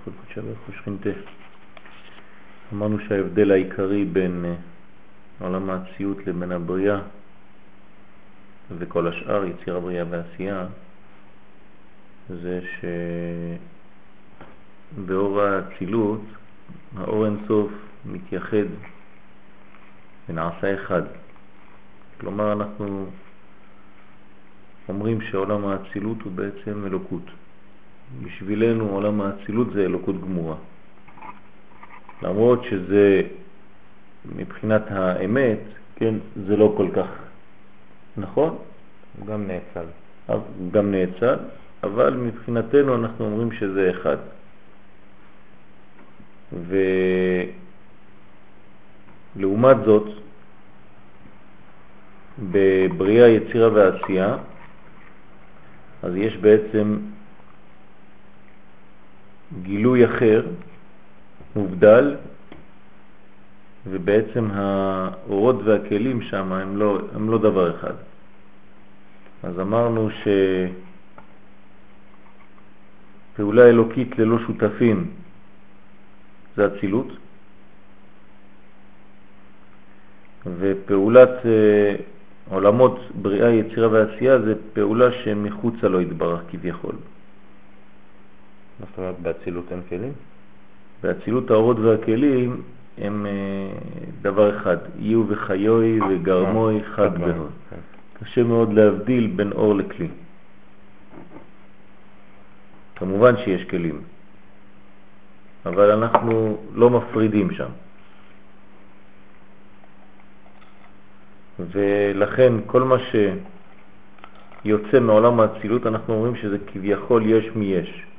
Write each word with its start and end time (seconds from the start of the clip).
איחוד 0.00 0.14
קודשא 0.20 0.40
ברכו. 0.40 0.72
אמרנו 2.72 2.98
שההבדל 3.08 3.50
העיקרי 3.50 4.04
בין 4.04 4.44
אה, 4.44 4.54
עולם 5.46 5.70
האציות 5.70 6.26
לבין 6.26 6.52
הבריאה 6.52 7.00
וכל 8.78 9.06
השאר, 9.06 9.44
יציר 9.44 9.76
הבריאה 9.76 10.04
ועשייה, 10.10 10.66
זה 12.28 12.60
שבאור 14.96 15.40
האצילות 15.40 16.20
האור 16.96 17.26
אינסוף 17.26 17.72
מתייחד 18.06 18.66
ונעשה 20.28 20.74
אחד. 20.74 21.02
כלומר, 22.20 22.52
אנחנו 22.52 23.06
אומרים 24.88 25.20
שעולם 25.20 25.66
האצילות 25.66 26.22
הוא 26.22 26.32
בעצם 26.32 26.86
אלוקות. 26.86 27.24
בשבילנו 28.22 28.88
עולם 28.88 29.20
האצילות 29.20 29.72
זה 29.72 29.84
אלוקות 29.84 30.20
גמורה. 30.20 30.56
למרות 32.22 32.64
שזה 32.64 33.22
מבחינת 34.36 34.82
האמת, 34.90 35.58
כן, 35.96 36.14
זה 36.46 36.56
לא 36.56 36.74
כל 36.76 36.88
כך 36.96 37.08
נכון. 38.16 38.56
הוא 39.18 39.26
גם 39.26 39.46
נאצל. 39.46 39.86
גם 40.70 40.90
נאצל, 40.90 41.36
אבל 41.82 42.14
מבחינתנו 42.14 42.94
אנחנו 42.94 43.24
אומרים 43.24 43.52
שזה 43.52 43.90
אחד. 43.90 44.16
ולעומת 49.36 49.76
זאת, 49.84 50.08
בבריאה, 52.50 53.28
יצירה 53.28 53.68
ועשייה, 53.72 54.36
אז 56.02 56.16
יש 56.16 56.36
בעצם 56.36 56.96
גילוי 59.62 60.04
אחר, 60.04 60.46
מובדל, 61.56 62.16
ובעצם 63.86 64.48
האורות 64.50 65.56
והכלים 65.64 66.22
שם 66.22 66.52
הם 66.52 66.76
לא, 66.76 66.98
הם 67.14 67.30
לא 67.30 67.38
דבר 67.38 67.76
אחד. 67.76 67.94
אז 69.42 69.60
אמרנו 69.60 70.08
שפעולה 73.34 73.68
אלוקית 73.68 74.18
ללא 74.18 74.38
שותפים 74.46 75.10
זה 76.56 76.66
אצילות, 76.66 77.08
ופעולת 80.58 81.46
אה, 81.46 81.94
עולמות 82.48 83.00
בריאה, 83.14 83.50
יצירה 83.50 83.88
ועשייה 83.88 84.38
זה 84.38 84.54
פעולה 84.72 85.12
שמחוצה 85.12 85.88
לו 85.88 86.00
יתברך 86.00 86.40
כביכול. 86.50 86.94
מה 88.80 88.86
זאת 88.90 88.98
אומרת 88.98 89.18
באצילות 89.22 89.64
אין 89.72 89.80
כלים? 89.88 90.12
באצילות 91.02 91.50
האורות 91.50 91.78
והכלים 91.78 92.62
הם 92.98 93.26
אה, 93.26 93.32
דבר 94.22 94.56
אחד, 94.56 94.76
יהיו 94.98 95.24
וחיוי 95.28 96.00
וגרמוי 96.00 96.78
אה, 96.78 96.84
חד 96.84 97.18
בהוד. 97.18 97.50
כן. 97.70 97.76
קשה 98.12 98.42
מאוד 98.42 98.72
להבדיל 98.72 99.26
בין 99.36 99.52
אור 99.52 99.74
לכלי. 99.74 100.08
כמובן 102.96 103.36
שיש 103.36 103.64
כלים, 103.64 104.02
אבל 105.66 105.90
אנחנו 105.90 106.56
לא 106.74 106.90
מפרידים 106.90 107.50
שם. 107.50 107.68
ולכן 111.58 112.52
כל 112.66 112.82
מה 112.82 112.96
שיוצא 114.64 115.00
מעולם 115.00 115.40
האצילות 115.40 115.86
אנחנו 115.86 116.14
אומרים 116.14 116.36
שזה 116.36 116.56
כביכול 116.66 117.26
יש 117.26 117.44
מי 117.54 117.64
יש. 117.64 118.09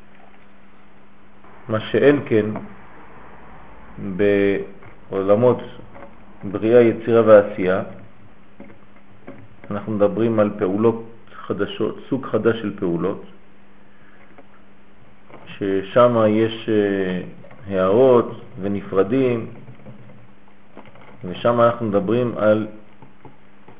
מה 1.70 1.80
שאין 1.80 2.20
כן 2.26 2.46
בעולמות 5.10 5.58
בריאה, 6.44 6.82
יצירה 6.82 7.22
ועשייה, 7.26 7.84
אנחנו 9.72 9.92
מדברים 9.92 10.40
על 10.40 10.52
פעולות 10.60 11.06
חדשות, 11.34 12.00
סוג 12.10 12.26
חדש 12.26 12.56
של 12.62 12.80
פעולות, 12.80 13.24
ששם 15.46 16.18
יש 16.30 16.70
אה, 16.70 17.22
הערות 17.68 18.42
ונפרדים, 18.62 19.48
ושם 21.24 21.62
אנחנו 21.62 21.86
מדברים 21.86 22.38
על 22.38 22.68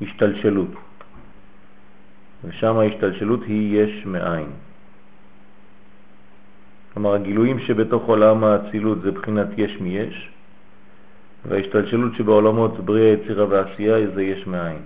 השתלשלות. 0.02 0.70
ושם 2.44 2.78
ההשתלשלות 2.78 3.40
היא 3.42 3.82
יש 3.82 4.06
מאין. 4.06 4.46
כלומר, 6.92 7.14
הגילויים 7.14 7.58
שבתוך 7.58 8.02
עולם 8.02 8.44
האצילות 8.44 9.02
זה 9.02 9.10
בחינת 9.10 9.48
יש 9.56 9.80
מיש, 9.80 10.30
וההשתלשלות 11.48 12.14
שבעולמות 12.14 12.80
בריאה, 12.84 13.12
יצירה 13.12 13.46
ועשייה 13.48 14.10
זה 14.14 14.22
יש 14.22 14.46
מאין. 14.46 14.78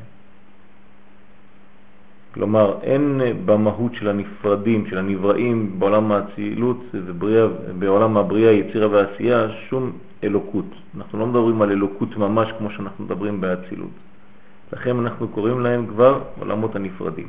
כלומר, 2.34 2.78
אין 2.82 3.20
במהות 3.44 3.94
של 3.94 4.08
הנפרדים, 4.08 4.86
של 4.86 4.98
הנבראים 4.98 5.78
בעולם 5.78 6.12
האצילות 6.12 6.80
ובעולם 6.92 8.16
הבריאה, 8.16 8.52
יצירה 8.52 8.88
ועשייה, 8.88 9.46
שום 9.68 9.92
אלוקות. 10.24 10.64
אנחנו 10.96 11.18
לא 11.18 11.26
מדברים 11.26 11.62
על 11.62 11.70
אלוקות 11.70 12.16
ממש 12.16 12.48
כמו 12.58 12.70
שאנחנו 12.70 13.04
מדברים 13.04 13.40
באצילות. 13.40 13.90
לכן 14.72 14.98
אנחנו 14.98 15.28
קוראים 15.28 15.60
להם 15.60 15.86
כבר 15.86 16.22
עולמות 16.38 16.76
הנפרדים. 16.76 17.28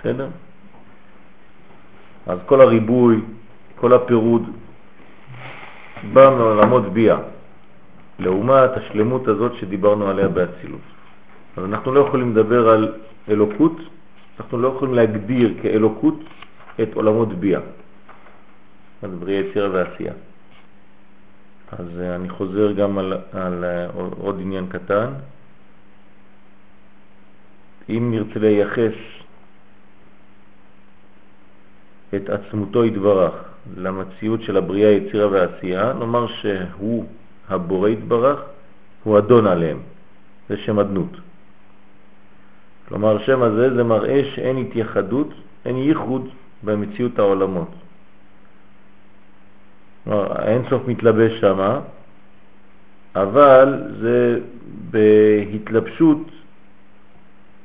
בסדר? 0.00 0.28
אז 2.26 2.38
כל 2.46 2.60
הריבוי, 2.60 3.20
כל 3.76 3.92
הפירוד, 3.92 4.42
בא 6.12 6.30
מעולמות 6.30 6.92
ביאה, 6.92 7.18
לעומת 8.18 8.70
השלמות 8.76 9.28
הזאת 9.28 9.52
שדיברנו 9.60 10.08
עליה 10.08 10.28
באצילות. 10.28 10.80
אז 11.56 11.64
אנחנו 11.64 11.92
לא 11.92 12.00
יכולים 12.00 12.30
לדבר 12.30 12.68
על 12.68 12.94
אלוקות, 13.28 13.76
אנחנו 14.40 14.58
לא 14.58 14.68
יכולים 14.68 14.94
להגדיר 14.94 15.54
כאלוקות 15.62 16.18
את 16.82 16.94
עולמות 16.94 17.32
ביאה, 17.32 17.60
אז 19.02 19.10
בריאה 19.18 19.40
יצירה 19.40 19.68
ועשייה. 19.72 20.12
אז 21.72 22.00
אני 22.00 22.28
חוזר 22.28 22.72
גם 22.72 22.98
על, 22.98 23.12
על 23.32 23.64
עוד 24.18 24.36
עניין 24.40 24.66
קטן. 24.66 25.12
אם 27.88 28.10
נרצה 28.10 28.38
לייחס 28.38 28.96
את 32.14 32.30
עצמותו 32.30 32.84
יתברך 32.84 33.53
למציאות 33.76 34.42
של 34.42 34.56
הבריאה, 34.56 34.90
יצירה 34.90 35.28
ועשייה, 35.28 35.92
נאמר 35.92 36.26
שהוא 36.26 37.04
הבורא 37.48 37.88
יתברך, 37.88 38.40
הוא 39.04 39.18
אדון 39.18 39.46
עליהם, 39.46 39.78
זה 40.48 40.56
שם 40.56 40.78
אדנות. 40.78 41.16
כלומר, 42.88 43.18
שם 43.18 43.42
הזה 43.42 43.74
זה 43.74 43.84
מראה 43.84 44.22
שאין 44.34 44.56
התייחדות, 44.56 45.28
אין 45.64 45.76
ייחוד 45.76 46.28
במציאות 46.62 47.18
העולמות. 47.18 47.70
כלומר, 50.04 50.32
האין 50.32 50.62
סוף 50.70 50.82
מתלבש 50.88 51.40
שם, 51.40 51.78
אבל 53.16 53.82
זה 54.00 54.38
בהתלבשות 54.90 56.18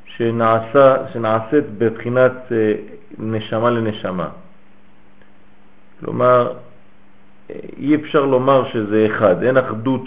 שנעשה, 0.06 0.96
שנעשית 1.14 1.66
בבחינת 1.78 2.34
אה, 2.52 2.74
נשמה 3.18 3.70
לנשמה. 3.70 4.30
כלומר, 6.00 6.54
אי 7.78 7.96
אפשר 7.96 8.26
לומר 8.26 8.70
שזה 8.74 9.08
אחד, 9.12 9.44
אין 9.44 9.58
אחדות 9.58 10.04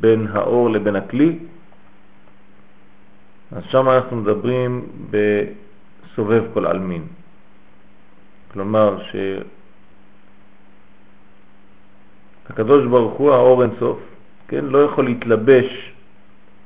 בין 0.00 0.26
האור 0.32 0.70
לבין 0.70 0.96
הכלי, 0.96 1.38
אז 3.52 3.62
שם 3.68 3.88
אנחנו 3.88 4.16
מדברים 4.16 4.86
בסובב 5.10 6.42
כל 6.54 6.66
אלמין. 6.66 7.06
כלומר 8.52 8.98
שהקדוש 12.48 12.86
ברוך 12.86 13.14
הוא, 13.14 13.32
האור 13.32 13.62
אינסוף, 13.62 13.98
כן, 14.48 14.64
לא 14.64 14.78
יכול 14.78 15.04
להתלבש, 15.04 15.92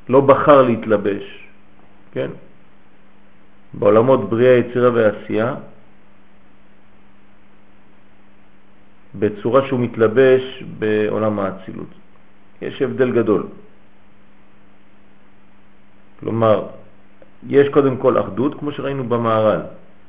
לא 0.08 0.20
בחר 0.20 0.62
להתלבש, 0.62 1.48
כן? 2.12 2.30
בעולמות 3.74 4.30
בריאה, 4.30 4.56
יצירה 4.56 4.90
ועשייה, 4.94 5.54
בצורה 9.18 9.66
שהוא 9.66 9.80
מתלבש 9.80 10.64
בעולם 10.78 11.38
האצילות. 11.38 11.92
יש 12.62 12.82
הבדל 12.82 13.10
גדול. 13.12 13.46
כלומר, 16.20 16.66
יש 17.48 17.68
קודם 17.68 17.96
כל 17.96 18.20
אחדות, 18.20 18.58
כמו 18.58 18.72
שראינו 18.72 19.04
במערל, 19.04 19.60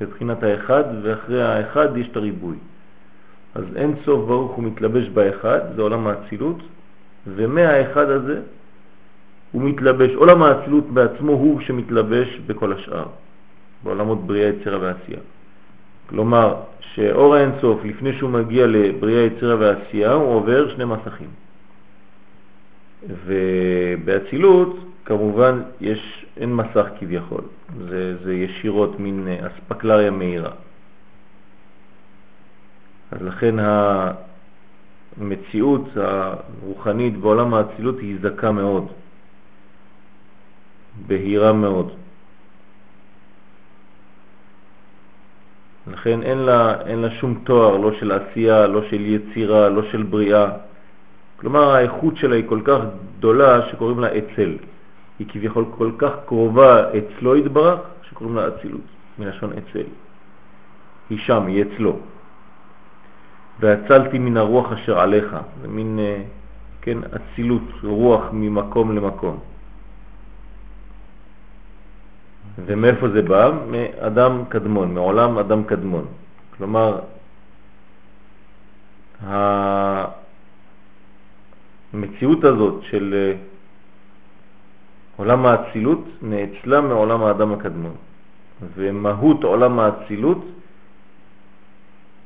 בבחינת 0.01 0.43
האחד, 0.43 0.83
ואחרי 1.03 1.41
האחד 1.41 1.97
יש 1.97 2.07
את 2.07 2.17
הריבוי. 2.17 2.57
אז 3.55 3.63
אין 3.75 3.95
סוף 4.05 4.27
ברוך 4.27 4.51
הוא 4.51 4.63
מתלבש 4.63 5.09
באחד, 5.09 5.59
זה 5.75 5.81
עולם 5.81 6.07
האצילות, 6.07 6.57
ומהאחד 7.27 8.09
הזה 8.09 8.41
הוא 9.51 9.61
מתלבש, 9.61 10.11
עולם 10.15 10.43
האצילות 10.43 10.89
בעצמו 10.89 11.31
הוא 11.31 11.61
שמתלבש 11.61 12.39
בכל 12.47 12.73
השאר. 12.73 13.05
בעולמות 13.83 14.27
בריאה, 14.27 14.49
יצירה 14.49 14.79
ועשייה. 14.81 15.19
כלומר, 16.09 16.55
שאור 16.99 17.35
האינסוף, 17.35 17.83
לפני 17.83 18.13
שהוא 18.17 18.29
מגיע 18.29 18.67
לבריאה, 18.67 19.21
יצירה 19.21 19.55
ועשייה, 19.59 20.13
הוא 20.13 20.33
עובר 20.35 20.69
שני 20.75 20.85
מסכים. 20.85 21.29
ובאצילות, 23.25 24.79
כמובן, 25.05 25.61
יש, 25.81 26.25
אין 26.37 26.55
מסך 26.55 26.85
כביכול, 26.99 27.41
זה, 27.87 28.17
זה 28.23 28.33
ישירות 28.33 28.99
מין 28.99 29.27
אספקלריה 29.27 30.11
מהירה. 30.11 30.51
אז 33.11 33.21
לכן 33.21 33.55
המציאות 35.19 35.83
הרוחנית 35.95 37.17
בעולם 37.17 37.53
האצילות 37.53 37.99
היא 37.99 38.15
הזדקה 38.15 38.51
מאוד, 38.51 38.87
בהירה 41.07 41.53
מאוד. 41.53 41.91
לכן 45.99 46.23
אין 46.23 46.37
לה, 46.37 46.81
אין 46.85 46.99
לה 46.99 47.11
שום 47.11 47.39
תואר, 47.43 47.77
לא 47.77 47.91
של 47.99 48.11
עשייה, 48.11 48.67
לא 48.67 48.81
של 48.89 49.01
יצירה, 49.05 49.69
לא 49.69 49.83
של 49.91 50.03
בריאה. 50.03 50.47
כלומר, 51.39 51.75
האיכות 51.75 52.17
שלה 52.17 52.35
היא 52.35 52.43
כל 52.47 52.61
כך 52.63 52.79
גדולה 53.17 53.69
שקוראים 53.69 53.99
לה 53.99 54.07
אצל. 54.17 54.57
היא 55.19 55.27
כביכול 55.29 55.65
כל 55.77 55.91
כך 55.97 56.11
קרובה 56.25 56.83
אצלו 56.97 57.35
התברך, 57.35 57.79
שקוראים 58.09 58.35
לה 58.35 58.47
אצילות, 58.47 58.87
מלשון 59.19 59.49
אצל. 59.53 59.87
היא 61.09 61.19
שם, 61.19 61.45
היא 61.45 61.63
אצלו. 61.63 61.99
והצלתי 63.59 64.19
מן 64.19 64.37
הרוח 64.37 64.71
אשר 64.71 64.99
עליך, 64.99 65.35
זה 65.61 65.67
מין, 65.67 65.99
אה, 65.99 66.21
כן, 66.81 66.97
אצילות, 67.15 67.67
רוח 67.83 68.23
ממקום 68.31 68.95
למקום. 68.95 69.39
ומאיפה 72.65 73.09
זה 73.09 73.21
בא? 73.21 73.51
מאדם 73.71 74.43
קדמון, 74.49 74.93
מעולם 74.93 75.37
אדם 75.37 75.63
קדמון. 75.63 76.05
כלומר, 76.57 76.99
המציאות 81.93 82.43
הזאת 82.43 82.83
של 82.83 83.13
אה, 83.13 83.33
עולם 85.17 85.45
האצילות 85.45 86.03
נאצלה 86.21 86.81
מעולם 86.81 87.23
האדם 87.23 87.53
הקדמון. 87.53 87.95
ומהות 88.75 89.43
עולם 89.43 89.79
האצילות 89.79 90.45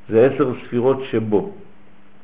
זה 0.09 0.25
עשר 0.25 0.53
ספירות 0.65 0.97
שבו. 1.11 1.51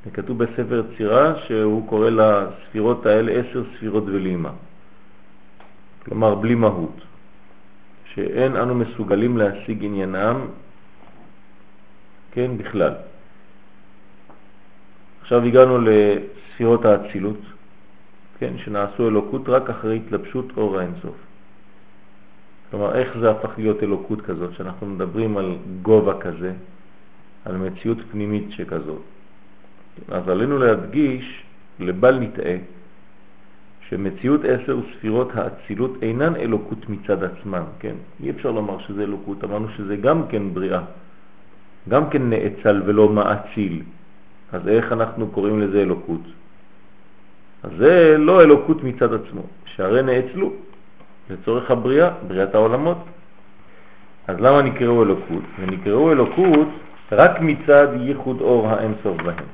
זה 0.05 0.11
כתוב 0.11 0.43
בספר 0.43 0.83
צירה 0.97 1.33
שהוא 1.47 1.87
קורא 1.87 2.09
לספירות 2.09 3.05
האלה 3.05 3.31
עשר 3.31 3.63
ספירות 3.75 4.03
ולימה. 4.03 4.51
כלומר, 6.05 6.35
בלי 6.35 6.55
מהות. 6.55 7.08
שאין 8.13 8.55
אנו 8.55 8.75
מסוגלים 8.75 9.37
להשיג 9.37 9.83
עניינם, 9.85 10.47
כן, 12.31 12.57
בכלל. 12.57 12.93
עכשיו 15.21 15.43
הגענו 15.43 15.77
לספירות 15.81 16.85
האצילות, 16.85 17.39
כן, 18.39 18.53
שנעשו 18.57 19.07
אלוקות 19.07 19.49
רק 19.49 19.69
אחרי 19.69 19.97
התלבשות 19.97 20.45
אור 20.57 20.79
האינסוף. 20.79 21.15
כלומר, 22.71 22.95
איך 22.95 23.17
זה 23.19 23.31
הפך 23.31 23.49
להיות 23.57 23.83
אלוקות 23.83 24.21
כזאת, 24.21 24.53
שאנחנו 24.53 24.87
מדברים 24.87 25.37
על 25.37 25.57
גובה 25.81 26.19
כזה, 26.19 26.53
על 27.45 27.57
מציאות 27.57 27.97
פנימית 28.11 28.51
שכזאת. 28.51 29.01
אז 30.11 30.29
עלינו 30.29 30.57
להדגיש, 30.57 31.43
לבל 31.79 32.19
נטעה, 32.19 32.55
שמציאות 33.89 34.41
עשר 34.45 34.77
ספירות 34.93 35.31
האצילות 35.35 35.91
אינן 36.01 36.35
אלוקות 36.35 36.89
מצד 36.89 37.23
עצמן, 37.23 37.63
כן? 37.79 37.95
אי 38.23 38.29
אפשר 38.29 38.51
לומר 38.51 38.79
שזה 38.79 39.03
אלוקות, 39.03 39.43
אמרנו 39.43 39.67
שזה 39.77 39.95
גם 39.95 40.27
כן 40.27 40.53
בריאה, 40.53 40.81
גם 41.89 42.09
כן 42.09 42.29
נאצל 42.29 42.81
ולא 42.85 43.09
מאציל. 43.09 43.81
אז 44.51 44.67
איך 44.67 44.91
אנחנו 44.91 45.27
קוראים 45.27 45.59
לזה 45.59 45.81
אלוקות? 45.81 46.21
אז 47.63 47.71
זה 47.77 48.17
לא 48.17 48.41
אלוקות 48.41 48.83
מצד 48.83 49.13
עצמו, 49.13 49.41
שהרי 49.65 50.01
נאצלו 50.03 50.53
לצורך 51.29 51.71
הבריאה, 51.71 52.09
בריאת 52.27 52.55
העולמות. 52.55 52.97
אז 54.27 54.35
למה 54.39 54.61
נקראו 54.61 55.03
אלוקות? 55.03 55.43
ונקראו 55.59 56.11
אלוקות 56.11 56.67
רק 57.11 57.41
מצד 57.41 57.87
ייחוד 57.99 58.41
אור 58.41 58.67
האינסוף 58.69 59.17
בהם. 59.21 59.45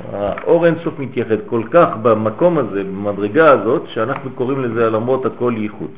האור 0.00 0.66
אינסוף 0.66 0.98
מתייחד 0.98 1.36
כל 1.46 1.62
כך 1.70 1.88
במקום 2.02 2.58
הזה, 2.58 2.84
במדרגה 2.84 3.50
הזאת, 3.50 3.82
שאנחנו 3.88 4.30
קוראים 4.30 4.62
לזה 4.62 4.90
למרות 4.90 5.26
הכל 5.26 5.54
ייחוד 5.56 5.90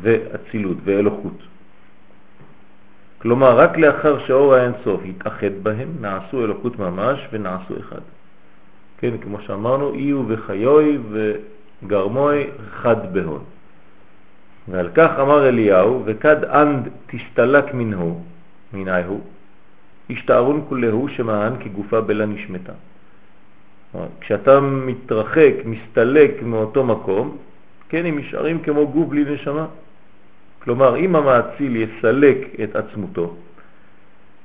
ואצילות 0.00 0.76
ואלוקות. 0.84 1.38
כלומר, 3.18 3.58
רק 3.58 3.78
לאחר 3.78 4.26
שהאור 4.26 4.54
האינסוף 4.54 5.00
התאחד 5.08 5.52
בהם, 5.62 5.88
נעשו 6.00 6.44
אלוקות 6.44 6.78
ממש 6.78 7.28
ונעשו 7.32 7.74
אחד. 7.80 8.00
כן, 8.98 9.18
כמו 9.22 9.40
שאמרנו, 9.40 9.94
איהו 9.94 10.22
וחיוהי 10.28 10.98
וגרמוהי 11.10 12.46
חד 12.70 13.14
בהון. 13.14 13.44
ועל 14.68 14.88
כך 14.94 15.10
אמר 15.20 15.48
אליהו, 15.48 16.02
וכד 16.04 16.44
אנת 16.44 16.88
תסתלק 17.06 17.74
מנהון, 17.74 18.22
מנהיהו, 18.74 19.20
השתערון 20.10 20.64
כולהו 20.68 21.08
שמען 21.08 21.52
כגופה 21.60 22.00
בלה 22.00 22.26
נשמתה. 22.26 22.72
כשאתה 24.20 24.60
מתרחק, 24.60 25.52
מסתלק 25.64 26.42
מאותו 26.42 26.84
מקום, 26.84 27.36
כן, 27.88 28.06
הם 28.06 28.18
נשארים 28.18 28.62
כמו 28.62 28.88
גוף 28.88 29.08
בלי 29.08 29.24
נשמה. 29.34 29.66
כלומר, 30.62 30.96
אם 30.96 31.16
המאציל 31.16 31.76
יסלק 31.76 32.38
את 32.64 32.76
עצמותו, 32.76 33.34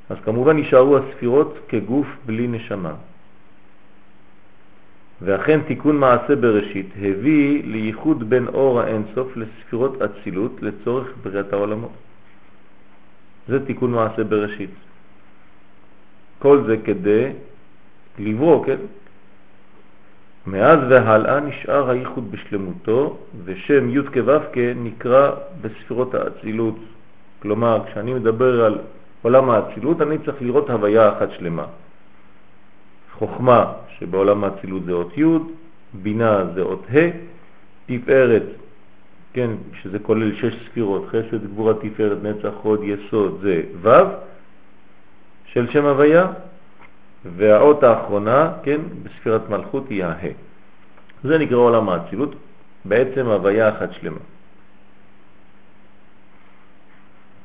אז 0.10 0.18
כמובן 0.26 0.58
נשארו 0.58 0.98
הספירות 0.98 1.58
כגוף 1.68 2.08
בלי 2.26 2.48
נשמה. 2.48 2.94
ואכן 5.22 5.60
תיקון 5.68 5.98
מעשה 5.98 6.36
בראשית 6.36 6.90
הביא 6.98 7.64
לייחוד 7.66 8.30
בין 8.30 8.48
אור 8.48 8.82
האינסוף 8.82 9.38
לספירות 9.38 10.02
אצילות 10.02 10.62
לצורך 10.62 11.08
בריאת 11.24 11.54
העולמות. 11.54 11.92
זה 13.48 13.66
תיקון 13.66 13.92
מעשה 13.92 14.24
בראשית. 14.24 14.70
כל 16.40 16.64
זה 16.68 16.76
כדי 16.86 17.32
לברוא, 18.20 18.66
כן? 18.66 18.78
מאז 20.48 20.80
והלאה 20.90 21.40
נשאר 21.40 21.90
הייחוד 21.90 22.32
בשלמותו, 22.32 23.18
ושם 23.46 23.90
י' 23.90 24.04
כו' 24.14 24.60
נקרא 24.76 25.32
בספירות 25.62 26.14
האצילות. 26.14 26.76
כלומר, 27.42 27.82
כשאני 27.86 28.14
מדבר 28.14 28.66
על 28.66 28.80
עולם 29.22 29.50
האצילות, 29.50 30.02
אני 30.02 30.18
צריך 30.18 30.42
לראות 30.42 30.70
הוויה 30.70 31.10
אחת 31.10 31.30
שלמה. 31.32 31.66
חוכמה, 33.14 33.74
שבעולם 34.00 34.44
האצילות 34.44 34.86
זה 34.86 34.92
אות 34.92 35.18
י', 35.18 35.24
בינה 35.94 36.44
זה 36.56 36.62
אות 36.62 36.86
ה', 36.94 37.10
תפארת, 37.86 38.44
כן, 39.34 39.50
שזה 39.82 40.00
כולל 40.00 40.36
שש 40.36 40.56
ספירות, 40.66 41.06
חסד, 41.08 41.48
גבורה, 41.48 41.74
תפארת, 41.74 42.18
נצח, 42.24 42.52
חוד, 42.62 42.80
יסוד, 42.84 43.40
זה 43.42 43.62
ו', 43.82 43.90
של 45.46 45.72
שם 45.72 45.86
הוויה, 45.86 46.28
והאות 47.26 47.84
האחרונה, 47.84 48.52
כן, 48.64 48.82
בספירת 49.04 49.50
מלכות 49.50 49.90
היא 49.90 50.04
הה. 50.04 50.28
זה 51.24 51.38
נקרא 51.38 51.58
עולם 51.58 51.90
האצילות, 51.90 52.36
בעצם 52.86 53.26
הוויה 53.26 53.70
אחת 53.70 53.94
שלמה. 53.94 54.20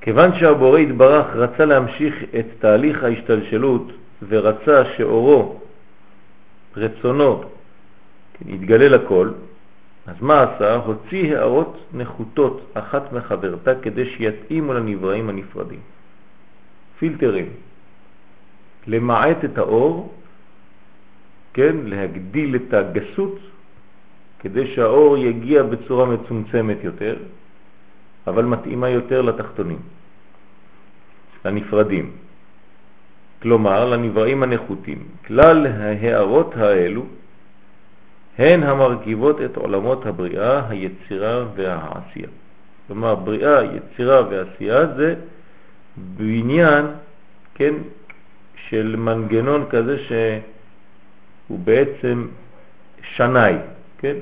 כיוון 0.01 0.39
שהבורא 0.39 0.79
התברך 0.79 1.27
רצה 1.35 1.65
להמשיך 1.65 2.15
את 2.39 2.47
תהליך 2.59 3.05
ההשתלשלות 3.05 3.93
ורצה 4.29 4.85
שאורו, 4.97 5.61
רצונו, 6.77 7.43
כן, 8.35 8.49
יתגלה 8.49 8.89
לכל, 8.89 9.31
אז 10.07 10.17
מה 10.21 10.43
עשה? 10.43 10.75
הוציא 10.75 11.37
הערות 11.37 11.77
נחותות 11.93 12.61
אחת 12.75 13.13
מחברתה 13.13 13.75
כדי 13.83 14.07
שיתאימו 14.07 14.75
לנבראים 14.75 15.29
הנפרדים. 15.29 15.81
פילטרים. 16.99 17.66
למעט 18.87 19.45
את 19.45 19.59
האור, 19.59 20.15
כן, 21.55 21.77
להגדיל 21.83 22.57
את 22.57 22.75
הגסות, 22.75 23.39
כדי 24.39 24.75
שהאור 24.75 25.19
יגיע 25.19 25.63
בצורה 25.63 26.07
מצומצמת 26.07 26.77
יותר, 26.83 27.17
אבל 28.27 28.45
מתאימה 28.45 28.89
יותר 28.89 29.23
לתחתונים, 29.23 29.79
לנפרדים. 31.45 32.11
כלומר, 33.43 33.85
לנבראים 33.85 34.43
הנחותים. 34.43 34.99
כלל 35.27 35.67
ההערות 35.67 36.57
האלו 36.57 37.05
הן 38.39 38.63
המרכיבות 38.63 39.43
את 39.43 39.57
עולמות 39.57 40.07
הבריאה, 40.07 40.69
היצירה 40.69 41.45
והעשייה. 41.55 42.29
כלומר, 42.87 43.15
בריאה, 43.15 43.65
יצירה 43.65 44.23
ועשייה 44.31 44.87
זה 44.97 45.15
בעניין, 45.97 46.85
כן, 47.55 47.75
של 48.69 48.97
מנגנון 48.97 49.65
כזה 49.71 49.97
שהוא 49.99 51.59
בעצם 51.59 52.27
שנאי, 53.03 53.55
כן? 53.99 54.17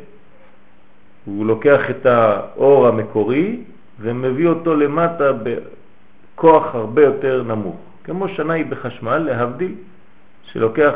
הוא 1.24 1.46
לוקח 1.46 1.90
את 1.90 2.06
האור 2.06 2.86
המקורי 2.86 3.60
ומביא 4.00 4.46
אותו 4.48 4.74
למטה 4.74 5.32
בכוח 5.32 6.74
הרבה 6.74 7.02
יותר 7.02 7.42
נמוך. 7.42 7.76
כמו 8.04 8.28
שנאי 8.28 8.64
בחשמל, 8.64 9.18
להבדיל, 9.18 9.74
שלוקח 10.52 10.94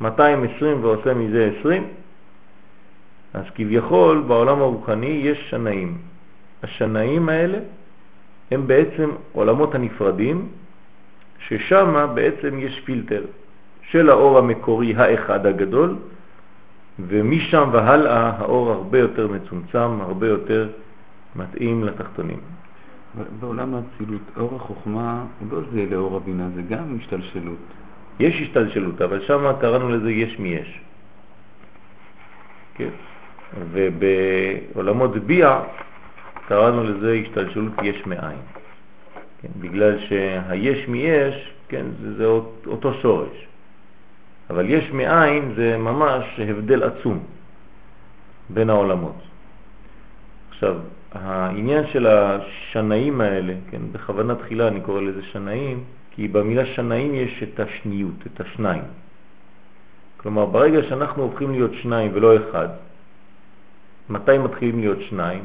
220 0.00 0.84
ועושה 0.84 1.14
מזה 1.14 1.50
20, 1.60 1.88
אז 3.34 3.44
כביכול 3.54 4.24
בעולם 4.26 4.60
הרוחני 4.60 5.06
יש 5.06 5.50
שנאים. 5.50 5.98
השנאים 6.62 7.28
האלה 7.28 7.58
הם 8.50 8.66
בעצם 8.66 9.10
עולמות 9.32 9.74
הנפרדים, 9.74 10.48
ששם 11.48 12.06
בעצם 12.14 12.58
יש 12.58 12.80
פילטר 12.84 13.22
של 13.90 14.10
האור 14.10 14.38
המקורי 14.38 14.94
האחד 14.96 15.46
הגדול, 15.46 15.96
ומשם 16.98 17.68
והלאה 17.72 18.32
האור 18.38 18.70
הרבה 18.70 18.98
יותר 18.98 19.28
מצומצם, 19.28 20.00
הרבה 20.00 20.28
יותר 20.28 20.68
מתאים 21.36 21.84
לתחתונים. 21.84 22.38
בעולם 23.40 23.74
האצילות, 23.74 24.20
אור 24.36 24.56
החוכמה 24.56 25.24
הוא 25.40 25.48
לא 25.52 25.60
זהה 25.72 25.86
לאור 25.90 26.16
הבינה, 26.16 26.48
זה 26.54 26.62
גם 26.62 26.96
השתלשלות. 27.00 27.58
יש 28.20 28.40
השתלשלות, 28.40 29.02
אבל 29.02 29.20
שם 29.22 29.52
קראנו 29.60 29.88
לזה 29.88 30.10
יש 30.10 30.38
מי 30.38 30.48
יש. 30.48 30.80
כן. 32.74 32.88
ובעולמות 33.72 35.16
ביע 35.16 35.60
קראנו 36.48 36.84
לזה 36.84 37.20
השתלשלות 37.22 37.72
יש 37.82 38.06
מאין. 38.06 38.38
כן, 39.44 39.60
בגלל 39.60 39.98
שהיש 39.98 40.88
מי 40.88 40.98
יש, 40.98 41.52
כן, 41.68 41.86
זה, 42.02 42.14
זה 42.14 42.26
אותו 42.66 42.94
שורש. 42.94 43.46
אבל 44.50 44.70
יש 44.70 44.90
מאין 44.90 45.52
זה 45.56 45.78
ממש 45.78 46.40
הבדל 46.48 46.82
עצום 46.82 47.18
בין 48.50 48.70
העולמות. 48.70 49.16
עכשיו, 50.50 50.76
העניין 51.12 51.84
של 51.92 52.06
השנאים 52.06 53.20
האלה, 53.20 53.54
כן, 53.70 53.80
בכוונה 53.92 54.34
תחילה 54.34 54.68
אני 54.68 54.80
קורא 54.80 55.00
לזה 55.00 55.22
שנאים, 55.22 55.84
כי 56.10 56.28
במילה 56.28 56.66
שנאים 56.66 57.14
יש 57.14 57.42
את 57.42 57.60
השניות, 57.60 58.26
את 58.26 58.40
השניים. 58.40 58.84
כלומר, 60.16 60.46
ברגע 60.46 60.82
שאנחנו 60.88 61.22
הופכים 61.22 61.50
להיות 61.50 61.70
שניים 61.82 62.10
ולא 62.14 62.36
אחד, 62.36 62.68
מתי 64.10 64.38
מתחילים 64.38 64.80
להיות 64.80 64.98
שניים? 65.00 65.44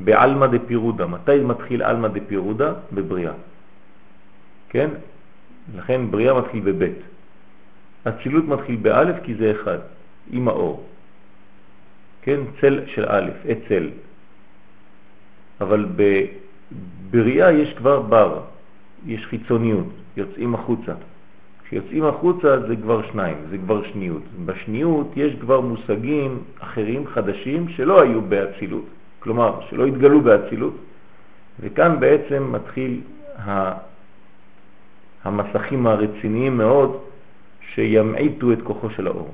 בעלמא 0.00 0.46
דפירודה. 0.46 1.06
מתי 1.06 1.38
מתחיל 1.44 1.82
עלמא 1.82 2.08
דפירודה? 2.08 2.72
בבריאה. 2.92 3.32
כן? 4.68 4.90
לכן 5.76 6.10
בריאה 6.10 6.34
מתחיל 6.34 6.60
בבית. 6.60 6.98
הצילות 8.04 8.44
מתחיל 8.44 8.76
באלף 8.76 9.16
כי 9.22 9.34
זה 9.34 9.50
אחד, 9.50 9.78
עם 10.30 10.48
האור. 10.48 10.86
כן? 12.22 12.40
צל 12.60 12.80
של 12.86 13.04
א', 13.08 13.30
אצל. 13.52 13.90
אבל 15.60 15.86
בבריאה 15.96 17.52
יש 17.52 17.74
כבר 17.74 18.00
בר, 18.02 18.40
יש 19.06 19.26
חיצוניות, 19.26 19.88
יוצאים 20.16 20.54
החוצה. 20.54 20.92
כשיוצאים 21.64 22.04
החוצה 22.04 22.60
זה 22.68 22.76
כבר 22.76 23.10
שניים, 23.12 23.36
זה 23.50 23.58
כבר 23.58 23.82
שניות. 23.92 24.22
בשניות 24.44 25.12
יש 25.16 25.34
כבר 25.40 25.60
מושגים 25.60 26.42
אחרים, 26.58 27.06
חדשים, 27.06 27.68
שלא 27.68 28.02
היו 28.02 28.22
באצילות, 28.22 28.84
כלומר, 29.26 29.60
שלא 29.70 29.86
התגלו 29.86 30.20
באצילות, 30.20 30.76
וכאן 31.60 32.00
בעצם 32.00 32.52
מתחיל 32.52 33.00
המסכים 35.24 35.86
הרציניים 35.86 36.56
מאוד 36.56 37.00
שימעיטו 37.74 38.52
את 38.52 38.58
כוחו 38.62 38.90
של 38.90 39.06
האור. 39.06 39.30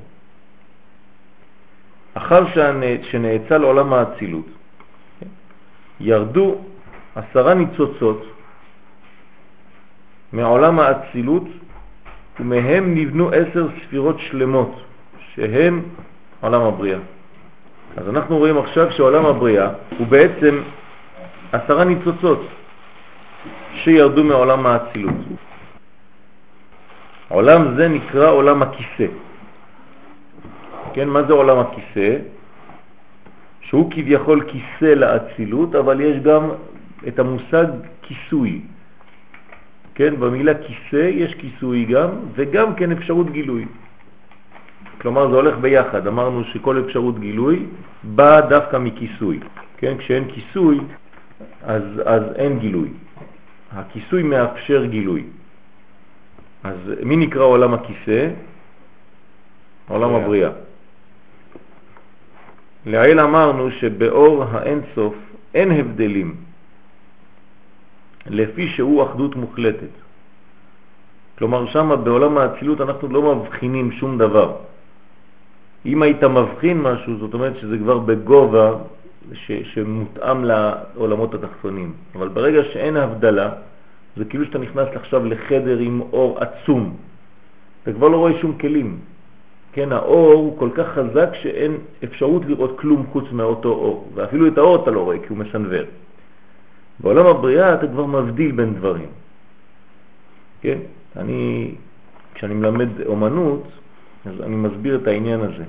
אחר 2.15 2.45
שנאצל 3.03 3.63
עולם 3.63 3.93
האצילות, 3.93 4.47
ירדו 6.01 6.57
עשרה 7.15 7.55
ניצוצות 7.55 8.27
מעולם 10.33 10.81
האצילות 10.81 11.45
ומהם 12.41 12.95
נבנו 12.95 13.29
עשר 13.29 13.69
ספירות 13.85 14.17
שלמות 14.19 14.73
שהם 15.35 15.83
עולם 16.41 16.63
הבריאה. 16.63 16.99
אז 17.97 18.09
אנחנו 18.09 18.39
רואים 18.39 18.59
עכשיו 18.59 18.93
שעולם 18.93 19.27
הבריאה 19.27 19.69
הוא 19.99 20.07
בעצם 20.07 20.63
עשרה 21.53 21.85
ניצוצות 21.85 22.47
שירדו 23.75 24.25
מעולם 24.25 24.67
האצילות. 24.67 25.15
עולם 27.29 27.75
זה 27.77 27.89
נקרא 27.89 28.31
עולם 28.31 28.63
הכיסא. 28.63 29.07
כן, 30.93 31.09
מה 31.09 31.23
זה 31.23 31.33
עולם 31.33 31.59
הכיסא? 31.59 32.17
שהוא 33.61 33.91
כביכול 33.91 34.45
כיסא 34.49 34.93
לאצילות, 34.95 35.75
אבל 35.75 36.01
יש 36.01 36.17
גם 36.23 36.51
את 37.09 37.19
המושג 37.19 37.67
כיסוי. 38.03 38.61
כן, 39.95 40.21
במילה 40.21 40.53
כיסא 40.55 41.09
יש 41.13 41.35
כיסוי 41.35 41.85
גם, 41.85 42.09
וגם 42.35 42.75
כן 42.75 42.93
אפשרות 42.93 43.31
גילוי. 43.31 43.67
כלומר 45.03 45.31
זה 45.31 45.37
הולך 45.37 45.59
ביחד, 45.59 46.07
אמרנו 46.07 46.45
שכל 46.45 46.81
אפשרות 46.87 47.19
גילוי 47.19 47.67
באה 48.03 48.41
דווקא 48.41 48.77
מכיסוי. 48.77 49.41
כן, 49.77 49.99
כשאין 49.99 50.25
כיסוי 50.31 50.81
אז, 51.63 51.83
אז 52.05 52.23
אין 52.35 52.59
גילוי. 52.59 52.89
הכיסוי 53.73 54.23
מאפשר 54.23 54.85
גילוי. 54.85 55.25
אז 56.65 56.77
מי 57.03 57.17
נקרא 57.17 57.43
עולם 57.43 57.75
הכיסא? 57.75 58.31
עולם 59.89 60.15
הבריאה. 60.15 60.51
לעיל 62.87 63.21
אמרנו 63.21 63.71
שבאור 63.71 64.45
האינסוף 64.45 65.15
אין 65.55 65.71
הבדלים, 65.71 66.35
לפי 68.27 68.69
שהוא 68.69 69.03
אחדות 69.03 69.37
מוחלטת. 69.37 69.95
כלומר, 71.39 71.67
שם 71.67 71.91
בעולם 72.05 72.39
האצילות 72.39 72.81
אנחנו 72.81 73.09
לא 73.09 73.35
מבחינים 73.35 73.93
שום 73.93 74.19
דבר. 74.19 74.57
אם 75.87 76.03
היית 76.03 76.25
מבחין 76.25 76.81
משהו, 76.81 77.19
זאת 77.19 77.35
אומרת 77.35 77.57
שזה 77.57 77.79
כבר 77.79 77.99
בגובה 77.99 78.75
ש, 79.33 79.53
שמותאם 79.75 80.45
לעולמות 80.45 81.35
התחתונים. 81.35 81.93
אבל 82.15 82.29
ברגע 82.29 82.65
שאין 82.73 82.97
הבדלה, 82.97 83.51
זה 84.17 84.25
כאילו 84.25 84.45
שאתה 84.45 84.59
נכנס 84.59 84.89
עכשיו 84.95 85.27
לחדר 85.27 85.79
עם 85.79 86.01
אור 86.01 86.39
עצום. 86.39 86.97
אתה 87.83 87.93
כבר 87.93 88.09
לא 88.09 88.17
רואה 88.17 88.41
שום 88.41 88.59
כלים. 88.59 88.99
כן, 89.73 89.93
האור 89.93 90.33
הוא 90.33 90.59
כל 90.59 90.71
כך 90.75 90.87
חזק 90.89 91.29
שאין 91.43 91.77
אפשרות 92.05 92.43
לראות 92.47 92.79
כלום 92.79 93.07
חוץ 93.13 93.25
מאותו 93.33 93.69
אור, 93.69 94.09
ואפילו 94.15 94.47
את 94.47 94.59
האור 94.59 94.83
אתה 94.83 94.91
לא 94.91 95.01
רואה 95.01 95.19
כי 95.19 95.27
הוא 95.29 95.39
מסנבר. 95.39 95.85
בעולם 97.01 97.27
הבריאה 97.27 97.75
אתה 97.75 97.87
כבר 97.87 98.07
מבדיל 98.07 98.53
בין 98.53 98.75
דברים. 98.75 99.09
כן, 100.61 100.79
אני, 101.17 101.75
כשאני 102.35 102.55
מלמד 102.55 102.89
אומנות, 103.07 103.63
אז 104.27 104.41
אני 104.41 104.57
מסביר 104.57 104.97
את 104.97 105.07
העניין 105.07 105.41
הזה. 105.41 105.65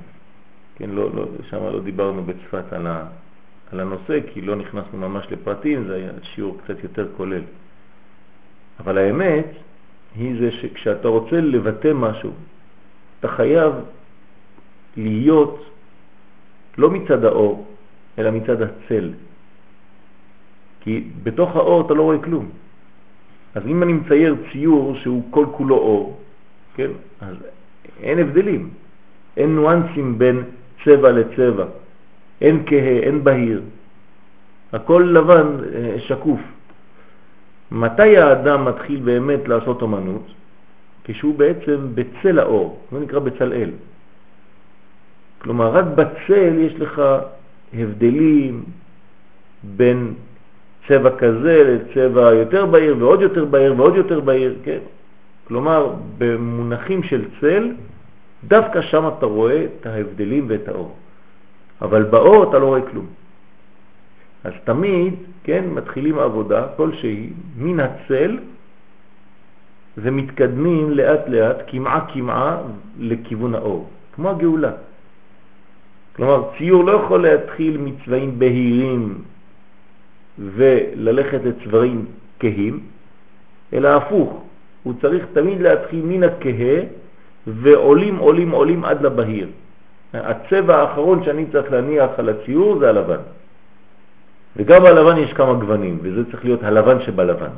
כן, 0.76 0.90
לא, 0.90 1.16
לא, 1.16 1.26
שם 1.50 1.64
לא 1.64 1.82
דיברנו 1.82 2.24
בצפת 2.24 2.74
על, 2.74 2.88
ה, 2.88 3.06
על 3.72 3.80
הנושא, 3.80 4.20
כי 4.34 4.42
לא 4.42 4.56
נכנסנו 4.56 4.98
ממש 5.10 5.28
לפרטים, 5.32 5.88
זה 5.88 5.96
היה 5.96 6.12
שיעור 6.22 6.58
קצת 6.64 6.84
יותר 6.84 7.08
כולל. 7.18 7.42
אבל 8.80 8.98
האמת 8.98 9.46
היא 10.16 10.36
זה 10.40 10.52
שכשאתה 10.52 11.08
רוצה 11.08 11.42
לבטא 11.42 11.92
משהו, 11.94 12.32
אתה 13.20 13.28
חייב 13.28 13.74
להיות 14.98 15.66
לא 16.78 16.90
מצד 16.90 17.24
האור, 17.24 17.68
אלא 18.18 18.32
מצד 18.32 18.62
הצל. 18.62 19.14
כי 20.82 21.04
בתוך 21.24 21.56
האור 21.56 21.86
אתה 21.86 21.94
לא 21.94 22.02
רואה 22.04 22.24
כלום. 22.24 22.50
אז 23.56 23.64
אם 23.68 23.84
אני 23.84 23.94
מצייר 23.94 24.36
ציור 24.52 24.96
שהוא 24.96 25.24
כל 25.30 25.46
כולו 25.52 25.78
אור, 25.78 26.20
כן, 26.76 26.92
אז 27.22 27.36
אין 28.04 28.20
הבדלים, 28.20 28.70
אין 29.38 29.56
נואנסים 29.56 30.18
בין 30.20 30.44
צבע 30.84 31.12
לצבע, 31.12 31.66
אין 32.42 32.64
כהה, 32.66 32.98
אין 33.00 33.24
בהיר, 33.24 33.62
הכל 34.74 35.10
לבן, 35.14 35.48
אה, 35.76 36.00
שקוף. 36.00 36.40
מתי 37.72 38.18
האדם 38.18 38.66
מתחיל 38.66 39.00
באמת 39.04 39.48
לעשות 39.48 39.82
אומנות? 39.82 40.28
כשהוא 41.04 41.36
בעצם 41.36 41.78
בצל 41.96 42.40
האור, 42.40 42.80
זה 42.92 43.00
נקרא 43.00 43.20
בצלאל. 43.20 43.70
כלומר, 45.42 45.72
רק 45.72 45.86
בצל 45.86 46.60
יש 46.60 46.74
לך 46.80 47.02
הבדלים 47.74 48.64
בין 49.64 50.14
צבע 50.88 51.18
כזה 51.18 51.64
לצבע 51.64 52.34
יותר 52.34 52.66
בהיר 52.66 52.96
ועוד 53.00 53.22
יותר 53.22 53.46
בהיר 53.46 53.74
ועוד 53.78 53.96
יותר 53.96 54.20
בהיר, 54.20 54.56
כן? 54.64 54.80
כלומר, 55.48 55.94
במונחים 56.18 57.04
של 57.04 57.26
צל, 57.42 57.72
דווקא 58.44 58.82
שם 58.82 59.08
אתה 59.18 59.26
רואה 59.26 59.66
את 59.66 59.86
ההבדלים 59.86 60.46
ואת 60.50 60.68
האור. 60.68 60.96
אבל 61.82 62.04
באור 62.04 62.50
אתה 62.50 62.60
לא 62.60 62.66
רואה 62.66 62.82
כלום. 62.92 63.06
אז 64.44 64.54
תמיד, 64.64 65.14
כן, 65.44 65.70
מתחילים 65.70 66.20
עבודה 66.20 66.68
כלשהי 66.78 67.30
מן 67.58 67.80
הצל 67.80 68.40
ומתקדמים 69.98 70.92
לאט 70.92 71.28
לאט, 71.28 71.58
כמעה 71.68 72.06
כמעה, 72.14 72.58
לכיוון 73.00 73.56
האור, 73.56 73.90
כמו 74.16 74.30
הגאולה. 74.30 74.72
כלומר, 76.16 76.50
ציור 76.58 76.84
לא 76.84 76.92
יכול 76.92 77.22
להתחיל 77.22 77.78
מצבעים 77.78 78.40
בהירים 78.40 79.22
וללכת 80.40 81.40
לצבעים 81.44 82.06
כהים, 82.40 82.80
אלא 83.74 83.90
הפוך. 83.90 84.44
הוא 84.84 84.94
צריך 85.02 85.26
תמיד 85.34 85.62
להתחיל 85.62 86.06
מן 86.06 86.24
הכהה 86.24 86.80
ועולים 87.48 88.18
עולים 88.18 88.52
עולים 88.52 88.86
עד 88.86 89.02
לבהיר. 89.02 89.48
הצבע 90.14 90.76
האחרון 90.76 91.24
שאני 91.24 91.46
צריך 91.52 91.72
להניח 91.72 92.10
על 92.18 92.30
הציור 92.30 92.80
זה 92.80 92.90
הלבן. 92.90 93.22
וגם 94.56 94.84
בלבן 94.84 95.18
יש 95.18 95.34
כמה 95.34 95.54
גוונים, 95.54 96.00
וזה 96.02 96.32
צריך 96.32 96.46
להיות 96.46 96.64
הלבן 96.64 97.02
שבלבן. 97.02 97.50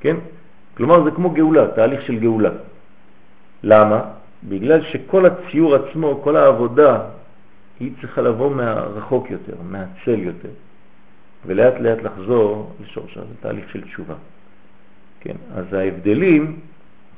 כן? 0.00 0.16
כלומר 0.76 1.04
זה 1.04 1.10
כמו 1.10 1.30
גאולה, 1.30 1.66
תהליך 1.74 2.02
של 2.02 2.18
גאולה. 2.18 2.50
למה? 3.62 4.00
בגלל 4.44 4.82
שכל 4.82 5.26
הציור 5.26 5.74
עצמו, 5.74 6.20
כל 6.24 6.36
העבודה, 6.36 7.00
היא 7.80 7.92
צריכה 8.00 8.20
לבוא 8.20 8.50
מהרחוק 8.50 9.30
יותר, 9.30 9.54
מהצל 9.70 10.18
יותר, 10.18 10.48
ולאט 11.46 11.74
לאט 11.80 11.98
לחזור 12.02 12.72
לשורשה, 12.82 13.20
זה 13.20 13.34
תהליך 13.40 13.70
של 13.70 13.82
תשובה. 13.84 14.14
כן? 15.20 15.36
אז 15.54 15.72
ההבדלים, 15.72 16.60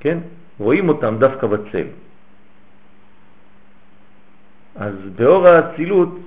כן? 0.00 0.18
רואים 0.58 0.88
אותם 0.88 1.16
דווקא 1.18 1.46
בצל. 1.46 1.86
אז 4.76 4.94
באור 5.16 5.46
האצילות 5.46 6.18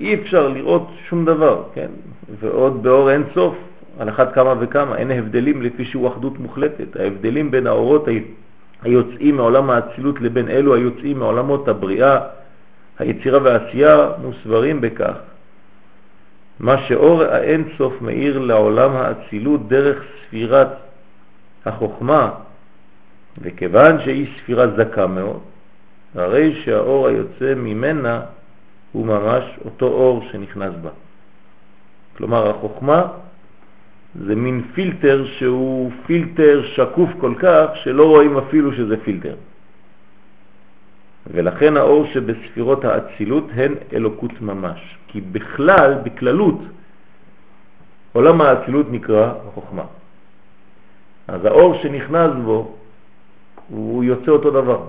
אי 0.00 0.14
אפשר 0.14 0.48
לראות 0.48 0.88
שום 1.08 1.24
דבר, 1.24 1.62
כן? 1.74 1.90
ועוד 2.40 2.82
באור 2.82 3.10
אין 3.10 3.22
סוף, 3.34 3.54
על 3.98 4.08
אחת 4.08 4.34
כמה 4.34 4.54
וכמה, 4.60 4.96
אין 4.96 5.10
הבדלים 5.10 5.62
לפי 5.62 5.84
שהוא 5.84 6.08
אחדות 6.08 6.38
מוחלטת. 6.38 6.96
ההבדלים 6.96 7.50
בין 7.50 7.66
האורות 7.66 8.08
היוצאים 8.82 9.36
מעולם 9.36 9.70
האצילות 9.70 10.20
לבין 10.20 10.48
אלו 10.48 10.74
היוצאים 10.74 11.18
מעולמות 11.18 11.68
הבריאה, 11.68 12.20
היצירה 12.98 13.42
והעשייה 13.42 14.08
מוסברים 14.22 14.80
בכך. 14.80 15.16
מה 16.60 16.78
שאור 16.88 17.22
האין 17.22 17.64
סוף 17.78 18.02
מאיר 18.02 18.38
לעולם 18.38 18.96
האצילות 18.96 19.68
דרך 19.68 20.04
ספירת 20.26 20.68
החוכמה, 21.66 22.30
וכיוון 23.38 24.00
שהיא 24.04 24.26
ספירה 24.38 24.66
זכה 24.76 25.06
מאוד, 25.06 25.40
הרי 26.14 26.62
שהאור 26.64 27.08
היוצא 27.08 27.54
ממנה 27.54 28.20
הוא 28.92 29.06
ממש 29.06 29.44
אותו 29.64 29.86
אור 29.86 30.24
שנכנס 30.32 30.74
בה. 30.82 30.90
כלומר, 32.16 32.50
החוכמה 32.50 33.06
זה 34.14 34.34
מין 34.34 34.62
פילטר 34.74 35.24
שהוא 35.38 35.90
פילטר 36.06 36.62
שקוף 36.74 37.10
כל 37.20 37.34
כך 37.38 37.66
שלא 37.74 38.06
רואים 38.06 38.38
אפילו 38.38 38.72
שזה 38.72 38.96
פילטר. 39.04 39.34
ולכן 41.26 41.76
האור 41.76 42.06
שבספירות 42.12 42.84
האצילות 42.84 43.44
הן 43.54 43.74
אלוקות 43.92 44.40
ממש. 44.40 44.96
כי 45.08 45.20
בכלל, 45.20 45.94
בכללות, 46.02 46.60
עולם 48.12 48.40
האצילות 48.40 48.86
נקרא 48.90 49.32
חוכמה. 49.54 49.84
אז 51.28 51.44
האור 51.44 51.82
שנכנס 51.82 52.30
בו, 52.44 52.76
הוא 53.68 54.04
יוצא 54.04 54.30
אותו 54.30 54.50
דבר. 54.50 54.80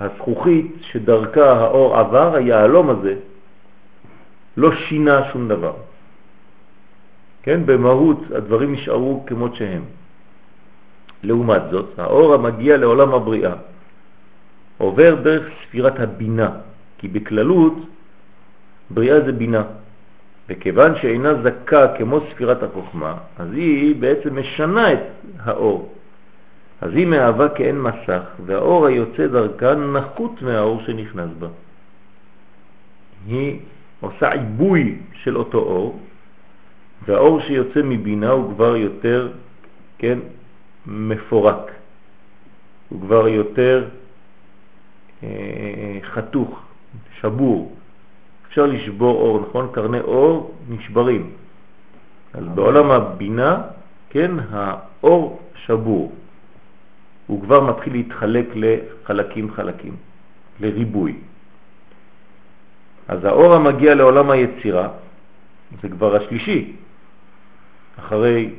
הזכוכית 0.00 0.72
שדרכה 0.80 1.52
האור 1.52 1.96
עבר, 1.96 2.34
היעלום 2.34 2.90
הזה, 2.90 3.14
לא 4.56 4.70
שינה 4.74 5.32
שום 5.32 5.48
דבר. 5.48 5.72
כן, 7.42 7.66
במהות 7.66 8.20
הדברים 8.36 8.72
נשארו 8.72 9.24
כמות 9.26 9.54
שהם. 9.54 9.84
לעומת 11.22 11.62
זאת, 11.70 11.98
האור 11.98 12.34
המגיע 12.34 12.76
לעולם 12.76 13.14
הבריאה 13.14 13.54
עובר 14.78 15.14
דרך 15.14 15.44
ספירת 15.62 16.00
הבינה, 16.00 16.50
כי 16.98 17.08
בכללות 17.08 17.74
בריאה 18.90 19.20
זה 19.20 19.32
בינה, 19.32 19.62
וכיוון 20.48 20.92
שאינה 20.96 21.32
זכה 21.42 21.96
כמו 21.98 22.20
ספירת 22.30 22.62
החוכמה, 22.62 23.14
אז 23.38 23.52
היא 23.52 23.96
בעצם 23.96 24.38
משנה 24.38 24.92
את 24.92 24.98
האור. 25.38 25.92
אז 26.80 26.90
היא 26.94 27.06
מהווה 27.06 27.48
כאין 27.48 27.80
מסך, 27.80 28.22
והאור 28.46 28.86
היוצא 28.86 29.26
דרכה 29.26 29.74
נחות 29.74 30.42
מהאור 30.42 30.82
שנכנס 30.82 31.30
בה. 31.38 31.48
היא 33.26 33.58
עושה 34.00 34.32
עיבוי 34.32 34.98
של 35.12 35.36
אותו 35.36 35.58
אור, 35.58 36.00
והאור 37.06 37.40
שיוצא 37.40 37.80
מבינה 37.84 38.30
הוא 38.30 38.54
כבר 38.54 38.76
יותר, 38.76 39.28
כן, 39.98 40.18
מפורק. 40.86 41.70
הוא 42.88 43.00
כבר 43.00 43.28
יותר 43.28 43.88
אה, 45.22 45.98
חתוך, 46.02 46.60
שבור. 47.20 47.75
אפשר 48.56 48.66
לשבור 48.66 49.20
אור, 49.20 49.46
נכון? 49.48 49.68
קרני 49.72 50.00
אור 50.00 50.54
נשברים. 50.68 51.30
אז 52.34 52.44
בעולם 52.54 52.90
הבינה, 52.90 53.62
כן, 54.10 54.30
האור 54.50 55.40
שבור. 55.64 56.12
הוא 57.26 57.42
כבר 57.42 57.60
מתחיל 57.60 57.92
להתחלק 57.92 58.46
לחלקים 58.54 59.50
חלקים, 59.50 59.96
לריבוי. 60.60 61.16
אז 63.08 63.24
האור 63.24 63.54
המגיע 63.54 63.94
לעולם 63.94 64.30
היצירה, 64.30 64.88
זה 65.82 65.88
כבר 65.88 66.16
השלישי, 66.16 66.72
אחרי 67.98 68.50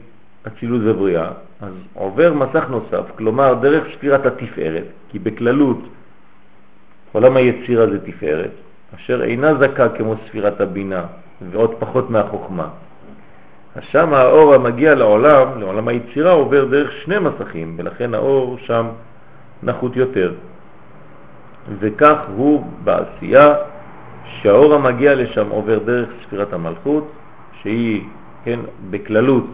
אצילות 0.47 0.81
ובריאה, 0.85 1.31
אז 1.61 1.73
עובר 1.93 2.33
מסך 2.33 2.65
נוסף, 2.69 3.05
כלומר 3.17 3.53
דרך 3.53 3.83
ספירת 3.97 4.25
התפארת, 4.25 4.85
כי 5.09 5.19
בכללות 5.19 5.79
עולם 7.11 7.35
היצירה 7.35 7.89
זה 7.89 8.05
תפארת, 8.05 8.66
אשר 8.95 9.23
אינה 9.23 9.53
זכה 9.55 9.89
כמו 9.89 10.15
ספירת 10.27 10.61
הבינה 10.61 11.03
ועוד 11.51 11.75
פחות 11.79 12.09
מהחוכמה. 12.09 12.67
אז 13.75 13.83
שם 13.91 14.13
האור 14.13 14.53
המגיע 14.53 14.95
לעולם, 14.95 15.59
לעולם 15.59 15.87
היצירה, 15.87 16.31
עובר 16.31 16.65
דרך 16.65 16.91
שני 16.91 17.15
מסכים, 17.19 17.75
ולכן 17.77 18.13
האור 18.13 18.57
שם 18.57 18.87
נחות 19.63 19.95
יותר. 19.95 20.33
וכך 21.79 22.17
הוא 22.35 22.65
בעשייה, 22.83 23.55
שהאור 24.41 24.73
המגיע 24.73 25.15
לשם 25.15 25.49
עובר 25.49 25.79
דרך 25.79 26.09
ספירת 26.25 26.53
המלכות, 26.53 27.11
שהיא, 27.61 28.03
כן, 28.43 28.59
בכללות 28.89 29.45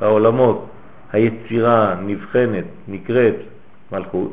העולמות, 0.00 0.66
היצירה 1.12 1.94
נבחנת, 2.02 2.64
נקראת 2.88 3.34
מלכות, 3.92 4.32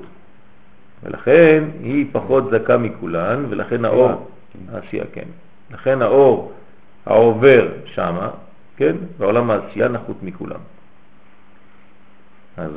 ולכן 1.03 1.63
היא 1.83 2.05
פחות 2.11 2.43
זכה 2.51 2.77
מכולן, 2.77 3.45
ולכן 3.49 3.85
האור, 3.85 4.27
העשייה, 4.71 5.03
כן, 5.13 5.27
לכן 5.71 6.01
האור 6.01 6.51
העובר 7.05 7.67
שמה, 7.85 8.29
כן, 8.77 8.95
בעולם 9.17 9.51
העשייה 9.51 9.87
נחות 9.87 10.23
מכולם. 10.23 10.59
אז 12.57 12.71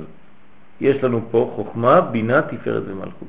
יש 0.80 1.04
לנו 1.04 1.20
פה 1.30 1.52
חוכמה, 1.56 2.00
בינה, 2.00 2.42
תפארת 2.42 2.82
ומלכות. 2.86 3.28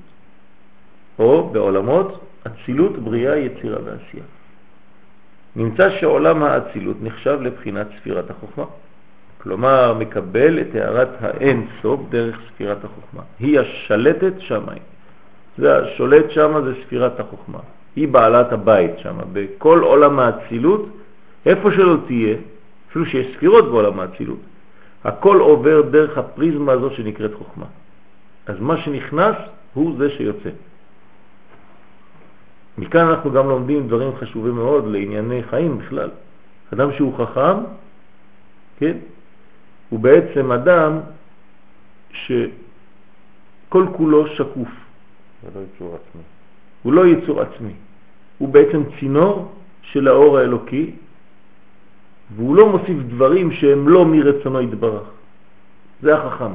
או 1.20 1.50
בעולמות 1.50 2.26
אצילות, 2.48 3.00
בריאה, 3.00 3.38
יצירה 3.38 3.78
ועשייה. 3.86 4.24
נמצא 5.56 6.00
שעולם 6.00 6.44
האצילות 6.44 6.98
נחשב 7.02 7.42
לבחינת 7.42 7.88
ספירת 8.00 8.30
החוכמה. 8.30 8.66
כלומר, 9.38 9.94
מקבל 9.94 10.62
את 10.62 10.76
הערת 10.76 11.10
האין 11.22 11.68
סוף 11.82 12.00
דרך 12.10 12.40
ספירת 12.48 12.84
החוכמה. 12.84 13.22
היא 13.40 13.60
השלטת 13.60 14.34
שמיים. 14.40 14.82
זה 15.58 15.78
השולט 15.78 16.32
שם 16.32 16.62
זה 16.64 16.74
ספירת 16.86 17.20
החוכמה. 17.20 17.60
היא 17.96 18.08
בעלת 18.08 18.52
הבית 18.52 18.92
שם. 18.98 19.18
בכל 19.34 19.80
עולם 19.80 20.20
האצילות, 20.20 20.86
איפה 21.46 21.72
שלא 21.72 21.98
תהיה, 22.08 22.36
אפילו 22.90 23.06
שיש 23.06 23.36
ספירות 23.36 23.66
בעולם 23.66 24.00
האצילות, 24.00 24.40
הכל 25.04 25.40
עובר 25.40 25.82
דרך 25.82 26.18
הפריזמה 26.18 26.72
הזו 26.72 26.90
שנקראת 26.92 27.34
חוכמה. 27.34 27.66
אז 28.46 28.60
מה 28.60 28.78
שנכנס 28.78 29.36
הוא 29.74 29.98
זה 29.98 30.10
שיוצא. 30.10 30.50
מכאן 32.78 33.08
אנחנו 33.08 33.32
גם 33.32 33.50
לומדים 33.50 33.88
דברים 33.88 34.16
חשובים 34.16 34.56
מאוד 34.56 34.88
לענייני 34.88 35.44
חיים 35.44 35.78
בכלל. 35.78 36.10
אדם 36.74 36.94
שהוא 36.94 37.18
חכם, 37.18 37.58
כן, 38.78 38.98
הוא 39.90 40.00
בעצם 40.00 40.52
אדם 40.52 41.00
שכל 42.12 43.86
כולו 43.98 44.28
שקוף. 44.28 44.70
זה 45.44 45.50
לא 45.56 45.62
יצור 45.76 45.96
עצמי. 45.96 46.22
הוא 46.84 46.94
לא 46.94 47.08
יצור 47.08 47.42
עצמי. 47.42 47.74
הוא 48.38 48.50
בעצם 48.50 48.84
צינור 49.00 49.52
של 49.82 50.08
האור 50.08 50.38
האלוקי, 50.38 50.92
והוא 52.36 52.56
לא 52.56 52.70
מוסיף 52.70 52.98
דברים 53.08 53.52
שהם 53.52 53.90
לא 53.90 54.06
מרצונו 54.06 54.62
יתברך. 54.62 55.04
זה 56.02 56.16
החכם. 56.16 56.52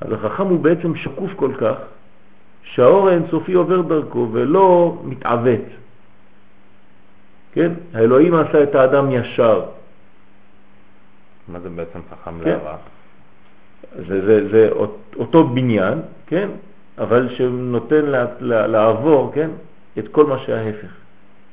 אז 0.00 0.12
החכם 0.12 0.46
הוא 0.46 0.60
בעצם 0.60 0.96
שקוף 0.96 1.30
כל 1.36 1.52
כך, 1.60 1.76
שהאור 2.62 3.08
האינסופי 3.08 3.52
עובר 3.52 3.80
דרכו 3.80 4.28
ולא 4.32 4.98
מתעוות. 5.04 5.68
כן? 7.52 7.72
האלוהים 7.94 8.34
עשה 8.34 8.62
את 8.62 8.74
האדם 8.74 9.10
ישר. 9.10 9.62
מה 11.48 11.60
זה 11.60 11.68
בעצם 11.68 11.98
חכם 12.10 12.40
כן. 12.44 12.50
להרע? 12.50 12.76
זה, 14.08 14.26
זה, 14.26 14.48
זה 14.50 14.70
אותו 15.16 15.44
בניין, 15.44 15.98
כן? 16.26 16.48
אבל 16.98 17.28
שנותן 17.34 18.04
לה, 18.04 18.26
לה, 18.40 18.66
לעבור, 18.66 19.32
כן? 19.34 19.50
את 19.98 20.08
כל 20.08 20.26
מה 20.26 20.38
שההפך. 20.38 20.92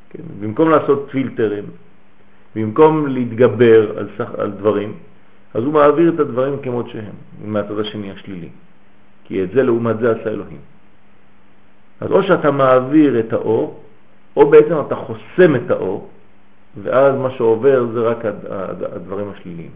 כן? 0.09 0.23
במקום 0.39 0.69
לעשות 0.69 1.07
פילטרים, 1.11 1.63
במקום 2.55 3.07
להתגבר 3.07 3.97
על, 3.97 4.07
סך, 4.17 4.29
על 4.37 4.51
דברים, 4.51 4.93
אז 5.53 5.63
הוא 5.63 5.73
מעביר 5.73 6.13
את 6.15 6.19
הדברים 6.19 6.61
כמות 6.61 6.89
שהם, 6.89 7.15
מהצד 7.45 7.79
השני 7.79 8.11
השלילי. 8.11 8.49
כי 9.23 9.43
את 9.43 9.51
זה 9.51 9.63
לעומת 9.63 9.99
זה 9.99 10.11
עשה 10.11 10.29
אלוהים. 10.29 10.59
אז 12.01 12.11
או 12.11 12.23
שאתה 12.23 12.51
מעביר 12.51 13.19
את 13.19 13.33
האור, 13.33 13.79
או 14.35 14.49
בעצם 14.49 14.75
אתה 14.87 14.95
חוסם 14.95 15.55
את 15.55 15.71
האור, 15.71 16.09
ואז 16.83 17.15
מה 17.15 17.31
שעובר 17.31 17.85
זה 17.93 17.99
רק 17.99 18.25
הדברים 18.81 19.29
השליליים. 19.29 19.71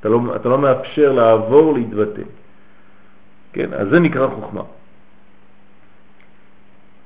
אתה 0.00 0.08
לא, 0.08 0.20
אתה 0.36 0.48
לא 0.48 0.58
מאפשר 0.58 1.12
לעבור 1.12 1.74
להתבטא. 1.74 2.22
כן, 3.52 3.72
אז 3.72 3.88
זה 3.88 4.00
נקרא 4.00 4.26
חוכמה. 4.26 4.62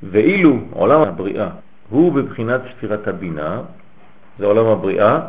ואילו 0.02 0.58
עולם 0.70 1.00
הבריאה 1.00 1.48
הוא 1.88 2.12
בבחינת 2.12 2.60
ספירת 2.76 3.08
הבינה, 3.08 3.60
זה 4.38 4.46
עולם 4.46 4.66
הבריאה, 4.66 5.20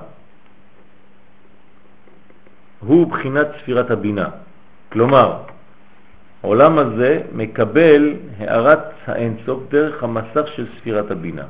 הוא 2.79 3.07
בחינת 3.07 3.47
ספירת 3.61 3.91
הבינה. 3.91 4.29
כלומר, 4.91 5.37
העולם 6.43 6.77
הזה 6.77 7.21
מקבל 7.33 8.13
הערת 8.39 8.83
האינסוף 9.05 9.59
דרך 9.69 10.03
המסך 10.03 10.47
של 10.55 10.67
ספירת 10.79 11.11
הבינה. 11.11 11.45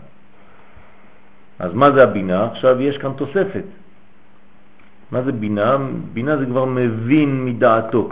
אז 1.60 1.73
מה 1.73 1.91
זה 1.91 2.04
הבינה? 2.04 2.45
עכשיו 2.45 2.82
יש 2.82 2.97
כאן 2.97 3.13
תוספת. 3.13 3.65
מה 5.12 5.21
זה 5.21 5.32
בינה? 5.32 5.78
בינה 6.13 6.38
זה 6.38 6.45
כבר 6.45 6.65
מבין 6.65 7.45
מדעתו. 7.45 8.10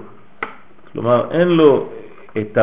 כלומר, 0.92 1.32
אין 1.32 1.48
לו 1.48 1.90
את 2.38 2.58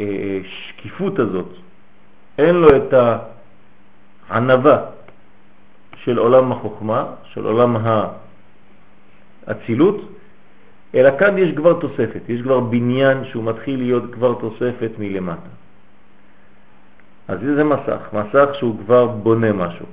השקיפות 0.00 1.18
הזאת, 1.18 1.48
אין 2.38 2.54
לו 2.54 2.76
את 2.76 2.94
הענבה 4.28 4.84
של 5.96 6.18
עולם 6.18 6.52
החוכמה, 6.52 7.06
של 7.24 7.44
עולם 7.44 7.76
האצילות, 9.46 9.96
אלא 10.94 11.18
כאן 11.18 11.38
יש 11.38 11.56
כבר 11.56 11.80
תוספת, 11.80 12.20
יש 12.28 12.42
כבר 12.42 12.60
בניין 12.60 13.24
שהוא 13.24 13.44
מתחיל 13.44 13.78
להיות 13.78 14.14
כבר 14.14 14.34
תוספת 14.34 14.90
מלמטה. 14.98 15.50
אז 17.28 17.38
זה 17.40 17.64
מסך, 17.64 18.08
מסך 18.12 18.54
שהוא 18.54 18.78
כבר 18.78 19.06
בונה 19.06 19.52
משהו. 19.52 19.86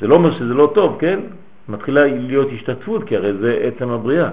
זה 0.00 0.06
לא 0.06 0.14
אומר 0.14 0.32
שזה 0.32 0.54
לא 0.54 0.72
טוב, 0.74 0.96
כן? 1.00 1.20
מתחילה 1.68 2.06
להיות 2.06 2.48
השתתפות, 2.54 3.04
כי 3.08 3.16
הרי 3.16 3.32
זה 3.34 3.58
עצם 3.62 3.90
הבריאה. 3.90 4.30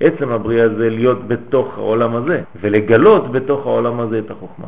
עצם 0.00 0.32
הבריאה 0.32 0.68
זה 0.68 0.90
להיות 0.90 1.28
בתוך 1.28 1.78
העולם 1.78 2.16
הזה, 2.16 2.42
ולגלות 2.60 3.32
בתוך 3.32 3.66
העולם 3.66 4.00
הזה 4.00 4.18
את 4.18 4.30
החוכמה. 4.30 4.66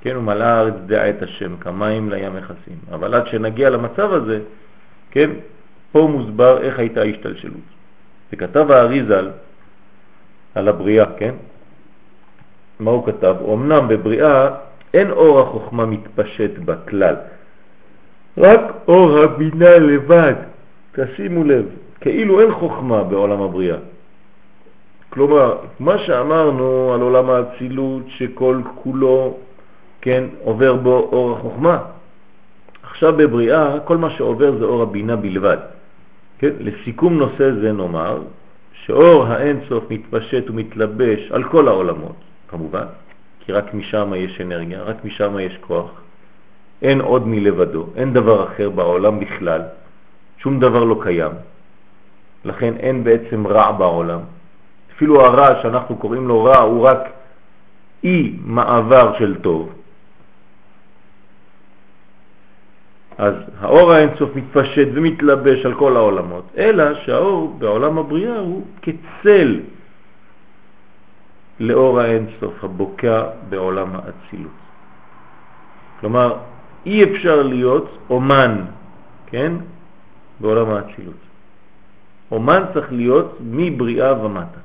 כן, 0.00 0.16
ומלאה 0.16 0.54
הארץ 0.54 0.74
דעה 0.86 1.10
את 1.10 1.22
השם, 1.22 1.56
כמים 1.56 2.10
לים 2.10 2.34
מכסים. 2.36 2.78
אבל 2.92 3.14
עד 3.14 3.26
שנגיע 3.26 3.70
למצב 3.70 4.12
הזה, 4.12 4.40
כן, 5.10 5.30
פה 5.92 6.08
מוסבר 6.12 6.62
איך 6.62 6.78
הייתה 6.78 7.00
ההשתלשלות. 7.00 7.68
וכתב 8.32 8.70
האריזל 8.70 9.30
על 10.54 10.68
הבריאה, 10.68 11.06
כן? 11.18 11.34
מה 12.80 12.90
הוא 12.90 13.06
כתב? 13.06 13.36
אמנם 13.54 13.88
בבריאה 13.88 14.48
אין 14.94 15.10
אור 15.10 15.40
החוכמה 15.40 15.86
מתפשט 15.86 16.50
בכלל, 16.64 17.16
רק 18.38 18.60
אור 18.88 19.18
הבינה 19.18 19.78
לבד. 19.78 20.34
תשימו 20.92 21.44
לב, 21.44 21.64
כאילו 22.00 22.40
אין 22.40 22.52
חוכמה 22.52 23.04
בעולם 23.04 23.42
הבריאה. 23.42 23.76
כלומר, 25.10 25.56
מה 25.80 25.98
שאמרנו 25.98 26.92
על 26.94 27.00
עולם 27.00 27.30
האצילות 27.30 28.02
שכל 28.08 28.60
כולו, 28.74 29.36
כן, 30.00 30.24
עובר 30.44 30.74
בו 30.74 31.08
אור 31.12 31.36
החוכמה, 31.36 31.78
עכשיו 32.82 33.16
בבריאה 33.16 33.80
כל 33.84 33.96
מה 33.96 34.10
שעובר 34.10 34.58
זה 34.58 34.64
אור 34.64 34.82
הבינה 34.82 35.16
בלבד. 35.16 35.58
כן? 36.38 36.50
לסיכום 36.60 37.18
נושא 37.18 37.52
זה 37.60 37.72
נאמר 37.72 38.22
שאור 38.72 39.24
האין 39.24 39.60
סוף 39.68 39.84
מתפשט 39.90 40.50
ומתלבש 40.50 41.32
על 41.32 41.44
כל 41.44 41.68
העולמות, 41.68 42.16
כמובן, 42.48 42.84
כי 43.40 43.52
רק 43.52 43.74
משם 43.74 44.12
יש 44.16 44.40
אנרגיה, 44.40 44.82
רק 44.82 45.04
משם 45.04 45.38
יש 45.38 45.58
כוח. 45.60 45.90
אין 46.82 47.00
עוד 47.00 47.26
מלבדו, 47.26 47.86
אין 47.96 48.12
דבר 48.12 48.44
אחר 48.44 48.70
בעולם 48.70 49.20
בכלל, 49.20 49.60
שום 50.38 50.60
דבר 50.60 50.84
לא 50.84 50.96
קיים. 51.02 51.32
לכן 52.44 52.74
אין 52.76 53.04
בעצם 53.04 53.46
רע 53.46 53.72
בעולם. 53.72 54.20
אפילו 54.96 55.24
הרע 55.26 55.62
שאנחנו 55.62 55.96
קוראים 55.96 56.28
לו 56.28 56.44
רע 56.44 56.58
הוא 56.58 56.86
רק 56.86 56.98
אי 58.04 58.36
מעבר 58.44 59.18
של 59.18 59.40
טוב. 59.40 59.72
אז 63.18 63.34
האור 63.60 63.92
האינסוף 63.92 64.36
מתפשט 64.36 64.88
ומתלבש 64.94 65.66
על 65.66 65.74
כל 65.74 65.96
העולמות, 65.96 66.44
אלא 66.56 66.94
שהאור 66.94 67.56
בעולם 67.58 67.98
הבריאה 67.98 68.38
הוא 68.38 68.64
כצל 68.82 69.60
לאור 71.60 72.00
האינסוף 72.00 72.64
הבוקע 72.64 73.24
בעולם 73.48 73.88
האצילות. 73.96 74.60
כלומר, 76.00 76.36
אי 76.86 77.04
אפשר 77.04 77.42
להיות 77.42 77.98
אומן, 78.10 78.64
כן, 79.26 79.52
בעולם 80.40 80.70
האצילות. 80.70 81.29
אומן 82.30 82.62
צריך 82.74 82.92
להיות 82.92 83.38
מבריאה 83.40 84.24
ומטה. 84.24 84.60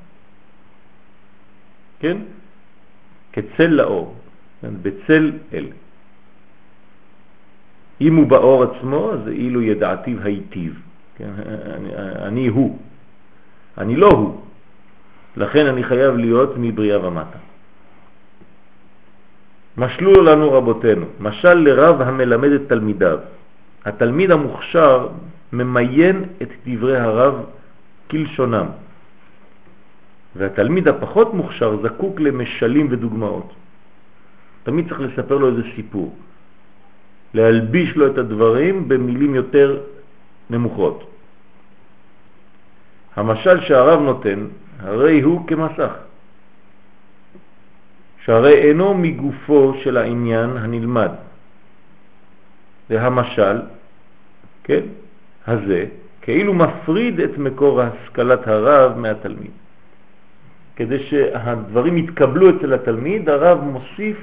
כן? 1.98 2.16
כצל 3.32 3.66
לאור, 3.66 4.14
כן? 4.60 4.72
בצל 4.82 5.32
אל. 5.52 5.66
אם 8.00 8.16
הוא 8.16 8.26
באור 8.26 8.62
עצמו, 8.62 9.12
אז 9.12 9.28
אילו 9.28 9.62
ידעתיו 9.62 10.22
היטיב. 10.22 10.80
כן? 11.16 11.30
אני, 11.74 11.90
אני 12.26 12.46
הוא, 12.46 12.78
אני 13.78 13.96
לא 13.96 14.10
הוא. 14.10 14.40
לכן 15.36 15.66
אני 15.66 15.84
חייב 15.84 16.16
להיות 16.16 16.52
מבריאה 16.56 17.06
ומטה. 17.06 17.38
משלו 19.76 20.22
לנו 20.22 20.52
רבותינו, 20.52 21.06
משל 21.20 21.54
לרב 21.54 22.00
המלמד 22.00 22.50
את 22.50 22.60
תלמידיו. 22.68 23.18
התלמיד 23.84 24.30
המוכשר 24.30 25.08
ממיין 25.52 26.24
את 26.42 26.48
דברי 26.66 26.96
הרב 26.96 27.34
כלשונם, 28.10 28.66
והתלמיד 30.36 30.88
הפחות 30.88 31.34
מוכשר 31.34 31.82
זקוק 31.82 32.20
למשלים 32.20 32.86
ודוגמאות. 32.90 33.52
תמיד 34.62 34.88
צריך 34.88 35.00
לספר 35.00 35.36
לו 35.38 35.48
איזה 35.48 35.62
סיפור. 35.76 36.14
להלביש 37.34 37.96
לו 37.96 38.06
את 38.06 38.18
הדברים 38.18 38.88
במילים 38.88 39.34
יותר 39.34 39.80
נמוכות. 40.50 41.10
המשל 43.16 43.60
שהרב 43.60 44.00
נותן, 44.00 44.46
הרי 44.80 45.20
הוא 45.20 45.46
כמסך, 45.46 45.92
שהרי 48.24 48.54
אינו 48.54 48.94
מגופו 48.94 49.74
של 49.84 49.96
העניין 49.96 50.56
הנלמד. 50.56 51.10
והמשל, 52.90 53.56
כן, 54.64 54.82
הזה, 55.46 55.86
כאילו 56.26 56.54
מפריד 56.54 57.20
את 57.20 57.38
מקור 57.38 57.82
השכלת 57.82 58.48
הרב 58.48 58.98
מהתלמיד. 58.98 59.50
כדי 60.76 60.98
שהדברים 61.06 61.98
יתקבלו 61.98 62.50
אצל 62.50 62.74
התלמיד, 62.74 63.28
הרב 63.28 63.58
מוסיף 63.64 64.18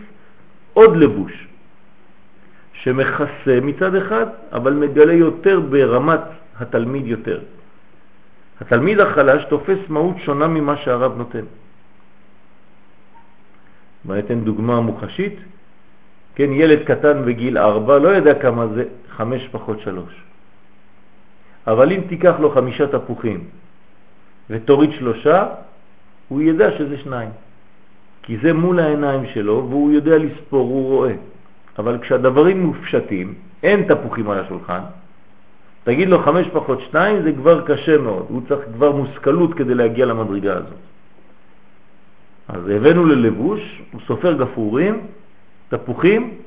עוד 0.73 0.97
לבוש. 0.97 1.47
שמכסה 2.73 3.55
מצד 3.61 3.95
אחד, 3.95 4.25
אבל 4.51 4.73
מגלה 4.73 5.13
יותר 5.13 5.59
ברמת 5.59 6.19
התלמיד 6.59 7.07
יותר. 7.07 7.39
התלמיד 8.61 8.99
החלש 8.99 9.45
תופס 9.45 9.79
מהות 9.89 10.15
שונה 10.27 10.47
ממה 10.47 10.77
שהרב 10.77 11.17
נותן. 11.17 11.45
בוא 14.03 14.15
ניתן 14.15 14.43
דוגמה 14.43 14.81
מוחשית. 14.81 15.35
כן, 16.35 16.51
ילד 16.51 16.83
קטן 16.83 17.25
בגיל 17.25 17.57
ארבע 17.57 17.99
לא 17.99 18.09
יודע 18.09 18.33
כמה 18.43 18.67
זה 18.67 18.83
חמש 19.15 19.47
פחות 19.51 19.79
שלוש. 19.79 20.32
אבל 21.67 21.91
אם 21.91 22.01
תיקח 22.09 22.35
לו 22.39 22.51
חמישה 22.51 22.87
תפוחים 22.87 23.43
ותוריד 24.49 24.91
שלושה, 24.91 25.47
הוא 26.27 26.41
ידע 26.41 26.77
שזה 26.77 26.97
שניים. 26.97 27.29
כי 28.23 28.37
זה 28.37 28.53
מול 28.53 28.79
העיניים 28.79 29.25
שלו 29.33 29.67
והוא 29.69 29.91
יודע 29.91 30.17
לספור, 30.17 30.69
הוא 30.69 30.87
רואה. 30.87 31.13
אבל 31.79 31.97
כשהדברים 32.01 32.63
מופשטים, 32.63 33.33
אין 33.63 33.83
תפוחים 33.83 34.29
על 34.29 34.39
השולחן, 34.39 34.79
תגיד 35.83 36.09
לו 36.09 36.23
חמש 36.23 36.47
פחות 36.53 36.81
שתיים, 36.81 37.21
זה 37.23 37.31
כבר 37.31 37.67
קשה 37.67 37.97
מאוד, 37.97 38.25
הוא 38.29 38.41
צריך 38.47 38.61
כבר 38.73 38.91
מושכלות 38.91 39.53
כדי 39.53 39.75
להגיע 39.75 40.05
למדרגה 40.05 40.53
הזאת. 40.53 40.83
אז 42.47 42.69
הבאנו 42.69 43.05
ללבוש, 43.05 43.81
הוא 43.91 44.01
סופר 44.07 44.33
גפורים, 44.33 45.01
תפוחים, 45.69 46.37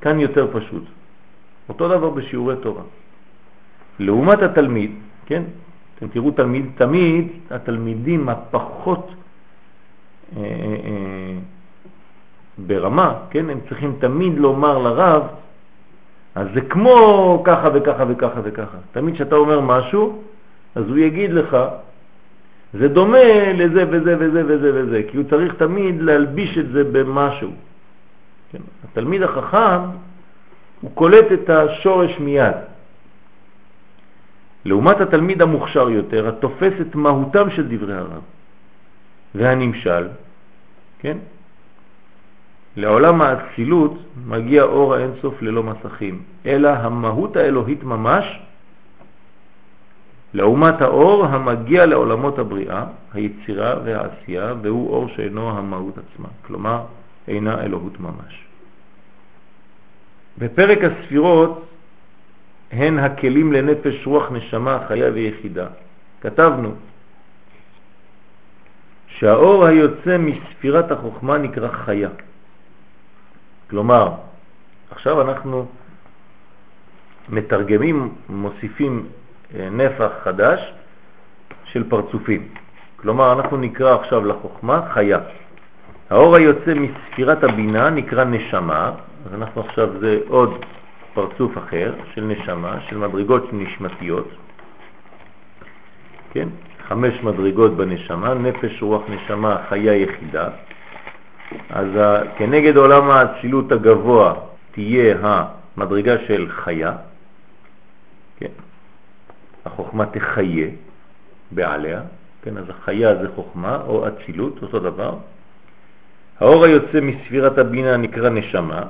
כאן 0.00 0.20
יותר 0.20 0.46
פשוט. 0.52 0.84
אותו 1.68 1.88
דבר 1.88 2.10
בשיעורי 2.10 2.54
תורה. 2.62 2.82
לעומת 4.00 4.42
התלמיד, 4.42 4.90
כן, 5.26 5.42
אתם 5.96 6.08
תראו 6.08 6.30
תלמיד, 6.30 6.66
תמיד 6.74 7.28
התלמידים 7.50 8.28
הפחות 8.28 9.10
אה, 10.36 10.42
אה, 10.42 10.46
אה, 10.84 11.38
ברמה, 12.58 13.14
כן, 13.30 13.50
הם 13.50 13.58
צריכים 13.68 13.96
תמיד 14.00 14.38
לומר 14.38 14.78
לרב, 14.78 15.22
אז 16.34 16.46
זה 16.54 16.60
כמו 16.60 17.42
ככה 17.44 17.68
וככה 17.74 18.04
וככה 18.08 18.40
וככה. 18.44 18.78
תמיד 18.92 19.14
כשאתה 19.14 19.36
אומר 19.36 19.60
משהו, 19.60 20.22
אז 20.74 20.84
הוא 20.88 20.98
יגיד 20.98 21.32
לך, 21.32 21.56
זה 22.74 22.88
דומה 22.88 23.52
לזה 23.52 23.84
וזה 23.90 24.16
וזה 24.18 24.42
וזה 24.46 24.70
וזה, 24.74 25.02
כי 25.10 25.16
הוא 25.16 25.24
צריך 25.30 25.54
תמיד 25.54 26.02
להלביש 26.02 26.58
את 26.58 26.68
זה 26.68 26.84
במשהו. 26.84 27.50
כן? 28.52 28.58
התלמיד 28.84 29.22
החכם, 29.22 29.80
הוא 30.80 30.90
קולט 30.94 31.32
את 31.32 31.50
השורש 31.50 32.18
מיד. 32.18 32.69
לעומת 34.64 35.00
התלמיד 35.00 35.42
המוכשר 35.42 35.90
יותר, 35.90 36.28
התופס 36.28 36.72
את 36.80 36.94
מהותם 36.94 37.50
של 37.50 37.68
דברי 37.68 37.94
הרב 37.94 38.22
והנמשל, 39.34 40.08
כן? 40.98 41.16
לעולם 42.76 43.22
האצילות 43.22 43.98
מגיע 44.26 44.62
אור 44.62 44.94
האינסוף 44.94 45.42
ללא 45.42 45.62
מסכים, 45.62 46.22
אלא 46.46 46.68
המהות 46.68 47.36
האלוהית 47.36 47.82
ממש, 47.84 48.40
לעומת 50.34 50.82
האור 50.82 51.26
המגיע 51.26 51.86
לעולמות 51.86 52.38
הבריאה, 52.38 52.84
היצירה 53.14 53.74
והעשייה, 53.84 54.54
והוא 54.62 54.90
אור 54.90 55.08
שאינו 55.08 55.58
המהות 55.58 55.94
עצמה, 55.98 56.28
כלומר 56.46 56.82
אינה 57.28 57.62
אלוהות 57.62 58.00
ממש. 58.00 58.44
בפרק 60.38 60.78
הספירות 60.84 61.69
הן 62.72 62.98
הכלים 62.98 63.52
לנפש 63.52 64.06
רוח 64.06 64.32
נשמה 64.32 64.78
חיה 64.88 65.10
ויחידה. 65.14 65.66
כתבנו 66.20 66.74
שהאור 69.06 69.66
היוצא 69.66 70.18
מספירת 70.18 70.90
החוכמה 70.90 71.38
נקרא 71.38 71.68
חיה. 71.68 72.08
כלומר, 73.70 74.12
עכשיו 74.90 75.20
אנחנו 75.20 75.66
מתרגמים, 77.28 78.14
מוסיפים 78.28 79.06
אה, 79.54 79.68
נפח 79.70 80.10
חדש 80.22 80.72
של 81.64 81.90
פרצופים. 81.90 82.48
כלומר, 82.96 83.32
אנחנו 83.32 83.56
נקרא 83.56 83.94
עכשיו 83.94 84.24
לחוכמה 84.24 84.88
חיה. 84.94 85.18
האור 86.10 86.36
היוצא 86.36 86.74
מספירת 86.74 87.44
הבינה 87.44 87.90
נקרא 87.90 88.24
נשמה, 88.24 88.92
אז 89.26 89.34
אנחנו 89.34 89.60
עכשיו, 89.60 90.00
זה 90.00 90.18
עוד 90.28 90.64
פרצוף 91.14 91.58
אחר 91.58 91.94
של 92.14 92.24
נשמה, 92.24 92.80
של 92.88 92.96
מדרגות 92.98 93.52
נשמתיות, 93.52 94.28
כן? 96.32 96.48
חמש 96.88 97.22
מדרגות 97.22 97.76
בנשמה, 97.76 98.34
נפש, 98.34 98.82
רוח, 98.82 99.02
נשמה, 99.08 99.62
חיה 99.68 99.94
יחידה. 99.96 100.48
אז 101.70 101.86
כנגד 102.36 102.76
עולם 102.76 103.10
האצילות 103.10 103.72
הגבוה 103.72 104.34
תהיה 104.72 105.16
המדרגה 105.22 106.14
של 106.26 106.48
חיה, 106.50 106.92
כן? 108.36 108.54
החוכמה 109.64 110.06
תחיה 110.06 110.68
בעליה, 111.50 112.00
כן? 112.42 112.58
אז 112.58 112.64
החיה 112.70 113.14
זה 113.22 113.28
חוכמה 113.34 113.78
או 113.86 114.08
אצילות, 114.08 114.62
אותו 114.62 114.78
דבר. 114.78 115.14
האור 116.40 116.64
היוצא 116.64 117.00
מספירת 117.00 117.58
הבינה 117.58 117.96
נקרא 117.96 118.28
נשמה, 118.28 118.82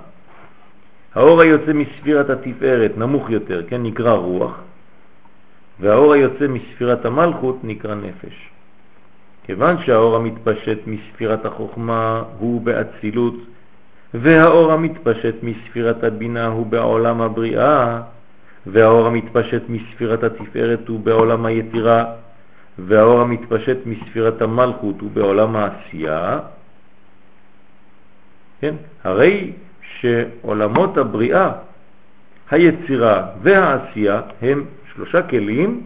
האור 1.15 1.41
היוצא 1.41 1.73
מספירת 1.73 2.31
התפארת 2.31 2.99
נמוך 2.99 3.31
יותר, 3.31 3.63
כן, 3.69 3.83
נקרא 3.83 4.13
רוח, 4.13 4.61
והאור 5.81 6.13
היוצא 6.13 6.47
מספירת 6.49 7.05
המלכות 7.05 7.59
נקרא 7.65 7.95
נפש. 7.95 8.51
כיוון 9.45 9.77
שהאור 9.85 10.17
המתפשט 10.17 10.79
מספירת 10.87 11.45
החוכמה 11.47 12.23
הוא 12.39 12.61
באצילות, 12.61 13.35
והאור 14.15 14.73
המתפשט 14.73 15.35
מספירת 15.43 16.05
הבינה 16.05 16.47
הוא 16.47 16.67
בעולם 16.67 17.21
הבריאה, 17.21 18.01
והאור 18.67 19.07
המתפשט 19.07 19.63
מספירת 19.69 20.25
התפארת 20.25 20.89
הוא 20.89 21.01
בעולם 21.01 21.47
היתירה, 21.47 22.05
והאור 22.79 23.21
המתפשט 23.21 23.79
מספירת 23.87 24.43
המלכות 24.43 25.01
הוא 25.01 25.11
בעולם 25.11 25.57
העשייה, 25.57 26.39
כן? 28.61 28.75
הרי 29.05 29.53
שעולמות 30.01 30.97
הבריאה, 30.97 31.53
היצירה 32.51 33.27
והעשייה 33.43 34.21
הם 34.43 34.65
שלושה 34.95 35.23
כלים 35.23 35.85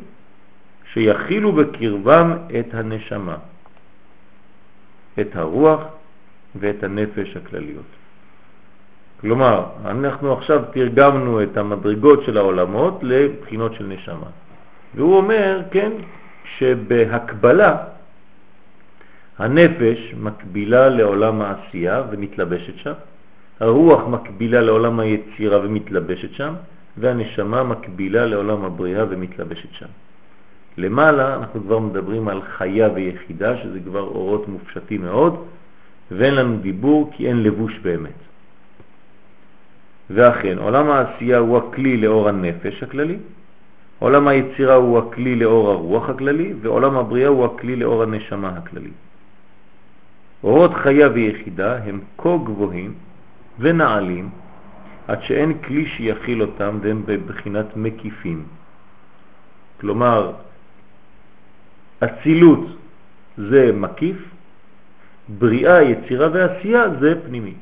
שיכילו 0.92 1.52
בקרבם 1.52 2.36
את 2.60 2.74
הנשמה, 2.74 3.36
את 5.20 5.36
הרוח 5.36 5.80
ואת 6.56 6.82
הנפש 6.82 7.36
הכלליות. 7.36 7.90
כלומר, 9.20 9.66
אנחנו 9.84 10.32
עכשיו 10.32 10.62
תרגמנו 10.72 11.42
את 11.42 11.56
המדרגות 11.56 12.24
של 12.24 12.36
העולמות 12.38 12.98
לבחינות 13.02 13.74
של 13.74 13.86
נשמה. 13.86 14.30
והוא 14.94 15.16
אומר, 15.16 15.62
כן, 15.70 15.92
שבהקבלה 16.58 17.76
הנפש 19.38 20.14
מקבילה 20.20 20.88
לעולם 20.88 21.40
העשייה 21.42 22.02
ומתלבשת 22.10 22.76
שם, 22.76 22.92
הרוח 23.60 24.08
מקבילה 24.08 24.60
לעולם 24.60 25.00
היצירה 25.00 25.58
ומתלבשת 25.64 26.32
שם, 26.32 26.54
והנשמה 26.96 27.62
מקבילה 27.62 28.26
לעולם 28.26 28.64
הבריאה 28.64 29.04
ומתלבשת 29.08 29.72
שם. 29.72 29.86
למעלה 30.78 31.36
אנחנו 31.36 31.60
כבר 31.60 31.78
מדברים 31.78 32.28
על 32.28 32.42
חיה 32.42 32.88
ויחידה, 32.94 33.56
שזה 33.62 33.80
כבר 33.80 34.00
אורות 34.00 34.48
מופשטים 34.48 35.02
מאוד, 35.02 35.44
ואין 36.10 36.34
לנו 36.34 36.56
דיבור 36.58 37.10
כי 37.16 37.28
אין 37.28 37.42
לבוש 37.42 37.78
באמת. 37.82 38.20
ואכן, 40.10 40.58
עולם 40.58 40.90
העשייה 40.90 41.38
הוא 41.38 41.58
הכלי 41.58 41.96
לאור 41.96 42.28
הנפש 42.28 42.82
הכללי, 42.82 43.16
עולם 43.98 44.28
היצירה 44.28 44.74
הוא 44.74 44.98
הכלי 44.98 45.36
לאור 45.36 45.70
הרוח 45.70 46.08
הכללי, 46.08 46.52
ועולם 46.60 46.96
הבריאה 46.96 47.28
הוא 47.28 47.44
הכלי 47.44 47.76
לאור 47.76 48.02
הנשמה 48.02 48.48
הכללי. 48.48 48.90
אורות 50.44 50.74
חיה 50.74 51.08
ויחידה 51.08 51.76
הם 51.76 52.00
כה 52.18 52.36
גבוהים 52.44 52.94
ונעלים 53.58 54.30
עד 55.08 55.22
שאין 55.22 55.58
כלי 55.58 55.86
שיכיל 55.86 56.42
אותם 56.42 56.78
והם 56.82 57.02
בבחינת 57.06 57.76
מקיפים. 57.76 58.44
כלומר, 59.80 60.32
אצילות 62.04 62.66
זה 63.36 63.72
מקיף, 63.72 64.16
בריאה, 65.28 65.82
יצירה 65.82 66.28
ועשייה 66.32 66.84
זה 67.00 67.14
פנימי. 67.26 67.54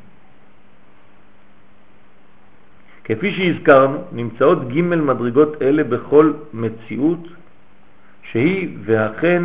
כפי 3.05 3.33
שהזכרנו, 3.35 3.99
נמצאות 4.13 4.69
ג' 4.69 4.81
מדרגות 4.81 5.63
אלה 5.63 5.85
בכל 5.85 6.33
מציאות 6.53 7.25
שהיא, 8.31 8.69
ואכן, 8.85 9.43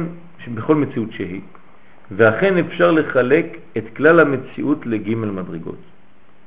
בכל 0.53 0.75
מציאות 0.75 1.12
שהיא, 1.12 1.41
ואכן 2.12 2.57
אפשר 2.57 2.91
לחלק 2.91 3.45
את 3.77 3.83
כלל 3.97 4.19
המציאות 4.19 4.86
לג' 4.86 5.10
מדרגות. 5.15 5.81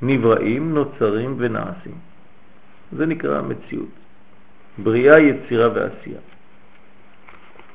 נבראים, 0.01 0.73
נוצרים 0.73 1.35
ונעשים. 1.37 1.93
זה 2.91 3.05
נקרא 3.05 3.37
המציאות. 3.37 3.89
בריאה, 4.77 5.19
יצירה 5.19 5.69
ועשייה. 5.73 6.19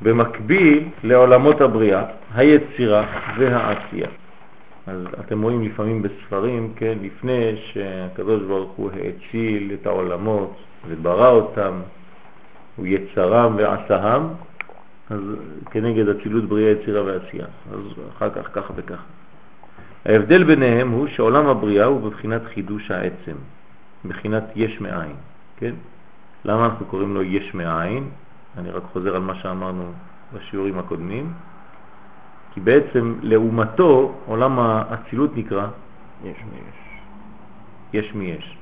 במקביל 0.03 0.89
לעולמות 1.05 1.61
הבריאה, 1.61 2.05
היצירה 2.35 3.07
והעשייה. 3.39 4.09
אז 4.87 5.07
אתם 5.21 5.43
רואים 5.43 5.63
לפעמים 5.63 6.03
בספרים, 6.03 6.73
כן, 6.77 6.99
לפני 7.03 7.57
שהקדוש 7.57 8.43
ברוך 8.43 8.73
הוא 8.73 8.91
האציל 8.91 9.73
את 9.75 9.87
העולמות 9.87 10.57
וברא 10.89 11.31
אותם, 11.31 11.81
הוא 12.77 12.87
יצרם 12.87 13.55
ועשהם, 13.57 14.23
אז 15.11 15.21
כנגד 15.71 16.09
אצילות 16.09 16.45
בריאה, 16.45 16.71
יצירה 16.71 17.03
ועשייה. 17.05 17.47
אז 17.73 17.81
אחר 18.17 18.31
כך 18.31 18.49
ככה 18.53 18.73
וככה. 18.77 19.03
ההבדל 20.09 20.45
ביניהם 20.45 20.91
הוא 20.91 21.07
שעולם 21.07 21.47
הבריאה 21.47 21.85
הוא 21.85 22.01
בבחינת 22.01 22.43
חידוש 22.55 22.91
העצם, 22.91 23.37
בבחינת 24.05 24.45
יש 24.57 24.81
מאין, 24.81 25.17
כן? 25.57 25.75
למה 26.45 26.65
אנחנו 26.65 26.87
קוראים 26.87 27.15
לו 27.15 27.23
יש 27.23 27.55
מאין? 27.55 28.09
אני 28.59 28.71
רק 28.71 28.83
חוזר 28.93 29.17
על 29.17 29.23
מה 29.23 29.35
שאמרנו 29.35 29.93
בשיעורים 30.35 30.79
הקודמים. 30.79 31.33
כי 32.55 32.61
בעצם 32.61 33.15
לעומתו 33.23 34.15
עולם 34.27 34.59
האצילות 34.59 35.37
נקרא 35.37 35.67
יש 36.25 36.37
מיש. 36.53 36.79
יש 37.93 38.15
מיש. 38.15 38.57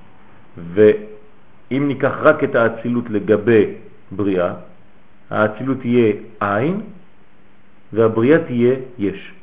ואם 0.57 1.89
ניקח 1.89 2.13
רק 2.21 2.45
את 2.45 2.55
האצילות 2.55 3.11
לגבי 3.11 3.65
בריאה, 4.13 4.55
האצילות 5.31 5.79
תהיה 5.81 6.13
עין 6.41 6.81
והבריאה 7.93 8.39
תהיה 8.45 8.75
יש. 8.99 9.35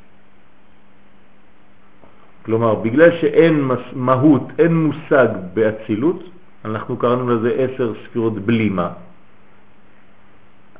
כלומר, 2.44 2.74
בגלל 2.74 3.10
שאין 3.20 3.68
מהות, 3.92 4.42
אין 4.58 4.76
מושג 4.76 5.28
באצילות, 5.54 6.22
אנחנו 6.64 6.96
קראנו 6.96 7.28
לזה 7.28 7.50
עשר 7.52 7.92
ספירות 8.04 8.38
בלימה, 8.38 8.90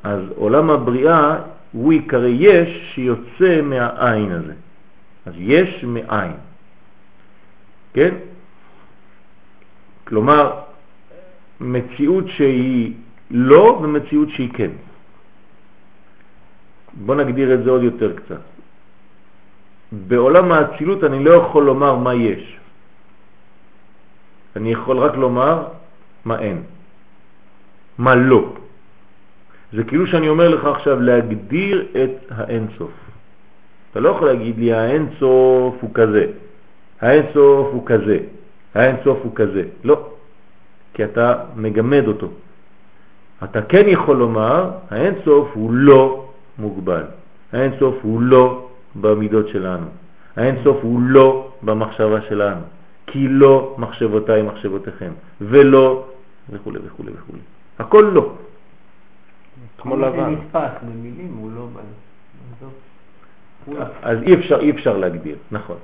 אז 0.02 0.20
עולם 0.36 0.70
הבריאה 0.70 1.38
הוא 1.72 1.92
עיקרי 1.92 2.36
יש 2.40 2.92
שיוצא 2.94 3.62
מהעין 3.62 4.32
הזה. 4.32 4.54
אז 5.26 5.34
יש 5.38 5.84
מעין. 5.84 6.36
כן? 7.94 8.14
כלומר, 10.04 10.60
מציאות 11.60 12.24
שהיא 12.28 12.94
לא 13.30 13.80
ומציאות 13.82 14.28
שהיא 14.28 14.52
כן. 14.52 14.70
בוא 16.92 17.14
נגדיר 17.14 17.54
את 17.54 17.64
זה 17.64 17.70
עוד 17.70 17.82
יותר 17.82 18.16
קצת. 18.16 18.40
בעולם 19.92 20.52
האצילות 20.52 21.04
אני 21.04 21.24
לא 21.24 21.30
יכול 21.30 21.64
לומר 21.64 21.96
מה 21.96 22.14
יש. 22.14 22.58
אני 24.56 24.72
יכול 24.72 24.98
רק 24.98 25.14
לומר 25.16 25.64
מה 26.24 26.38
אין, 26.38 26.62
מה 27.98 28.14
לא. 28.14 28.52
זה 29.72 29.84
כאילו 29.84 30.06
שאני 30.06 30.28
אומר 30.28 30.48
לך 30.48 30.64
עכשיו 30.64 31.00
להגדיר 31.00 31.86
את 31.92 32.16
האינסוף. 32.30 32.90
אתה 33.90 34.00
לא 34.00 34.08
יכול 34.08 34.26
להגיד 34.26 34.58
לי 34.58 34.72
האינסוף 34.72 35.76
הוא 35.80 35.90
כזה, 35.94 36.26
האינסוף 37.00 37.68
הוא 37.72 37.86
כזה, 37.86 38.18
האינסוף 38.74 39.18
הוא 39.22 39.32
כזה. 39.34 39.62
לא, 39.84 40.08
כי 40.94 41.04
אתה 41.04 41.44
מגמד 41.56 42.04
אותו. 42.06 42.28
אתה 43.44 43.62
כן 43.62 43.84
יכול 43.86 44.16
לומר, 44.16 44.70
האינסוף 44.90 45.48
הוא 45.54 45.72
לא 45.72 46.28
מוגבל. 46.58 47.04
האינסוף 47.52 47.94
הוא 48.02 48.22
לא 48.22 48.68
במידות 48.96 49.48
שלנו. 49.48 49.86
האינסוף 50.36 50.78
הוא 50.82 51.00
לא 51.02 51.52
במחשבה 51.62 52.20
שלנו. 52.28 52.62
כי 53.06 53.28
לא 53.28 53.74
מחשבותיי 53.78 54.42
מחשבותיכם, 54.42 55.12
ולא 55.40 56.04
וכו' 56.50 56.72
וכו' 56.84 57.04
וכו'. 57.06 57.32
הכל 57.78 58.10
לא. 58.12 58.32
כמו 59.78 59.96
לבן. 59.96 60.16
זה 60.16 60.30
נתפס 60.30 60.70
במילים, 60.82 61.34
הוא 61.36 61.50
לא... 61.56 61.68
אז 64.02 64.18
אי 64.22 64.34
אפשר, 64.34 64.60
אי 64.60 64.70
אפשר 64.70 64.96
להגדיר, 64.96 65.36
נכון. 65.50 65.76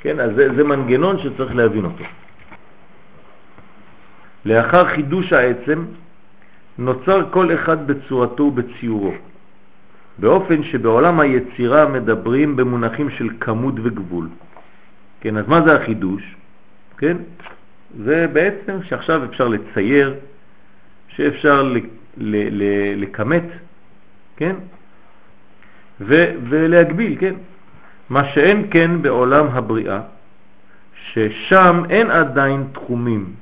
כן, 0.00 0.20
אז 0.20 0.30
זה, 0.34 0.54
זה 0.56 0.64
מנגנון 0.64 1.18
שצריך 1.18 1.54
להבין 1.54 1.84
אותו. 1.84 2.04
לאחר 4.44 4.88
חידוש 4.88 5.32
העצם 5.32 5.84
נוצר 6.78 7.30
כל 7.30 7.54
אחד 7.54 7.86
בצורתו 7.86 8.42
ובציורו, 8.42 9.12
באופן 10.18 10.62
שבעולם 10.62 11.20
היצירה 11.20 11.88
מדברים 11.88 12.56
במונחים 12.56 13.10
של 13.10 13.28
כמות 13.40 13.74
וגבול. 13.82 14.28
כן, 15.20 15.36
אז 15.36 15.48
מה 15.48 15.62
זה 15.62 15.74
החידוש? 15.74 16.36
כן, 16.98 17.16
זה 18.04 18.26
בעצם 18.32 18.82
שעכשיו 18.82 19.24
אפשר 19.24 19.48
לצייר, 19.48 20.14
שאפשר 21.08 21.72
לכמת, 22.96 23.44
כן, 24.36 24.56
ו, 26.00 26.32
ולהגביל, 26.48 27.16
כן, 27.20 27.34
מה 28.10 28.24
שאין 28.24 28.66
כן 28.70 29.02
בעולם 29.02 29.46
הבריאה, 29.46 30.00
ששם 31.12 31.82
אין 31.90 32.10
עדיין 32.10 32.64
תחומים 32.72 33.32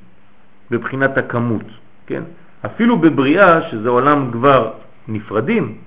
בבחינת 0.70 1.18
הכמות, 1.18 1.66
כן, 2.06 2.22
אפילו 2.66 2.98
בבריאה, 2.98 3.70
שזה 3.70 3.88
עולם 3.88 4.30
כבר 4.32 4.72
נפרדים, 5.08 5.78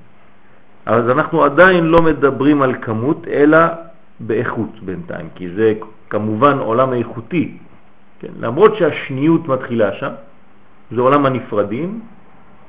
אז 0.88 1.10
אנחנו 1.10 1.44
עדיין 1.44 1.84
לא 1.86 2.02
מדברים 2.02 2.62
על 2.62 2.76
כמות, 2.82 3.28
אלא 3.28 3.58
באיכות 4.20 4.80
בינתיים, 4.86 5.28
כי 5.36 5.50
זה 5.50 5.74
כמובן 6.10 6.58
עולם 6.60 6.94
איכותי, 6.94 7.58
כן? 8.20 8.32
למרות 8.40 8.76
שהשניות 8.76 9.48
מתחילה 9.48 9.94
שם, 9.94 10.12
זה 10.92 11.02
עולם 11.02 11.26
הנפרדים, 11.26 12.00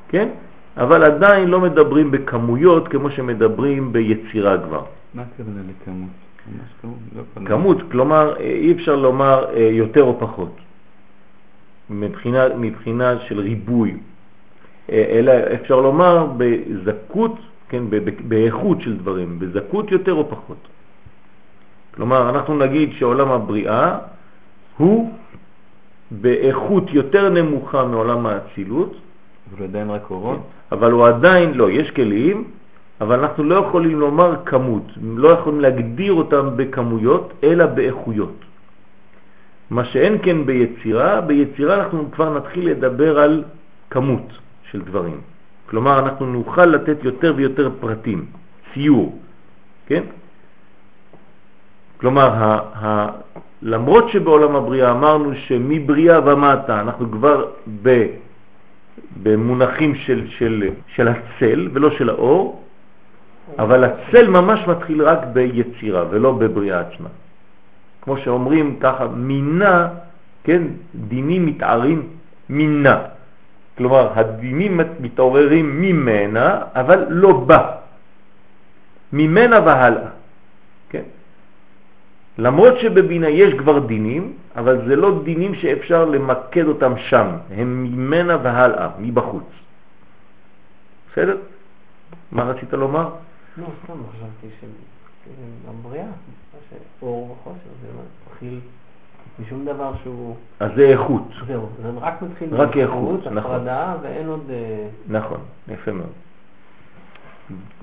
כן? 0.08 0.28
אבל 0.76 1.04
עדיין 1.04 1.48
לא 1.48 1.60
מדברים 1.60 2.10
בכמויות 2.10 2.88
כמו 2.88 3.10
שמדברים 3.10 3.92
ביצירה 3.92 4.58
כבר. 4.58 4.82
מה 5.14 5.22
הכוונה 5.22 5.60
לכמות? 5.70 6.10
כמות, 6.82 6.98
לא 7.16 7.22
כמות, 7.46 7.78
כלומר 7.90 8.36
אי 8.40 8.72
אפשר 8.72 8.96
לומר 8.96 9.46
אה, 9.54 9.68
יותר 9.72 10.02
או 10.02 10.16
פחות, 10.18 10.56
מבחינה, 11.90 12.44
מבחינה 12.58 13.20
של 13.30 13.40
ריבוי, 13.40 13.96
אה, 14.90 15.04
אלא 15.10 15.32
אפשר 15.54 15.80
לומר 15.80 16.26
בזקות, 16.36 17.36
כן, 17.68 17.82
באיכות 18.28 18.80
של 18.80 18.96
דברים, 18.96 19.38
בזקות 19.38 19.92
יותר 19.92 20.14
או 20.14 20.30
פחות. 20.30 20.68
כלומר, 21.94 22.30
אנחנו 22.30 22.58
נגיד 22.58 22.92
שעולם 22.92 23.30
הבריאה 23.30 23.98
הוא 24.76 25.12
באיכות 26.10 26.84
יותר 26.90 27.28
נמוכה 27.28 27.84
מעולם 27.84 28.26
האצילות. 28.26 28.96
אבל 29.54 29.64
עדיין 29.64 29.90
רק 29.90 30.10
אורות? 30.10 30.36
כן, 30.36 30.76
אבל 30.76 30.90
הוא 30.92 31.06
עדיין, 31.06 31.54
לא, 31.54 31.70
יש 31.70 31.90
כלים, 31.90 32.44
אבל 33.00 33.20
אנחנו 33.20 33.44
לא 33.44 33.54
יכולים 33.54 34.00
לומר 34.00 34.36
כמות, 34.44 34.86
לא 35.02 35.28
יכולים 35.28 35.60
להגדיר 35.60 36.12
אותם 36.12 36.50
בכמויות, 36.56 37.32
אלא 37.44 37.66
באיכויות. 37.66 38.34
מה 39.70 39.84
שאין 39.84 40.18
כן 40.22 40.46
ביצירה, 40.46 41.20
ביצירה 41.20 41.74
אנחנו 41.76 42.10
כבר 42.12 42.36
נתחיל 42.36 42.70
לדבר 42.70 43.18
על 43.18 43.44
כמות 43.90 44.28
של 44.70 44.80
דברים. 44.82 45.20
כלומר, 45.70 45.98
אנחנו 45.98 46.26
נוכל 46.26 46.64
לתת 46.66 46.96
יותר 47.02 47.32
ויותר 47.36 47.70
פרטים, 47.80 48.24
ציור, 48.74 49.18
כן? 49.86 50.02
כלומר, 52.00 52.28
ה, 52.32 52.60
ה, 52.84 53.08
למרות 53.62 54.08
שבעולם 54.08 54.56
הבריאה 54.56 54.90
אמרנו 54.90 55.34
שמבריאה 55.34 56.18
ומטה 56.24 56.80
אנחנו 56.80 57.10
כבר 57.10 57.50
ב, 57.82 58.06
במונחים 59.22 59.94
של, 59.94 60.26
של, 60.28 60.70
של 60.94 61.08
הצל 61.08 61.68
ולא 61.72 61.90
של 61.90 62.08
האור, 62.08 62.62
אבל 63.58 63.84
הצל 63.84 64.28
ממש 64.28 64.60
מתחיל 64.66 65.02
רק 65.02 65.18
ביצירה 65.32 66.04
ולא 66.10 66.32
בבריאה 66.32 66.80
עצמה. 66.80 67.08
כמו 68.02 68.16
שאומרים 68.18 68.76
ככה, 68.80 69.08
מינה, 69.08 69.88
כן, 70.44 70.62
דינים 70.94 71.46
מתערים 71.46 72.02
מינה. 72.48 73.17
כלומר, 73.78 74.18
הדינים 74.18 74.80
מתעוררים 75.00 75.80
ממנה, 75.80 76.62
אבל 76.74 77.06
לא 77.08 77.32
בה. 77.46 77.62
ממנה 79.12 79.60
והלאה. 79.60 80.10
למרות 82.38 82.78
שבבינה 82.78 83.28
יש 83.28 83.54
כבר 83.58 83.78
דינים, 83.78 84.32
אבל 84.56 84.86
זה 84.86 84.96
לא 84.96 85.22
דינים 85.24 85.54
שאפשר 85.54 86.04
למקד 86.04 86.66
אותם 86.66 86.92
שם, 86.98 87.26
הם 87.50 87.84
ממנה 87.84 88.36
והלאה, 88.42 88.88
מבחוץ. 88.98 89.44
בסדר? 91.12 91.36
מה 92.32 92.42
רצית 92.42 92.72
לומר? 92.72 93.10
לא, 93.56 93.66
סתם 93.84 93.98
חשבתי 94.12 94.46
שבבריאה, 94.60 96.06
שאור 97.00 97.30
וחוסר, 97.30 97.70
זה 97.82 97.88
מתחיל 98.26 98.60
משום 99.40 99.64
דבר 99.64 99.92
שהוא... 100.02 100.36
אז 100.60 100.70
זה 100.76 100.82
איכות. 100.82 101.28
זהו, 101.46 101.68
זה 101.82 101.90
רק 102.00 102.22
מתחיל 102.22 102.48
רק 102.52 102.76
איכות, 102.76 103.20
נכון. 103.20 103.38
הפרדה, 103.38 103.94
ואין 104.02 104.28
עוד... 104.28 104.50
אה, 104.50 104.88
נכון, 105.08 105.40
יפה 105.68 105.92
מאוד. 105.92 106.12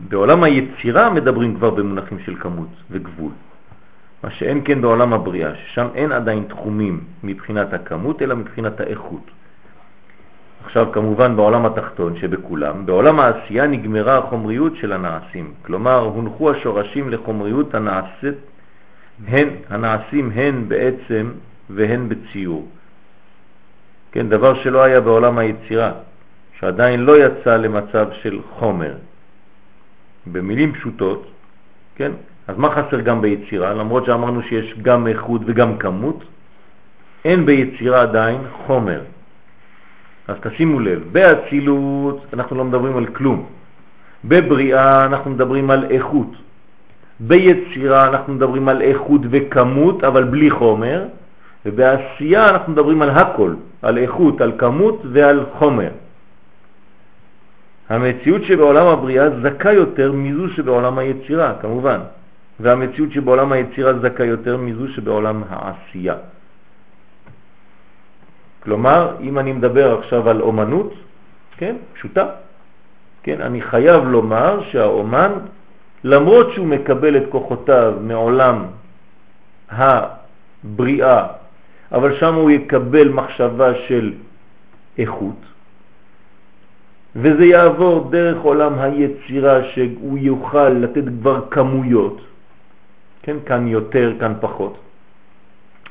בעולם 0.09 0.43
היצירה 0.43 1.09
מדברים 1.09 1.55
כבר 1.55 1.69
במונחים 1.69 2.19
של 2.19 2.35
כמות 2.35 2.67
וגבול. 2.91 3.31
מה 4.23 4.31
שאין 4.31 4.61
כן 4.65 4.81
בעולם 4.81 5.13
הבריאה, 5.13 5.55
ששם 5.55 5.87
אין 5.95 6.11
עדיין 6.11 6.43
תחומים 6.49 7.03
מבחינת 7.23 7.73
הכמות, 7.73 8.21
אלא 8.21 8.35
מבחינת 8.35 8.79
האיכות. 8.79 9.31
עכשיו 10.65 10.87
כמובן 10.91 11.35
בעולם 11.35 11.65
התחתון 11.65 12.17
שבכולם, 12.17 12.85
בעולם 12.85 13.19
העשייה 13.19 13.67
נגמרה 13.67 14.17
החומריות 14.17 14.75
של 14.75 14.93
הנעשים, 14.93 15.53
כלומר 15.61 15.99
הונחו 15.99 16.51
השורשים 16.51 17.09
לחומריות 17.09 17.75
הנעשית, 17.75 18.35
הן, 19.27 19.47
הנעשים 19.69 20.31
הן 20.35 20.67
בעצם 20.67 21.31
והן 21.69 22.09
בציור. 22.09 22.67
כן, 24.11 24.29
דבר 24.29 24.63
שלא 24.63 24.83
היה 24.83 25.01
בעולם 25.01 25.37
היצירה, 25.37 25.91
שעדיין 26.59 26.99
לא 26.99 27.25
יצא 27.25 27.57
למצב 27.57 28.07
של 28.21 28.39
חומר. 28.49 28.93
במילים 30.31 30.73
פשוטות, 30.73 31.31
כן, 31.95 32.11
אז 32.47 32.57
מה 32.57 32.69
חסר 32.69 32.99
גם 32.99 33.21
ביצירה? 33.21 33.73
למרות 33.73 34.05
שאמרנו 34.05 34.41
שיש 34.41 34.75
גם 34.81 35.07
איכות 35.07 35.41
וגם 35.45 35.77
כמות, 35.77 36.23
אין 37.25 37.45
ביצירה 37.45 38.01
עדיין 38.01 38.41
חומר. 38.65 39.01
אז 40.27 40.35
תשימו 40.41 40.79
לב, 40.79 41.03
באצילות 41.11 42.25
אנחנו 42.33 42.55
לא 42.55 42.63
מדברים 42.63 42.97
על 42.97 43.05
כלום. 43.05 43.45
בבריאה 44.25 45.05
אנחנו 45.05 45.31
מדברים 45.31 45.69
על 45.69 45.85
איכות. 45.91 46.31
ביצירה 47.19 48.07
אנחנו 48.07 48.33
מדברים 48.33 48.69
על 48.69 48.81
איכות 48.81 49.21
וכמות, 49.29 50.03
אבל 50.03 50.23
בלי 50.23 50.49
חומר, 50.49 51.05
ובעשייה 51.65 52.49
אנחנו 52.49 52.73
מדברים 52.73 53.01
על 53.01 53.09
הכל, 53.09 53.53
על 53.81 53.97
איכות, 53.97 54.41
על 54.41 54.51
כמות 54.57 55.01
ועל 55.11 55.45
חומר. 55.59 55.91
המציאות 57.89 58.43
שבעולם 58.43 58.87
הבריאה 58.87 59.29
זכה 59.41 59.73
יותר 59.73 60.11
מזו 60.11 60.49
שבעולם 60.49 60.97
היצירה, 60.97 61.53
כמובן. 61.61 61.99
והמציאות 62.59 63.11
שבעולם 63.11 63.51
היצירה 63.51 63.93
זכה 63.99 64.25
יותר 64.25 64.57
מזו 64.57 64.87
שבעולם 64.87 65.43
העשייה. 65.49 66.15
כלומר, 68.63 69.15
אם 69.21 69.39
אני 69.39 69.51
מדבר 69.53 69.99
עכשיו 69.99 70.29
על 70.29 70.41
אומנות, 70.41 70.93
כן, 71.57 71.75
פשוטה, 71.93 72.25
כן, 73.23 73.41
אני 73.41 73.61
חייב 73.61 74.03
לומר 74.03 74.63
שהאומן, 74.71 75.31
למרות 76.05 76.53
שהוא 76.53 76.67
מקבל 76.67 77.17
את 77.17 77.23
כוחותיו 77.29 77.93
מעולם 78.01 78.65
הבריאה, 79.69 81.27
אבל 81.91 82.19
שם 82.19 82.33
הוא 82.35 82.51
יקבל 82.51 83.09
מחשבה 83.09 83.69
של 83.87 84.13
איכות, 84.97 85.41
וזה 87.15 87.45
יעבור 87.45 88.09
דרך 88.11 88.37
עולם 88.41 88.79
היצירה 88.79 89.63
שהוא 89.73 90.17
יוכל 90.17 90.69
לתת 90.69 91.03
כבר 91.21 91.49
כמויות, 91.51 92.21
כן, 93.23 93.37
כאן 93.45 93.67
יותר, 93.67 94.13
כאן 94.19 94.33
פחות. 94.39 94.77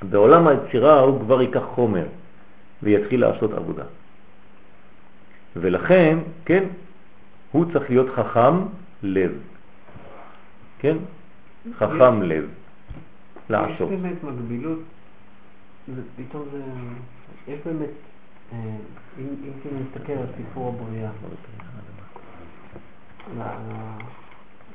בעולם 0.02 0.46
היצירה 0.46 1.00
הוא 1.00 1.20
כבר 1.20 1.42
ייקח 1.42 1.62
חומר 1.74 2.06
ויתחיל 2.82 3.20
לעשות 3.20 3.52
עבודה. 3.52 3.84
ולכן, 5.56 6.18
כן, 6.44 6.64
הוא 7.52 7.64
צריך 7.72 7.90
להיות 7.90 8.08
חכם 8.14 8.54
לב. 9.02 9.53
כן? 10.84 10.96
חכם 11.76 12.22
לב. 12.22 12.48
לעשות. 13.50 13.90
יש 13.92 14.00
באמת 14.00 14.24
מקבילות, 14.24 14.78
זה, 15.94 16.02
פתאום 16.16 16.44
זה, 16.52 16.62
יש 17.52 17.60
באמת, 17.66 17.88
אה, 18.52 18.58
אם, 19.18 19.26
כאילו 19.62 19.76
נסתכל 19.80 20.12
על 20.12 20.26
סיפור 20.36 20.68
הבריאה, 20.74 21.10
על 23.30 23.42
ה- 23.42 23.98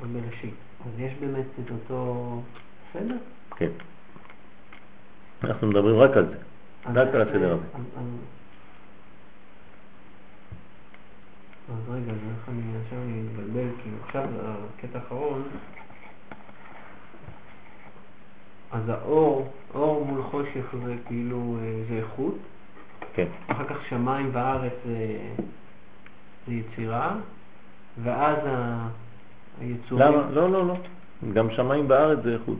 על 0.02 0.08
בראשית, 0.08 0.54
אז 0.86 1.00
יש 1.00 1.12
באמת 1.20 1.46
את 1.64 1.70
אותו 1.70 2.42
סדר? 2.92 3.16
כן. 3.56 3.70
אנחנו 5.44 5.66
מדברים 5.66 5.96
רק 5.96 6.16
על 6.16 6.26
זה. 6.26 6.36
רק 7.00 7.14
על 7.14 7.22
הסדר 7.22 7.52
הזה. 7.52 7.62
אז- 7.74 7.82
רגע, 11.90 12.12
אז 12.12 12.18
איך 12.38 12.48
אני 12.48 12.62
אני 13.02 13.22
מתבלבל, 13.22 13.68
כאילו 13.82 13.96
עכשיו 14.06 14.24
הקטע 14.40 14.98
האחרון, 14.98 15.42
אז 18.72 18.88
האור, 18.88 19.52
אור 19.74 20.04
מול 20.06 20.22
חושך 20.22 20.74
זה 20.84 20.94
כאילו, 21.06 21.56
אה, 21.62 21.82
זה 21.88 21.96
איכות, 21.98 22.34
כן. 23.14 23.26
אחר 23.46 23.64
כך 23.64 23.76
שמיים 23.88 24.30
וארץ 24.32 24.72
זה, 24.86 25.16
זה 26.46 26.54
יצירה, 26.54 27.16
ואז 28.02 28.36
ה- 28.46 28.88
היצורים, 29.60 30.06
למה? 30.06 30.30
לא, 30.30 30.50
לא, 30.52 30.66
לא. 30.66 30.74
גם 31.34 31.50
שמיים 31.50 31.88
בארץ 31.88 32.18
זה 32.24 32.32
איכות. 32.34 32.58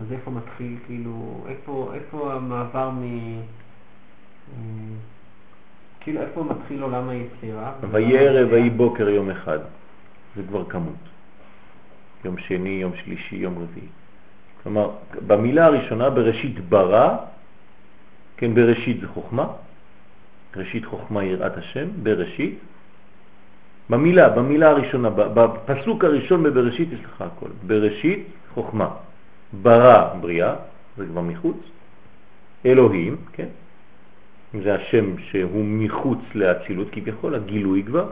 אז 0.00 0.12
איפה 0.12 0.30
מתחיל, 0.30 0.76
כאילו, 0.86 1.44
איפה, 1.48 1.90
איפה 1.94 2.32
המעבר 2.34 2.90
מ... 2.90 3.02
מ- 4.58 4.96
כאילו, 6.00 6.20
איפה 6.22 6.44
מתחיל 6.44 6.82
עולם 6.82 7.08
היצירה? 7.08 7.72
ערב 7.92 8.48
ויהי 8.52 8.70
בוקר 8.70 9.08
יום 9.08 9.30
אחד. 9.30 9.58
זה 10.36 10.42
כבר 10.48 10.64
כמות. 10.64 10.94
יום 12.24 12.38
שני, 12.38 12.68
יום 12.68 12.92
שלישי, 13.04 13.36
יום 13.36 13.54
רביעי. 13.58 13.86
כלומר, 14.62 14.90
במילה 15.26 15.66
הראשונה, 15.66 16.10
בראשית 16.10 16.68
ברא, 16.68 17.16
כן, 18.36 18.54
בראשית 18.54 19.00
זה 19.00 19.08
חוכמה, 19.08 19.46
ראשית 20.56 20.84
חוכמה 20.84 21.24
יראת 21.24 21.56
השם, 21.56 21.88
בראשית. 22.02 22.58
במילה, 23.90 24.28
במילה 24.28 24.70
הראשונה, 24.70 25.10
בפסוק 25.10 26.04
הראשון 26.04 26.42
בבראשית 26.42 26.88
יש 26.92 27.00
לך 27.04 27.22
הכל. 27.22 27.48
בראשית 27.66 28.26
חוכמה, 28.54 28.88
ברא 29.62 30.14
בריאה, 30.20 30.54
זה 30.96 31.06
כבר 31.06 31.20
מחוץ, 31.20 31.56
אלוהים, 32.66 33.16
כן? 33.32 33.48
זה 34.62 34.74
השם 34.74 35.18
שהוא 35.18 35.64
מחוץ 35.64 36.18
לאצילות 36.34 36.88
כביכול, 36.92 37.34
הגילוי 37.34 37.82
כבר. 37.82 38.10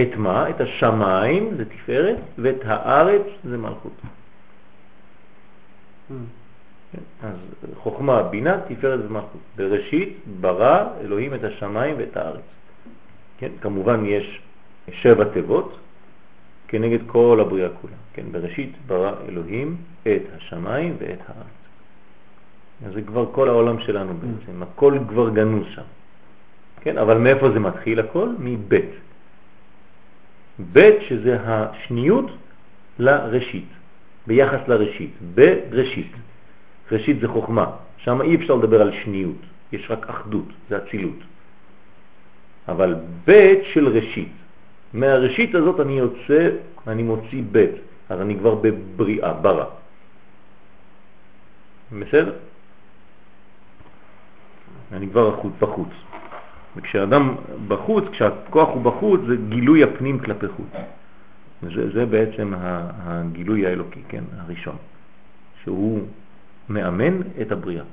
את 0.00 0.16
מה? 0.16 0.50
את 0.50 0.60
השמיים 0.60 1.54
זה 1.56 1.64
תפארת, 1.64 2.16
ואת 2.38 2.60
הארץ 2.64 3.26
זה 3.44 3.58
מלכות. 3.58 4.00
Mm. 6.12 6.42
כן? 6.92 7.26
אז 7.26 7.36
חוכמה, 7.76 8.22
בינה, 8.22 8.60
תפארת 8.68 9.00
ומלכות. 9.08 9.40
בראשית 9.56 10.16
ברא 10.40 10.84
אלוהים 11.00 11.34
את 11.34 11.44
השמיים 11.44 11.94
ואת 11.98 12.16
הארץ. 12.16 12.48
כן? 13.38 13.50
כמובן 13.60 14.04
יש 14.06 14.40
שבע 14.90 15.24
תיבות 15.24 15.78
כנגד 16.68 16.98
כל 17.06 17.38
הבריאה 17.40 17.68
כולה. 17.80 17.94
כן? 18.12 18.22
בראשית 18.32 18.72
ברא 18.86 19.12
אלוהים 19.28 19.76
את 20.02 20.22
השמיים 20.36 20.96
ואת 20.98 21.18
הארץ. 21.28 21.62
אז 22.86 22.92
זה 22.94 23.02
כבר 23.02 23.32
כל 23.32 23.48
העולם 23.48 23.80
שלנו 23.80 24.14
בעצם, 24.14 24.62
הכל 24.62 24.98
כבר 25.08 25.30
גנוז 25.30 25.66
שם. 25.74 25.82
כן? 26.80 26.98
אבל 26.98 27.18
מאיפה 27.18 27.50
זה 27.50 27.60
מתחיל 27.60 28.00
הכל? 28.00 28.28
מבית. 28.38 28.90
בית 30.72 30.94
שזה 31.08 31.38
השניות 31.44 32.30
לראשית, 32.98 33.68
ביחס 34.26 34.68
לראשית, 34.68 35.10
בראשית. 35.34 36.12
ראשית 36.92 37.20
זה 37.20 37.28
חוכמה, 37.28 37.66
שם 37.96 38.22
אי 38.22 38.34
אפשר 38.34 38.54
לדבר 38.54 38.80
על 38.82 38.92
שניות, 39.04 39.40
יש 39.72 39.90
רק 39.90 40.08
אחדות, 40.08 40.48
זה 40.68 40.76
אצילות. 40.76 41.18
אבל 42.68 42.94
בית 43.24 43.58
של 43.72 43.88
ראשית, 43.88 44.32
מהראשית 44.92 45.54
הזאת 45.54 45.80
אני 45.80 45.98
יוצא, 45.98 46.50
אני 46.86 47.02
מוציא 47.02 47.42
בית, 47.52 47.74
אז 48.08 48.20
אני 48.20 48.36
כבר 48.38 48.54
בבריאה, 48.54 49.32
ברא. 49.32 49.64
בסדר? 52.00 52.32
אני 54.92 55.08
כבר 55.08 55.34
החוץ, 55.34 55.52
בחוץ. 55.58 55.88
וכשאדם 56.76 57.34
בחוץ, 57.68 58.04
כשהכוח 58.12 58.68
הוא 58.68 58.82
בחוץ, 58.82 59.20
זה 59.28 59.36
גילוי 59.48 59.82
הפנים 59.82 60.18
כלפי 60.18 60.48
חוץ. 60.48 60.72
זה, 61.62 61.90
זה 61.94 62.06
בעצם 62.06 62.52
הגילוי 62.56 63.66
האלוקי, 63.66 64.02
כן, 64.08 64.24
הראשון, 64.38 64.76
שהוא 65.62 66.06
מאמן 66.68 67.20
את 67.40 67.52
הבריאה. 67.52 67.84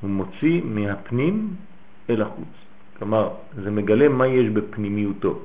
הוא 0.00 0.10
מוציא 0.10 0.62
מהפנים 0.64 1.54
אל 2.10 2.22
החוץ. 2.22 2.54
כלומר, 2.98 3.30
זה 3.62 3.70
מגלה 3.70 4.08
מה 4.08 4.26
יש 4.26 4.48
בפנימיותו. 4.48 5.38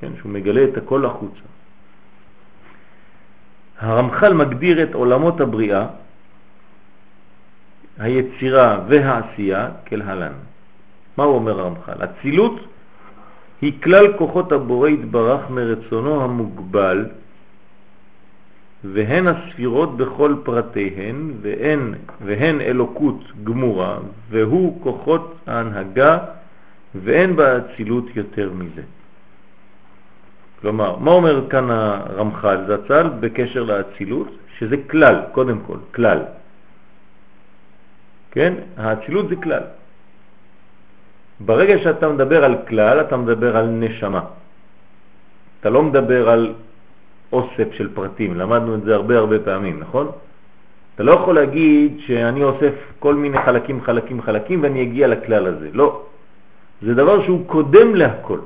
כן, 0.00 0.12
שהוא 0.18 0.32
מגלה 0.32 0.64
את 0.64 0.76
הכל 0.76 1.06
החוצה. 1.06 1.46
הרמח"ל 3.78 4.32
מגדיר 4.32 4.82
את 4.82 4.94
עולמות 4.94 5.40
הבריאה, 5.40 5.86
היצירה 7.98 8.84
והעשייה 8.88 9.70
כלהלן. 9.88 10.32
מה 11.16 11.24
הוא 11.24 11.34
אומר 11.34 11.60
הרמח"ל? 11.60 12.02
הצילות 12.02 12.60
היא 13.60 13.72
כלל 13.82 14.12
כוחות 14.18 14.52
הבורא 14.52 14.88
יתברך 14.88 15.50
מרצונו 15.50 16.24
המוגבל 16.24 17.06
והן 18.84 19.28
הספירות 19.28 19.96
בכל 19.96 20.34
פרטיהן 20.44 21.32
והן, 21.42 21.94
והן 22.24 22.60
אלוקות 22.60 23.20
גמורה 23.44 23.98
והוא 24.30 24.82
כוחות 24.82 25.34
ההנהגה 25.46 26.18
ואין 26.94 27.36
באצילות 27.36 28.04
יותר 28.16 28.50
מזה. 28.52 28.82
כלומר, 30.60 30.96
מה 30.96 31.10
אומר 31.10 31.48
כאן 31.50 31.70
הרמח"ל 31.70 32.58
זצ"ל 32.68 33.10
בקשר 33.20 33.62
לאצילות? 33.62 34.28
שזה 34.58 34.76
כלל, 34.90 35.20
קודם 35.32 35.58
כל, 35.66 35.76
כלל. 35.94 36.22
כן? 38.30 38.54
האצילות 38.76 39.28
זה 39.28 39.36
כלל. 39.36 39.62
ברגע 41.40 41.78
שאתה 41.78 42.08
מדבר 42.08 42.44
על 42.44 42.56
כלל, 42.68 43.00
אתה 43.00 43.16
מדבר 43.16 43.56
על 43.56 43.66
נשמה. 43.66 44.20
אתה 45.60 45.70
לא 45.70 45.82
מדבר 45.82 46.28
על 46.28 46.54
אוסף 47.32 47.68
של 47.72 47.94
פרטים, 47.94 48.34
למדנו 48.34 48.74
את 48.74 48.82
זה 48.82 48.94
הרבה 48.94 49.18
הרבה 49.18 49.38
פעמים, 49.38 49.80
נכון? 49.80 50.10
אתה 50.94 51.02
לא 51.02 51.12
יכול 51.12 51.34
להגיד 51.34 52.00
שאני 52.06 52.42
אוסף 52.42 52.72
כל 52.98 53.14
מיני 53.14 53.38
חלקים, 53.44 53.80
חלקים, 53.82 54.22
חלקים 54.22 54.62
ואני 54.62 54.82
אגיע 54.82 55.08
לכלל 55.08 55.46
הזה. 55.46 55.68
לא. 55.72 56.02
זה 56.82 56.94
דבר 56.94 57.24
שהוא 57.24 57.46
קודם 57.46 57.94
להכל. 57.94 58.38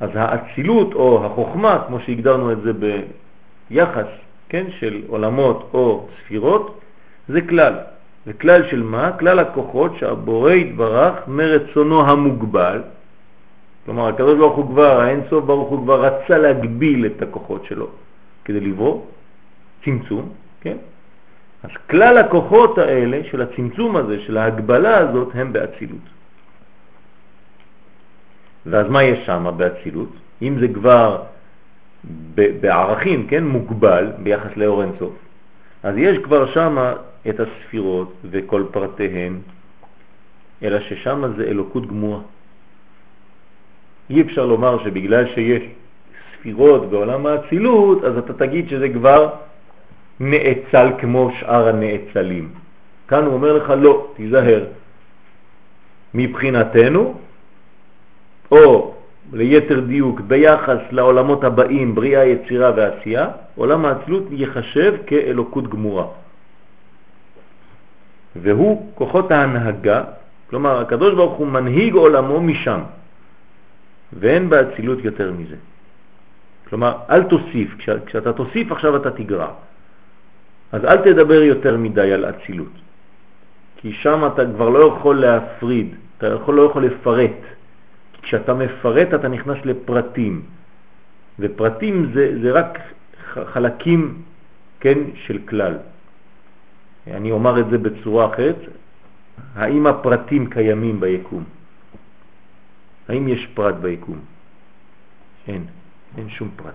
אז 0.00 0.10
האצילות 0.14 0.94
או 0.94 1.26
החוכמה, 1.26 1.84
כמו 1.86 2.00
שהגדרנו 2.00 2.52
את 2.52 2.58
זה 2.62 2.72
ביחס, 2.72 4.06
כן, 4.48 4.66
של 4.78 5.02
עולמות 5.06 5.70
או 5.74 6.08
ספירות, 6.18 6.80
זה 7.28 7.40
כלל. 7.40 7.74
זה 8.26 8.32
כלל 8.32 8.68
של 8.70 8.82
מה? 8.82 9.12
כלל 9.18 9.38
הכוחות 9.38 9.92
שהבורא 9.98 10.52
יתברך 10.52 11.14
מרצונו 11.28 12.10
המוגבל. 12.10 12.82
כלומר, 13.84 14.08
הקדוש 14.08 14.38
ברוך 14.38 14.56
הוא 14.56 14.68
כבר, 14.68 15.00
האין 15.00 15.20
סוף 15.30 15.44
ברוך 15.44 15.68
הוא 15.68 15.82
כבר 15.82 16.04
רצה 16.04 16.38
להגביל 16.38 17.06
את 17.06 17.22
הכוחות 17.22 17.64
שלו 17.64 17.88
כדי 18.44 18.60
לברוא, 18.60 19.02
צמצום, 19.84 20.28
כן? 20.60 20.76
אז 21.62 21.70
כלל 21.90 22.18
הכוחות 22.18 22.78
האלה 22.78 23.20
של 23.30 23.42
הצמצום 23.42 23.96
הזה, 23.96 24.20
של 24.20 24.36
ההגבלה 24.36 24.98
הזאת, 24.98 25.28
הם 25.34 25.52
באצילות. 25.52 26.06
ואז 28.66 28.86
מה 28.88 29.02
יש 29.02 29.26
שם 29.26 29.46
באצילות? 29.56 30.12
אם 30.42 30.56
זה 30.60 30.68
כבר 30.68 31.22
בערכים, 32.34 33.26
כן, 33.26 33.44
מוגבל 33.44 34.12
ביחס 34.22 34.56
לאור 34.56 34.82
אינסוף, 34.82 35.12
אז 35.82 35.94
יש 35.96 36.18
כבר 36.18 36.52
שם 36.52 36.92
את 37.28 37.40
הספירות 37.40 38.12
וכל 38.30 38.64
פרטיהן, 38.70 39.38
אלא 40.62 40.80
ששם 40.80 41.32
זה 41.36 41.44
אלוקות 41.44 41.86
גמורה. 41.86 42.20
אי 44.10 44.20
אפשר 44.20 44.46
לומר 44.46 44.84
שבגלל 44.84 45.26
שיש 45.34 45.62
ספירות 46.32 46.90
בעולם 46.90 47.26
האצילות, 47.26 48.04
אז 48.04 48.18
אתה 48.18 48.32
תגיד 48.32 48.68
שזה 48.68 48.88
כבר 48.88 49.28
נאצל 50.20 50.88
כמו 50.98 51.30
שאר 51.40 51.68
הנאצלים. 51.68 52.48
כאן 53.08 53.24
הוא 53.24 53.34
אומר 53.34 53.52
לך 53.52 53.72
לא, 53.80 54.12
תיזהר. 54.16 54.64
מבחינתנו, 56.14 57.14
או 58.50 58.94
ליתר 59.32 59.80
דיוק 59.80 60.20
ביחס 60.20 60.78
לעולמות 60.90 61.44
הבאים, 61.44 61.94
בריאה, 61.94 62.24
יצירה 62.24 62.72
ועשייה, 62.76 63.28
עולם 63.56 63.84
האצילות 63.84 64.24
ייחשב 64.30 64.94
כאלוקות 65.06 65.68
גמורה. 65.68 66.06
והוא 68.36 68.92
כוחות 68.94 69.30
ההנהגה, 69.30 70.04
כלומר 70.50 70.80
הקדוש 70.80 71.14
ברוך 71.14 71.38
הוא 71.38 71.46
מנהיג 71.46 71.94
עולמו 71.94 72.40
משם, 72.40 72.80
ואין 74.12 74.50
באצילות 74.50 75.04
יותר 75.04 75.32
מזה. 75.32 75.56
כלומר, 76.68 76.92
אל 77.10 77.22
תוסיף, 77.22 77.74
כש, 77.78 77.88
כשאתה 78.06 78.32
תוסיף 78.32 78.72
עכשיו 78.72 78.96
אתה 78.96 79.10
תגרע. 79.10 79.48
אז 80.72 80.84
אל 80.84 80.96
תדבר 80.96 81.42
יותר 81.42 81.76
מדי 81.76 82.12
על 82.12 82.24
אצילות, 82.24 82.72
כי 83.76 83.92
שם 83.92 84.26
אתה 84.34 84.42
כבר 84.54 84.68
לא 84.68 84.94
יכול 84.94 85.20
להפריד, 85.20 85.94
אתה 86.18 86.26
יכול, 86.26 86.54
לא 86.54 86.62
יכול 86.62 86.84
לפרט. 86.84 87.40
כשאתה 88.22 88.54
מפרט 88.54 89.14
אתה 89.14 89.28
נכנס 89.28 89.58
לפרטים, 89.64 90.42
ופרטים 91.38 92.10
זה, 92.14 92.38
זה 92.42 92.52
רק 92.52 92.78
חלקים 93.52 94.22
כן, 94.80 94.98
של 95.14 95.38
כלל. 95.48 95.74
אני 97.06 97.30
אומר 97.30 97.60
את 97.60 97.70
זה 97.70 97.78
בצורה 97.78 98.34
אחרת, 98.34 98.56
האם 99.54 99.86
הפרטים 99.86 100.50
קיימים 100.50 101.00
ביקום? 101.00 101.44
האם 103.08 103.28
יש 103.28 103.46
פרט 103.54 103.74
ביקום? 103.74 104.18
אין, 105.48 105.64
אין 106.16 106.30
שום 106.30 106.50
פרט. 106.56 106.74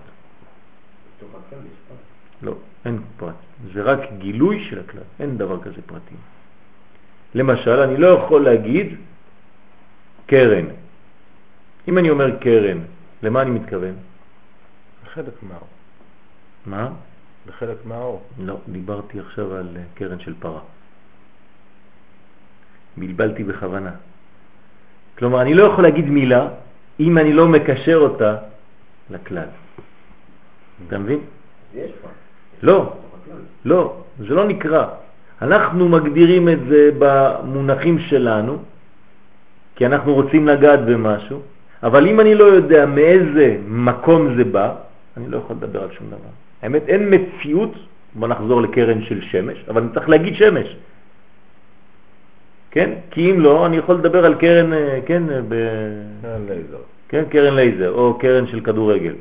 לא, 2.42 2.54
אין 2.84 2.98
פרט. 3.16 3.34
זה 3.72 3.82
רק 3.82 4.00
גילוי 4.18 4.64
של 4.70 4.80
הכלל, 4.80 5.02
אין 5.20 5.38
דבר 5.38 5.62
כזה 5.62 5.82
פרטים. 5.86 6.18
למשל, 7.34 7.78
אני 7.80 7.96
לא 7.96 8.06
יכול 8.06 8.44
להגיד 8.44 8.86
קרן. 10.26 10.66
אם 11.88 11.98
אני 11.98 12.10
אומר 12.10 12.38
קרן, 12.38 12.78
למה 13.22 13.42
אני 13.42 13.50
מתכוון? 13.50 13.94
חלק 15.14 15.42
מהאור. 15.42 15.68
מה? 16.66 16.90
בחלק 17.46 17.76
מהאור. 17.84 18.22
לא, 18.38 18.56
דיברתי 18.68 19.20
עכשיו 19.20 19.54
על 19.54 19.68
אה, 19.76 19.82
קרן 19.94 20.18
של 20.20 20.34
פרה. 20.40 20.60
בלבלתי 22.96 23.44
בכוונה. 23.44 23.90
כלומר, 25.18 25.42
אני 25.42 25.54
לא 25.54 25.62
יכול 25.64 25.84
להגיד 25.84 26.06
מילה 26.10 26.48
אם 27.00 27.18
אני 27.18 27.32
לא 27.32 27.48
מקשר 27.48 27.96
אותה 27.96 28.36
לכלל. 29.10 29.48
אתה 30.88 30.98
מבין? 30.98 31.20
יש 31.74 31.90
כבר. 32.00 32.10
לא, 32.62 32.92
לא, 33.64 34.02
זה 34.18 34.34
לא 34.34 34.44
נקרא. 34.48 34.86
אנחנו 35.42 35.88
מגדירים 35.88 36.48
את 36.48 36.58
זה 36.68 36.90
במונחים 36.98 37.98
שלנו, 37.98 38.58
כי 39.76 39.86
אנחנו 39.86 40.14
רוצים 40.14 40.48
לגעת 40.48 40.80
במשהו, 40.80 41.40
אבל 41.82 42.06
אם 42.06 42.20
אני 42.20 42.34
לא 42.34 42.44
יודע 42.44 42.86
מאיזה 42.86 43.56
מקום 43.68 44.36
זה 44.36 44.44
בא, 44.44 44.85
אני 45.16 45.28
לא 45.28 45.36
יכול 45.36 45.56
לדבר 45.56 45.82
על 45.82 45.92
שום 45.92 46.06
דבר. 46.06 46.30
האמת, 46.62 46.88
אין 46.88 47.14
מציאות, 47.14 47.74
בוא 48.14 48.28
נחזור 48.28 48.62
לקרן 48.62 49.02
של 49.02 49.20
שמש, 49.22 49.64
אבל 49.68 49.82
אני 49.82 49.90
צריך 49.94 50.08
להגיד 50.08 50.34
שמש. 50.34 50.76
כן? 52.70 52.90
כי 53.10 53.30
אם 53.30 53.40
לא, 53.40 53.66
אני 53.66 53.76
יכול 53.76 53.94
לדבר 53.94 54.24
על 54.24 54.34
קרן, 54.34 54.72
אה, 54.72 55.00
כן, 55.06 55.22
ב... 55.48 55.54
קרן 56.22 56.46
לייזר. 56.48 56.78
כן, 57.08 57.24
קרן 57.30 57.54
לייזר, 57.54 57.92
או 57.92 58.18
קרן 58.18 58.46
של 58.46 58.60
כדורגל. 58.60 59.14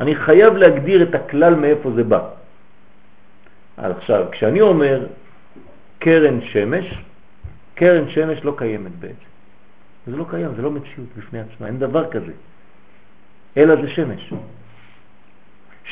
אני 0.00 0.14
חייב 0.14 0.56
להגדיר 0.56 1.02
את 1.02 1.14
הכלל 1.14 1.54
מאיפה 1.54 1.90
זה 1.90 2.04
בא. 2.04 2.28
אז 3.76 3.92
עכשיו, 3.96 4.26
כשאני 4.32 4.60
אומר 4.60 5.06
קרן 5.98 6.40
שמש, 6.40 6.94
קרן 7.74 8.08
שמש 8.08 8.44
לא 8.44 8.54
קיימת 8.56 8.92
בעצם. 9.00 9.30
זה 10.06 10.16
לא 10.16 10.24
קיים, 10.30 10.50
זה 10.56 10.62
לא 10.62 10.70
מציאות 10.70 11.08
בפני 11.18 11.40
עצמה, 11.40 11.66
אין 11.66 11.78
דבר 11.78 12.10
כזה. 12.10 12.32
אלא 13.56 13.82
זה 13.82 13.88
שמש. 13.88 14.32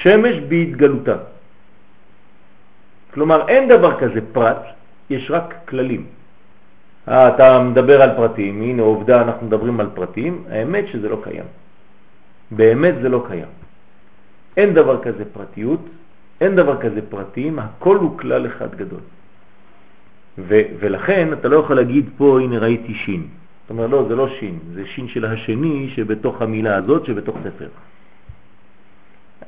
שמש 0.02 0.36
בהתגלותה. 0.48 1.16
כלומר, 3.14 3.48
אין 3.48 3.68
דבר 3.68 4.00
כזה 4.00 4.20
פרט, 4.32 4.62
יש 5.10 5.30
רק 5.30 5.54
כללים. 5.68 6.06
אה, 7.08 7.34
אתה 7.34 7.62
מדבר 7.62 8.02
על 8.02 8.10
פרטים, 8.16 8.62
הנה 8.62 8.82
עובדה, 8.82 9.22
אנחנו 9.22 9.46
מדברים 9.46 9.80
על 9.80 9.88
פרטים, 9.94 10.44
האמת 10.50 10.88
שזה 10.88 11.08
לא 11.08 11.20
קיים. 11.24 11.44
באמת 12.50 12.94
זה 13.02 13.08
לא 13.08 13.24
קיים. 13.28 13.52
אין 14.56 14.74
דבר 14.74 15.02
כזה 15.02 15.24
פרטיות, 15.32 15.80
אין 16.40 16.56
דבר 16.56 16.80
כזה 16.80 17.00
פרטים, 17.08 17.58
הכל 17.58 17.96
הוא 17.96 18.18
כלל 18.18 18.46
אחד 18.46 18.74
גדול. 18.74 19.00
ו- 20.38 20.66
ולכן 20.80 21.32
אתה 21.32 21.48
לא 21.48 21.56
יכול 21.56 21.76
להגיד 21.76 22.10
פה, 22.16 22.40
הנה 22.40 22.58
ראיתי 22.58 22.94
שין. 22.94 23.26
זאת 23.62 23.70
אומרת, 23.70 23.90
לא, 23.90 24.04
זה 24.08 24.16
לא 24.16 24.28
שין, 24.28 24.58
זה 24.74 24.86
שין 24.86 25.08
של 25.08 25.24
השני 25.24 25.90
שבתוך 25.94 26.42
המילה 26.42 26.76
הזאת 26.76 27.06
שבתוך 27.06 27.36
ספר. 27.44 27.68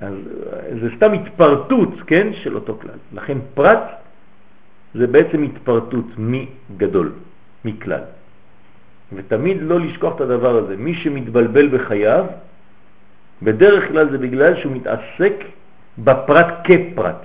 אז 0.00 0.14
זה 0.80 0.88
סתם 0.96 1.12
התפרטות, 1.12 1.94
כן, 2.06 2.32
של 2.32 2.54
אותו 2.54 2.78
כלל. 2.82 2.98
לכן 3.12 3.38
פרט 3.54 3.80
זה 4.94 5.06
בעצם 5.06 5.42
התפרטות 5.42 6.06
מגדול, 6.18 7.12
מכלל. 7.64 8.00
ותמיד 9.12 9.56
לא 9.60 9.80
לשכוח 9.80 10.16
את 10.16 10.20
הדבר 10.20 10.56
הזה. 10.56 10.76
מי 10.76 10.94
שמתבלבל 10.94 11.68
בחייו, 11.68 12.24
בדרך 13.42 13.88
כלל 13.88 14.10
זה 14.10 14.18
בגלל 14.18 14.56
שהוא 14.60 14.72
מתעסק 14.72 15.34
בפרט 15.98 16.46
כפרט, 16.64 17.22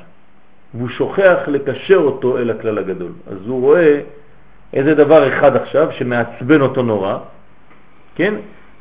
והוא 0.73 0.89
שוכח 0.89 1.37
לקשר 1.47 1.97
אותו 1.97 2.37
אל 2.37 2.49
הכלל 2.49 2.77
הגדול. 2.77 3.11
אז 3.27 3.37
הוא 3.47 3.61
רואה 3.61 4.01
איזה 4.73 4.95
דבר 4.95 5.27
אחד 5.27 5.55
עכשיו 5.55 5.87
שמעצבן 5.91 6.61
אותו 6.61 6.83
נורא, 6.83 7.17
כן? 8.15 8.33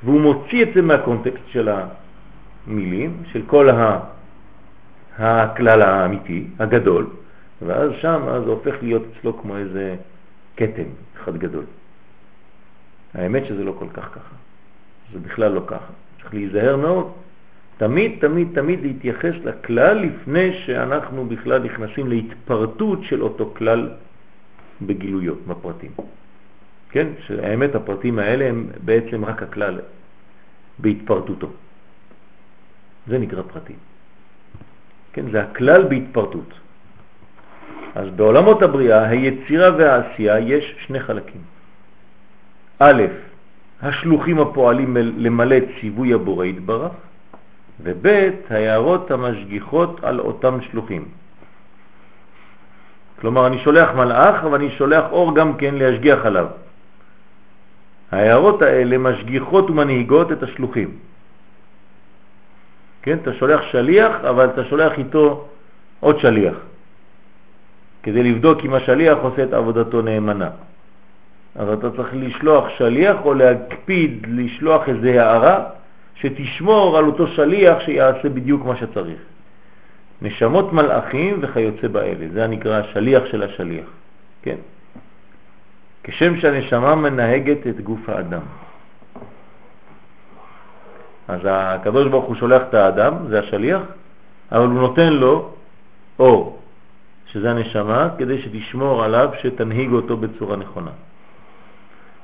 והוא 0.05 0.20
מוציא 0.20 0.62
את 0.62 0.68
זה 0.74 0.82
מהקונטקסט 0.82 1.49
של 1.49 1.68
המילים, 2.66 3.22
של 3.32 3.42
כל 3.46 3.70
ה... 3.70 4.00
הכלל 5.18 5.82
האמיתי, 5.82 6.44
הגדול, 6.58 7.06
ואז 7.62 7.90
שם 8.00 8.20
זה 8.44 8.50
הופך 8.50 8.74
להיות 8.82 9.02
אצלו 9.12 9.38
כמו 9.38 9.56
איזה 9.56 9.96
קטן 10.54 10.88
אחד 11.16 11.36
גדול. 11.36 11.64
האמת 13.14 13.46
שזה 13.46 13.64
לא 13.64 13.74
כל 13.78 13.88
כך 13.94 14.08
ככה, 14.14 14.34
זה 15.12 15.18
בכלל 15.18 15.52
לא 15.52 15.62
ככה. 15.66 15.92
צריך 16.20 16.34
להיזהר 16.34 16.76
מאוד, 16.76 17.12
תמיד 17.76 18.12
תמיד 18.20 18.48
תמיד 18.54 18.80
להתייחס 18.82 19.34
לכלל 19.44 19.98
לפני 19.98 20.52
שאנחנו 20.52 21.26
בכלל 21.26 21.62
נכנסים 21.62 22.08
להתפרטות 22.08 22.98
של 23.02 23.22
אותו 23.22 23.52
כלל 23.56 23.90
בגילויות, 24.82 25.38
בפרטים. 25.46 25.90
כן? 26.90 27.06
שהאמת 27.26 27.74
הפרטים 27.74 28.18
האלה 28.18 28.48
הם 28.48 28.66
בעצם 28.84 29.24
רק 29.24 29.42
הכלל 29.42 29.80
בהתפרטותו. 30.78 31.48
זה 33.11 33.18
נקרא 33.18 33.42
פרטים. 33.42 33.76
כן? 35.12 35.30
זה 35.30 35.42
הכלל 35.42 35.82
בהתפרטות. 35.82 36.50
אז 37.94 38.08
בעולמות 38.16 38.62
הבריאה, 38.62 39.08
היצירה 39.08 39.76
והעשייה, 39.76 40.38
יש 40.38 40.74
שני 40.86 41.00
חלקים. 41.00 41.40
א', 42.78 43.02
השלוחים 43.82 44.38
הפועלים 44.38 44.96
למלא 44.96 45.56
ציווי 45.80 46.14
הבורא 46.14 46.44
יתברך, 46.44 46.92
וב', 47.82 48.06
ההערות 48.50 49.11
המשגיחות 49.11 50.04
על 50.04 50.20
אותם 50.20 50.58
שלוחים. 50.70 51.04
כלומר, 53.20 53.46
אני 53.46 53.58
שולח 53.58 53.90
מלאך, 53.94 54.44
אבל 54.44 54.54
אני 54.54 54.70
שולח 54.70 55.04
אור 55.11 55.34
גם 55.34 55.56
כן 55.56 55.74
להשגיח 55.74 56.26
עליו. 56.26 56.46
ההערות 58.12 58.62
האלה 58.62 58.98
משגיחות 58.98 59.70
ומנהיגות 59.70 60.32
את 60.32 60.42
השלוחים. 60.42 61.09
כן, 63.03 63.18
אתה 63.22 63.32
שולח 63.32 63.62
שליח, 63.62 64.12
אבל 64.28 64.44
אתה 64.44 64.64
שולח 64.64 64.92
איתו 64.98 65.48
עוד 66.01 66.18
שליח, 66.18 66.55
כדי 68.03 68.22
לבדוק 68.22 68.64
אם 68.64 68.74
השליח 68.74 69.18
עושה 69.22 69.44
את 69.44 69.53
עבודתו 69.53 70.03
נאמנה. 70.03 70.51
אז 71.55 71.68
אתה 71.68 71.90
צריך 71.90 72.09
לשלוח 72.12 72.68
שליח 72.78 73.16
או 73.24 73.34
להקפיד 73.34 74.26
לשלוח 74.28 74.88
איזה 74.88 75.22
הערה 75.22 75.64
שתשמור 76.14 76.98
על 76.98 77.05
אותו 77.05 77.26
שליח 77.26 77.80
שיעשה 77.80 78.28
בדיוק 78.28 78.64
מה 78.64 78.76
שצריך. 78.76 79.20
נשמות 80.22 80.72
מלאכים 80.72 81.38
וכיוצא 81.40 81.88
באלה, 81.88 82.26
זה 82.32 82.44
הנקרא 82.44 82.80
השליח 82.80 83.26
של 83.26 83.42
השליח, 83.42 83.86
כן? 84.42 84.57
כשם 86.03 86.40
שהנשמה 86.40 86.94
מנהגת 86.94 87.66
את 87.66 87.80
גוף 87.80 88.09
האדם. 88.09 88.42
אז 91.31 91.41
הקדוש 91.45 92.09
ברוך 92.09 92.24
הוא 92.24 92.35
שולח 92.35 92.62
את 92.68 92.74
האדם, 92.74 93.14
זה 93.28 93.39
השליח, 93.39 93.81
אבל 94.53 94.61
הוא 94.66 94.81
נותן 94.81 95.12
לו 95.12 95.51
אור, 96.18 96.59
שזה 97.26 97.51
הנשמה, 97.51 98.09
כדי 98.18 98.43
שתשמור 98.43 99.05
עליו, 99.05 99.31
שתנהיג 99.43 99.93
אותו 99.93 100.16
בצורה 100.16 100.57
נכונה. 100.57 100.91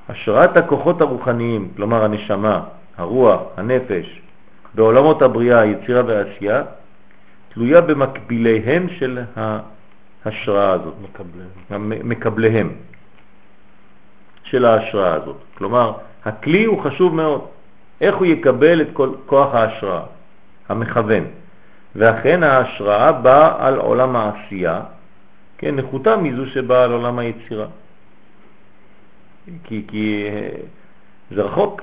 השראת 0.09 0.57
הכוחות 0.57 1.01
הרוחניים, 1.01 1.69
כלומר 1.77 2.05
הנשמה, 2.05 2.61
הרוח, 2.97 3.41
הנפש, 3.57 4.21
בעולמות 4.75 5.23
הבריאה, 5.23 5.61
היצירה 5.61 6.03
והעשייה, 6.07 6.63
תלויה 7.49 7.81
במקביליהם 7.81 8.87
של 8.99 9.19
ההשראה 9.37 10.71
הזאת, 10.73 10.95
מקבלים. 11.03 11.49
המ- 11.71 12.09
מקבליהם 12.09 12.71
של 14.45 14.65
ההשראה 14.65 15.15
הזאת. 15.15 15.37
כלומר, 15.59 15.93
הכלי 16.25 16.65
הוא 16.65 16.83
חשוב 16.83 17.15
מאוד. 17.15 17.41
איך 18.01 18.17
הוא 18.17 18.27
יקבל 18.27 18.81
את 18.81 18.89
כל 18.93 19.11
כוח 19.27 19.55
ההשראה, 19.55 20.03
המכוון. 20.69 21.25
ואכן 21.97 22.43
ההשראה 22.43 23.13
באה 23.13 23.67
על 23.67 23.79
עולם 23.79 24.17
העשייה, 24.17 24.81
כן, 25.59 25.77
נחותה 25.77 26.17
מזו 26.17 26.47
שבאה 26.47 26.85
על 26.85 26.93
עולם 26.93 27.19
היצירה. 27.19 27.67
כי, 29.65 29.85
כי 29.89 30.25
זה 31.31 31.43
רחוק, 31.43 31.83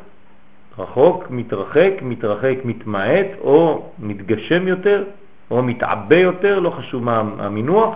רחוק, 0.78 1.24
מתרחק, 1.30 1.92
מתרחק, 2.02 2.56
מתמעט, 2.66 3.28
או 3.42 3.90
מתגשם 4.00 4.68
יותר, 4.68 5.04
או 5.52 5.64
מתעבה 5.64 6.18
יותר, 6.18 6.60
לא 6.60 6.70
חשוב 6.70 7.04
מה 7.04 7.24
המינוח, 7.40 7.96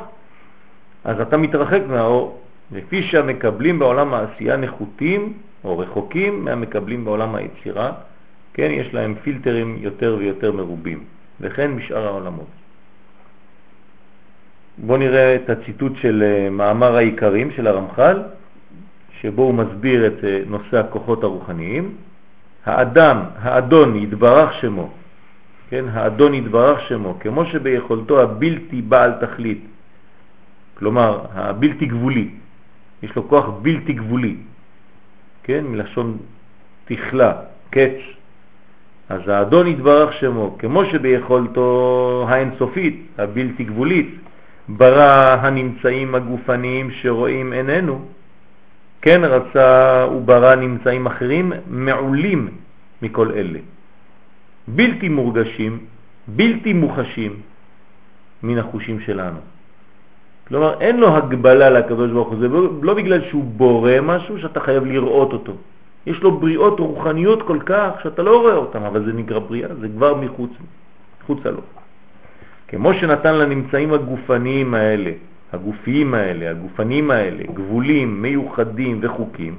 אז 1.03 1.21
אתה 1.21 1.37
מתרחק 1.37 1.81
מהאור, 1.87 2.41
לפי 2.71 3.03
שהמקבלים 3.03 3.79
בעולם 3.79 4.13
העשייה 4.13 4.57
נחותים 4.57 5.33
או 5.67 5.77
רחוקים 5.79 6.45
מהמקבלים 6.45 7.05
בעולם 7.05 7.35
היצירה, 7.35 7.91
כן, 8.53 8.71
יש 8.71 8.93
להם 8.93 9.15
פילטרים 9.23 9.77
יותר 9.79 10.15
ויותר 10.19 10.51
מרובים, 10.51 11.03
וכן 11.41 11.77
בשאר 11.77 12.05
העולמות. 12.07 12.47
בואו 14.77 14.97
נראה 14.97 15.35
את 15.35 15.49
הציטוט 15.49 15.93
של 16.01 16.23
אה, 16.23 16.49
מאמר 16.49 16.95
העיקרים 16.95 17.51
של 17.51 17.67
הרמח"ל, 17.67 18.21
שבו 19.21 19.41
הוא 19.41 19.53
מסביר 19.53 20.07
את 20.07 20.23
אה, 20.23 20.41
נושא 20.47 20.77
הכוחות 20.77 21.23
הרוחניים. 21.23 21.95
האדם, 22.65 23.23
האדון 23.41 23.95
יתברך 23.95 24.53
שמו, 24.53 24.89
כן, 25.69 25.85
האדון 25.91 26.33
יתברך 26.33 26.81
שמו, 26.87 27.17
כמו 27.19 27.45
שביכולתו 27.45 28.21
הבלתי 28.21 28.81
בעל 28.81 29.11
תכלית, 29.21 29.65
כלומר 30.73 31.25
הבלתי 31.33 31.85
גבולי, 31.85 32.29
יש 33.03 33.15
לו 33.15 33.29
כוח 33.29 33.45
בלתי 33.61 33.93
גבולי, 33.93 34.35
כן, 35.47 35.65
מלשון 35.67 36.17
תכלה, 36.85 37.33
קץ. 37.69 37.97
אז 39.09 39.27
האדון 39.27 39.67
יתברך 39.67 40.13
שמו, 40.13 40.55
כמו 40.59 40.85
שביכולתו 40.85 42.25
האינסופית, 42.29 43.07
הבלתי 43.17 43.63
גבולית, 43.63 44.15
ברא 44.69 45.37
הנמצאים 45.41 46.15
הגופניים 46.15 46.91
שרואים 46.91 47.53
עינינו, 47.53 48.05
כן 49.01 49.21
רצה 49.23 50.05
וברא 50.15 50.55
נמצאים 50.55 51.05
אחרים 51.05 51.53
מעולים 51.67 52.49
מכל 53.01 53.31
אלה, 53.31 53.59
בלתי 54.67 55.09
מורגשים, 55.09 55.79
בלתי 56.27 56.73
מוחשים 56.73 57.41
מן 58.43 58.57
החושים 58.57 58.99
שלנו. 58.99 59.39
כלומר, 60.47 60.79
אין 60.79 60.97
לו 60.99 61.17
הגבלה 61.17 61.69
לקדוש 61.69 62.11
ברוך 62.11 62.27
הוא, 62.27 62.39
זה 62.39 62.47
לא, 62.47 62.61
לא 62.81 62.93
בגלל 62.93 63.21
שהוא 63.29 63.43
בורא 63.43 63.91
משהו 64.01 64.39
שאתה 64.39 64.59
חייב 64.59 64.85
לראות 64.85 65.33
אותו. 65.33 65.53
יש 66.05 66.21
לו 66.23 66.39
בריאות 66.39 66.79
רוחניות 66.79 67.41
כל 67.43 67.59
כך 67.65 67.91
שאתה 68.03 68.23
לא 68.23 68.41
רואה 68.41 68.55
אותם, 68.55 68.83
אבל 68.83 69.05
זה 69.05 69.13
נקרא 69.13 69.39
בריאה, 69.39 69.75
זה 69.75 69.87
כבר 69.87 70.15
מחוץ, 70.15 70.51
מחוצה 71.23 71.51
לו. 71.51 71.61
כמו 72.67 72.93
שנתן 72.93 73.35
לנמצאים 73.35 73.93
הגופניים 73.93 74.73
האלה, 74.73 75.11
הגופיים 75.53 76.13
האלה, 76.13 76.49
הגופניים 76.49 77.11
האלה, 77.11 77.43
גבולים, 77.53 78.21
מיוחדים 78.21 78.99
וחוקים, 79.01 79.55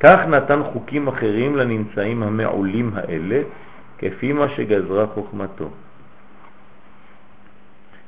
כך 0.00 0.20
נתן 0.28 0.60
חוקים 0.72 1.08
אחרים 1.08 1.56
לנמצאים 1.56 2.22
המעולים 2.22 2.90
האלה, 2.94 3.42
כפי 3.98 4.32
מה 4.32 4.48
שגזרה 4.48 5.06
חוכמתו. 5.06 5.68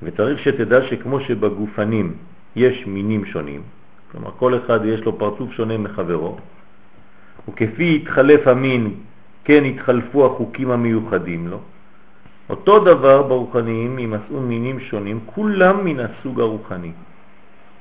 וצריך 0.02 0.38
שתדע 0.38 0.82
שכמו 0.82 1.20
שבגופנים 1.20 2.14
יש 2.56 2.86
מינים 2.86 3.24
שונים, 3.24 3.62
כלומר 4.12 4.30
כל 4.36 4.58
אחד 4.58 4.84
יש 4.84 5.00
לו 5.00 5.18
פרצוף 5.18 5.52
שונה 5.52 5.78
מחברו, 5.78 6.36
וכפי 7.48 8.00
התחלף 8.02 8.46
המין, 8.46 8.94
כן 9.44 9.64
התחלפו 9.64 10.26
החוקים 10.26 10.70
המיוחדים 10.70 11.48
לו. 11.48 11.60
אותו 12.50 12.78
דבר 12.78 13.22
ברוחניים 13.22 13.98
ימצאו 13.98 14.40
מינים 14.40 14.80
שונים, 14.80 15.20
כולם 15.26 15.84
מן 15.84 16.00
הסוג 16.00 16.40
הרוחני. 16.40 16.92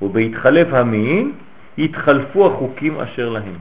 ובהתחלף 0.02 0.74
המין 0.74 1.32
יתחלפו 1.78 2.48
החוקים 2.48 3.00
אשר 3.00 3.30
להם. 3.30 3.58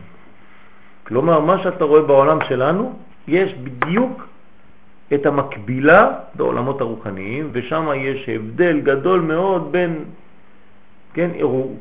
כלומר, 1.06 1.40
מה 1.40 1.62
שאתה 1.62 1.84
רואה 1.84 2.02
בעולם 2.02 2.38
שלנו, 2.48 2.98
יש 3.28 3.54
בדיוק 3.54 4.26
את 5.14 5.26
המקבילה 5.26 6.10
בעולמות 6.34 6.80
הרוחניים, 6.80 7.48
ושם 7.52 7.88
יש 7.96 8.28
הבדל 8.28 8.80
גדול 8.80 9.20
מאוד 9.20 9.72
בין 9.72 10.04
כן, 11.14 11.30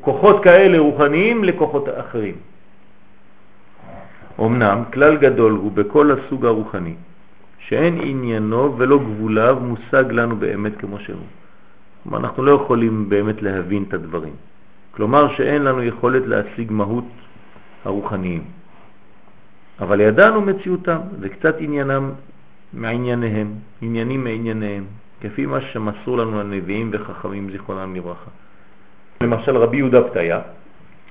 כוחות 0.02 0.44
כאלה 0.44 0.80
רוחניים 0.80 1.44
לכוחות 1.44 1.86
אחרים. 1.90 2.36
אמנם 4.40 4.84
כלל 4.94 5.18
גדול 5.18 5.52
הוא 5.52 5.72
בכל 5.72 6.12
הסוג 6.12 6.46
הרוחני, 6.46 6.94
שאין 7.60 8.00
עניינו 8.02 8.76
ולא 8.78 8.98
גבוליו 8.98 9.58
מושג 9.62 10.12
לנו 10.12 10.36
באמת 10.36 10.78
כמו 10.78 11.00
שהוא. 11.00 11.28
כלומר, 12.04 12.18
אנחנו 12.18 12.44
לא 12.44 12.52
יכולים 12.52 13.10
באמת 13.10 13.42
להבין 13.42 13.84
את 13.88 13.94
הדברים. 13.94 14.34
כלומר 14.92 15.34
שאין 15.36 15.64
לנו 15.64 15.84
יכולת 15.84 16.24
להשיג 16.26 16.72
מהות 16.72 17.06
הרוחניים. 17.86 18.44
אבל 19.80 20.02
ידענו 20.02 20.42
מציאותם, 20.42 21.00
זה 21.20 21.30
קצת 21.30 21.56
עניינם 21.60 22.12
מענייניהם, 22.74 23.54
עניינים 23.82 24.24
מענייניהם, 24.24 24.86
כפי 25.22 25.46
מה 25.46 25.62
שמסרו 25.62 26.18
לנו 26.18 26.40
הנביאים 26.40 26.90
וחכמים 26.94 27.52
זיכרונם 27.52 27.96
לברכה. 27.96 28.30
למשל 29.22 29.58
רבי 29.58 29.78
יהודה 29.78 30.02
פתיה, 30.10 30.42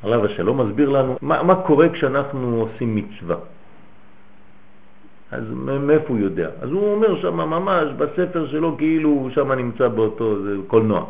עליו 0.02 0.24
השלום, 0.24 0.60
מסביר 0.60 0.88
לנו 0.88 1.16
מה, 1.22 1.42
מה 1.42 1.54
קורה 1.54 1.88
כשאנחנו 1.88 2.60
עושים 2.60 2.96
מצווה. 2.96 3.36
אז 5.32 5.44
מאיפה 5.80 6.08
הוא 6.08 6.18
יודע? 6.18 6.48
אז 6.60 6.70
הוא 6.70 6.94
אומר 6.94 7.20
שם 7.20 7.36
ממש 7.36 7.92
בספר 7.96 8.46
שלו 8.46 8.76
כאילו 8.78 9.28
שם 9.34 9.52
נמצא 9.52 9.88
באותו, 9.88 10.42
זה 10.42 10.56
קולנוע. 10.66 11.04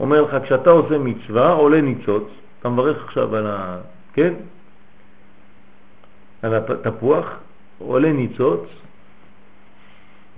אומר 0.00 0.22
לך, 0.22 0.36
כשאתה 0.44 0.70
עושה 0.70 0.98
מצווה, 0.98 1.52
עולה 1.52 1.80
ניצוץ, 1.80 2.24
אתה 2.60 2.68
מברך 2.68 3.04
עכשיו 3.04 3.36
על 3.36 3.46
ה... 3.46 3.78
כן? 4.12 4.34
על 6.42 6.54
התפוח, 6.54 7.26
עולה 7.78 8.12
ניצוץ, 8.12 8.60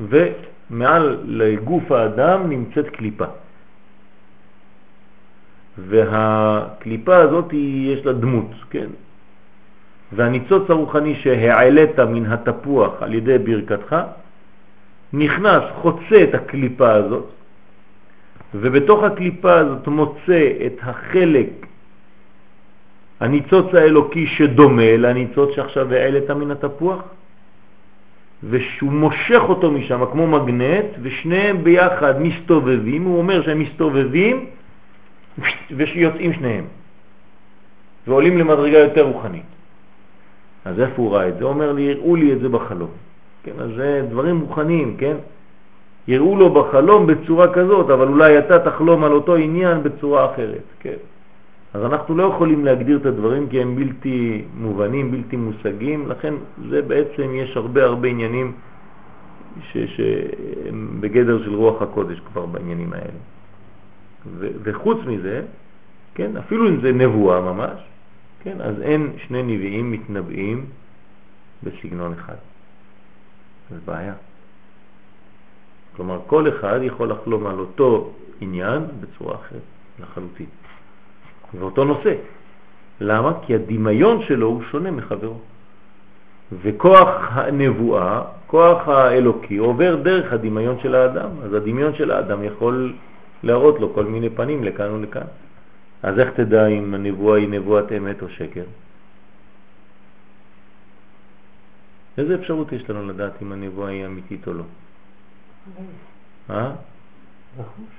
ומעל 0.01 1.19
לגוף 1.25 1.93
האדם 1.93 2.49
נמצאת 2.49 2.89
קליפה. 2.89 3.25
והקליפה 5.79 7.17
הזאת 7.17 7.53
יש 7.53 8.07
לה 8.07 8.13
דמות, 8.13 8.51
כן? 8.71 8.87
והניצוץ 10.13 10.71
הרוחני 10.71 11.15
שהעלית 11.15 11.99
מן 12.01 12.27
התפוח 12.27 13.03
על 13.03 13.15
ידי 13.15 13.39
ברכתך, 13.39 13.97
נכנס, 15.13 15.63
חוצה 15.75 16.23
את 16.23 16.35
הקליפה 16.35 16.93
הזאת, 16.93 17.27
ובתוך 18.55 19.03
הקליפה 19.03 19.55
הזאת 19.59 19.89
מוצא 19.89 20.53
את 20.67 20.77
החלק, 20.83 21.51
הניצוץ 23.21 23.75
האלוקי 23.75 24.27
שדומה 24.27 24.97
לניצוץ 24.97 25.55
שעכשיו 25.55 25.93
העלית 25.93 26.31
מן 26.31 26.51
התפוח, 26.51 27.03
ושהוא 28.51 28.93
מושך 28.93 29.43
אותו 29.49 29.71
משם 29.71 30.05
כמו 30.13 30.27
מגנט, 30.27 30.85
ושניהם 31.03 31.65
ביחד 31.65 32.23
מסתובבים, 32.23 33.05
הוא 33.05 33.19
אומר 33.19 33.43
שהם 33.43 33.59
מסתובבים 33.59 34.47
ויוצאים 35.71 36.33
שניהם, 36.33 36.65
ועולים 38.07 38.39
למדרגה 38.39 38.79
יותר 38.79 39.03
רוחנית. 39.03 39.43
אז 40.65 40.81
איפה 40.81 41.03
הוא 41.03 41.13
ראה 41.13 41.29
את 41.29 41.39
זה? 41.39 41.45
הוא 41.45 41.53
אומר 41.53 41.73
לי, 41.73 41.83
יראו 41.83 42.17
לי 42.17 42.33
את 42.33 42.41
זה 42.41 42.49
בחלום. 42.49 42.91
כן, 43.45 43.53
אז 43.59 43.71
זה 43.77 44.07
דברים 44.11 44.41
רוחניים, 44.41 44.97
כן? 44.99 45.17
יראו 46.09 46.37
לו 46.37 46.55
בחלום 46.55 47.07
בצורה 47.07 47.53
כזאת, 47.53 47.91
אבל 47.91 48.09
אולי 48.09 48.39
אתה 48.39 48.59
תחלום 48.59 49.05
על 49.05 49.13
אותו 49.13 49.37
עניין 49.37 49.83
בצורה 49.83 50.33
אחרת, 50.33 50.63
כן? 50.81 51.01
אז 51.75 51.85
אנחנו 51.85 52.17
לא 52.17 52.23
יכולים 52.23 52.65
להגדיר 52.65 52.97
את 52.97 53.07
הדברים 53.07 53.49
כי 53.49 53.63
הם 53.63 53.77
בלתי 53.77 54.45
מובנים, 54.55 55.11
בלתי 55.11 55.37
מושגים, 55.37 56.09
לכן 56.09 56.35
זה 56.69 56.83
בעצם 56.83 57.35
יש 57.35 57.57
הרבה 57.57 57.85
הרבה 57.85 58.09
עניינים 58.09 58.53
שהם 59.73 61.01
בגדר 61.01 61.45
של 61.45 61.55
רוח 61.55 61.83
הקודש 61.83 62.21
כבר 62.21 62.47
בעניינים 62.47 62.93
האלה. 62.93 63.19
ו, 64.39 64.49
וחוץ 64.63 64.99
מזה, 65.07 65.43
כן, 66.15 66.37
אפילו 66.37 66.69
אם 66.69 66.81
זה 66.81 66.93
נבואה 66.93 67.41
ממש, 67.41 67.81
כן, 68.43 68.61
אז 68.61 68.81
אין 68.81 69.13
שני 69.27 69.43
נביאים 69.43 69.93
מתנבאים 69.93 70.67
בסגנון 71.63 72.13
אחד. 72.13 72.37
זה 73.71 73.77
בעיה. 73.85 74.15
כלומר, 75.97 76.21
כל 76.27 76.49
אחד 76.49 76.81
יכול 76.83 77.11
לחלום 77.11 77.47
על 77.47 77.59
אותו 77.59 78.13
עניין 78.41 78.83
בצורה 79.01 79.35
אחרת 79.35 79.63
לחלוטין. 80.01 80.47
ואותו 81.59 81.85
נושא. 81.85 82.15
למה? 83.01 83.33
כי 83.47 83.55
הדמיון 83.55 84.23
שלו 84.23 84.47
הוא 84.47 84.63
שונה 84.71 84.91
מחברו. 84.91 85.39
וכוח 86.63 87.09
הנבואה, 87.31 88.23
כוח 88.47 88.89
האלוקי, 88.89 89.57
עובר 89.57 89.97
דרך 89.97 90.33
הדמיון 90.33 90.81
של 90.83 90.95
האדם. 90.95 91.31
אז 91.45 91.53
הדמיון 91.55 91.95
של 91.95 92.11
האדם 92.11 92.45
יכול 92.45 92.95
להראות 93.43 93.81
לו 93.81 93.95
כל 93.95 94.05
מיני 94.05 94.31
פנים 94.31 94.65
לכאן 94.65 94.91
ולכאן. 94.91 95.27
אז 96.03 96.19
איך 96.19 96.31
תדע 96.31 96.67
אם 96.67 96.95
הנבואה 96.95 97.39
היא 97.39 97.49
נבואת 97.49 97.93
אמת 97.93 98.23
או 98.23 98.29
שקר? 98.29 98.65
איזה 102.19 102.35
אפשרות 102.35 102.73
יש 102.73 102.91
לנו 102.91 103.09
לדעת 103.09 103.43
אם 103.43 103.53
הנבואה 103.53 103.91
היא 103.91 104.07
אמיתית 104.07 104.49
או 104.49 104.53
לא? 104.53 104.65
אה? 106.51 106.71
לחוש. 107.59 107.95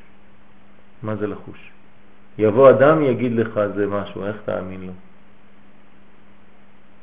מה 1.04 1.16
זה 1.16 1.28
לחוש? 1.28 1.72
יבוא 2.38 2.70
אדם 2.70 3.02
יגיד 3.04 3.32
לך 3.32 3.60
זה 3.76 3.88
משהו, 3.88 4.26
איך 4.26 4.36
תאמין 4.46 4.82
לו? 4.82 4.94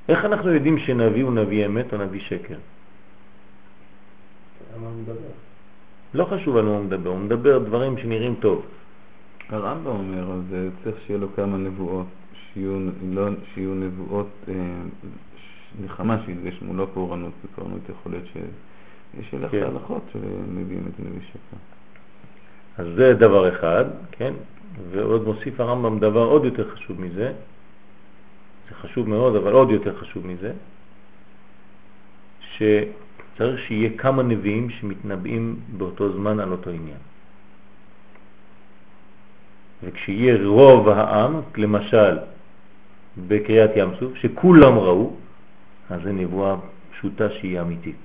איך 0.08 0.24
אנחנו 0.24 0.52
יודעים 0.52 0.78
שנביא 0.78 1.24
הוא 1.24 1.32
נביא 1.32 1.66
אמת 1.66 1.92
או 1.92 1.98
נביא 1.98 2.20
שקר? 2.20 2.56
לא 6.14 6.24
חשוב 6.24 6.56
על 6.56 6.64
מה 6.64 6.70
הוא 6.70 6.84
מדבר, 6.84 7.10
הוא 7.10 7.18
מדבר 7.18 7.58
דברים 7.58 7.98
שנראים 7.98 8.34
טוב. 8.40 8.66
הרמב"ם 9.48 9.86
אומר, 9.86 10.32
אז 10.32 10.54
אה, 10.54 10.68
צריך 10.84 10.96
שיהיה 11.06 11.18
לו 11.18 11.28
כמה 11.36 11.56
נבואות, 11.56 12.06
שיהיו, 12.34 12.78
לא, 13.10 13.28
שיהיו 13.54 13.74
נבואות, 13.74 14.28
אה, 14.48 14.54
נחמה 15.84 16.16
שיתגשמו, 16.26 16.74
לא 16.74 16.86
פורענות, 16.94 17.32
בפורענות 17.44 17.80
יכול 17.88 18.12
להיות 18.12 18.24
שיש 18.32 19.34
הלך 19.34 19.50
כן. 19.50 19.62
הלכות 19.62 20.02
שנביא 20.12 20.78
אמת 20.78 20.92
ונביא 21.00 21.20
שקר. 21.28 21.56
אז 22.78 22.86
זה 22.96 23.14
דבר 23.14 23.48
אחד, 23.48 23.84
כן? 24.12 24.32
ועוד 24.90 25.24
מוסיף 25.24 25.60
הרמב"ם 25.60 25.98
דבר 25.98 26.24
עוד 26.24 26.44
יותר 26.44 26.70
חשוב 26.74 27.00
מזה, 27.00 27.32
זה 28.68 28.74
חשוב 28.74 29.08
מאוד, 29.08 29.36
אבל 29.36 29.52
עוד 29.52 29.70
יותר 29.70 29.96
חשוב 29.96 30.26
מזה, 30.26 30.52
שצריך 32.40 33.60
שיהיה 33.66 33.90
כמה 33.98 34.22
נביאים 34.22 34.70
שמתנבאים 34.70 35.56
באותו 35.76 36.12
זמן 36.12 36.40
על 36.40 36.52
אותו 36.52 36.70
עניין. 36.70 36.98
וכשיהיה 39.82 40.46
רוב 40.46 40.88
העם, 40.88 41.40
למשל 41.56 42.18
בקריאת 43.28 43.70
ים 43.76 43.90
סוף, 44.00 44.14
שכולם 44.16 44.78
ראו, 44.78 45.16
אז 45.90 46.00
זה 46.02 46.12
נבואה 46.12 46.56
פשוטה 46.92 47.30
שהיא 47.30 47.60
אמיתית. 47.60 47.96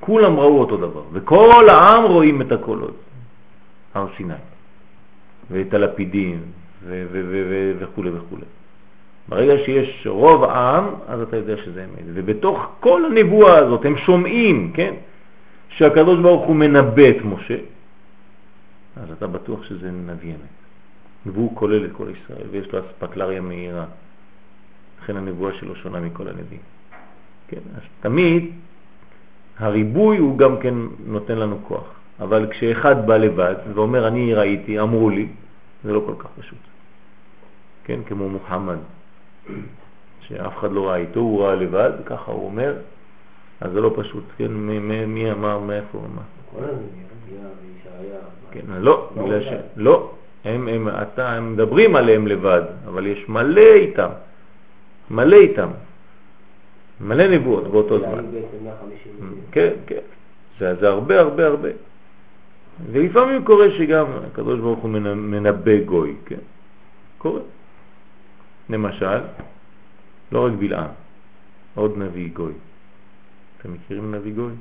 כולם 0.00 0.40
ראו 0.40 0.60
אותו 0.60 0.76
דבר, 0.76 1.02
וכל 1.12 1.68
העם 1.68 2.04
רואים 2.04 2.42
את 2.42 2.52
הקולות. 2.52 2.96
הר 3.94 4.06
סיני, 4.16 4.34
ואת 5.50 5.74
הלפידים 5.74 6.42
וכו' 7.78 8.02
וכו'. 8.04 8.36
ברגע 9.28 9.54
שיש 9.64 10.06
רוב 10.06 10.44
העם, 10.44 10.84
אז 11.08 11.20
אתה 11.20 11.36
יודע 11.36 11.56
שזה 11.56 11.84
אמת. 11.84 12.04
ובתוך 12.14 12.68
כל 12.80 13.04
הנבואה 13.04 13.58
הזאת 13.58 13.84
הם 13.84 13.96
שומעים, 13.96 14.72
כן, 14.74 14.94
שהקדוש 15.68 16.18
ברוך 16.20 16.46
הוא 16.46 16.56
מנבא 16.56 17.10
את 17.10 17.24
משה, 17.24 17.56
אז 18.96 19.12
אתה 19.12 19.26
בטוח 19.26 19.64
שזה 19.64 19.90
נביא 19.90 20.30
אמת. 20.30 20.60
והוא 21.26 21.56
כולל 21.56 21.84
את 21.84 21.90
כל 21.92 22.06
ישראל, 22.10 22.46
ויש 22.50 22.72
לו 22.72 22.78
אספקלריה 22.80 23.40
מהירה. 23.40 23.84
לכן 25.02 25.16
הנבואה 25.16 25.52
שלו 25.52 25.76
שונה 25.76 26.00
מכל 26.00 26.28
הנביאים. 26.28 26.62
כן, 27.48 27.60
אז 27.76 27.82
תמיד 28.00 28.50
הריבוי 29.58 30.18
הוא 30.18 30.38
גם 30.38 30.60
כן 30.60 30.74
נותן 31.06 31.38
לנו 31.38 31.58
כוח. 31.62 31.99
אבל 32.20 32.46
כשאחד 32.50 33.06
בא 33.06 33.16
לבד 33.16 33.54
ואומר 33.74 34.08
אני 34.08 34.34
ראיתי, 34.34 34.80
אמרו 34.80 35.10
לי, 35.10 35.28
זה 35.84 35.92
לא 35.92 36.02
כל 36.06 36.14
כך 36.18 36.28
פשוט. 36.38 36.58
כן, 37.84 38.00
כמו 38.06 38.28
מוחמד, 38.28 38.78
שאף 40.20 40.58
אחד 40.58 40.72
לא 40.72 40.88
ראה 40.88 40.96
איתו, 40.96 41.20
הוא 41.20 41.42
ראה 41.42 41.54
לבד, 41.54 41.90
ככה 42.04 42.32
הוא 42.32 42.44
אומר, 42.46 42.74
אז 43.60 43.72
זה 43.72 43.80
לא 43.80 43.92
פשוט, 43.96 44.24
כן, 44.36 44.52
מי, 44.52 45.32
אמר, 45.32 45.58
מאיפה 45.58 45.98
אמר? 45.98 46.22
כל. 46.50 46.64
כן, 48.50 48.60
לא, 48.68 48.80
לא 49.16 49.22
בגלל 49.22 49.42
ש... 49.42 49.48
לא, 49.76 50.10
הם, 50.44 50.68
הם, 50.68 50.88
אתה, 50.88 51.32
הם 51.32 51.52
מדברים 51.52 51.96
עליהם 51.96 52.26
לבד, 52.26 52.62
אבל 52.86 53.06
יש 53.06 53.28
מלא 53.28 53.72
איתם, 53.74 54.08
מלא 55.10 55.36
איתם, 55.36 55.68
מלא 57.00 57.26
נבואות 57.28 57.64
באותו 57.64 57.98
זמן. 57.98 58.24
בעצם 58.32 58.64
150 58.64 59.12
נביאים. 59.16 59.42
כן, 59.52 59.70
כן, 59.86 60.00
זה 60.58 60.88
הרבה 60.88 61.20
הרבה 61.20 61.46
הרבה. 61.46 61.68
ולפעמים 62.92 63.44
קורה 63.44 63.66
שגם 63.78 64.06
הקדוש 64.32 64.60
ברוך 64.60 64.78
הוא 64.78 64.90
מנ- 64.90 65.30
מנבא 65.30 65.84
גוי, 65.84 66.16
כן? 66.26 66.38
קורה. 67.18 67.40
למשל, 68.70 69.18
לא 70.32 70.46
רק 70.46 70.52
בלעם, 70.58 70.90
עוד 71.74 71.98
נביא 71.98 72.30
גוי. 72.32 72.52
אתם 73.58 73.72
מכירים 73.72 74.14
נביא 74.14 74.32
גוי? 74.34 74.52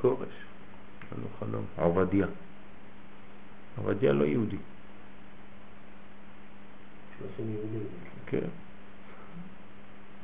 כורש, 0.00 0.28
חלום 1.10 1.26
חלום. 1.40 1.64
עובדיה. 1.76 2.26
עובדיה 3.76 4.12
לא 4.12 4.24
יהודי, 4.24 4.56
30 7.18 7.52
יהודים. 7.54 7.82
כן. 8.26 8.48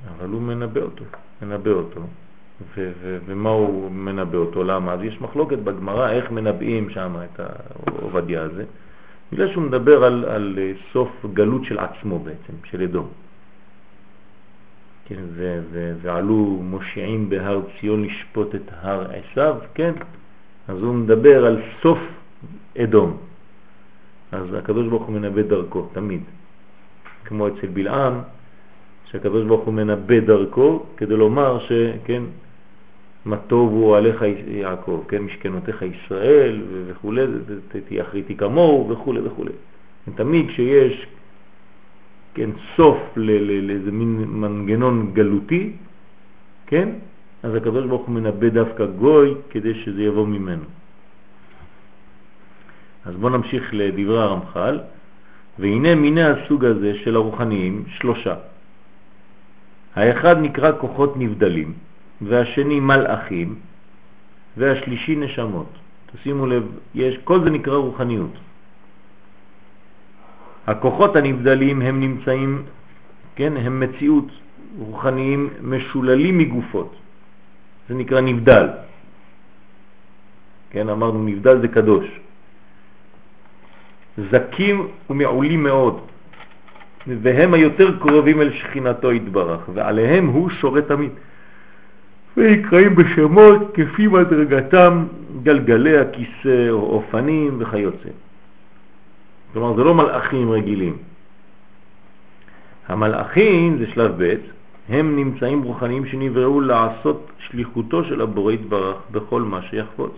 אבל 0.09 0.28
הוא 0.28 0.43
מנבא 0.43 0.80
אותו, 0.80 1.05
מנבא 1.43 1.70
אותו. 1.70 2.01
ו- 2.76 2.92
ו- 3.00 3.18
ומה 3.26 3.50
הוא 3.50 3.90
מנבא 3.90 4.38
אותו? 4.38 4.64
למה? 4.64 4.92
אז 4.92 5.02
יש 5.02 5.20
מחלוקת 5.20 5.59
בגמרא 5.59 6.11
איך 6.11 6.30
מנבאים 6.30 6.90
שם 6.90 7.16
את 7.24 7.40
העובדיה 7.40 8.42
הזה. 8.42 8.64
בגלל 9.32 9.52
שהוא 9.52 9.64
מדבר 9.64 10.04
על, 10.04 10.24
על 10.24 10.59
אה, 10.59 10.72
סוף 10.92 11.26
גלות 11.32 11.64
של 11.64 11.78
עצמו 11.78 12.18
בעצם, 12.18 12.52
של 12.64 12.82
אדום. 12.82 13.09
כן, 15.04 15.22
ו- 15.34 15.61
ו- 15.70 15.94
ועלו 16.02 16.61
מושיעים 16.62 17.28
בהר 17.30 17.61
ציון 17.80 18.04
לשפוט 18.04 18.54
את 18.54 18.70
הר 18.80 19.06
עשיו, 19.11 19.56
כן? 19.74 19.92
אז 20.68 20.78
הוא 20.82 20.94
מדבר 20.94 21.46
על 21.46 21.62
סוף 21.82 21.98
אדום. 22.78 23.16
אז 24.32 24.54
הקדוש 24.54 24.86
ברוך 24.86 25.02
הוא 25.02 25.14
מנבא 25.14 25.42
דרכו, 25.42 25.88
תמיד. 25.92 26.20
כמו 27.24 27.48
אצל 27.48 27.66
בלעם, 27.66 28.20
שהקדוש 29.04 29.44
ברוך 29.46 29.64
הוא 29.64 29.74
מנבא 29.74 30.20
דרכו 30.20 30.86
כדי 30.96 31.16
לומר 31.16 31.59
שכן, 31.59 32.22
מה 33.24 33.36
טוב 33.36 33.72
הוא 33.72 33.96
עליך 33.96 34.22
יעקב, 34.46 35.04
כן, 35.08 35.22
משכנותיך 35.22 35.82
ישראל 35.82 36.62
וכו', 36.86 37.12
תהיה 37.86 38.02
אחריתי 38.02 38.36
כמוהו 38.36 38.88
וכו' 38.88 39.14
וכו'. 39.24 39.44
תמיד 40.14 40.48
כשיש 40.48 41.06
כן, 42.34 42.50
סוף 42.76 42.98
לאיזה 43.16 43.92
מין 43.92 44.24
מנגנון 44.28 45.10
גלותי, 45.12 45.72
כן, 46.66 46.88
אז 47.42 47.54
הקדוש 47.54 47.86
ברוך 47.86 48.06
הוא 48.06 48.14
מנבא 48.14 48.48
דווקא 48.48 48.86
גוי 48.86 49.34
כדי 49.50 49.74
שזה 49.74 50.02
יבוא 50.02 50.26
ממנו. 50.26 50.64
אז 53.04 53.14
בואו 53.16 53.32
נמשיך 53.32 53.70
לדברי 53.72 54.22
הרמח"ל. 54.22 54.78
והנה 55.58 55.94
מיני 55.94 56.22
הסוג 56.22 56.64
הזה 56.64 56.94
של 57.04 57.16
הרוחניים 57.16 57.84
שלושה. 57.88 58.34
האחד 59.94 60.36
נקרא 60.38 60.72
כוחות 60.80 61.16
נבדלים, 61.16 61.72
והשני 62.22 62.80
מלאכים, 62.80 63.54
והשלישי 64.56 65.16
נשמות. 65.16 65.70
תשימו 66.12 66.46
לב, 66.46 66.62
יש, 66.94 67.18
כל 67.24 67.44
זה 67.44 67.50
נקרא 67.50 67.76
רוחניות. 67.76 68.32
הכוחות 70.66 71.16
הנבדלים 71.16 71.82
הם 71.82 72.00
נמצאים, 72.00 72.62
כן, 73.36 73.56
הם 73.56 73.80
מציאות 73.80 74.28
רוחניים 74.78 75.48
משוללים 75.62 76.38
מגופות. 76.38 76.96
זה 77.88 77.94
נקרא 77.94 78.20
נבדל. 78.20 78.68
כן, 80.70 80.88
אמרנו 80.88 81.24
נבדל 81.24 81.60
זה 81.60 81.68
קדוש. 81.68 82.06
זקים 84.30 84.88
ומעולים 85.10 85.62
מאוד, 85.62 86.00
והם 87.06 87.54
היותר 87.54 87.98
קרובים 87.98 88.40
אל 88.40 88.52
שכינתו 88.52 89.12
יתברך, 89.12 89.60
ועליהם 89.74 90.26
הוא 90.26 90.50
שורה 90.50 90.82
תמיד. 90.82 91.10
ויקראים 92.39 92.95
בשמות 92.95 93.62
כפי 93.74 94.07
מדרגתם 94.07 95.05
גלגלי 95.43 95.99
הכיסא 95.99 96.70
או 96.70 96.80
אופנים 96.80 97.57
וכיוצא. 97.59 98.09
כלומר, 99.53 99.76
זה 99.76 99.84
לא 99.84 99.95
מלאכים 99.95 100.51
רגילים. 100.51 100.97
המלאכים, 102.89 103.78
זה 103.78 103.86
שלב 103.86 104.12
ב', 104.18 104.34
הם 104.89 105.16
נמצאים 105.16 105.62
רוחניים 105.62 106.07
שנבראו 106.07 106.61
לעשות 106.61 107.30
שליחותו 107.39 108.05
של 108.05 108.20
הבורא 108.20 108.53
יתברך 108.53 108.97
בכל 109.11 109.43
מה 109.43 109.62
שיחפוץ. 109.62 110.12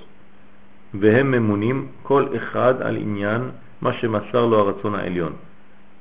והם 0.94 1.30
ממונים 1.30 1.86
כל 2.02 2.26
אחד 2.36 2.74
על 2.82 2.96
עניין 2.96 3.42
מה 3.80 3.92
שמסר 3.92 4.46
לו 4.46 4.58
הרצון 4.58 4.94
העליון, 4.94 5.32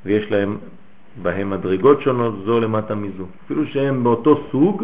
ויש 0.06 0.32
להם 0.32 0.58
בהם 1.22 1.50
מדרגות 1.50 2.02
שונות 2.02 2.36
זו 2.46 2.60
למטה 2.60 2.96
מזו. 2.96 3.26
אפילו 3.46 3.66
שהם 3.66 4.04
באותו 4.04 4.44
סוג, 4.52 4.84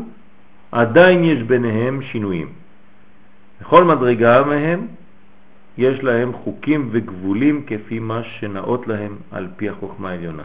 עדיין 0.75 1.23
יש 1.23 1.43
ביניהם 1.43 2.01
שינויים. 2.01 2.47
בכל 3.61 3.83
מדרגה 3.83 4.43
מהם 4.43 4.87
יש 5.77 6.03
להם 6.03 6.33
חוקים 6.33 6.89
וגבולים 6.91 7.63
כפי 7.67 7.99
מה 7.99 8.23
שנאות 8.23 8.87
להם 8.87 9.15
על 9.31 9.47
פי 9.55 9.69
החוכמה 9.69 10.09
העליונה. 10.09 10.43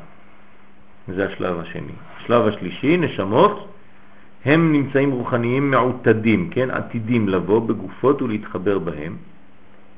זה 1.08 1.26
השלב 1.26 1.58
השני. 1.58 1.92
השלב 2.16 2.46
השלישי, 2.46 2.96
נשמות, 2.96 3.68
הם 4.44 4.72
נמצאים 4.72 5.10
רוחניים 5.10 5.70
מעוטדים, 5.70 6.50
כן, 6.50 6.70
עתידים 6.70 7.28
לבוא 7.28 7.60
בגופות 7.68 8.22
ולהתחבר 8.22 8.78
בהם, 8.78 9.16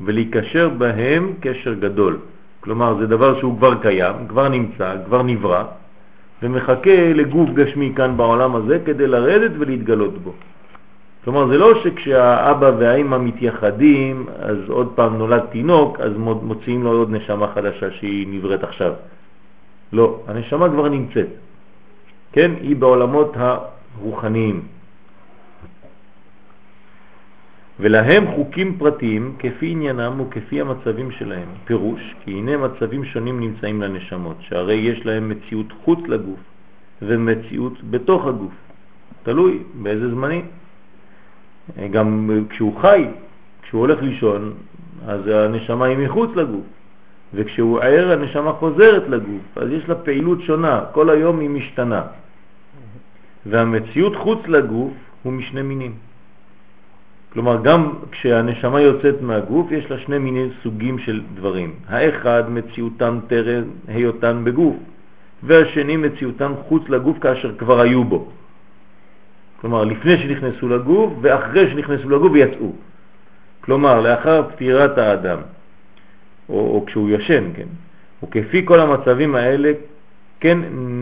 ולהיקשר 0.01 0.69
בהם 0.69 1.33
קשר 1.41 1.75
גדול. 1.75 2.19
כלומר, 2.61 2.97
זה 3.01 3.07
דבר 3.07 3.39
שהוא 3.39 3.59
כבר 3.59 3.83
קיים, 3.83 4.29
כבר 4.29 4.49
נמצא, 4.49 4.97
כבר 5.07 5.23
נברא, 5.23 5.65
ומחכה 6.43 7.13
לגוף 7.15 7.51
גשמי 7.51 7.93
כאן 7.97 8.17
בעולם 8.17 8.55
הזה 8.55 8.79
כדי 8.85 9.07
לרדת 9.07 9.51
ולהתגלות 9.59 10.19
בו. 10.19 10.33
כלומר, 11.25 11.47
זה 11.47 11.59
לא 11.59 11.83
שכשהאבא 11.85 12.71
והאימא 12.79 13.19
מתייחדים, 13.19 14.27
אז 14.39 14.57
עוד 14.69 14.93
פעם 14.95 15.19
נולד 15.19 15.43
תינוק, 15.51 16.01
אז 16.01 16.13
מוציאים 16.19 16.85
לו 16.85 16.91
עוד 16.91 17.11
נשמה 17.11 17.47
חדשה 17.55 17.91
שהיא 17.91 18.27
נבראת 18.31 18.65
עכשיו. 18.65 18.93
לא, 19.93 20.21
הנשמה 20.27 20.69
כבר 20.69 20.89
נמצאת. 20.89 21.27
כן, 22.33 22.51
היא 22.61 22.77
בעולמות 22.77 23.37
הרוחניים. 23.37 24.63
ולהם 27.81 28.27
חוקים 28.35 28.79
פרטיים 28.79 29.37
כפי 29.39 29.67
עניינם 29.71 30.21
וכפי 30.21 30.61
המצבים 30.61 31.11
שלהם. 31.11 31.49
פירוש, 31.65 32.15
כי 32.25 32.31
הנה 32.31 32.57
מצבים 32.57 33.05
שונים 33.05 33.41
נמצאים 33.41 33.83
לנשמות, 33.83 34.37
שהרי 34.41 34.75
יש 34.75 35.07
להם 35.07 35.29
מציאות 35.29 35.67
חוץ 35.85 35.99
לגוף 36.09 36.41
ומציאות 37.03 37.91
בתוך 37.91 38.27
הגוף. 38.27 38.53
תלוי 39.23 39.59
באיזה 39.75 40.11
זמנים. 40.11 40.47
גם 41.91 42.31
כשהוא 42.51 42.81
חי, 42.81 43.07
כשהוא 43.63 43.81
הולך 43.81 44.03
לישון, 44.03 44.55
אז 45.07 45.27
הנשמה 45.27 45.85
היא 45.85 45.99
מחוץ 45.99 46.31
לגוף. 46.37 46.65
וכשהוא 47.35 47.81
ער 47.81 48.13
הנשמה 48.13 48.53
חוזרת 48.53 49.09
לגוף, 49.09 49.43
אז 49.57 49.69
יש 49.71 49.89
לה 49.89 49.95
פעילות 49.95 50.41
שונה, 50.43 50.85
כל 50.93 51.11
היום 51.11 51.41
היא 51.41 51.51
משתנה. 51.51 52.03
והמציאות 53.47 54.17
חוץ 54.17 54.39
לגוף 54.49 54.93
הוא 55.23 55.33
משני 55.33 55.63
מינים. 55.63 56.12
כלומר, 57.33 57.63
גם 57.63 57.93
כשהנשמה 58.11 58.81
יוצאת 58.81 59.21
מהגוף, 59.21 59.73
יש 59.73 59.91
לה 59.91 59.99
שני 59.99 60.19
מיני 60.19 60.49
סוגים 60.63 60.99
של 60.99 61.23
דברים. 61.35 61.75
האחד, 61.89 62.43
מציאותן 62.49 63.19
טרם 63.27 63.65
היותן 63.89 64.45
בגוף, 64.45 64.77
והשני, 65.43 65.97
מציאותן 65.97 66.53
חוץ 66.69 66.89
לגוף 66.89 67.19
כאשר 67.19 67.55
כבר 67.59 67.81
היו 67.81 68.05
בו. 68.05 68.29
כלומר, 69.61 69.85
לפני 69.85 70.19
שנכנסו 70.19 70.69
לגוף 70.69 71.13
ואחרי 71.21 71.71
שנכנסו 71.71 72.11
לגוף 72.11 72.33
ויצאו. 72.33 72.73
כלומר, 73.61 74.01
לאחר 74.01 74.49
פטירת 74.49 74.99
האדם, 74.99 75.39
או, 76.49 76.55
או 76.55 76.85
כשהוא 76.87 77.11
ישן, 77.11 77.45
כן, 77.57 77.69
וכפי 78.23 78.63
כל 78.65 78.81
המצבים 78.81 79.35
האלה, 79.35 79.73
כן 80.43 80.59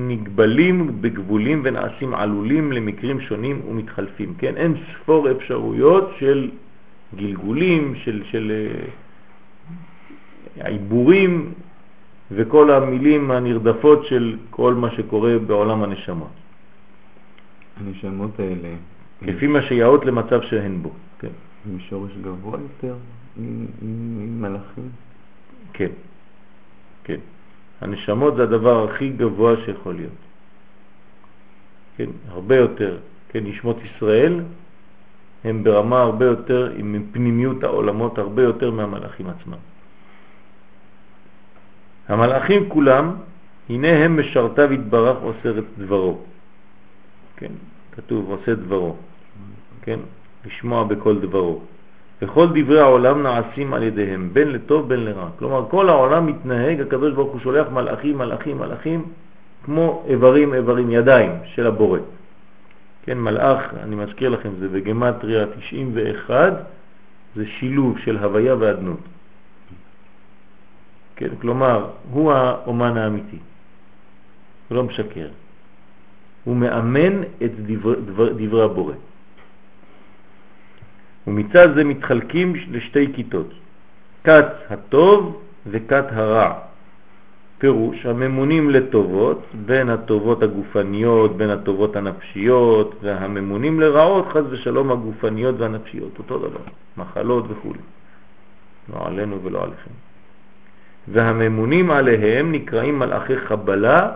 נגבלים 0.09 1.01
בגבולים 1.01 1.61
ונעשים 1.65 2.15
עלולים 2.15 2.73
למקרים 2.73 3.21
שונים 3.21 3.61
ומתחלפים, 3.69 4.35
כן? 4.39 4.57
אין 4.57 4.75
ספור 4.93 5.31
אפשרויות 5.31 6.11
של 6.19 6.51
גלגולים, 7.17 7.95
של, 8.05 8.23
של 8.31 8.53
uh, 10.57 10.67
עיבורים 10.69 11.53
וכל 12.31 12.71
המילים 12.71 13.31
הנרדפות 13.31 14.07
של 14.07 14.37
כל 14.51 14.75
מה 14.75 14.91
שקורה 14.91 15.39
בעולם 15.39 15.83
הנשמות. 15.83 16.37
הנשמות 17.77 18.41
האלה... 18.41 18.69
לפי 19.23 19.47
מה 19.47 19.63
שיעוד 19.63 20.05
למצב 20.05 20.43
שהן 20.43 20.83
בו, 20.83 20.93
כן. 21.19 21.33
משורש 21.77 22.13
גבוה 22.23 22.59
יותר 22.61 22.95
ממלאכים? 23.37 24.89
כן, 25.73 25.93
כן. 27.05 27.21
הנשמות 27.81 28.37
זה 28.37 28.43
הדבר 28.43 28.91
הכי 28.91 29.09
גבוה 29.09 29.55
שיכול 29.65 29.95
להיות. 29.95 30.21
כן, 31.97 32.11
הרבה 32.29 32.57
יותר. 32.57 32.99
כן, 33.29 33.45
נשמות 33.45 33.77
ישראל 33.85 34.41
הם 35.45 35.65
ברמה 35.65 36.01
הרבה 36.01 36.25
יותר, 36.27 36.73
עם 36.77 37.07
פנימיות 37.13 37.65
העולמות 37.65 38.19
הרבה 38.19 38.43
יותר 38.43 38.71
מהמלאכים 38.71 39.27
עצמם. 39.27 39.59
המלאכים 42.09 42.69
כולם, 42.69 43.15
הנה 43.69 43.89
הם 43.89 44.21
משרתיו 44.21 44.73
יתברך 44.73 45.19
עושה 45.23 45.59
את 45.59 45.65
דברו. 45.79 46.19
כן, 47.37 47.53
כתוב 47.93 48.31
עושה 48.31 48.55
דברו. 48.55 48.97
כן, 49.83 49.99
לשמוע 50.45 50.85
בכל 50.85 51.19
דברו. 51.19 51.63
וכל 52.23 52.47
דברי 52.55 52.81
העולם 52.81 53.23
נעשים 53.23 53.75
על 53.75 53.83
ידיהם, 53.83 54.31
בין 54.33 54.53
לטוב 54.53 54.89
בין 54.89 55.05
לרע. 55.05 55.29
כלומר, 55.39 55.67
כל 55.71 55.89
העולם 55.89 56.27
מתנהג, 56.27 56.81
הקדוש 56.81 57.15
ברוך 57.15 57.33
הוא 57.33 57.41
שולח 57.41 57.69
מלאכים, 57.69 58.19
מלאכים, 58.19 58.59
מלאכים, 58.59 59.05
כמו 59.65 60.05
איברים, 60.07 60.55
איברים, 60.55 60.91
ידיים 60.91 61.31
של 61.45 61.67
הבורא. 61.67 61.99
כן, 63.03 63.19
מלאך, 63.19 63.75
אני 63.83 63.97
מזכיר 63.97 64.29
לכם, 64.29 64.51
זה 64.59 64.69
בגמטריה 64.69 65.47
91, 65.47 66.53
זה 67.37 67.47
שילוב 67.47 67.99
של 67.99 68.19
הוויה 68.19 68.55
ואדנות. 68.59 69.01
כן, 71.17 71.29
כלומר, 71.41 71.87
הוא 72.11 72.33
האומן 72.33 72.97
האמיתי, 72.97 73.39
הוא 74.69 74.77
לא 74.77 74.85
משקר. 74.85 75.29
הוא 76.45 76.57
מאמן 76.57 77.23
את 77.23 77.51
דבר, 77.67 77.95
דבר, 77.95 78.33
דברי 78.33 78.65
הבורא. 78.65 78.95
ומצד 81.27 81.69
זה 81.75 81.85
מתחלקים 81.85 82.55
לשתי 82.71 83.13
כיתות, 83.13 83.51
כת 84.25 84.47
הטוב 84.71 85.43
וכת 85.67 86.05
הרע. 86.11 86.53
פירוש, 87.59 88.07
הממונים 88.07 88.71
לטובות, 88.71 89.47
בין 89.67 89.89
הטובות 89.89 90.43
הגופניות, 90.43 91.37
בין 91.37 91.51
הטובות 91.51 91.97
הנפשיות, 91.97 92.95
והממונים 93.03 93.81
לרעות, 93.81 94.27
חז 94.33 94.45
ושלום, 94.51 94.93
הגופניות 94.93 95.55
והנפשיות, 95.59 96.19
אותו 96.19 96.39
דבר, 96.39 96.65
מחלות 96.97 97.45
וכו'. 97.49 97.73
לא 98.93 99.07
עלינו 99.07 99.43
ולא 99.43 99.63
עליכם. 99.65 99.91
והממונים 101.09 101.91
עליהם 101.91 102.53
נקראים 102.53 102.99
מלאכי 102.99 103.39
חבלה 103.39 104.11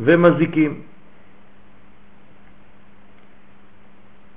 ומזיקים. 0.00 0.80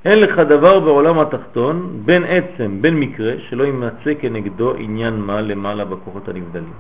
אין 0.05 0.19
לך 0.19 0.39
דבר 0.39 0.79
בעולם 0.79 1.19
התחתון, 1.19 2.01
בין 2.05 2.23
עצם, 2.23 2.81
בין 2.81 2.99
מקרה, 2.99 3.33
שלא 3.49 3.63
יימצא 3.63 4.13
כנגדו 4.19 4.73
עניין 4.77 5.21
מה 5.21 5.41
למעלה 5.41 5.85
בכוחות 5.85 6.29
הנבדלים. 6.29 6.73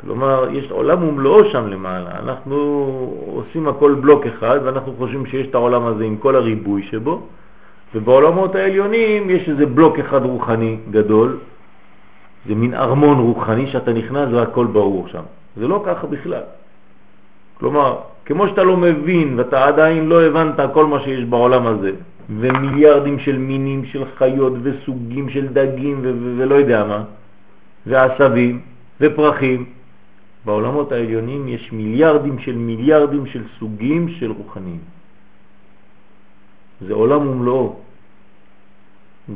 כלומר, 0.00 0.48
יש 0.52 0.70
עולם 0.70 1.02
ומלואו 1.02 1.50
שם 1.50 1.68
למעלה. 1.68 2.10
אנחנו 2.22 2.56
עושים 3.26 3.68
הכל 3.68 3.94
בלוק 4.00 4.26
אחד, 4.26 4.58
ואנחנו 4.64 4.92
חושבים 4.98 5.26
שיש 5.26 5.46
את 5.46 5.54
העולם 5.54 5.86
הזה 5.86 6.04
עם 6.04 6.16
כל 6.16 6.36
הריבוי 6.36 6.82
שבו, 6.82 7.20
ובעולמות 7.94 8.54
העליונים 8.54 9.30
יש 9.30 9.48
איזה 9.48 9.66
בלוק 9.66 9.98
אחד 9.98 10.24
רוחני 10.24 10.76
גדול, 10.90 11.38
זה 12.48 12.54
מין 12.54 12.74
ארמון 12.74 13.18
רוחני 13.18 13.66
שאתה 13.66 13.92
נכנס 13.92 14.28
והכל 14.32 14.66
ברור 14.66 15.08
שם. 15.08 15.22
זה 15.56 15.68
לא 15.68 15.82
ככה 15.86 16.06
בכלל. 16.06 16.42
כלומר, 17.58 17.98
כמו 18.24 18.48
שאתה 18.48 18.62
לא 18.62 18.76
מבין 18.76 19.38
ואתה 19.38 19.64
עדיין 19.64 20.06
לא 20.08 20.22
הבנת 20.22 20.60
כל 20.74 20.86
מה 20.86 21.00
שיש 21.00 21.24
בעולם 21.24 21.66
הזה, 21.66 21.90
ומיליארדים 22.30 23.18
של 23.18 23.38
מינים 23.38 23.84
של 23.84 24.04
חיות 24.16 24.52
וסוגים 24.62 25.30
של 25.30 25.46
דגים 25.48 26.00
ולא 26.38 26.54
יודע 26.54 26.84
מה, 26.84 27.04
ועשבים 27.86 28.60
ופרחים, 29.00 29.64
בעולמות 30.44 30.92
העליונים 30.92 31.48
יש 31.48 31.72
מיליארדים 31.72 32.38
של 32.38 32.56
מיליארדים 32.56 33.26
של 33.26 33.42
סוגים 33.58 34.08
של 34.08 34.30
רוחניים. 34.30 34.80
זה 36.80 36.94
עולם 36.94 37.28
ומלואו. 37.28 37.76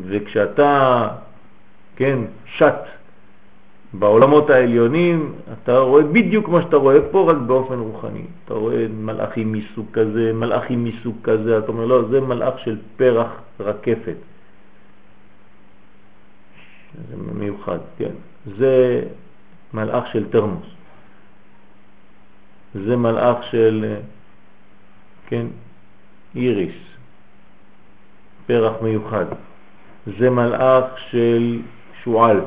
וכשאתה, 0.07 1.09
כן, 1.97 2.19
שט 2.47 2.98
בעולמות 3.93 4.51
העליונים 4.51 5.33
אתה 5.53 5.79
רואה 5.79 6.03
בדיוק 6.03 6.49
מה 6.49 6.63
שאתה 6.63 6.77
רואה 6.77 6.97
פה, 7.11 7.31
רק 7.31 7.37
באופן 7.37 7.79
רוחני. 7.79 8.25
אתה 8.45 8.55
רואה 8.55 8.87
מלאכים 8.89 9.53
מסוג 9.53 9.87
כזה, 9.93 10.33
מלאכים 10.33 10.85
מסוג 10.85 11.17
כזה, 11.23 11.59
אתה 11.59 11.69
אומר, 11.69 11.87
לא, 11.87 12.09
זה 12.11 12.21
מלאך 12.21 12.59
של 12.59 12.79
פרח 12.97 13.31
רקפת. 13.61 14.17
זה 17.09 17.17
מיוחד, 17.35 17.79
כן. 17.99 18.13
זה 18.59 19.03
מלאך 19.75 20.05
של 20.13 20.31
תרמוס. 20.31 20.67
זה 22.75 22.97
מלאך 22.97 23.37
של, 23.51 23.97
כן, 25.27 25.47
איריס, 26.37 26.77
פרח 28.47 28.83
מיוחד. 28.83 29.27
זה 30.19 30.31
מלאך 30.31 30.85
של 31.11 31.61
שועל. 32.05 32.41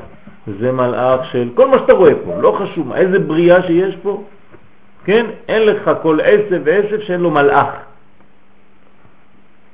זה 0.47 0.71
מלאך 0.71 1.25
של 1.31 1.49
כל 1.55 1.67
מה 1.67 1.79
שאתה 1.79 1.93
רואה 1.93 2.13
פה, 2.25 2.41
לא 2.41 2.57
חשוב 2.59 2.93
איזה 2.93 3.19
בריאה 3.19 3.63
שיש 3.63 3.95
פה, 3.95 4.23
כן? 5.03 5.25
אין 5.47 5.61
לך 5.61 5.91
כל 6.01 6.19
עשב 6.21 6.61
ועשב 6.65 7.01
שאין 7.01 7.21
לו 7.21 7.31
מלאך. 7.31 7.67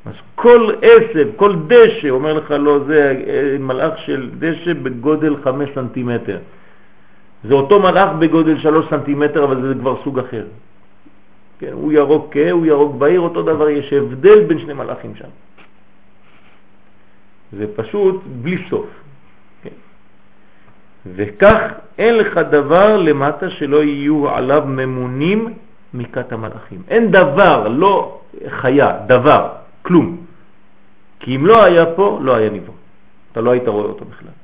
אז 0.05 0.13
כל 0.35 0.71
עשב, 0.81 1.27
כל 1.35 1.55
דשא, 1.67 2.09
אומר 2.09 2.33
לך 2.33 2.51
לא, 2.51 2.79
זה 2.87 3.23
אה, 3.27 3.57
מלאך 3.59 3.97
של 3.97 4.29
דשא 4.39 4.73
בגודל 4.73 5.35
5 5.43 5.69
סנטימטר. 5.75 6.37
זה 7.43 7.53
אותו 7.53 7.79
מלאך 7.79 8.09
בגודל 8.19 8.57
3 8.57 8.85
סנטימטר, 8.89 9.43
אבל 9.43 9.61
זה 9.61 9.73
כבר 9.79 9.95
סוג 10.03 10.19
אחר. 10.19 10.45
כן, 11.59 11.71
הוא 11.73 11.91
ירוק 11.91 12.27
כהה, 12.31 12.51
הוא 12.51 12.65
ירוק 12.65 12.95
בהיר, 12.95 13.19
אותו 13.19 13.43
דבר, 13.43 13.69
יש 13.69 13.93
הבדל 13.93 14.43
בין 14.43 14.59
שני 14.59 14.73
מלאכים 14.73 15.15
שם. 15.15 15.29
זה 17.51 17.65
פשוט 17.75 18.21
בלי 18.41 18.57
סוף. 18.69 19.06
וכך 21.15 21.61
אין 21.97 22.15
לך 22.15 22.37
דבר 22.37 22.97
למטה 22.97 23.49
שלא 23.49 23.83
יהיו 23.83 24.29
עליו 24.29 24.63
ממונים 24.67 25.53
מכת 25.93 26.31
המלאכים. 26.31 26.81
אין 26.87 27.11
דבר, 27.11 27.67
לא 27.67 28.21
חיה, 28.47 28.97
דבר, 29.07 29.49
כלום. 29.81 30.25
כי 31.19 31.35
אם 31.35 31.45
לא 31.45 31.63
היה 31.63 31.85
פה, 31.95 32.19
לא 32.21 32.35
היה 32.35 32.49
נברא. 32.49 32.73
אתה 33.31 33.41
לא 33.41 33.51
היית 33.51 33.67
רואה 33.67 33.85
אותו 33.85 34.05
בכלל. 34.05 34.35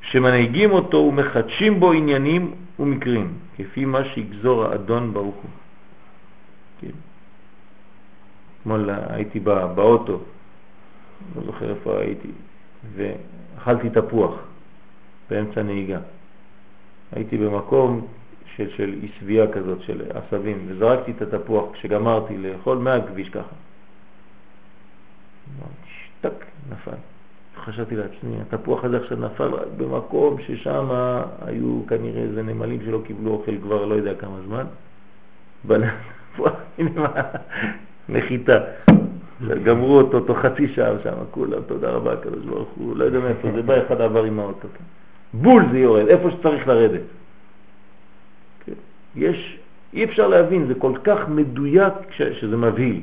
שמנהיגים 0.00 0.70
אותו 0.72 0.96
ומחדשים 0.96 1.80
בו 1.80 1.92
עניינים 1.92 2.54
ומקרים, 2.78 3.32
כפי 3.56 3.84
מה 3.84 4.04
שיגזור 4.04 4.64
האדון 4.64 5.12
ברוך 5.12 5.34
הוא. 5.34 5.50
כן. 6.80 6.96
אתמול 8.60 8.90
הייתי 8.90 9.40
בא, 9.40 9.66
באוטו, 9.66 10.20
לא 11.36 11.42
זוכר 11.42 11.70
איפה 11.70 11.98
הייתי, 11.98 12.28
ואכלתי 13.62 13.90
תפוח 13.90 14.34
באמצע 15.30 15.62
נהיגה. 15.62 15.98
הייתי 17.12 17.38
במקום 17.38 18.06
של, 18.56 18.70
של 18.76 18.94
אי 19.02 19.38
כזאת, 19.52 19.82
של 19.82 20.02
עשבים, 20.14 20.66
וזרקתי 20.68 21.10
את 21.10 21.22
התפוח 21.34 21.72
כשגמרתי 21.72 22.38
לאכול 22.38 22.78
מהכביש 22.78 23.28
ככה. 23.28 23.54
שטק, 25.86 26.44
נפל. 26.70 26.96
חשבתי 27.56 27.96
לעצמי, 27.96 28.36
התפוח 28.40 28.84
הזה 28.84 28.96
עכשיו 28.96 29.18
נפל 29.18 29.54
רק 29.54 29.68
במקום 29.76 30.36
ששם 30.46 30.88
היו 31.46 31.82
כנראה 31.88 32.22
איזה 32.22 32.42
נמלים 32.42 32.80
שלא 32.84 33.00
קיבלו 33.06 33.30
אוכל 33.30 33.58
כבר 33.62 33.84
לא 33.84 33.94
יודע 33.94 34.14
כמה 34.14 34.36
זמן. 34.46 34.66
נחיתה. 38.08 38.58
גמרו 39.64 39.98
אותו 39.98 40.20
תוך 40.20 40.38
חצי 40.38 40.68
שעה 40.68 40.92
שם, 41.02 41.14
כולם, 41.30 41.62
תודה 41.66 41.90
רבה, 41.90 42.12
הקדוש 42.12 42.44
ברוך 42.44 42.68
הוא, 42.76 42.96
לא 42.96 43.04
יודע 43.04 43.18
מאיפה, 43.18 43.48
זה 43.54 43.62
בא 43.62 43.74
אחד 43.86 44.00
עבר 44.00 44.24
עם 44.24 44.38
האוטו. 44.38 44.68
בול 45.32 45.64
זה 45.72 45.78
יורד, 45.78 46.08
איפה 46.08 46.30
שצריך 46.30 46.68
לרדת. 46.68 47.00
כן. 48.66 48.72
יש, 49.16 49.58
אי 49.94 50.04
אפשר 50.04 50.28
להבין, 50.28 50.66
זה 50.66 50.74
כל 50.74 50.92
כך 51.04 51.28
מדויק 51.28 51.94
שזה 52.10 52.56
מבהיל. 52.56 53.00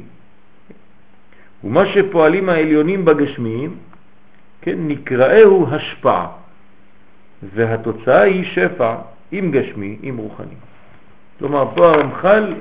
ומה 1.63 1.85
שפועלים 1.85 2.49
העליונים 2.49 3.05
בגשמיים, 3.05 3.75
כן, 4.61 4.77
נקראהו 4.87 5.67
השפעה, 5.71 6.27
והתוצאה 7.55 8.21
היא 8.21 8.43
שפע 8.43 8.95
עם 9.31 9.51
גשמי, 9.51 9.97
עם 10.01 10.17
רוחני. 10.17 10.55
כלומר, 11.39 11.65
פה 11.75 11.89
הרמח"ל 11.89 12.53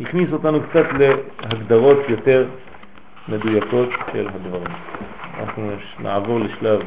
הכניס 0.00 0.32
אותנו 0.32 0.60
קצת 0.60 0.86
להגדרות 1.42 1.98
יותר 2.08 2.48
מדויקות 3.28 3.88
של 4.12 4.28
הדברים. 4.28 4.74
אנחנו 5.38 5.70
נעבור 5.98 6.40
לשלב 6.40 6.80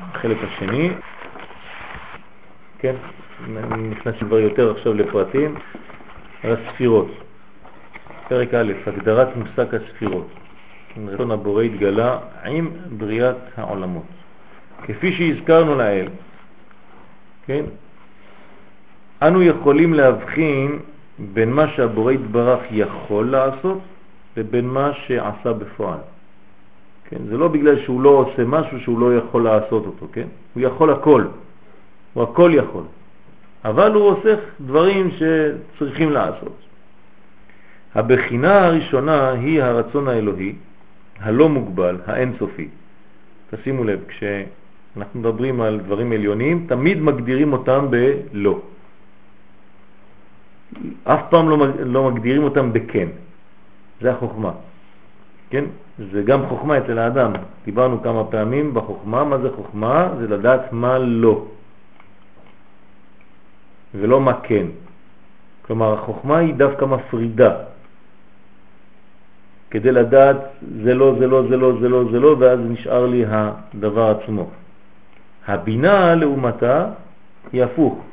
החלק 0.00 0.36
השני. 0.42 0.90
כן, 2.78 2.94
נכנס 3.90 4.14
כבר 4.20 4.38
יותר 4.38 4.70
עכשיו 4.70 4.94
לפרטים. 4.94 5.54
הספירות. 6.44 7.10
פרק 8.28 8.54
א', 8.54 8.72
הגדרת 8.86 9.28
מושג 9.36 9.74
הספירות. 9.74 10.28
רצון 11.06 11.30
הבורא 11.30 11.62
התגלה 11.62 12.18
עם 12.44 12.70
בריאת 12.90 13.36
העולמות. 13.56 14.06
כפי 14.82 15.12
שהזכרנו 15.12 15.74
לאל, 15.74 16.08
כן, 17.46 17.64
אנו 19.22 19.42
יכולים 19.42 19.94
להבחין 19.94 20.78
בין 21.18 21.52
מה 21.52 21.68
שהבורא 21.68 22.12
התברך 22.12 22.60
יכול 22.70 23.30
לעשות 23.30 23.78
לבין 24.36 24.68
מה 24.68 24.92
שעשה 25.06 25.52
בפועל. 25.52 25.98
כן? 27.10 27.16
זה 27.28 27.36
לא 27.36 27.48
בגלל 27.48 27.82
שהוא 27.82 28.00
לא 28.00 28.10
עושה 28.10 28.44
משהו 28.44 28.80
שהוא 28.80 29.00
לא 29.00 29.16
יכול 29.16 29.44
לעשות 29.44 29.86
אותו, 29.86 30.06
כן? 30.12 30.26
הוא 30.54 30.62
יכול 30.62 30.92
הכל, 30.92 31.24
הוא 32.12 32.22
הכל 32.22 32.50
יכול, 32.54 32.84
אבל 33.64 33.92
הוא 33.94 34.02
עושה 34.02 34.34
דברים 34.60 35.10
שצריכים 35.10 36.10
לעשות. 36.12 36.56
הבחינה 37.94 38.66
הראשונה 38.66 39.30
היא 39.30 39.62
הרצון 39.62 40.08
האלוהי, 40.08 40.54
הלא 41.20 41.48
מוגבל, 41.48 41.96
האינסופי. 42.06 42.68
תשימו 43.50 43.84
לב, 43.84 44.00
כשאנחנו 44.08 45.20
מדברים 45.20 45.60
על 45.60 45.80
דברים 45.80 46.12
עליונים, 46.12 46.66
תמיד 46.68 47.02
מגדירים 47.02 47.52
אותם 47.52 47.86
בלא. 47.90 48.60
אף 51.04 51.20
פעם 51.30 51.48
לא, 51.50 51.66
לא 51.84 52.10
מגדירים 52.10 52.42
אותם 52.42 52.72
בכן. 52.72 53.08
זה 54.00 54.10
החוכמה. 54.10 54.52
כן? 55.50 55.64
זה 56.12 56.22
גם 56.22 56.46
חוכמה 56.48 56.78
אצל 56.78 56.98
האדם. 56.98 57.32
דיברנו 57.64 58.02
כמה 58.02 58.24
פעמים 58.24 58.74
בחוכמה, 58.74 59.24
מה 59.24 59.38
זה 59.38 59.48
חוכמה? 59.56 60.08
זה 60.18 60.28
לדעת 60.28 60.72
מה 60.72 60.98
לא, 60.98 61.44
ולא 63.94 64.20
מה 64.20 64.40
כן. 64.42 64.66
כלומר, 65.66 65.94
החוכמה 65.94 66.38
היא 66.38 66.54
דווקא 66.54 66.84
מפרידה. 66.84 67.52
כדי 69.70 69.92
לדעת 69.92 70.36
זה 70.82 70.94
לא, 70.94 71.14
זה 71.18 71.26
לא, 71.26 71.42
זה 71.48 71.56
לא, 71.56 71.68
זה 71.80 71.88
לא, 71.88 72.04
זה 72.10 72.18
לא, 72.20 72.36
ואז 72.38 72.60
נשאר 72.62 73.06
לי 73.06 73.24
הדבר 73.28 74.10
עצמו. 74.10 74.50
הבינה 75.46 76.14
לעומתה 76.14 76.86
היא 77.52 77.62
הפוך, 77.62 78.04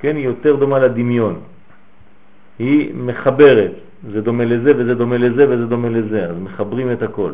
כן? 0.00 0.16
היא 0.16 0.24
יותר 0.24 0.56
דומה 0.56 0.78
לדמיון. 0.78 1.40
היא 2.58 2.94
מחברת, 2.94 3.72
זה 4.12 4.20
דומה 4.20 4.44
לזה 4.44 4.72
וזה 4.76 4.94
דומה 4.94 5.18
לזה 5.18 5.44
וזה 5.50 5.66
דומה 5.66 5.88
לזה, 5.88 6.30
אז 6.30 6.36
מחברים 6.38 6.92
את 6.92 7.02
הכל. 7.02 7.32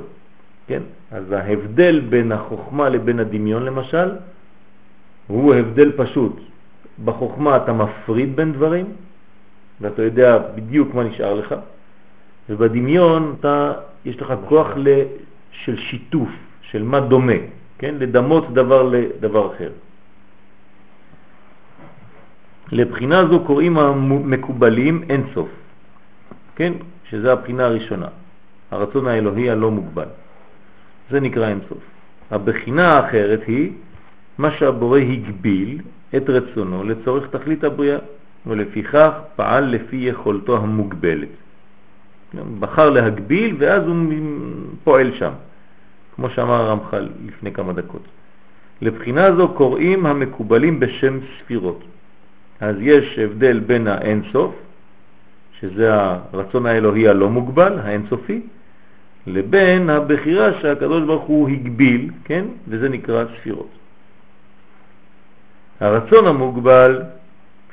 כן? 0.67 0.83
אז 1.11 1.33
ההבדל 1.33 2.01
בין 2.01 2.33
החוכמה 2.33 2.89
לבין 2.89 3.21
הדמיון 3.21 3.65
למשל, 3.65 4.09
הוא 5.27 5.55
הבדל 5.55 5.93
פשוט. 5.97 6.41
בחוכמה 7.05 7.57
אתה 7.57 7.73
מפריד 7.73 8.37
בין 8.37 8.53
דברים, 8.53 8.87
ואתה 9.81 10.03
יודע 10.03 10.39
בדיוק 10.55 10.95
מה 10.95 11.05
נשאר 11.05 11.35
לך, 11.35 11.55
ובדמיון 12.49 13.37
אתה, 13.41 13.73
יש 14.05 14.21
לך 14.21 14.35
כוח 14.49 14.69
ל, 14.77 14.89
של 15.53 15.77
שיתוף, 15.77 16.29
של 16.63 16.83
מה 16.83 17.01
דומה, 17.01 17.41
כן? 17.79 17.95
לדמות 17.99 18.55
דבר 18.55 18.83
לדבר 18.83 19.55
אחר. 19.55 19.71
לבחינה 22.73 23.27
זו 23.27 23.41
קוראים 23.45 23.79
המקובלים 23.79 25.03
אין 25.11 25.23
סוף, 25.35 25.49
כן? 26.61 26.73
שזה 27.11 27.33
הבחינה 27.33 27.65
הראשונה, 27.65 28.07
הרצון 28.71 29.07
האלוהי 29.07 29.51
הלא 29.51 29.71
מוגבל. 29.71 30.09
זה 31.11 31.21
נקרא 31.21 31.49
אין 31.49 31.61
סוף. 31.69 31.79
הבחינה 32.31 32.93
האחרת 32.93 33.41
היא 33.47 33.73
מה 34.39 34.51
שהבורא 34.51 34.99
הגביל 34.99 35.79
את 36.17 36.31
רצונו 36.31 36.85
לצורך 36.85 37.31
תכלית 37.31 37.65
הבריאה, 37.65 37.99
ולפיכך 38.47 39.11
פעל 39.37 39.65
לפי 39.65 39.97
יכולתו 39.97 40.57
המוגבלת. 40.57 41.29
בחר 42.61 42.91
להגביל 42.91 43.57
ואז 43.59 43.83
הוא 43.83 43.97
פועל 44.85 45.15
שם, 45.15 45.33
כמו 46.17 46.31
שאמר 46.31 46.55
הרמח"ל 46.55 47.09
לפני 47.27 47.53
כמה 47.53 47.73
דקות. 47.73 48.03
לבחינה 48.83 49.37
זו 49.37 49.49
קוראים 49.49 50.07
המקובלים 50.07 50.81
בשם 50.81 51.19
ספירות. 51.39 51.85
אז 52.61 52.77
יש 52.81 53.19
הבדל 53.19 53.61
בין 53.61 53.87
האינסוף, 53.87 54.55
שזה 55.61 55.95
הרצון 55.95 56.67
האלוהי 56.67 57.09
הלא 57.09 57.31
מוגבל, 57.31 57.79
האינסופי, 57.79 58.41
לבין 59.27 59.91
הבחירה 59.91 60.61
שהקדוש 60.61 61.03
ברוך 61.03 61.25
הוא 61.25 61.49
הגביל, 61.49 62.11
כן? 62.25 62.45
וזה 62.69 62.89
נקרא 62.89 63.25
ספירות. 63.37 63.71
הרצון 65.81 66.27
המוגבל, 66.27 67.03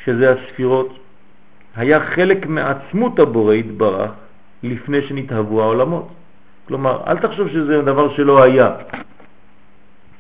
שזה 0.04 0.32
הספירות, 0.32 1.00
היה 1.76 2.06
חלק 2.06 2.46
מעצמות 2.46 3.20
הבורא 3.20 3.54
התברך 3.54 4.12
לפני 4.64 5.02
שנתהוו 5.02 5.62
העולמות. 5.62 6.08
כלומר, 6.68 7.04
אל 7.08 7.18
תחשוב 7.18 7.48
שזה 7.50 7.82
דבר 7.82 8.16
שלא 8.16 8.44
היה, 8.44 8.76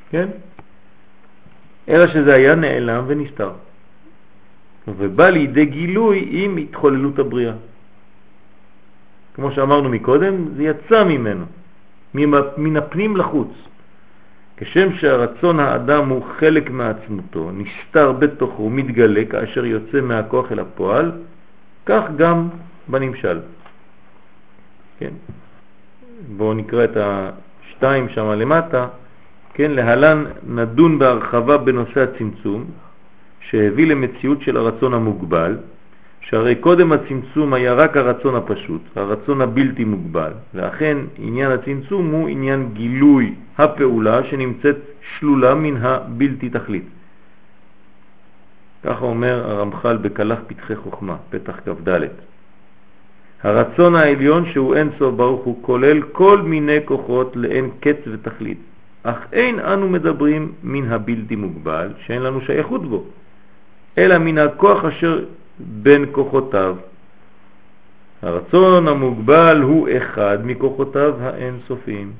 כן? 0.09 0.27
אלא 1.89 2.07
שזה 2.07 2.33
היה 2.35 2.55
נעלם 2.55 3.03
ונסתר. 3.07 3.51
ובא 4.87 5.29
לידי 5.29 5.65
גילוי 5.65 6.27
עם 6.31 6.57
התחוללות 6.57 7.19
הבריאה. 7.19 7.53
כמו 9.35 9.51
שאמרנו 9.51 9.89
מקודם, 9.89 10.35
זה 10.55 10.63
יצא 10.63 11.03
ממנו, 11.03 11.45
מן 12.57 12.77
הפנים 12.77 13.17
לחוץ. 13.17 13.51
כשם 14.57 14.93
שהרצון 14.93 15.59
האדם 15.59 16.09
הוא 16.09 16.25
חלק 16.39 16.69
מעצמותו, 16.69 17.51
נסתר 17.53 18.11
בתוכו, 18.11 18.69
מתגלה 18.69 19.25
כאשר 19.25 19.65
יוצא 19.65 20.01
מהכוח 20.01 20.51
אל 20.51 20.59
הפועל, 20.59 21.11
כך 21.85 22.03
גם 22.15 22.49
בנמשל. 22.87 23.39
כן? 24.99 25.13
בואו 26.37 26.53
נקרא 26.53 26.83
את 26.83 26.97
השתיים 26.97 28.09
שם 28.09 28.25
למטה, 28.25 28.87
כן? 29.53 29.71
להלן 29.71 30.23
נדון 30.47 30.99
בהרחבה 30.99 31.57
בנושא 31.57 32.03
הצמצום, 32.03 32.65
שהביא 33.49 33.87
למציאות 33.87 34.41
של 34.41 34.57
הרצון 34.57 34.93
המוגבל, 34.93 35.57
שהרי 36.21 36.55
קודם 36.55 36.91
הצמצום 36.91 37.53
היה 37.53 37.73
רק 37.73 37.97
הרצון 37.97 38.35
הפשוט, 38.35 38.81
הרצון 38.95 39.41
הבלתי 39.41 39.83
מוגבל, 39.83 40.31
ואכן 40.53 40.97
עניין 41.17 41.51
הצמצום 41.51 42.11
הוא 42.11 42.27
עניין 42.27 42.69
גילוי 42.73 43.33
הפעולה 43.57 44.23
שנמצאת 44.23 44.77
שלולה 45.17 45.55
מן 45.55 45.77
הבלתי 45.77 46.49
תכלית. 46.49 46.83
ככה 48.83 49.05
אומר 49.05 49.51
הרמח"ל 49.51 49.97
בקלח 49.97 50.39
פתחי 50.47 50.75
חוכמה, 50.75 51.15
פתח 51.29 51.59
כ"ד. 51.65 51.99
הרצון 53.43 53.95
העליון 53.95 54.45
שהוא 54.51 54.75
אין 54.75 54.89
סוף 54.99 55.15
ברוך 55.15 55.43
הוא 55.45 55.63
כולל 55.63 56.01
כל 56.01 56.41
מיני 56.41 56.77
כוחות 56.85 57.35
לאין 57.35 57.69
קץ 57.79 57.97
ותכלית, 58.07 58.57
אך 59.03 59.17
אין 59.33 59.59
אנו 59.59 59.89
מדברים 59.89 60.51
מן 60.63 60.91
הבלתי 60.91 61.35
מוגבל 61.35 61.93
שאין 62.05 62.21
לנו 62.21 62.41
שייכות 62.41 62.85
בו, 62.85 63.03
אלא 63.97 64.17
מן 64.17 64.37
הכוח 64.37 64.85
אשר 64.85 65.25
בין 65.59 66.05
כוחותיו. 66.11 66.75
הרצון 68.21 68.87
המוגבל 68.87 69.61
הוא 69.61 69.89
אחד 69.97 70.37
מכוחותיו 70.43 71.13
האין 71.21 71.59
סופיים. 71.67 72.11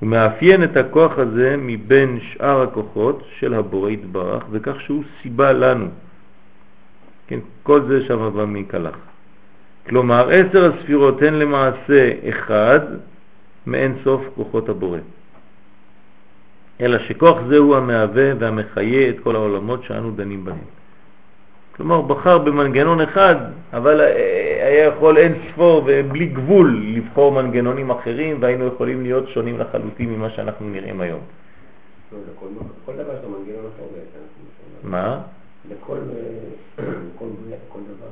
הוא 0.00 0.08
מאפיין 0.08 0.64
את 0.64 0.76
הכוח 0.76 1.18
הזה 1.18 1.54
מבין 1.58 2.18
שאר 2.20 2.62
הכוחות 2.62 3.22
של 3.38 3.54
הבורא 3.54 3.90
יתברך, 3.90 4.44
וכך 4.50 4.80
שהוא 4.80 5.04
סיבה 5.22 5.52
לנו. 5.52 5.86
כן, 7.26 7.38
כל 7.62 7.80
זה 7.88 8.04
שם 8.06 8.52
מקלח. 8.52 8.96
כלומר, 9.88 10.28
עשר 10.30 10.72
הספירות 10.72 11.22
הן 11.22 11.34
למעשה 11.34 12.10
אחד 12.28 12.80
מאין 13.66 13.96
סוף 14.04 14.22
כוחות 14.34 14.68
הבורא. 14.68 14.98
אלא 16.80 16.98
שכוח 16.98 17.38
זה 17.48 17.56
הוא 17.56 17.76
המהווה 17.76 18.32
והמחיה 18.38 19.08
את 19.08 19.20
כל 19.20 19.36
העולמות 19.36 19.82
שאנו 19.82 20.10
דנים 20.10 20.44
בהם. 20.44 20.56
כלומר, 21.76 22.00
בחר 22.00 22.38
במנגנון 22.38 23.00
אחד, 23.00 23.36
אבל 23.72 24.00
היה 24.00 24.84
יכול 24.84 25.18
אין 25.18 25.34
ספור 25.52 25.82
ובלי 25.86 26.26
גבול 26.26 26.82
לבחור 26.96 27.32
מנגנונים 27.32 27.90
אחרים, 27.90 28.36
והיינו 28.40 28.66
יכולים 28.66 29.02
להיות 29.02 29.28
שונים 29.28 29.58
לחלוטין 29.58 30.12
ממה 30.12 30.30
שאנחנו 30.30 30.68
נראים 30.68 31.00
היום. 31.00 31.20
כל 32.84 32.92
דבר 32.92 33.12
לו 33.22 33.28
מנגנון 33.28 33.64
אחר 33.74 33.84
בעצם. 33.92 34.90
מה? 34.90 35.20
לכל 35.70 35.96
כל 37.18 37.80
דבר, 37.80 38.06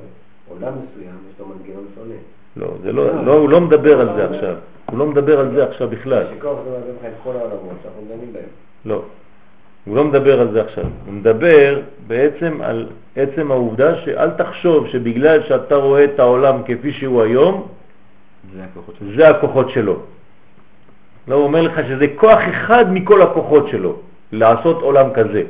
עולם 0.49 0.73
מסוים 0.73 1.15
יש 1.31 1.41
לו 1.41 1.47
מנגנון 1.47 1.85
שונה. 1.95 2.15
לא, 2.57 2.75
זה 2.83 2.93
לא, 2.93 3.25
לא, 3.25 3.33
הוא 3.33 3.49
לא 3.49 3.61
מדבר 3.61 4.01
על 4.01 4.09
זה 4.17 4.25
עכשיו. 4.25 4.57
הוא 4.91 4.99
לא 4.99 5.07
מדבר 5.07 5.41
על 5.41 5.51
זה 5.55 5.64
עכשיו 5.64 5.89
בכלל. 5.89 6.24
לא. 8.85 9.03
הוא 9.85 9.97
לא 9.97 10.05
מדבר 10.05 10.41
על 10.41 10.53
זה 10.53 10.61
עכשיו, 10.62 10.85
הוא 11.07 11.14
מדבר 11.14 11.80
בעצם 12.07 12.61
על 12.62 12.89
עצם 13.16 13.51
העובדה 13.51 14.05
שאל 14.05 14.30
תחשוב 14.30 14.89
שבגלל 14.89 15.43
שאתה 15.43 15.76
רואה 15.76 16.05
את 16.05 16.18
העולם 16.18 16.62
כפי 16.66 16.93
שהוא 16.93 17.22
היום, 17.22 17.68
זה 18.55 18.64
הכוחות 18.64 18.95
שלו. 18.99 19.16
זה 19.16 19.28
הכוחות 19.28 19.70
שלו. 19.70 19.97
לא, 21.28 21.35
הוא 21.35 21.45
אומר 21.45 21.62
לך 21.62 21.80
שזה 21.89 22.07
כוח 22.16 22.41
אחד 22.51 22.93
מכל 22.93 23.22
הכוחות 23.22 23.68
שלו, 23.68 23.97
לעשות 24.32 24.82
עולם 24.82 25.12
כזה. 25.14 25.43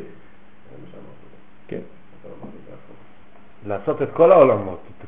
כן. 1.68 1.84
לעשות 3.66 4.02
את 4.02 4.08
כל 4.12 4.32
העולמות, 4.32 4.78
את 4.88 5.04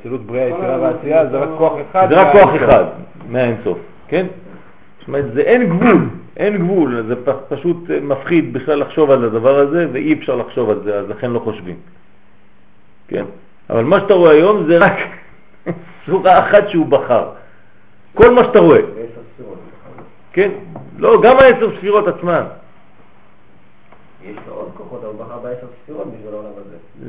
אצילות 0.00 0.20
בריאה, 0.26 0.48
יצירה 0.48 0.78
ועשייה, 0.80 1.26
זה 1.26 1.38
רק 1.38 1.48
כוח 1.58 1.72
אחד. 1.90 2.06
זה 2.10 2.20
רק 2.20 2.32
כוח. 2.32 2.50
אחד, 2.56 2.84
מהאינסוף, 3.28 3.78
כן? 4.08 4.26
זאת 4.98 5.08
אומרת, 5.08 5.24
זה 5.34 5.40
אין 5.40 5.68
גבול, 5.68 6.08
אין 6.36 6.58
גבול, 6.58 7.04
זה 7.08 7.14
פשוט 7.48 7.76
מפחיד 8.02 8.52
בכלל 8.52 8.80
לחשוב 8.80 9.10
על 9.10 9.24
הדבר 9.24 9.58
הזה, 9.58 9.86
ואי 9.92 10.12
אפשר 10.12 10.36
לחשוב 10.36 10.70
על 10.70 10.80
זה, 10.84 10.98
אז 10.98 11.08
לכן 11.08 11.30
לא 11.30 11.38
חושבים. 11.38 11.76
כן? 13.08 13.24
אבל 13.70 13.84
מה 13.84 14.00
שאתה 14.00 14.14
רואה 14.14 14.32
היום 14.32 14.66
זה 14.68 14.78
רק 14.78 14.96
צורה 16.06 16.38
אחת 16.38 16.68
שהוא 16.68 16.86
בחר. 16.86 17.28
כל 18.14 18.30
מה 18.30 18.44
שאתה 18.44 18.58
רואה. 18.58 18.80
כן? 20.32 20.50
לא, 20.98 21.22
גם 21.22 21.36
העשר 21.38 21.76
ספירות 21.76 22.08
עצמן. 22.08 22.42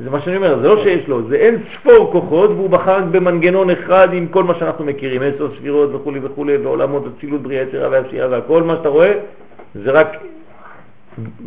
זה 0.04 0.10
מה 0.10 0.20
שאני 0.20 0.36
אומר, 0.36 0.58
זה 0.60 0.68
לא 0.68 0.82
שיש 0.82 1.08
לו, 1.08 1.28
זה 1.28 1.36
אין 1.36 1.62
ספור 1.74 2.12
כוחות 2.12 2.50
והוא 2.50 2.70
בחר 2.70 3.04
במנגנון 3.10 3.70
אחד 3.70 4.08
עם 4.12 4.28
כל 4.28 4.44
מה 4.44 4.54
שאנחנו 4.58 4.84
מכירים, 4.84 5.22
עשר 5.22 5.56
ספירות 5.56 5.90
וכו' 5.94 6.12
וכו', 6.22 6.46
ועולמות 6.62 7.04
אצילות 7.06 7.42
בריאה 7.42 7.62
יצירה 7.62 7.88
והפשיעה 7.90 8.28
והכל 8.30 8.62
מה 8.62 8.76
שאתה 8.76 8.88
רואה 8.88 9.12
זה 9.74 9.90
רק 9.90 10.08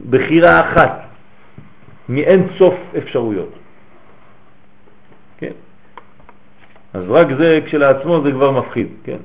בחירה 0.09 0.59
אחת 0.59 1.01
מאין 2.09 2.47
סוף 2.57 2.75
אפשרויות. 2.97 3.49
כן? 5.37 5.51
אז 6.93 7.03
רק 7.07 7.27
זה 7.37 7.59
כשלעצמו 7.65 8.21
זה 8.23 8.31
כבר 8.31 8.51
מפחיד, 8.51 8.87
כן? 9.03 9.17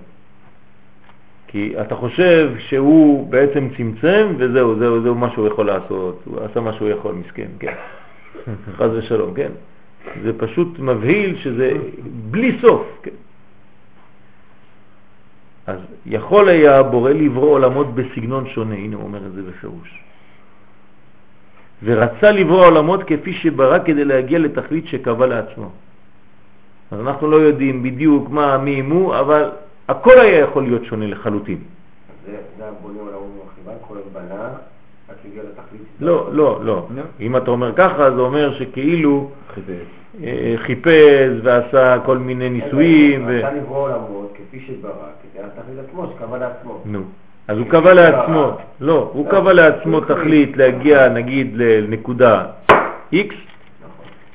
כי 1.47 1.74
אתה 1.80 1.94
חושב 1.94 2.51
שהוא 2.59 3.30
בעצם 3.30 3.68
צמצם 3.76 4.34
וזהו, 4.38 4.78
זהו, 4.78 5.03
זהו 5.03 5.14
מה 5.14 5.30
שהוא 5.30 5.47
יכול 5.47 5.66
לעשות, 5.66 6.22
הוא 6.24 6.40
עשה 6.44 6.61
מה 6.61 6.72
שהוא 6.72 6.88
יכול, 6.88 7.14
מסכן, 7.14 7.49
כן. 7.59 7.74
חז 8.78 8.90
ושלום, 8.92 9.34
כן? 9.34 9.51
זה 10.22 10.38
פשוט 10.38 10.78
מבהיל 10.78 11.36
שזה 11.36 11.72
בלי 12.30 12.59
סוף, 12.61 12.82
כן? 13.03 13.11
אז 15.66 15.78
יכול 16.07 16.49
היה 16.49 16.78
הבורא 16.78 17.11
לברוא 17.11 17.51
עולמות 17.51 17.94
בסגנון 17.94 18.49
שונה, 18.49 18.74
הנה 18.74 18.97
הוא 18.97 19.05
אומר 19.05 19.26
את 19.26 19.32
זה 19.32 19.42
בפירוש. 19.42 20.03
ורצה 21.84 22.30
לברוא 22.30 22.66
עולמות 22.66 23.03
כפי 23.03 23.32
שברא 23.32 23.78
כדי 23.84 24.05
להגיע 24.05 24.38
לתכלית 24.38 24.86
שקבע 24.86 25.26
לעצמו. 25.26 25.70
אז 26.90 27.01
אנחנו 27.01 27.30
לא 27.30 27.36
יודעים 27.36 27.82
בדיוק 27.82 28.30
מה, 28.30 28.59
מי, 28.59 28.82
מו, 28.82 29.20
אבל 29.20 29.51
הכל 29.89 30.20
היה 30.20 30.39
יכול 30.39 30.62
להיות 30.62 30.84
שונה 30.84 31.07
לחלוטין. 31.07 31.59
זה 32.26 32.37
זה 32.59 32.64
הבונה 32.68 33.01
עולם 33.01 33.14
ומרחיבה, 33.14 33.87
כל 33.89 33.95
בנה, 34.12 34.49
עד 35.09 35.14
שהגיע 35.22 35.43
לתכלית. 35.43 35.82
לא, 36.01 36.28
לא, 36.32 36.61
לא. 36.64 36.87
לא. 36.95 37.03
אם 37.20 37.37
אתה 37.37 37.51
אומר 37.51 37.72
ככה, 37.72 38.11
זה 38.11 38.20
אומר 38.20 38.55
שכאילו 38.55 39.30
חיפש. 39.55 39.87
אה, 40.24 41.28
ועשה 41.43 41.99
כל 42.05 42.18
מיני 42.18 42.51
ניסויים. 42.51 43.28
רצה 43.28 43.53
לברוא 43.53 43.82
עולמות 43.82 44.32
כפי 44.34 44.61
שברא, 44.61 44.93
כדי 44.93 45.43
התכלית 45.43 45.78
עצמו, 45.89 46.12
שקבע 46.16 46.39
לעצמו. 46.39 46.82
נו. 46.84 47.03
אז 47.49 47.59
הוא 47.59 47.66
קבע 47.66 47.95
לעצמו, 47.95 48.57
לא, 48.80 49.11
הוא 49.12 49.30
קבע 49.30 49.53
לעצמו 49.53 50.01
תכלית 50.01 50.57
להגיע 50.57 51.09
נגיד 51.09 51.51
לנקודה 51.55 52.45
X, 53.12 53.34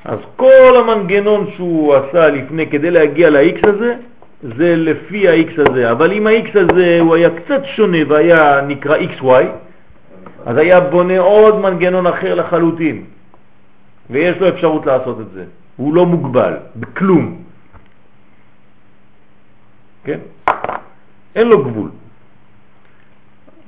אז 0.06 0.20
כל 0.36 0.78
המנגנון 0.78 1.47
שהוא 1.56 1.95
עשה 1.95 2.28
לפני 2.28 2.68
כדי 2.68 2.91
להגיע 2.91 3.30
ל-X 3.30 3.70
הזה, 3.70 3.95
זה 4.44 4.76
לפי 4.76 5.28
ה-X 5.30 5.70
הזה, 5.70 5.92
אבל 5.92 6.12
אם 6.12 6.28
ה-X 6.28 6.60
הזה 6.60 6.98
הוא 6.99 7.15
היה 7.15 7.30
קצת 7.30 7.61
שונה 7.65 7.98
והיה 8.07 8.61
נקרא 8.68 8.98
XY, 8.98 9.45
אז 10.45 10.57
היה 10.57 10.80
בונה 10.80 11.20
עוד 11.20 11.60
מנגנון 11.60 12.07
אחר 12.07 12.36
לחלוטין, 12.36 13.03
ויש 14.10 14.38
לו 14.38 14.49
אפשרות 14.49 14.86
לעשות 14.86 15.20
את 15.20 15.32
זה. 15.34 15.45
הוא 15.76 15.94
לא 15.94 16.06
מוגבל, 16.06 16.53
בכלום. 16.76 17.38
כן? 20.03 20.20
אין 21.36 21.48
לו 21.48 21.64
גבול. 21.64 21.90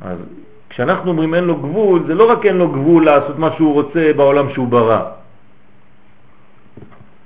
אז 0.02 0.18
כשאנחנו 0.69 1.11
אומרים 1.11 1.34
אין 1.34 1.43
לו 1.43 1.56
גבול, 1.56 2.03
זה 2.07 2.14
לא 2.15 2.31
רק 2.31 2.45
אין 2.45 2.57
לו 2.57 2.72
גבול 2.72 3.06
לעשות 3.06 3.39
מה 3.39 3.49
שהוא 3.57 3.73
רוצה 3.73 4.11
בעולם 4.15 4.53
שהוא 4.53 4.68
ברא. 4.68 5.02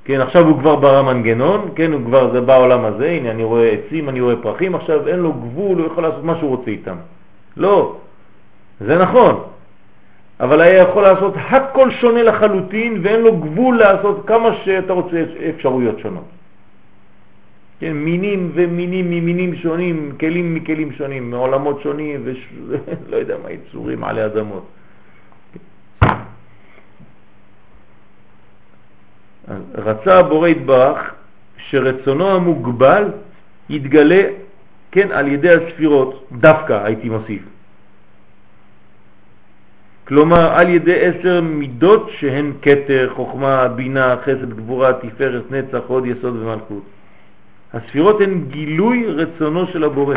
כן, 0.08 0.22
עכשיו 0.22 0.48
הוא 0.48 0.60
כבר 0.60 0.76
ברא 0.76 1.02
מנגנון, 1.02 1.70
כן, 1.76 1.94
הוא 1.94 2.02
כבר 2.06 2.32
זה 2.32 2.42
בעולם 2.42 2.86
הזה, 2.86 3.10
הנה 3.10 3.32
אני 3.32 3.44
רואה 3.44 3.70
עצים, 3.70 4.10
אני 4.10 4.22
רואה 4.22 4.36
פרחים, 4.36 4.76
עכשיו 4.76 5.08
אין 5.08 5.20
לו 5.20 5.34
גבול, 5.34 5.78
הוא 5.78 5.88
יכול 5.88 6.04
לעשות 6.04 6.24
מה 6.24 6.38
שהוא 6.40 6.50
רוצה 6.50 6.72
איתם. 6.72 6.96
לא, 7.58 7.96
זה 8.80 8.98
נכון, 8.98 9.44
אבל 10.40 10.62
היה 10.62 10.82
יכול 10.84 11.04
לעשות 11.04 11.34
הכל 11.36 11.92
שונה 11.92 12.24
לחלוטין 12.24 13.00
ואין 13.04 13.22
לו 13.22 13.38
גבול 13.38 13.78
לעשות 13.78 14.24
כמה 14.28 14.50
שאתה 14.64 14.94
רוצה 14.94 15.24
אפשרויות 15.50 16.00
שונות. 16.00 16.28
כן, 17.80 17.94
מינים 17.94 18.52
ומינים 18.54 19.06
ממינים 19.10 19.56
שונים, 19.56 20.12
כלים 20.20 20.56
מכלים 20.56 20.92
שונים, 20.92 21.32
מעולמות 21.32 21.82
שונים, 21.82 22.24
ולא 22.24 23.18
יודע 23.22 23.36
מה, 23.44 23.52
יצורים 23.52 24.04
עלי 24.04 24.26
אדמות. 24.26 24.64
אז 26.02 26.18
רצה 29.76 30.20
הבורא 30.20 30.48
יתברך 30.48 31.14
שרצונו 31.58 32.28
המוגבל 32.36 33.12
יתגלה, 33.70 34.24
כן, 34.92 35.12
על 35.12 35.28
ידי 35.28 35.50
הספירות, 35.50 36.28
דווקא 36.32 36.84
הייתי 36.84 37.10
מוסיף. 37.10 37.42
כלומר 40.08 40.54
על 40.56 40.70
ידי 40.70 41.06
עשר 41.06 41.42
מידות 41.42 42.10
שהן 42.20 42.54
כתר, 42.62 43.12
חוכמה, 43.16 43.68
בינה, 43.68 44.16
חסד, 44.24 44.54
גבורה, 44.54 44.94
תפארת, 44.94 45.52
נצח, 45.52 45.84
הוד, 45.88 46.06
יסוד 46.06 46.36
ומלכות. 46.36 46.84
הספירות 47.74 48.22
הן 48.22 48.44
גילוי 48.48 49.06
רצונו 49.08 49.68
של 49.68 49.84
הבורא. 49.84 50.16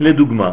לדוגמה, 0.00 0.50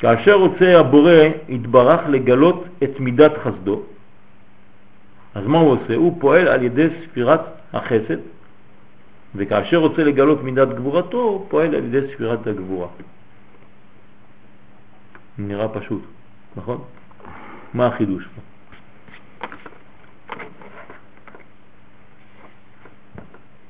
כאשר 0.00 0.34
רוצה 0.34 0.80
הבורא 0.80 1.12
יתברך 1.48 2.00
לגלות 2.08 2.64
את 2.82 3.00
מידת 3.00 3.32
חסדו, 3.44 3.82
אז 5.34 5.46
מה 5.46 5.58
הוא 5.58 5.70
עושה? 5.72 5.94
הוא 5.94 6.20
פועל 6.20 6.48
על 6.48 6.62
ידי 6.62 6.88
ספירת 7.04 7.40
החסד, 7.72 8.20
וכאשר 9.34 9.76
רוצה 9.76 10.04
לגלות 10.04 10.42
מידת 10.42 10.68
גבורתו, 10.68 11.20
הוא 11.20 11.46
פועל 11.48 11.74
על 11.74 11.84
ידי 11.84 12.14
ספירת 12.14 12.46
הגבורה. 12.46 12.88
נראה 15.38 15.68
פשוט, 15.68 16.02
נכון? 16.56 16.78
מה 17.74 17.86
החידוש 17.86 18.24
פה? 18.24 18.40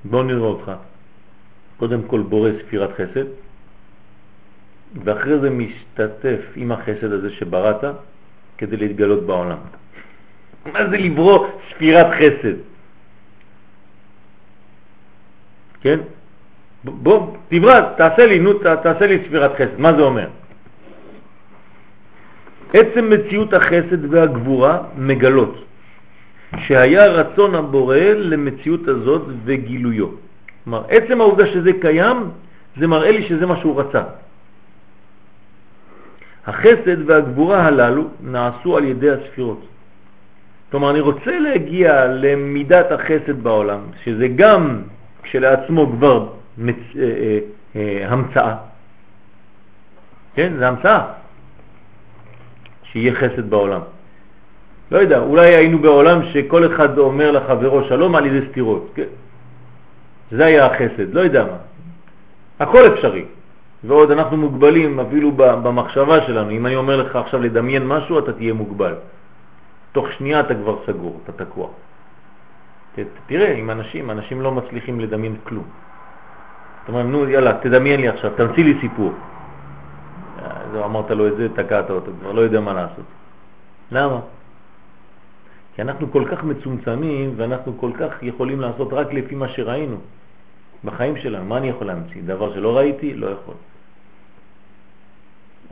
בואו 0.04 0.22
נראה 0.22 0.46
אותך. 0.46 0.72
קודם 1.76 2.02
כל 2.02 2.20
בורא 2.20 2.50
ספירת 2.62 2.90
חסד, 2.94 3.26
ואחרי 5.04 5.38
זה 5.38 5.50
משתתף 5.50 6.40
עם 6.56 6.72
החסד 6.72 7.12
הזה 7.12 7.30
שבראת 7.30 7.84
כדי 8.58 8.76
להתגלות 8.76 9.26
בעולם. 9.26 9.58
מה 10.72 10.88
זה 10.90 10.96
לברוא 10.96 11.46
ספירת 11.70 12.06
חסד? 12.18 12.56
כן? 15.80 15.98
בוא, 16.84 17.36
תברא, 17.48 17.80
תעשה 17.96 18.26
לי, 18.26 18.38
נו, 18.38 18.52
תעשה 18.58 19.06
לי 19.06 19.18
ספירת 19.26 19.52
חסד. 19.54 19.78
מה 19.78 19.92
זה 19.92 20.02
אומר? 20.02 20.28
עצם 22.72 23.10
מציאות 23.10 23.52
החסד 23.54 24.14
והגבורה 24.14 24.78
מגלות 24.96 25.64
שהיה 26.58 27.06
רצון 27.06 27.54
הבורא 27.54 27.96
למציאות 28.14 28.88
הזאת 28.88 29.22
וגילויו. 29.44 30.08
כלומר, 30.64 30.82
עצם 30.88 31.20
העובדה 31.20 31.46
שזה 31.46 31.70
קיים, 31.80 32.16
זה 32.76 32.86
מראה 32.86 33.10
לי 33.10 33.22
שזה 33.28 33.46
מה 33.46 33.56
שהוא 33.56 33.80
רצה. 33.80 34.02
החסד 36.46 37.10
והגבורה 37.10 37.66
הללו 37.66 38.04
נעשו 38.20 38.76
על 38.76 38.84
ידי 38.84 39.10
הספירות. 39.10 39.66
כלומר, 40.70 40.90
אני 40.90 41.00
רוצה 41.00 41.38
להגיע 41.38 42.06
למידת 42.06 42.92
החסד 42.92 43.42
בעולם, 43.42 43.80
שזה 44.04 44.28
גם 44.28 44.82
כשלעצמו 45.22 45.92
כבר 45.92 46.26
מצ... 46.58 46.76
אה, 46.98 47.02
אה, 47.02 47.38
אה, 47.76 48.06
המצאה. 48.08 48.54
כן, 50.34 50.52
זה 50.58 50.68
המצאה. 50.68 51.04
שיהיה 52.84 53.14
חסד 53.14 53.50
בעולם. 53.50 53.80
לא 54.90 54.98
יודע, 54.98 55.18
אולי 55.18 55.54
היינו 55.54 55.78
בעולם 55.78 56.20
שכל 56.32 56.74
אחד 56.74 56.98
אומר 56.98 57.30
לחברו 57.30 57.84
שלום 57.84 58.14
על 58.14 58.26
ידי 58.26 58.46
סתירות. 58.50 58.90
כן? 58.94 59.10
זה 60.30 60.44
היה 60.44 60.66
החסד, 60.66 61.14
לא 61.14 61.20
יודע 61.20 61.44
מה. 61.44 61.56
הכל 62.60 62.94
אפשרי. 62.94 63.24
ועוד 63.84 64.10
אנחנו 64.10 64.36
מוגבלים 64.36 65.00
אפילו 65.00 65.32
במחשבה 65.32 66.26
שלנו. 66.26 66.50
אם 66.50 66.66
אני 66.66 66.76
אומר 66.76 66.96
לך 66.96 67.16
עכשיו 67.16 67.40
לדמיין 67.40 67.86
משהו, 67.86 68.18
אתה 68.18 68.32
תהיה 68.32 68.52
מוגבל. 68.54 68.94
תוך 69.92 70.12
שנייה 70.12 70.40
אתה 70.40 70.54
כבר 70.54 70.76
סגור, 70.86 71.20
אתה 71.24 71.44
תקוע. 71.44 71.68
תראה, 73.26 73.52
עם 73.52 73.70
אנשים, 73.70 74.10
אנשים 74.10 74.40
לא 74.40 74.52
מצליחים 74.52 75.00
לדמיין 75.00 75.36
כלום. 75.44 75.64
זאת 76.80 76.88
אומרת, 76.88 77.06
נו, 77.06 77.28
יאללה, 77.28 77.52
תדמיין 77.62 78.00
לי 78.00 78.08
עכשיו, 78.08 78.30
תמציא 78.36 78.64
לי 78.64 78.74
סיפור. 78.80 79.12
אז 80.44 80.76
אמרת 80.84 81.10
לו 81.10 81.28
את 81.28 81.36
זה, 81.36 81.48
תקעת 81.48 81.90
אותו, 81.90 82.10
כבר 82.20 82.32
לא 82.32 82.40
יודע 82.40 82.60
מה 82.60 82.72
לעשות. 82.72 83.04
למה? 83.92 84.20
כי 85.74 85.82
אנחנו 85.82 86.12
כל 86.12 86.24
כך 86.30 86.44
מצומצמים 86.44 87.34
ואנחנו 87.36 87.78
כל 87.78 87.90
כך 88.00 88.22
יכולים 88.22 88.60
לעשות 88.60 88.92
רק 88.92 89.12
לפי 89.12 89.34
מה 89.34 89.48
שראינו 89.48 89.96
בחיים 90.84 91.16
שלנו. 91.16 91.44
מה 91.44 91.56
אני 91.56 91.68
יכול 91.68 91.86
להמציא? 91.86 92.22
דבר 92.26 92.54
שלא 92.54 92.76
ראיתי? 92.76 93.14
לא 93.14 93.26
יכול. 93.26 93.54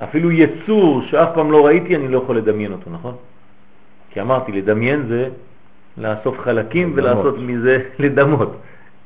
אפילו 0.05 0.33
יצור 0.33 1.03
שאף 1.03 1.29
פעם 1.35 1.53
לא 1.53 1.67
ראיתי, 1.67 1.97
אני 1.97 2.09
לא 2.09 2.19
יכול 2.19 2.37
לדמיין 2.37 2.73
אותו, 2.73 2.91
נכון? 2.91 3.15
כי 4.11 4.21
אמרתי, 4.21 4.53
לדמיין 4.53 5.07
זה 5.09 5.29
לאסוף 5.99 6.39
חלקים 6.41 6.97
לדמות. 6.97 7.17
ולעשות 7.17 7.39
מזה 7.39 7.83
לדמות. 7.99 8.57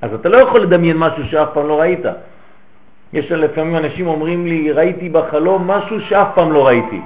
אז 0.03 0.15
אתה 0.15 0.29
לא 0.29 0.37
יכול 0.37 0.61
לדמיין 0.61 0.97
משהו 0.97 1.25
שאף 1.31 1.49
פעם 1.55 1.69
לא 1.69 1.81
ראית. 1.81 2.05
יש 3.13 3.33
לפעמים 3.33 3.77
אנשים 3.77 4.07
אומרים 4.07 4.47
לי, 4.47 4.73
ראיתי 4.73 5.09
בחלום 5.09 5.71
משהו 5.71 6.01
שאף 6.01 6.29
פעם 6.35 6.53
לא 6.53 6.67
ראיתי. 6.67 7.01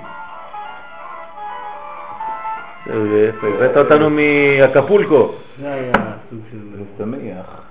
הבאת 2.87 3.77
אותנו 3.77 4.11
מאקפולקו. 4.11 5.33
זה 5.61 5.73
היה 5.73 5.93
סוג 6.31 6.41
של... 6.51 6.59
שמח. 6.99 7.63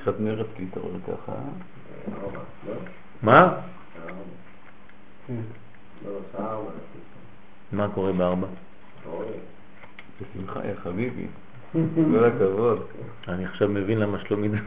קצת 0.06 0.20
מרץ 0.20 0.48
להתעורר 0.60 0.92
ככה. 1.08 1.32
מה? 3.22 3.54
מה 7.72 7.88
קורה 7.94 8.12
בארבע? 8.12 8.48
בשמחה, 10.22 10.60
יא 10.68 10.74
חביבי. 10.84 11.28
כל 12.12 12.26
הכבוד. 12.26 12.86
אני 13.28 13.46
עכשיו 13.46 13.70
מבין 13.70 14.00
למה 14.00 14.20
שלומי... 14.20 14.48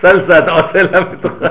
סלסה 0.00 0.38
אתה 0.38 0.50
עושה 0.50 0.82
לה 0.82 1.04
בתוכה. 1.04 1.48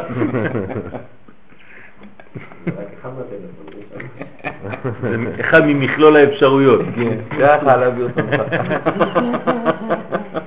זה 5.02 5.18
אחד 5.40 5.61
ממכלול 5.65 6.15
האפשרויות. 6.15 6.81
כן, 6.95 7.18
ככה 7.40 7.77
להביא 7.77 8.03
אותך. 8.03 8.19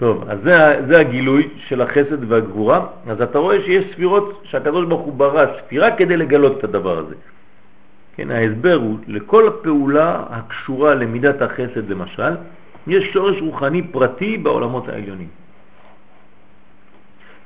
טוב, 0.00 0.24
אז 0.28 0.38
זה, 0.44 0.80
זה 0.88 1.00
הגילוי 1.00 1.48
של 1.68 1.80
החסד 1.80 2.32
והגבורה. 2.32 2.86
אז 3.06 3.22
אתה 3.22 3.38
רואה 3.38 3.62
שיש 3.62 3.84
ספירות 3.92 4.42
שהקדוש 4.44 4.86
ברוך 4.86 5.00
הוא 5.00 5.12
ברא 5.12 5.46
ספירה 5.60 5.96
כדי 5.96 6.16
לגלות 6.16 6.58
את 6.58 6.64
הדבר 6.64 6.98
הזה. 6.98 7.14
כן, 8.16 8.30
ההסבר 8.30 8.74
הוא, 8.74 8.98
לכל 9.06 9.48
הפעולה 9.48 10.24
הקשורה 10.30 10.94
למידת 10.94 11.42
החסד 11.42 11.90
למשל, 11.90 12.32
יש 12.86 13.12
שורש 13.12 13.36
רוחני 13.40 13.82
פרטי 13.92 14.36
בעולמות 14.38 14.88
העליונים. 14.88 15.28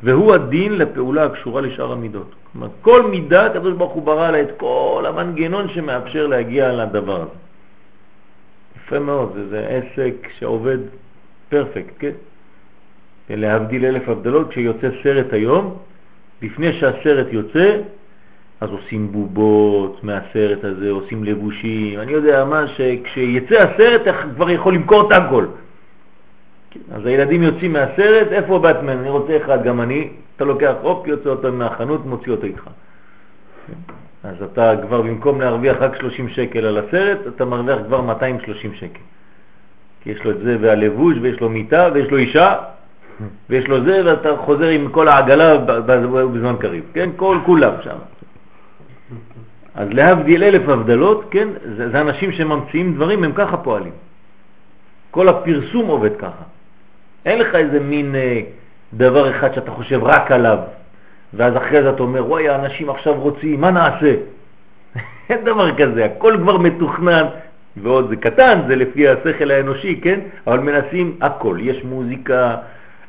והוא 0.02 0.34
הדין 0.34 0.78
לפעולה 0.78 1.24
הקשורה 1.24 1.60
לשאר 1.60 1.92
המידות. 1.92 2.34
כלומר, 2.52 2.68
כל 2.82 3.10
מידה, 3.10 3.46
הקדוש 3.46 3.74
ברוך 3.74 3.92
הוא 3.92 4.02
ברא 4.02 4.30
לה 4.30 4.40
את 4.40 4.50
כל 4.56 5.04
המנגנון 5.08 5.68
שמאפשר 5.68 6.26
להגיע 6.26 6.72
לדבר 6.72 7.16
הזה. 7.22 7.38
יפה 8.76 8.98
מאוד, 8.98 9.32
זה, 9.34 9.48
זה 9.48 9.60
עסק 9.66 10.28
שעובד 10.38 10.78
פרפקט, 11.48 11.94
כן? 11.98 12.14
להבדיל 13.30 13.84
אלף 13.84 14.08
הבדלות, 14.08 14.50
כשיוצא 14.50 14.88
סרט 15.02 15.32
היום, 15.32 15.76
לפני 16.42 16.72
שהסרט 16.72 17.26
יוצא, 17.30 17.76
אז 18.60 18.70
עושים 18.70 19.12
בובות 19.12 20.04
מהסרט 20.04 20.64
הזה, 20.64 20.90
עושים 20.90 21.24
לבושים, 21.24 22.00
אני 22.00 22.12
יודע 22.12 22.44
מה, 22.44 22.68
שכשיצא 22.68 23.54
הסרט 23.62 24.02
כבר 24.36 24.50
יכול 24.50 24.74
למכור 24.74 25.06
את 25.06 25.12
הכל. 25.12 25.46
אז 26.92 27.06
הילדים 27.06 27.42
יוצאים 27.42 27.72
מהסרט, 27.72 28.32
איפה 28.32 28.58
באטמן? 28.58 28.98
אני 28.98 29.10
רוצה 29.10 29.36
אחד, 29.36 29.64
גם 29.64 29.80
אני. 29.80 30.08
אתה 30.36 30.44
לוקח, 30.44 30.74
הופ, 30.82 31.06
יוצא 31.06 31.28
אותו 31.28 31.52
מהחנות, 31.52 32.06
מוציא 32.06 32.32
אותו 32.32 32.46
איתך. 32.46 32.70
אז 34.24 34.42
אתה 34.42 34.74
כבר 34.82 35.02
במקום 35.02 35.40
להרוויח 35.40 35.76
רק 35.80 35.96
30 36.00 36.28
שקל 36.28 36.66
על 36.66 36.78
הסרט, 36.78 37.18
אתה 37.26 37.44
מרוויח 37.44 37.78
כבר 37.86 38.00
230 38.00 38.74
שקל. 38.74 39.00
כי 40.02 40.10
יש 40.10 40.24
לו 40.24 40.30
את 40.30 40.38
זה 40.38 40.56
והלבוש, 40.60 41.16
ויש 41.22 41.40
לו 41.40 41.48
מיטה, 41.48 41.88
ויש 41.94 42.10
לו 42.10 42.16
אישה, 42.16 42.54
ויש 43.50 43.68
לו 43.68 43.84
זה, 43.84 44.02
ואתה 44.04 44.36
חוזר 44.36 44.68
עם 44.68 44.88
כל 44.88 45.08
העגלה 45.08 45.58
בזמן 45.58 46.56
קריב. 46.58 46.84
כן? 46.94 47.10
כל 47.16 47.38
כולם 47.46 47.72
שם. 47.82 47.96
אז 49.74 49.88
להבדיל 49.92 50.44
אלף 50.44 50.68
הבדלות, 50.68 51.24
כן, 51.30 51.48
זה, 51.76 51.90
זה 51.90 52.00
אנשים 52.00 52.32
שממציאים 52.32 52.94
דברים, 52.94 53.24
הם 53.24 53.32
ככה 53.34 53.56
פועלים. 53.56 53.92
כל 55.10 55.28
הפרסום 55.28 55.86
עובד 55.86 56.16
ככה. 56.16 56.44
אין 57.26 57.38
לך 57.38 57.54
איזה 57.54 57.80
מין 57.80 58.14
אה, 58.14 58.40
דבר 58.94 59.30
אחד 59.30 59.54
שאתה 59.54 59.70
חושב 59.70 60.00
רק 60.02 60.30
עליו, 60.30 60.58
ואז 61.34 61.56
אחרי 61.56 61.82
זה 61.82 61.90
אתה 61.90 62.02
אומר, 62.02 62.26
וואי, 62.26 62.48
האנשים 62.48 62.90
עכשיו 62.90 63.14
רוצים, 63.20 63.60
מה 63.60 63.70
נעשה? 63.70 64.14
אין 65.30 65.44
דבר 65.44 65.76
כזה, 65.76 66.04
הכל 66.04 66.36
כבר 66.42 66.58
מתוכנן, 66.58 67.24
ועוד 67.76 68.08
זה 68.08 68.16
קטן, 68.16 68.60
זה 68.68 68.76
לפי 68.76 69.08
השכל 69.08 69.50
האנושי, 69.50 70.00
כן? 70.02 70.20
אבל 70.46 70.58
מנסים 70.58 71.16
הכל, 71.20 71.56
יש 71.60 71.84
מוזיקה, 71.84 72.56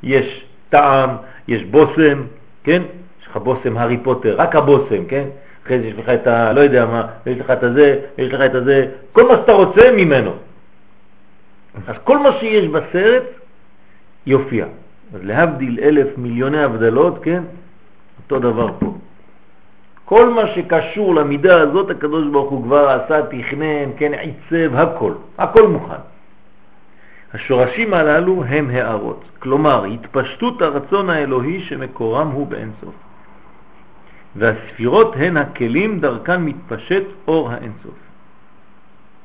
יש 0.06 0.46
טעם, 0.70 1.10
יש 1.48 1.64
בוסם, 1.64 2.24
כן? 2.64 2.82
יש 3.22 3.28
לך 3.28 3.38
בוסם 3.38 3.78
הארי 3.78 3.98
פוטר, 3.98 4.36
רק 4.38 4.56
הבוסם, 4.56 5.06
כן? 5.08 5.28
אחרי 5.66 5.80
זה 5.80 5.88
יש 5.88 5.94
לך 5.98 6.10
את 6.10 6.28
ה... 6.28 6.54
לא 6.54 6.62
יודע 6.62 6.86
מה, 6.86 7.08
יש 7.26 7.40
לך 7.40 7.52
את 7.52 7.64
הזה, 7.64 8.00
יש 8.18 8.34
לך 8.34 8.42
את 8.42 8.56
הזה, 8.56 8.88
כל 9.12 9.28
מה 9.28 9.36
שאתה 9.36 9.52
רוצה 9.52 9.92
ממנו. 9.98 10.32
אז 11.88 11.96
כל 12.04 12.18
מה 12.18 12.30
שיש 12.40 12.68
בסרט 12.68 13.24
יופיע. 14.26 14.66
אז 15.14 15.20
להבדיל 15.24 15.80
אלף 15.82 16.18
מיליוני 16.18 16.64
הבדלות, 16.64 17.20
כן? 17.24 17.44
אותו 18.24 18.40
דבר 18.40 18.70
פה. 18.80 18.94
כל 20.06 20.30
מה 20.30 20.48
שקשור 20.48 21.16
למידה 21.16 21.62
הזאת, 21.62 21.90
הקדוש 21.90 22.28
ברוך 22.32 22.50
הוא 22.50 22.64
כבר 22.64 22.90
עשה, 22.90 23.22
תכנן, 23.22 23.90
כן, 23.98 24.12
עיצב, 24.14 24.76
הכל. 24.76 25.14
הכל 25.38 25.68
מוכן. 25.68 26.15
השורשים 27.36 27.94
הללו 27.94 28.44
הם 28.44 28.70
הערות, 28.70 29.24
כלומר 29.40 29.86
התפשטות 29.86 30.62
הרצון 30.62 31.10
האלוהי 31.10 31.62
שמקורם 31.62 32.28
הוא 32.28 32.48
באינסוף. 32.48 32.96
והספירות 34.36 35.14
הן 35.16 35.38
הכלים 35.38 36.00
דרכן 36.00 36.42
מתפשט 36.42 37.04
אור 37.28 37.52
האינסוף. 37.52 38.00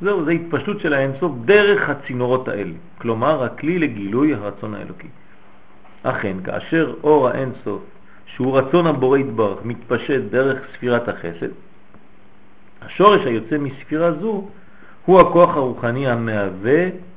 זהו, 0.00 0.24
זה 0.24 0.30
התפשטות 0.30 0.80
של 0.80 0.92
האינסוף 0.94 1.32
דרך 1.44 1.88
הצינורות 1.88 2.48
האלה, 2.48 2.72
כלומר 2.98 3.44
הכלי 3.44 3.78
לגילוי 3.78 4.34
הרצון 4.34 4.74
האלוקי. 4.74 5.08
אכן, 6.02 6.36
כאשר 6.44 6.94
אור 7.02 7.28
האינסוף, 7.28 7.82
שהוא 8.26 8.58
רצון 8.58 8.86
הבורא 8.86 9.18
יתברך, 9.18 9.58
מתפשט 9.64 10.20
דרך 10.30 10.58
ספירת 10.74 11.08
החסד, 11.08 11.52
השורש 12.82 13.26
היוצא 13.26 13.58
מספירה 13.58 14.12
זו 14.12 14.48
הוא 15.06 15.20
הכוח 15.20 15.56
הרוחני 15.56 16.08
המהווה 16.08 17.09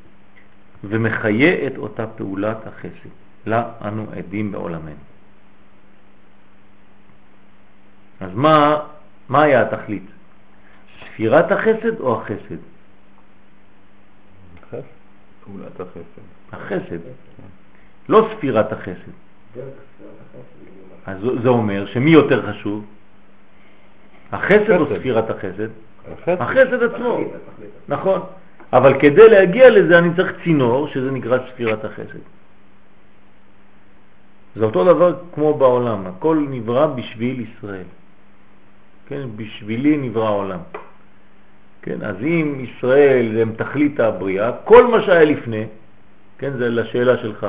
ומחיה 0.83 1.67
את 1.67 1.77
אותה 1.77 2.07
פעולת 2.07 2.67
החסד, 2.67 3.09
לה 3.45 3.71
אנו 3.81 4.05
עדים 4.17 4.51
בעולמנו. 4.51 4.95
אז 8.19 8.29
מה, 8.33 8.79
מה 9.29 9.43
היה 9.43 9.61
התכלית? 9.61 10.03
ספירת 10.99 11.51
החסד 11.51 11.99
או 11.99 12.21
החסד? 12.21 12.57
פעולת 15.43 15.79
החסד. 15.79 16.21
החסד, 16.51 16.99
לא 18.09 18.29
ספירת 18.33 18.71
החסד. 18.71 19.11
אז 21.05 21.17
זה 21.43 21.49
אומר 21.49 21.85
שמי 21.85 22.11
יותר 22.11 22.51
חשוב? 22.51 22.85
החסד 24.31 24.69
או. 24.69 24.95
ספירת 24.95 25.29
החסד? 25.29 25.69
החסד. 26.27 26.83
עצמו. 26.83 27.19
נכון. 27.87 28.21
אבל 28.73 28.99
כדי 28.99 29.29
להגיע 29.29 29.69
לזה 29.69 29.97
אני 29.97 30.09
צריך 30.15 30.31
צינור, 30.43 30.87
שזה 30.87 31.11
נקרא 31.11 31.37
ספירת 31.53 31.85
החסד. 31.85 32.25
זה 34.55 34.65
אותו 34.65 34.83
דבר 34.83 35.15
כמו 35.33 35.53
בעולם, 35.53 36.07
הכל 36.07 36.45
נברא 36.49 36.85
בשביל 36.87 37.45
ישראל. 37.45 37.87
כן, 39.07 39.21
בשבילי 39.35 39.97
נברא 39.97 40.25
העולם. 40.25 40.59
כן, 41.81 41.97
אז 42.01 42.15
אם 42.21 42.65
ישראל 42.65 43.41
הם 43.41 43.53
תכלית 43.57 43.99
הבריאה, 43.99 44.51
כל 44.63 44.87
מה 44.87 45.01
שהיה 45.01 45.23
לפני, 45.23 45.65
כן, 46.37 46.51
זה 46.57 46.69
לשאלה 46.69 47.17
שלך, 47.17 47.47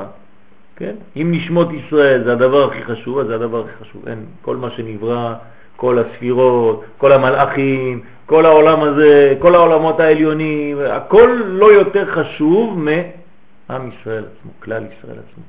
כן, 0.75 0.95
אם 1.15 1.27
נשמות 1.31 1.69
ישראל 1.73 2.23
זה 2.23 2.33
הדבר 2.33 2.71
הכי 2.71 2.83
חשוב, 2.83 3.19
אז 3.19 3.27
זה 3.27 3.35
הדבר 3.35 3.65
הכי 3.65 3.75
חשוב. 3.83 4.07
אין, 4.07 4.25
כל 4.41 4.55
מה 4.55 4.69
שנברא, 4.71 5.33
כל 5.75 5.99
הספירות, 5.99 6.83
כל 6.97 7.11
המלאכים, 7.11 8.01
כל 8.25 8.45
העולם 8.45 8.81
הזה, 8.81 9.35
כל 9.41 9.55
העולמות 9.55 9.99
העליונים, 9.99 10.77
הכל 10.79 11.41
לא 11.45 11.73
יותר 11.73 12.11
חשוב 12.11 12.79
מעם 12.79 13.89
ישראל 13.89 14.25
עצמו, 14.25 14.51
כלל 14.59 14.83
ישראל 14.97 15.19
עצמו. 15.19 15.43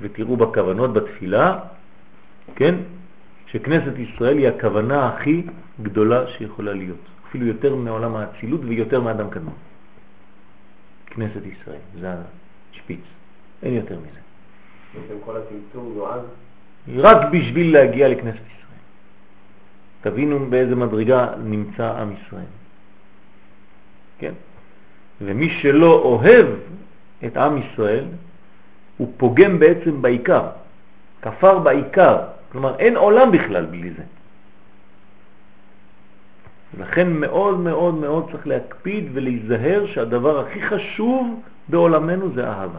ותראו 0.00 0.36
בכוונות 0.36 0.92
בתפילה, 0.92 1.58
כן, 2.56 2.74
שכנסת 3.46 3.98
ישראל 3.98 4.38
היא 4.38 4.48
הכוונה 4.48 5.08
הכי 5.08 5.42
גדולה 5.82 6.26
שיכולה 6.26 6.72
להיות, 6.72 6.98
אפילו 7.28 7.46
יותר 7.46 7.74
מעולם 7.74 8.16
האצילות 8.16 8.60
ויותר 8.64 9.00
מאדם 9.00 9.30
קדמון. 9.30 9.54
כנסת 11.06 11.40
ישראל, 11.46 11.80
זה 12.00 12.14
השפיץ, 12.72 13.00
אין 13.62 13.74
יותר 13.74 13.96
מזה. 13.98 14.20
בעצם 14.94 15.14
כל 15.24 15.36
הצמצום 15.36 15.94
נועד 15.96 16.20
רק 16.96 17.16
בשביל 17.32 17.72
להגיע 17.72 18.08
לכנסת 18.08 18.38
ישראל. 18.38 18.61
תבינו 20.02 20.46
באיזה 20.50 20.76
מדרגה 20.76 21.28
נמצא 21.44 21.92
עם 21.98 22.12
ישראל. 22.12 22.50
כן? 24.18 24.32
ומי 25.20 25.50
שלא 25.50 25.92
אוהב 26.04 26.46
את 27.26 27.36
עם 27.36 27.58
ישראל, 27.58 28.04
הוא 28.96 29.12
פוגם 29.16 29.58
בעצם 29.58 30.02
בעיקר, 30.02 30.48
כפר 31.22 31.58
בעיקר, 31.58 32.18
כלומר 32.52 32.78
אין 32.78 32.96
עולם 32.96 33.32
בכלל 33.32 33.66
בלי 33.66 33.90
זה. 33.90 34.02
לכן 36.78 37.12
מאוד 37.12 37.58
מאוד 37.58 37.94
מאוד 37.94 38.30
צריך 38.32 38.46
להקפיד 38.46 39.04
ולהיזהר 39.12 39.86
שהדבר 39.86 40.40
הכי 40.40 40.62
חשוב 40.62 41.40
בעולמנו 41.68 42.34
זה 42.34 42.48
אהבה. 42.48 42.78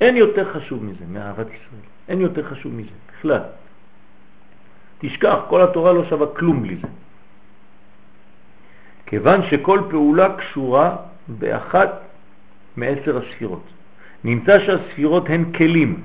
אין 0.00 0.16
יותר 0.16 0.52
חשוב 0.52 0.84
מזה, 0.84 1.04
מאהבת 1.08 1.46
ישראל. 1.46 1.86
אין 2.08 2.20
יותר 2.20 2.42
חשוב 2.42 2.74
מזה, 2.74 2.90
בכלל. 3.12 3.42
תשכח, 4.98 5.38
כל 5.48 5.62
התורה 5.62 5.92
לא 5.92 6.04
שווה 6.08 6.26
כלום 6.36 6.62
בלי 6.62 6.76
זה. 6.76 6.88
כיוון 9.06 9.40
שכל 9.50 9.80
פעולה 9.90 10.36
קשורה 10.36 10.96
באחת 11.28 11.90
מעשר 12.76 13.18
הספירות. 13.18 13.62
נמצא 14.24 14.58
שהספירות 14.66 15.24
הן 15.28 15.52
כלים 15.52 16.02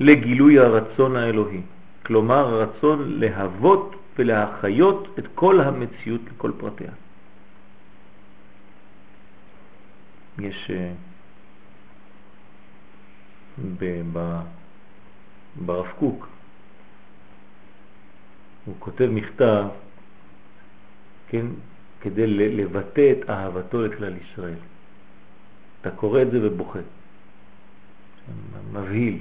לגילוי 0.00 0.58
הרצון 0.58 1.16
האלוהי, 1.16 1.60
כלומר 2.06 2.46
הרצון 2.48 3.20
להוות 3.20 3.96
ולהחיות 4.18 5.18
את 5.18 5.24
כל 5.34 5.60
המציאות 5.60 6.20
לכל 6.34 6.52
פרטיה. 6.58 6.90
יש 10.38 10.70
אה, 10.70 10.92
ב- 13.78 14.02
ב- 14.12 14.40
ברב 15.56 15.86
קוק, 15.98 16.28
הוא 18.64 18.74
כותב 18.78 19.08
מכתב, 19.12 19.64
כן, 21.28 21.46
כדי 22.00 22.26
לבטא 22.26 23.12
את 23.12 23.30
אהבתו 23.30 23.82
לכלל 23.82 24.14
ישראל. 24.16 24.58
אתה 25.80 25.90
קורא 25.90 26.22
את 26.22 26.30
זה 26.30 26.38
ובוכה. 26.42 26.78
מבהיל. 28.72 29.18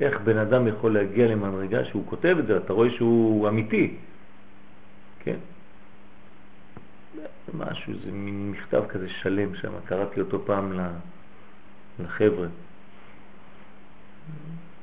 איך 0.00 0.20
בן 0.20 0.38
אדם 0.38 0.68
יכול 0.68 0.94
להגיע 0.94 1.26
למדרגה 1.26 1.84
שהוא 1.84 2.06
כותב 2.06 2.36
את 2.38 2.46
זה, 2.46 2.56
אתה 2.56 2.72
רואה 2.72 2.90
שהוא 2.90 3.48
אמיתי. 3.48 3.96
כן? 5.24 5.36
משהו, 7.54 7.92
זה 8.04 8.12
מין 8.12 8.50
מכתב 8.50 8.82
כזה 8.88 9.08
שלם 9.08 9.54
שם, 9.54 9.72
קראתי 9.84 10.20
אותו 10.20 10.44
פעם 10.44 10.72
לחבר'ה. 11.98 12.46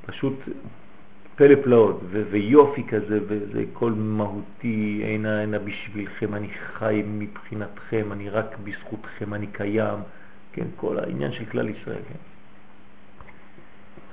פשוט 0.05 0.33
פלא 1.38 1.55
פלאות 1.64 2.01
ויופי 2.31 2.84
כזה, 2.84 3.19
וזה 3.27 3.64
כל 3.73 3.91
מהותי, 3.91 5.01
אינה 5.03 5.41
אינה 5.41 5.59
בשבילכם, 5.59 6.35
אני 6.35 6.47
חי 6.73 7.03
מבחינתכם, 7.07 8.11
אני 8.11 8.30
רק 8.30 8.57
בזכותכם, 8.64 9.34
אני 9.34 9.47
קיים, 9.47 9.99
כן, 10.53 10.65
כל 10.76 10.99
העניין 10.99 11.31
של 11.31 11.45
כלל 11.45 11.69
ישראל. 11.69 12.01
כן. 12.09 12.19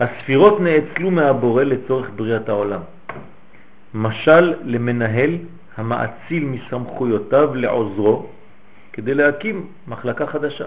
הספירות 0.05 0.61
נאצלו 0.61 1.11
מהבורא 1.11 1.63
לצורך 1.65 2.11
בריאת 2.17 2.49
העולם. 2.49 2.81
משל 3.95 4.55
למנהל 4.65 5.39
המאציל 5.77 6.45
מסמכויותיו 6.45 7.55
לעוזרו 7.55 8.27
כדי 8.93 9.15
להקים 9.15 9.67
מחלקה 9.89 10.27
חדשה. 10.27 10.65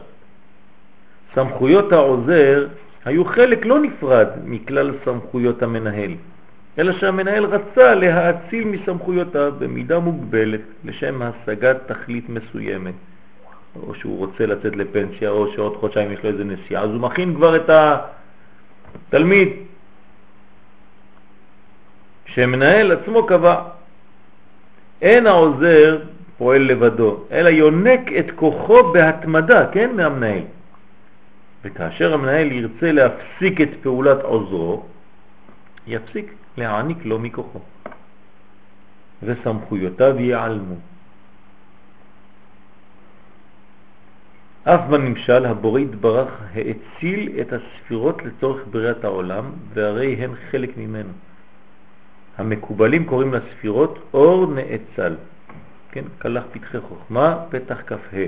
סמכויות 1.36 1.92
העוזר 1.92 2.68
היו 3.06 3.26
חלק 3.26 3.66
לא 3.66 3.80
נפרד 3.80 4.28
מכלל 4.46 4.92
סמכויות 5.06 5.64
המנהל, 5.64 6.12
אלא 6.80 6.94
שהמנהל 6.94 7.46
רצה 7.46 7.96
להאציל 7.96 8.68
מסמכויותיו 8.68 9.54
במידה 9.60 10.00
מוגבלת 10.00 10.62
לשם 10.84 11.22
השגת 11.22 11.78
תכלית 11.86 12.30
מסוימת, 12.30 12.94
או 13.76 13.96
שהוא 13.96 14.18
רוצה 14.18 14.46
לצאת 14.46 14.76
לפנסיה, 14.76 15.30
או 15.30 15.54
שעוד 15.54 15.78
חודשיים 15.78 16.12
יש 16.12 16.24
לו 16.24 16.30
איזה 16.30 16.44
נסיעה, 16.44 16.84
אז 16.84 16.90
הוא 16.90 17.02
מכין 17.02 17.36
כבר 17.36 17.56
את 17.56 17.70
התלמיד 19.10 19.50
שמנהל 22.26 22.92
עצמו 22.92 23.26
קבע. 23.26 23.62
אין 25.02 25.28
העוזר 25.28 26.00
פועל 26.38 26.62
לבדו, 26.62 27.24
אלא 27.32 27.50
יונק 27.50 28.02
את 28.20 28.26
כוחו 28.36 28.94
בהתמדה, 28.94 29.68
כן, 29.72 29.96
מהמנהל. 29.96 30.44
וכאשר 31.64 32.14
המנהל 32.14 32.52
ירצה 32.52 32.92
להפסיק 32.92 33.62
את 33.62 33.70
פעולת 33.82 34.22
עוזרו, 34.22 34.86
יפסיק 35.88 36.34
להעניק 36.58 37.06
לו 37.06 37.20
מכוחו, 37.20 37.60
וסמכויותיו 39.24 40.20
ייעלמו. 40.20 40.76
אף 44.64 44.82
בממשל 44.90 45.46
הבורא 45.46 45.80
יתברך 45.80 46.42
האציל 46.54 47.30
את 47.42 47.54
הספירות 47.54 48.26
לצורך 48.26 48.62
בריאת 48.72 49.04
העולם, 49.04 49.52
והרי 49.74 50.14
הן 50.14 50.32
חלק 50.52 50.78
ממנו. 50.78 51.14
המקובלים 52.38 53.06
קוראים 53.06 53.34
לספירות 53.34 54.00
אור 54.14 54.54
נאצל, 54.54 55.16
כן, 55.92 56.04
כלך 56.22 56.44
פתחי 56.52 56.80
חוכמה, 56.80 57.46
פתח 57.50 57.82
כ"ה, 57.86 58.26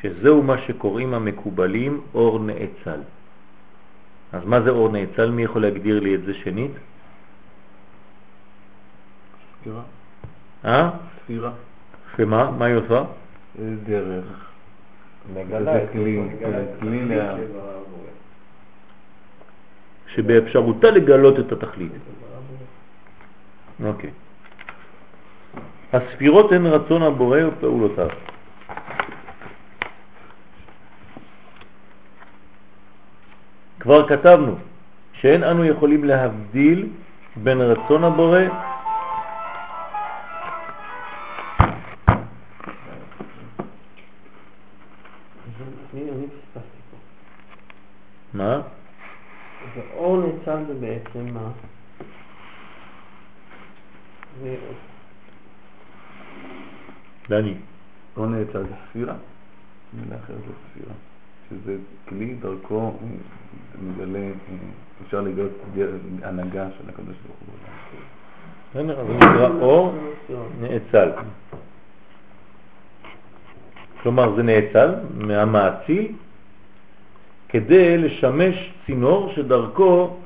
שזהו 0.00 0.42
מה 0.42 0.58
שקוראים 0.58 1.14
המקובלים 1.14 2.00
אור 2.14 2.38
נאצל. 2.38 3.00
אז 4.32 4.44
מה 4.44 4.60
זה 4.60 4.70
אור 4.70 4.88
נאצל? 4.88 5.30
מי 5.30 5.42
יכול 5.42 5.62
להגדיר 5.62 6.00
לי 6.00 6.14
את 6.14 6.22
זה 6.22 6.34
שנית? 6.34 6.72
ספירה. 9.60 9.82
אה? 10.64 10.90
ספירה. 11.24 11.50
שמה? 12.16 12.50
מה 12.50 12.64
היא 12.64 12.74
עושה? 12.74 13.04
דרך. 13.84 14.24
מגלה 15.34 15.72
זה 15.72 15.84
את 15.84 15.90
כלי, 15.92 16.22
כלי 16.80 17.04
לה-. 17.04 17.34
שבאפשרותה 20.06 20.90
לגלות 20.90 21.38
את 21.38 21.52
התכלית. 21.52 21.92
אוקיי. 23.84 24.10
הספירות 25.92 26.52
הן 26.52 26.66
רצון 26.66 27.02
הבורא 27.02 27.38
ופעולותיו. 27.48 28.08
כבר 33.80 34.08
כתבנו 34.08 34.54
שאין 35.12 35.44
אנו 35.44 35.64
יכולים 35.64 36.04
להבדיל 36.04 36.88
בין 37.36 37.60
רצון 37.60 38.04
הבורא 38.04 38.69
מה? 48.34 48.54
אז 48.54 49.82
האור 49.90 50.16
נאצל 50.16 50.64
זה 50.66 50.74
בעצם 50.74 51.34
מה? 51.34 51.50
דני. 57.28 57.54
לא 58.16 58.26
נעצר 58.26 58.62
זה 58.62 58.74
ספירה, 58.88 59.14
מילה 59.92 60.16
אחרת 60.24 60.36
זה 60.36 60.52
ספירה, 60.70 60.94
שזה 61.50 61.76
כלי 62.08 62.34
דרכו 62.34 62.78
אה, 62.80 63.06
מגלה, 63.82 64.18
אה, 64.18 64.32
אפשר 65.06 65.20
לגלות 65.20 65.52
הנהגה 66.22 66.68
של 66.78 66.88
הקדוש 66.88 67.16
ברוך 67.26 67.38
הוא. 67.46 67.54
בסדר, 68.70 69.00
אז 69.00 69.06
נקרא 69.16 69.48
אור 69.60 69.94
נאצל. 70.60 71.10
כלומר 74.02 74.36
זה 74.36 74.42
נאצל 74.42 74.94
מהמעציל 75.14 76.12
כדי 77.50 77.98
לשמש 77.98 78.54
צינור 78.86 79.32
שדרכו 79.34 80.16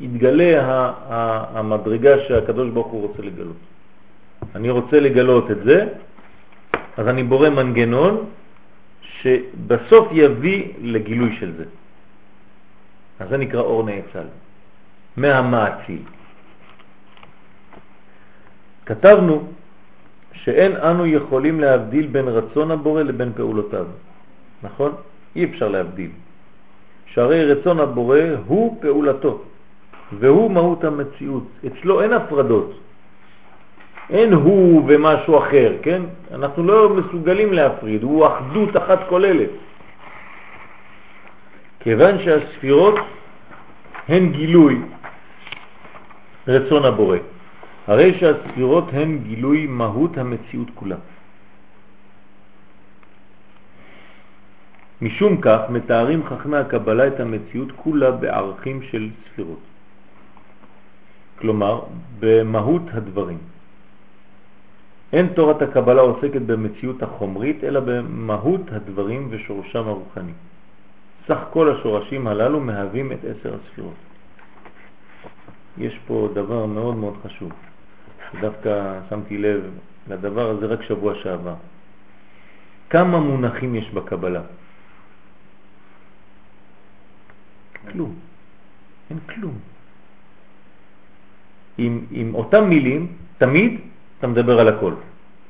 יתגלה 0.00 0.50
המדרגה 1.54 2.14
שהקדוש 2.28 2.68
ברוך 2.70 2.86
הוא 2.86 3.02
רוצה 3.08 3.22
לגלות. 3.22 3.56
אני 4.54 4.70
רוצה 4.70 5.00
לגלות 5.00 5.50
את 5.50 5.60
זה, 5.64 5.78
אז 6.96 7.08
אני 7.08 7.22
בורא 7.22 7.48
מנגנון 7.48 8.24
שבסוף 9.00 10.08
יביא 10.12 10.60
לגילוי 10.80 11.36
של 11.40 11.52
זה. 11.56 11.64
אז 13.20 13.28
זה 13.28 13.36
נקרא 13.36 13.60
אור 13.60 13.82
נאצל, 13.82 14.28
מהמעציל. 15.16 16.02
כתבנו 18.86 19.36
שאין 20.32 20.76
אנו 20.76 21.06
יכולים 21.06 21.60
להבדיל 21.60 22.06
בין 22.06 22.28
רצון 22.28 22.70
הבורא 22.70 23.02
לבין 23.02 23.32
פעולותיו. 23.36 23.86
נכון? 24.62 24.92
אי 25.36 25.44
אפשר 25.44 25.68
להבדיל. 25.68 26.10
שהרי 27.14 27.44
רצון 27.44 27.80
הבורא 27.80 28.18
הוא 28.46 28.78
פעולתו, 28.80 29.42
והוא 30.18 30.50
מהות 30.50 30.84
המציאות. 30.84 31.46
אצלו 31.66 32.02
אין 32.02 32.12
הפרדות. 32.12 32.70
אין 34.10 34.32
הוא 34.32 34.82
ומשהו 34.86 35.38
אחר, 35.38 35.72
כן? 35.82 36.02
אנחנו 36.34 36.62
לא 36.62 36.88
מסוגלים 36.88 37.52
להפריד, 37.52 38.02
הוא 38.02 38.26
אחדות 38.26 38.76
אחת 38.76 39.00
כוללת. 39.08 39.50
כיוון 41.80 42.14
שהספירות 42.18 42.94
הן 44.08 44.32
גילוי 44.32 44.80
רצון 46.48 46.84
הבורא. 46.84 47.18
הרי 47.86 48.18
שהספירות 48.18 48.84
הן 48.92 49.18
גילוי 49.18 49.66
מהות 49.66 50.18
המציאות 50.18 50.68
כולה. 50.74 50.96
משום 55.04 55.40
כך 55.40 55.60
מתארים 55.70 56.26
חכמי 56.26 56.56
הקבלה 56.56 57.06
את 57.06 57.20
המציאות 57.20 57.72
כולה 57.76 58.10
בערכים 58.10 58.82
של 58.82 59.10
ספירות. 59.24 59.60
כלומר, 61.38 61.80
במהות 62.20 62.82
הדברים. 62.92 63.38
אין 65.12 65.26
תורת 65.36 65.62
הקבלה 65.62 66.00
עוסקת 66.00 66.42
במציאות 66.42 67.02
החומרית, 67.02 67.64
אלא 67.64 67.80
במהות 67.80 68.72
הדברים 68.72 69.28
ושורשם 69.30 69.88
הרוחני. 69.88 70.32
סך 71.28 71.38
כל 71.50 71.76
השורשים 71.76 72.26
הללו 72.26 72.60
מהווים 72.60 73.12
את 73.12 73.18
עשר 73.24 73.54
הספירות. 73.54 74.00
יש 75.78 75.98
פה 76.06 76.28
דבר 76.34 76.66
מאוד 76.66 76.96
מאוד 76.96 77.14
חשוב, 77.24 77.52
שדווקא 78.32 79.00
שמתי 79.08 79.38
לב 79.38 79.60
לדבר 80.08 80.50
הזה 80.50 80.66
רק 80.66 80.82
שבוע 80.82 81.14
שעבר. 81.14 81.54
כמה 82.90 83.20
מונחים 83.20 83.74
יש 83.74 83.90
בקבלה? 83.90 84.63
כלום. 87.92 88.14
אין 89.10 89.18
כלום. 89.34 89.54
עם, 91.78 92.04
עם 92.10 92.34
אותם 92.34 92.64
מילים, 92.68 93.06
תמיד 93.38 93.80
אתה 94.18 94.26
מדבר 94.26 94.60
על 94.60 94.68
הכל. 94.68 94.92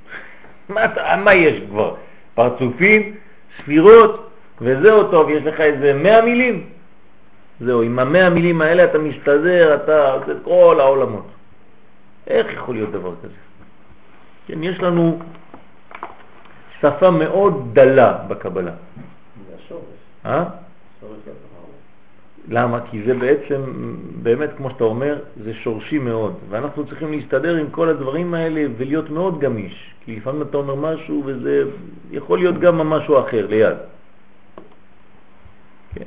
מה, 0.68 0.84
אתה- 0.84 1.16
מה 1.24 1.34
יש 1.34 1.60
כבר? 1.70 1.94
פרצופים, 2.34 3.14
ספירות, 3.58 4.30
וזהו 4.60 5.10
טוב, 5.10 5.28
יש 5.30 5.42
לך 5.44 5.60
איזה 5.60 5.92
מאה 5.94 6.22
מילים. 6.22 6.66
זהו, 7.60 7.82
עם 7.82 7.98
המאה 7.98 8.30
מילים 8.30 8.60
האלה 8.60 8.84
אתה 8.84 8.98
מסתדר, 8.98 9.74
אתה 9.84 10.12
עושה 10.12 10.32
את 10.32 10.36
כל 10.44 10.76
העולמות. 10.80 11.26
איך 12.26 12.46
יכול 12.52 12.74
להיות 12.74 12.90
דבר 12.90 13.14
כזה? 13.22 13.34
כן, 14.46 14.62
יש 14.62 14.80
לנו 14.80 15.18
שפה 16.80 17.10
מאוד 17.10 17.70
דלה 17.72 18.12
בקבלה. 18.28 18.70
זה 18.70 19.54
השורש, 19.64 19.80
אה? 20.26 20.44
שורש 21.00 21.16
של 21.24 21.30
התורה. 21.30 21.43
למה? 22.48 22.80
כי 22.90 23.02
זה 23.06 23.14
בעצם, 23.14 23.62
באמת, 24.22 24.50
כמו 24.56 24.70
שאתה 24.70 24.84
אומר, 24.84 25.18
זה 25.44 25.54
שורשי 25.54 25.98
מאוד, 25.98 26.34
ואנחנו 26.48 26.86
צריכים 26.86 27.12
להסתדר 27.12 27.56
עם 27.56 27.70
כל 27.70 27.88
הדברים 27.88 28.34
האלה 28.34 28.64
ולהיות 28.76 29.10
מאוד 29.10 29.40
גמיש, 29.40 29.94
כי 30.04 30.16
לפעמים 30.16 30.42
אתה 30.42 30.56
אומר 30.56 30.74
משהו 30.74 31.22
וזה 31.26 31.64
יכול 32.10 32.38
להיות 32.38 32.60
גם 32.60 32.78
משהו 32.78 33.20
אחר 33.20 33.46
ליד. 33.46 33.76
כן. 35.94 36.04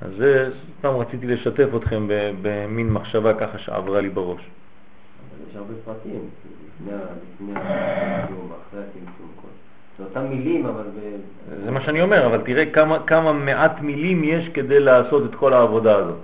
אז 0.00 0.10
זה, 0.18 0.50
סתם 0.78 0.88
רציתי 0.88 1.26
לשתף 1.26 1.68
אתכם 1.76 2.06
במין 2.42 2.92
מחשבה 2.92 3.34
ככה 3.34 3.58
שעברה 3.58 4.00
לי 4.00 4.08
בראש. 4.08 4.40
אבל 4.40 5.50
יש 5.50 5.56
הרבה 5.56 5.74
פרטים, 5.84 6.20
לפני 6.80 6.92
הצמצום, 6.94 8.52
אחרי 8.68 8.80
הצמצום. 8.80 9.34
זה 9.98 10.04
אותם 10.04 10.24
מילים, 10.28 10.66
אבל. 10.66 10.84
זה 11.64 11.70
מה 11.70 11.80
שאני 11.80 12.02
אומר, 12.02 12.26
אבל 12.26 12.40
תראה 12.44 12.66
כמה, 12.66 12.98
כמה 13.06 13.32
מעט 13.32 13.80
מילים 13.80 14.24
יש 14.24 14.48
כדי 14.48 14.80
לעשות 14.80 15.22
את 15.30 15.34
כל 15.34 15.52
העבודה 15.52 15.96
הזאת. 15.96 16.18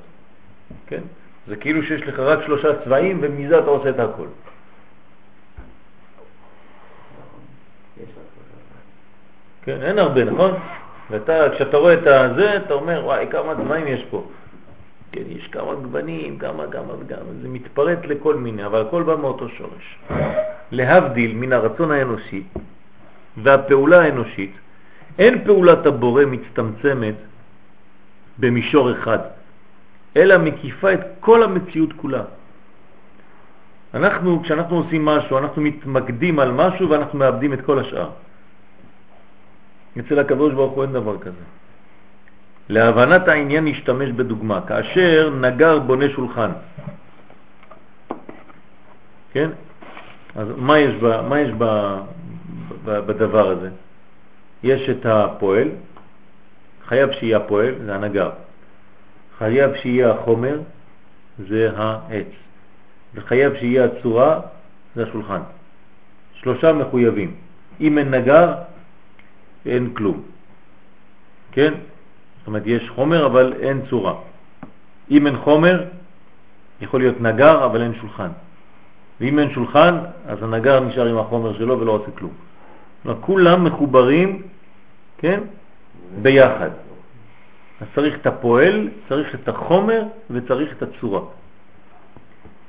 כן? 0.87 1.01
זה 1.47 1.57
כאילו 1.57 1.83
שיש 1.83 2.03
לך 2.03 2.19
רק 2.19 2.39
שלושה 2.47 2.69
צבעים 2.85 3.19
ומזה 3.23 3.59
אתה 3.59 3.71
עושה 3.71 3.91
את 3.91 3.99
הכל. 3.99 4.27
כן, 9.63 9.83
אין 9.83 9.99
הרבה, 9.99 10.25
נכון? 10.25 10.51
ואתה, 11.11 11.51
כשאתה 11.55 11.77
רואה 11.77 11.95
את 11.95 12.07
הזה, 12.07 12.57
אתה 12.57 12.75
אומר, 12.75 13.03
וואי, 13.05 13.27
כמה 13.31 13.55
צבעים 13.55 13.87
יש 13.87 14.05
פה. 14.11 14.25
כן, 15.13 15.23
יש 15.29 15.47
כמה 15.47 15.75
גוונים, 15.75 16.39
כמה, 16.39 16.65
כמה 16.71 16.93
וגם, 17.01 17.19
זה 17.43 17.49
מתפרט 17.49 17.99
לכל 18.05 18.35
מיני, 18.35 18.67
אבל 18.67 18.81
הכל 18.81 19.03
בא 19.03 19.17
מאותו 19.17 19.49
שורש. 19.49 19.99
להבדיל 20.73 21.35
מן 21.35 21.53
הרצון 21.53 21.91
האנושי 21.91 22.43
והפעולה 23.43 24.01
האנושית, 24.01 24.53
אין 25.19 25.45
פעולת 25.45 25.87
הבורא 25.87 26.25
מצטמצמת 26.25 27.15
במישור 28.39 28.93
אחד, 28.93 29.19
אלא 30.17 30.39
מקיפה 30.39 30.93
את 30.93 31.01
כל 31.21 31.43
המציאות 31.43 31.93
כולה. 31.97 32.23
אנחנו, 33.95 34.43
כשאנחנו 34.43 34.77
עושים 34.77 35.05
משהו, 35.05 35.39
אנחנו 35.39 35.63
מתמקדים 35.63 36.39
על 36.39 36.53
משהו 36.53 36.91
ואנחנו 36.91 37.19
מאבדים 37.19 37.53
את 37.53 37.61
כל 37.61 37.79
השאר. 37.79 38.11
אצל 39.99 40.19
הקדוש 40.19 40.55
ברוך 40.55 40.73
הוא 40.73 40.83
אין 40.83 40.93
דבר 40.93 41.19
כזה. 41.19 41.45
להבנת 42.69 43.29
העניין 43.29 43.65
נשתמש 43.65 44.11
בדוגמה, 44.11 44.61
כאשר 44.67 45.31
נגר 45.41 45.79
בונה 45.79 46.09
שולחן. 46.09 46.51
כן? 49.33 49.51
אז 50.37 50.49
מה 50.57 50.79
יש, 50.79 50.95
ב, 51.03 51.21
מה 51.29 51.41
יש 51.41 51.51
ב, 51.59 51.65
בדבר 53.07 53.49
הזה? 53.49 53.71
יש 54.63 54.89
את 54.89 55.07
הפועל, 55.07 55.69
חייב 56.87 57.13
שיהיה 57.13 57.37
הפועל, 57.37 57.75
זה 57.85 57.95
הנגר. 57.95 58.31
חייב 59.39 59.75
שיהיה 59.75 60.11
החומר, 60.11 60.61
זה 61.49 61.71
העץ. 61.77 62.27
וחייב 63.15 63.55
שיהיה 63.55 63.85
הצורה, 63.85 64.41
זה 64.97 65.03
השולחן. 65.03 65.41
שלושה 66.35 66.73
מחויבים. 66.73 67.35
אם 67.81 67.99
אין 67.99 68.15
נגר, 68.15 68.55
אין 69.67 69.95
כלום. 69.95 70.23
כן? 71.53 71.75
זאת 72.39 72.47
אומרת, 72.47 72.63
יש 72.67 72.91
חומר 72.95 73.27
אבל 73.27 73.53
אין 73.61 73.83
צורה. 73.91 74.15
אם 75.11 75.27
אין 75.27 75.37
חומר, 75.37 75.85
יכול 76.81 77.01
להיות 77.01 77.21
נגר 77.21 77.65
אבל 77.65 77.83
אין 77.83 77.95
שולחן. 78.01 78.29
ואם 79.21 79.39
אין 79.39 79.51
שולחן, 79.51 79.99
אז 80.27 80.43
הנגר 80.43 80.81
נשאר 80.81 81.07
עם 81.07 81.19
החומר 81.19 81.59
שלו 81.59 81.81
ולא 81.81 81.93
עושה 81.93 82.11
כלום. 82.11 82.33
כולם 83.21 83.65
מחוברים, 83.65 84.43
כן? 85.19 85.41
ביחד. 86.23 86.71
אז 87.81 87.87
צריך 87.95 88.15
את 88.15 88.27
הפועל, 88.27 88.89
צריך 89.09 89.35
את 89.35 89.49
החומר 89.49 90.03
וצריך 90.31 90.73
את 90.73 90.83
הצורה. 90.83 91.21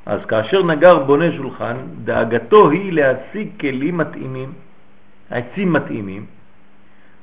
אז 0.05 0.19
כאשר 0.25 0.63
נגר 0.63 1.03
בונה 1.03 1.31
שולחן, 1.31 1.77
דאגתו 2.03 2.69
היא 2.69 2.93
להשיג 2.93 3.49
כלים 3.59 3.97
מתאימים, 3.97 4.53
עצים 5.29 5.73
מתאימים, 5.73 6.25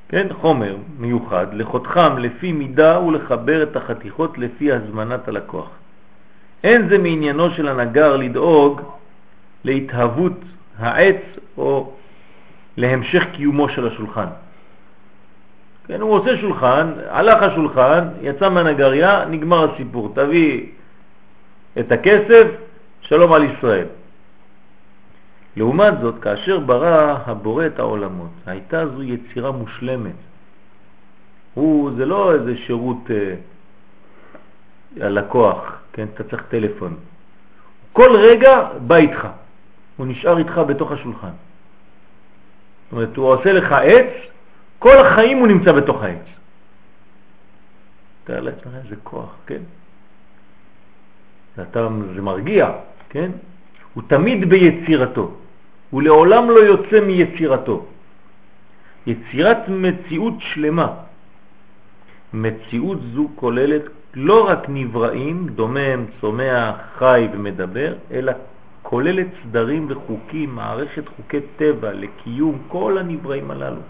כן, 0.09 0.27
חומר 0.41 0.77
מיוחד, 0.99 1.47
לחותכם 1.53 2.19
לפי 2.19 2.53
מידה 2.53 3.01
ולחבר 3.01 3.63
את 3.63 3.77
החתיכות 3.77 4.39
לפי 4.39 4.73
הזמנת 4.73 5.29
הלקוח. 5.29 5.71
אין 6.65 6.89
זה 6.89 6.99
מעניינו 6.99 7.51
של 7.51 7.69
הנגר 7.69 8.17
לדאוג 8.17 8.81
להתהוות 9.65 10.33
העץ 10.79 11.23
או 11.59 11.93
להמשך 12.79 13.25
קיומו 13.33 13.69
של 13.69 13.87
השולחן. 13.87 14.27
כן, 15.87 16.01
הוא 16.01 16.13
עושה 16.15 16.37
שולחן, 16.37 16.93
הלך 17.09 17.43
השולחן, 17.43 18.09
יצא 18.21 18.49
מהנגריה, 18.49 19.25
נגמר 19.25 19.75
הסיפור. 19.75 20.13
תביא 20.15 20.67
את 21.79 21.93
הכסף, 21.93 22.47
שלום 23.01 23.33
על 23.33 23.45
ישראל. 23.45 23.87
לעומת 25.57 25.95
זאת, 26.01 26.15
כאשר 26.23 26.59
ברא 26.61 27.17
הבורא 27.27 27.67
את 27.67 27.79
העולמות, 27.79 28.31
הייתה 28.47 28.87
זו 28.87 29.03
יצירה 29.03 29.51
מושלמת. 29.51 30.19
הוא, 31.55 31.91
זה 31.97 32.07
לא 32.07 32.35
איזה 32.35 32.57
שירות 32.57 33.11
אה, 33.11 33.35
הלקוח, 35.07 35.79
כן, 35.93 36.07
אתה 36.15 36.25
צריך 36.25 36.43
טלפון. 36.49 36.95
כל 37.93 38.17
רגע 38.17 38.69
בא 38.87 38.97
איתך, 38.97 39.29
הוא 39.97 40.07
נשאר 40.07 40.39
איתך 40.39 40.61
בתוך 40.67 40.93
השולחן. 40.93 41.48
זאת 42.89 42.93
אומרת, 42.93 43.17
הוא 43.17 43.27
עושה 43.27 43.53
לך 43.53 43.73
עץ, 43.73 44.13
כל 44.79 44.97
החיים 44.99 45.39
הוא 45.39 45.47
נמצא 45.47 45.73
בתוך 45.73 46.03
העץ. 46.03 46.27
תאר 48.25 48.41
לעצמך 48.41 48.73
איזה 48.85 48.97
כוח, 49.03 49.37
כן? 49.47 49.61
אתה, 51.63 51.89
זה 52.15 52.23
מרגיע, 52.23 52.71
כן? 53.09 53.31
הוא 53.95 54.03
תמיד 54.07 54.49
ביצירתו, 54.49 55.33
הוא 55.91 56.03
לעולם 56.03 56.51
לא 56.51 56.61
יוצא 56.61 57.01
מיצירתו. 57.01 57.87
יצירת 59.07 59.69
מציאות 59.69 60.35
שלמה. 60.39 60.95
מציאות 62.33 62.99
זו 63.15 63.29
כוללת 63.35 63.83
לא 64.15 64.49
רק 64.49 64.67
נבראים, 64.69 65.49
דומם, 65.49 66.05
צומח, 66.21 66.75
חי 66.99 67.29
ומדבר, 67.33 67.95
אלא 68.11 68.33
כוללת 68.89 69.27
סדרים 69.43 69.87
וחוקים, 69.89 70.55
מערכת 70.55 71.09
חוקי 71.09 71.41
טבע 71.57 71.93
לקיום 71.93 72.59
כל 72.69 72.99
הנבראים 72.99 73.51
הללו. 73.51 73.85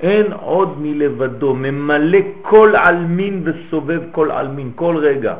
אין 0.00 0.32
עוד 0.32 0.78
מלבדו, 0.82 1.54
ממלא 1.54 2.18
כל 2.42 2.76
אלמין 2.76 3.42
וסובב 3.46 4.02
כל 4.12 4.30
אלמין, 4.30 4.72
כל 4.74 4.96
רגע. 4.98 5.34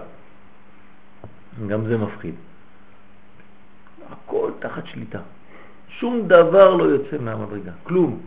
גם 1.67 1.81
זה 1.87 1.99
מפחיד. 1.99 2.35
הכל 4.11 4.51
תחת 4.59 4.87
שליטה. 4.87 5.21
שום 5.99 6.31
דבר 6.31 6.75
לא 6.75 6.85
יוצא 6.85 7.19
מהמדרגה, 7.19 7.73
כלום. 7.91 8.21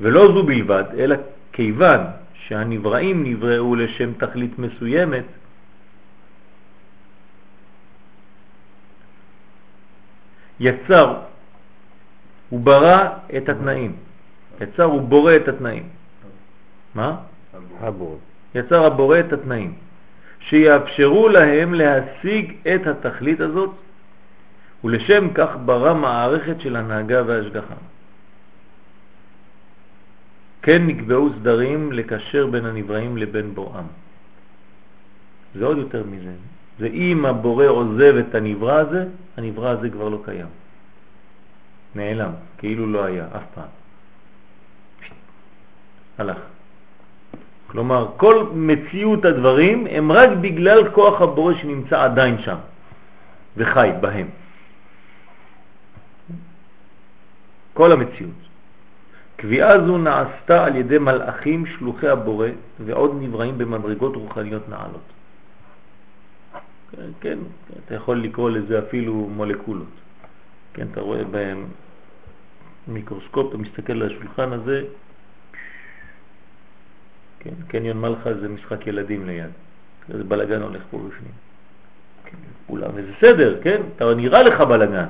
ולא 0.00 0.22
זו 0.32 0.42
בלבד, 0.42 0.84
אלא 0.96 1.16
כיוון 1.52 2.00
שהנבראים 2.48 3.24
נבראו 3.24 3.76
לשם 3.76 4.16
תכלית 4.16 4.58
מסוימת, 4.58 5.43
יצר, 10.60 11.16
הוא 12.48 12.60
ברא 12.60 13.08
את 13.36 13.48
התנאים. 13.48 13.96
יצר, 14.60 14.84
הוא 14.84 15.02
בורא 15.02 15.36
את 15.36 15.48
התנאים. 15.48 15.88
מה? 16.94 17.16
הבורא. 17.80 18.16
יצר 18.54 18.86
הבורא 18.86 19.20
את 19.20 19.32
התנאים, 19.32 19.74
שיאפשרו 20.40 21.28
להם 21.28 21.74
להשיג 21.74 22.56
את 22.74 22.86
התכלית 22.86 23.40
הזאת, 23.40 23.70
ולשם 24.84 25.28
כך 25.34 25.50
ברא 25.64 25.94
מערכת 25.94 26.60
של 26.60 26.76
הנהגה 26.76 27.22
והשגחה. 27.26 27.74
כן 30.62 30.86
נקבעו 30.86 31.30
סדרים 31.40 31.92
לקשר 31.92 32.46
בין 32.46 32.64
הנבראים 32.64 33.16
לבין 33.16 33.54
בוראם. 33.54 33.86
זה 35.54 35.64
עוד 35.64 35.78
יותר 35.78 36.04
מזה. 36.04 36.32
זה 36.78 36.86
אם 36.86 37.26
הבורא 37.26 37.66
עוזב 37.66 38.14
את 38.16 38.34
הנברא 38.34 38.78
הזה, 38.78 39.06
הנברא 39.36 39.68
הזה 39.68 39.90
כבר 39.90 40.08
לא 40.08 40.18
קיים. 40.24 40.46
נעלם, 41.94 42.30
כאילו 42.58 42.86
לא 42.86 43.04
היה, 43.04 43.26
אף 43.36 43.42
פעם. 43.54 43.68
הלך. 46.18 46.38
כלומר, 47.66 48.08
כל 48.16 48.46
מציאות 48.54 49.24
הדברים 49.24 49.86
הם 49.90 50.12
רק 50.12 50.30
בגלל 50.40 50.90
כוח 50.90 51.20
הבורא 51.20 51.54
שנמצא 51.54 52.04
עדיין 52.04 52.42
שם 52.42 52.58
וחי 53.56 53.90
בהם. 54.00 54.28
כל 57.74 57.92
המציאות. 57.92 58.40
קביעה 59.36 59.86
זו 59.86 59.98
נעשתה 59.98 60.64
על 60.64 60.76
ידי 60.76 60.98
מלאכים 60.98 61.66
שלוחי 61.66 62.08
הבורא 62.08 62.48
ועוד 62.80 63.16
נבראים 63.20 63.58
במדרגות 63.58 64.16
רוחניות 64.16 64.68
נעלות. 64.68 65.13
כן, 67.20 67.38
אתה 67.86 67.94
יכול 67.94 68.22
לקרוא 68.22 68.50
לזה 68.50 68.78
אפילו 68.78 69.14
מולקולות. 69.14 69.88
כן, 70.74 70.86
אתה 70.92 71.00
רואה 71.00 71.24
בהם 71.24 71.66
מיקרוסקופ, 72.88 73.48
אתה 73.48 73.58
מסתכל 73.58 73.92
על 73.92 74.06
השולחן 74.06 74.52
הזה, 74.52 74.82
כן, 77.38 77.54
קניון 77.68 78.00
מלכה 78.00 78.34
זה 78.34 78.48
משחק 78.48 78.86
ילדים 78.86 79.26
ליד. 79.26 79.50
איזה 80.12 80.24
בלגן 80.24 80.62
הולך 80.62 80.82
פה 80.90 80.98
בפנים. 80.98 81.32
כולם, 82.66 82.90
וזה 82.94 83.12
סדר, 83.20 83.62
כן? 83.62 83.82
אתה 83.96 84.14
נראה 84.14 84.42
לך 84.42 84.60
בלגן. 84.60 85.06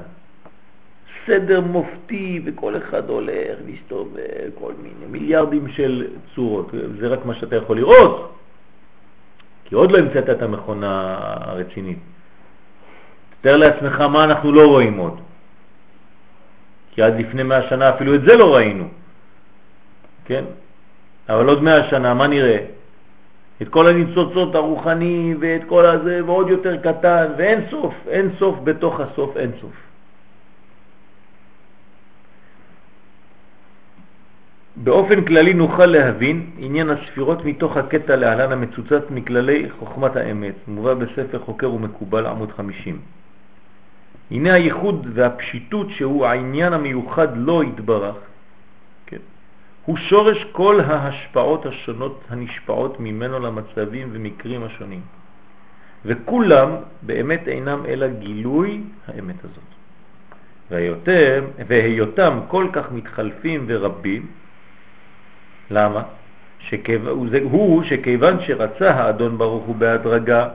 סדר 1.27 1.61
מופתי 1.61 2.41
וכל 2.45 2.77
אחד 2.77 3.09
הולך 3.09 3.59
להסתובב, 3.67 4.51
כל 4.55 4.73
מיני 4.83 5.07
מיליארדים 5.11 5.69
של 5.69 6.07
צורות. 6.35 6.71
זה 7.01 7.09
רק 7.09 7.27
מה 7.27 7.35
שאתה 7.35 7.57
יכול 7.57 7.77
לראות, 7.77 8.35
כי 9.65 9.75
עוד 9.75 9.93
לא 9.93 9.99
המצאת 9.99 10.31
את 10.31 10.43
המכונה 10.43 11.17
הרצינית. 11.41 11.99
תתאר 13.41 13.57
לעצמך 13.57 14.01
מה 14.01 14.25
אנחנו 14.25 14.53
לא 14.53 14.67
רואים 14.69 14.97
עוד. 14.99 15.21
כי 16.95 17.03
עד 17.03 17.21
לפני 17.21 17.43
מאה 17.43 17.69
שנה 17.69 17.91
אפילו 17.91 18.15
את 18.15 18.23
זה 18.23 18.37
לא 18.37 18.55
ראינו. 18.55 18.89
כן? 20.25 20.45
אבל 21.29 21.49
עוד 21.49 21.63
מאה 21.63 21.91
שנה, 21.91 22.15
מה 22.15 22.27
נראה? 22.27 22.59
את 23.63 23.69
כל 23.69 23.89
הניצוצות 23.89 24.55
הרוחני 24.55 25.35
ואת 25.41 25.61
כל 25.69 25.87
הזה 25.87 26.21
ועוד 26.27 26.49
יותר 26.49 26.77
קטן 26.77 27.27
ואין 27.37 27.61
סוף, 27.71 27.95
אין 28.09 28.31
סוף 28.39 28.59
בתוך 28.65 29.01
הסוף, 29.01 29.37
אין 29.37 29.51
סוף. 29.61 29.84
באופן 34.77 35.25
כללי 35.25 35.55
נוכל 35.55 35.87
להבין 35.87 36.51
עניין 36.59 36.91
הספירות 36.91 37.45
מתוך 37.45 37.77
הקטע 37.77 38.17
להלן 38.17 38.53
המצוצץ 38.53 39.03
מכללי 39.11 39.71
חוכמת 39.79 40.17
האמת, 40.17 40.55
מובא 40.69 40.95
בספר 40.95 41.39
חוקר 41.39 41.73
ומקובל 41.73 42.27
עמוד 42.27 42.53
50. 42.53 42.99
הנה 44.31 44.55
הייחוד 44.55 45.07
והפשיטות 45.15 45.91
שהוא 45.91 46.27
העניין 46.27 46.73
המיוחד 46.73 47.29
לא 47.37 47.63
התברך, 47.63 48.17
כן? 49.07 49.23
הוא 49.85 49.97
שורש 49.97 50.45
כל 50.53 50.81
ההשפעות 50.81 51.67
השונות 51.67 52.25
הנשפעות 52.31 53.01
ממנו 53.01 53.39
למצבים 53.39 54.09
ומקרים 54.13 54.65
השונים. 54.65 55.01
וכולם 56.05 56.71
באמת 57.03 57.49
אינם 57.49 57.87
אלא 57.87 58.07
גילוי 58.09 58.81
האמת 59.09 59.39
הזאת. 59.39 59.71
והיותם, 60.71 61.45
והיותם 61.67 62.39
כל 62.49 62.67
כך 62.73 62.93
מתחלפים 62.93 63.65
ורבים, 63.69 64.27
למה? 65.71 66.03
שכיו... 66.59 67.09
הוא 67.43 67.83
שכיוון 67.83 68.37
שרצה 68.41 68.91
האדון 68.91 69.39
ברוך 69.39 69.65
הוא 69.65 69.77
בהדרגה, 69.77 70.49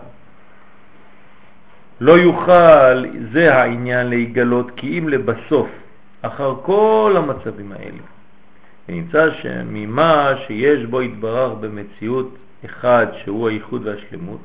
לא 2.01 2.11
יוכל 2.11 3.05
זה 3.33 3.55
העניין 3.55 4.07
להיגלות 4.07 4.71
כי 4.75 4.99
אם 4.99 5.09
לבסוף, 5.09 5.69
אחר 6.21 6.55
כל 6.61 7.13
המצבים 7.17 7.71
האלה. 7.71 8.03
ונמצא 8.89 9.31
שממה 9.41 10.31
שיש 10.47 10.85
בו 10.85 10.99
התברר 10.99 11.53
במציאות 11.53 12.37
אחד 12.65 13.07
שהוא 13.23 13.49
הייחוד 13.49 13.87
והשלמות, 13.87 14.41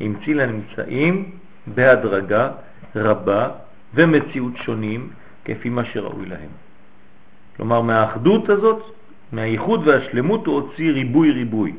המציא 0.00 0.34
לנמצאים 0.34 1.30
בהדרגה 1.66 2.50
רבה 2.96 3.48
ומציאות 3.94 4.52
שונים 4.64 5.10
כפי 5.44 5.68
מה 5.68 5.84
שראוי 5.84 6.26
להם. 6.26 6.50
כלומר, 7.56 7.80
מהאחדות 7.80 8.48
הזאת 8.48 8.82
מהייחוד 9.32 9.88
והשלמות 9.88 10.46
הוא 10.46 10.54
הוציא 10.54 10.92
ריבוי 10.92 11.30
ריבוי. 11.30 11.72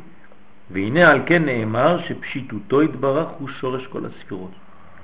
והנה 0.72 1.12
על 1.12 1.22
כן 1.26 1.46
נאמר 1.46 2.00
שפשיטותו 2.08 2.82
התברך 2.82 3.28
הוא 3.40 3.50
שורש 3.50 3.88
כל 3.88 4.06
הספירות, 4.06 4.52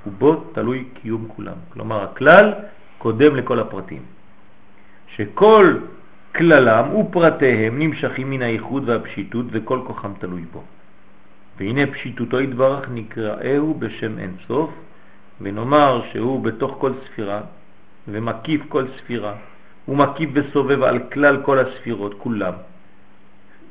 ובו 0.08 0.36
תלוי 0.54 0.84
קיום 0.94 1.28
כולם. 1.28 1.58
כלומר 1.70 2.04
הכלל 2.04 2.54
קודם 2.98 3.36
לכל 3.36 3.60
הפרטים. 3.60 4.02
שכל 5.16 5.78
כללם 6.36 6.96
ופרטיהם 6.96 7.80
נמשכים 7.80 8.30
מן 8.30 8.42
הייחוד 8.42 8.90
והפשיטות 8.90 9.46
וכל 9.52 9.80
כוחם 9.88 10.12
תלוי 10.20 10.46
בו. 10.52 10.64
והנה 11.58 11.88
פשיטותו 11.88 12.42
יתברך 12.42 12.90
נקראהו 12.94 13.74
בשם 13.74 14.20
אין 14.20 14.32
סוף, 14.48 14.70
ונאמר 15.42 16.02
שהוא 16.12 16.44
בתוך 16.44 16.76
כל 16.80 16.92
ספירה 17.06 17.42
ומקיף 18.08 18.62
כל 18.70 18.86
ספירה, 18.98 19.34
ומקיף 19.88 20.30
וסובב 20.34 20.84
על 20.84 21.00
כלל 21.14 21.42
כל 21.42 21.60
הספירות 21.60 22.14
כולם. 22.18 22.54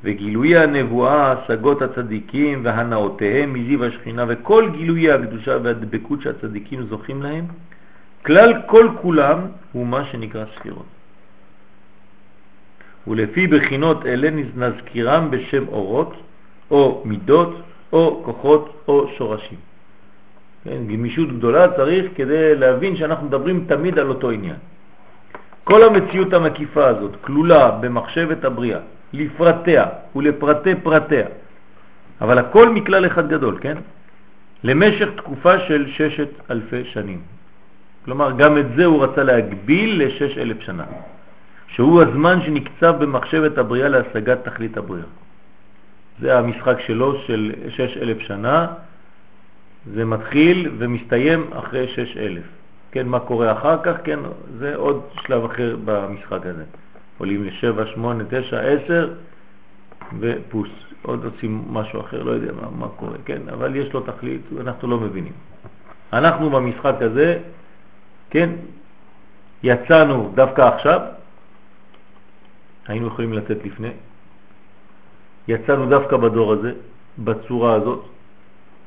וגילויי 0.05 0.59
הנבואה, 0.59 1.33
השגות 1.33 1.83
הצדיקים 1.83 2.61
והנאותיהם 2.65 3.53
מזיו 3.53 3.85
השכינה 3.85 4.25
וכל 4.29 4.71
גילויי 4.77 5.13
הקדושה 5.13 5.59
והדבקות 5.63 6.23
שהצדיקים 6.23 6.87
זוכים 6.87 7.23
להם, 7.23 7.45
כלל 8.27 8.53
כל 8.67 8.89
כולם 9.03 9.39
הוא 9.73 9.87
מה 9.87 10.05
שנקרא 10.05 10.45
ספירות. 10.55 10.87
ולפי 13.07 13.47
בחינות 13.47 14.07
אלה 14.07 14.31
נזכירם 14.57 15.31
בשם 15.31 15.69
אורות, 15.69 16.15
או 16.71 17.03
מידות, 17.05 17.61
או 17.93 18.23
כוחות, 18.25 18.85
או 18.89 19.09
שורשים. 19.19 19.59
כן, 20.65 20.87
גמישות 20.87 21.29
גדולה 21.37 21.77
צריך 21.77 22.13
כדי 22.15 22.57
להבין 22.57 22.97
שאנחנו 22.97 23.27
מדברים 23.27 23.65
תמיד 23.69 23.99
על 23.99 24.09
אותו 24.09 24.31
עניין. 24.31 24.57
כל 25.65 25.83
המציאות 25.83 26.33
המקיפה 26.33 26.87
הזאת 26.87 27.17
כלולה 27.21 27.71
במחשבת 27.71 28.45
הבריאה, 28.45 28.79
לפרטיה 29.13 29.85
ולפרטי 30.17 30.75
פרטיה, 30.75 31.27
אבל 32.21 32.39
הכל 32.39 32.69
מכלל 32.69 33.07
אחד 33.07 33.29
גדול, 33.29 33.59
כן? 33.61 33.77
למשך 34.65 35.09
תקופה 35.17 35.61
של 35.61 35.87
ששת 35.91 36.29
אלפי 36.51 36.85
שנים. 36.85 37.21
כלומר, 38.05 38.33
גם 38.37 38.59
את 38.59 38.67
זה 38.77 38.85
הוא 38.85 39.05
רצה 39.05 39.23
להגביל 39.23 40.05
לשש 40.05 40.39
אלף 40.39 40.61
שנה, 40.61 40.85
שהוא 41.69 42.03
הזמן 42.03 42.43
שנקצב 42.43 42.95
במחשבת 42.99 43.59
הבריאה 43.59 43.89
להשגת 43.89 44.45
תכלית 44.45 44.77
הבריאה. 44.77 45.07
זה 46.21 46.39
המשחק 46.39 46.81
שלו 46.81 47.19
של 47.27 47.53
שש 47.69 47.97
אלף 47.97 48.19
שנה, 48.19 48.67
זה 49.95 50.05
מתחיל 50.05 50.71
ומסתיים 50.79 51.51
אחרי 51.53 51.89
שש 51.89 52.17
אלף. 52.17 52.45
כן, 52.95 53.09
מה 53.09 53.21
קורה 53.21 53.53
אחר 53.53 53.83
כך, 53.83 53.97
כן, 54.05 54.19
זה 54.59 54.77
עוד 54.77 55.03
שלב 55.27 55.45
אחר 55.45 55.77
במשחק 55.85 56.47
הזה. 56.47 56.65
עולים 57.19 57.45
ל-7, 57.45 57.87
8, 57.95 58.25
9, 58.31 58.61
10 58.61 59.15
ופוס. 60.21 60.69
עוד 61.03 61.25
עושים 61.25 61.65
משהו 61.71 62.01
אחר, 62.01 62.23
לא 62.23 62.31
יודע 62.31 62.53
מה, 62.53 62.69
מה 62.79 62.89
קורה, 62.89 63.19
כן, 63.25 63.49
אבל 63.53 63.77
יש 63.77 63.93
לו 63.93 64.01
תכלית, 64.01 64.41
אנחנו 64.61 64.89
לא 64.89 64.99
מבינים. 64.99 65.33
אנחנו 66.13 66.51
במשחק 66.51 66.95
הזה, 67.01 67.39
כן, 68.31 68.51
יצאנו 69.63 70.33
דווקא 70.35 70.63
עכשיו, 70.63 71.01
היינו 72.87 73.07
יכולים 73.07 73.33
לתת 73.33 73.65
לפני, 73.65 73.91
יצאנו 75.49 75.87
דווקא 75.87 76.17
בדור 76.17 76.53
הזה, 76.53 76.73
בצורה 77.19 77.75
הזאת, 77.75 78.05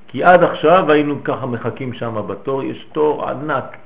כי 0.08 0.24
עד 0.24 0.44
עכשיו 0.44 0.92
היינו 0.92 1.24
ככה 1.24 1.46
מחכים 1.46 1.94
שם 1.94 2.16
בתור, 2.28 2.64
יש 2.64 2.88
תור 2.92 3.30
ענק 3.30 3.78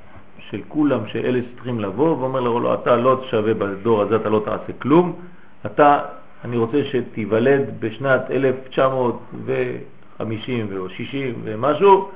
של 0.51 0.61
כולם 0.67 1.07
שאלה 1.07 1.39
צריכים 1.55 1.79
לבוא, 1.79 2.17
ואומר 2.17 2.39
לו, 2.39 2.59
לא, 2.59 2.73
אתה 2.73 2.95
לא 2.95 3.23
שווה 3.29 3.53
בדור 3.53 4.01
הזה, 4.01 4.15
אתה 4.15 4.29
לא 4.29 4.41
תעשה 4.45 4.73
כלום, 4.79 5.19
אתה, 5.65 5.99
אני 6.45 6.57
רוצה 6.57 6.83
שתיוולד 6.83 7.69
בשנת 7.79 8.31
1950 8.31 10.77
או 10.77 10.89
60 10.89 11.41
ומשהו, 11.43 12.09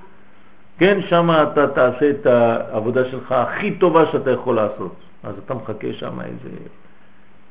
כן, 0.78 0.99
שם 1.10 1.30
אתה 1.32 1.68
תעשה 1.68 2.10
את 2.10 2.26
העבודה 2.26 3.12
שלך 3.12 3.32
הכי 3.32 3.76
טובה 3.76 4.06
שאתה 4.12 4.32
יכול 4.32 4.56
לעשות. 4.56 4.95
אז 5.24 5.36
אתה 5.45 5.53
מחכה 5.53 5.94
שם 5.94 6.22
איזה 6.22 6.49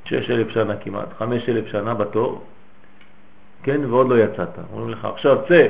6,000 0.04 0.50
שנה 0.50 0.76
כמעט, 0.76 1.08
5,000 1.18 1.66
שנה 1.66 1.94
בתור, 1.94 2.44
כן, 3.62 3.80
ועוד 3.90 4.08
לא 4.08 4.18
יצאת. 4.18 4.48
אומרים 4.72 4.90
לך, 4.90 5.04
עכשיו 5.04 5.38
צא, 5.48 5.66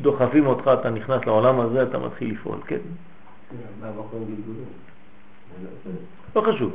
דוחפים 0.00 0.46
אותך, 0.46 0.70
אתה 0.80 0.90
נכנס 0.90 1.26
לעולם 1.26 1.60
הזה, 1.60 1.82
אתה 1.82 1.98
מתחיל 1.98 2.32
לפעול, 2.32 2.58
כן. 2.66 2.78
לא 6.36 6.40
חשוב, 6.40 6.72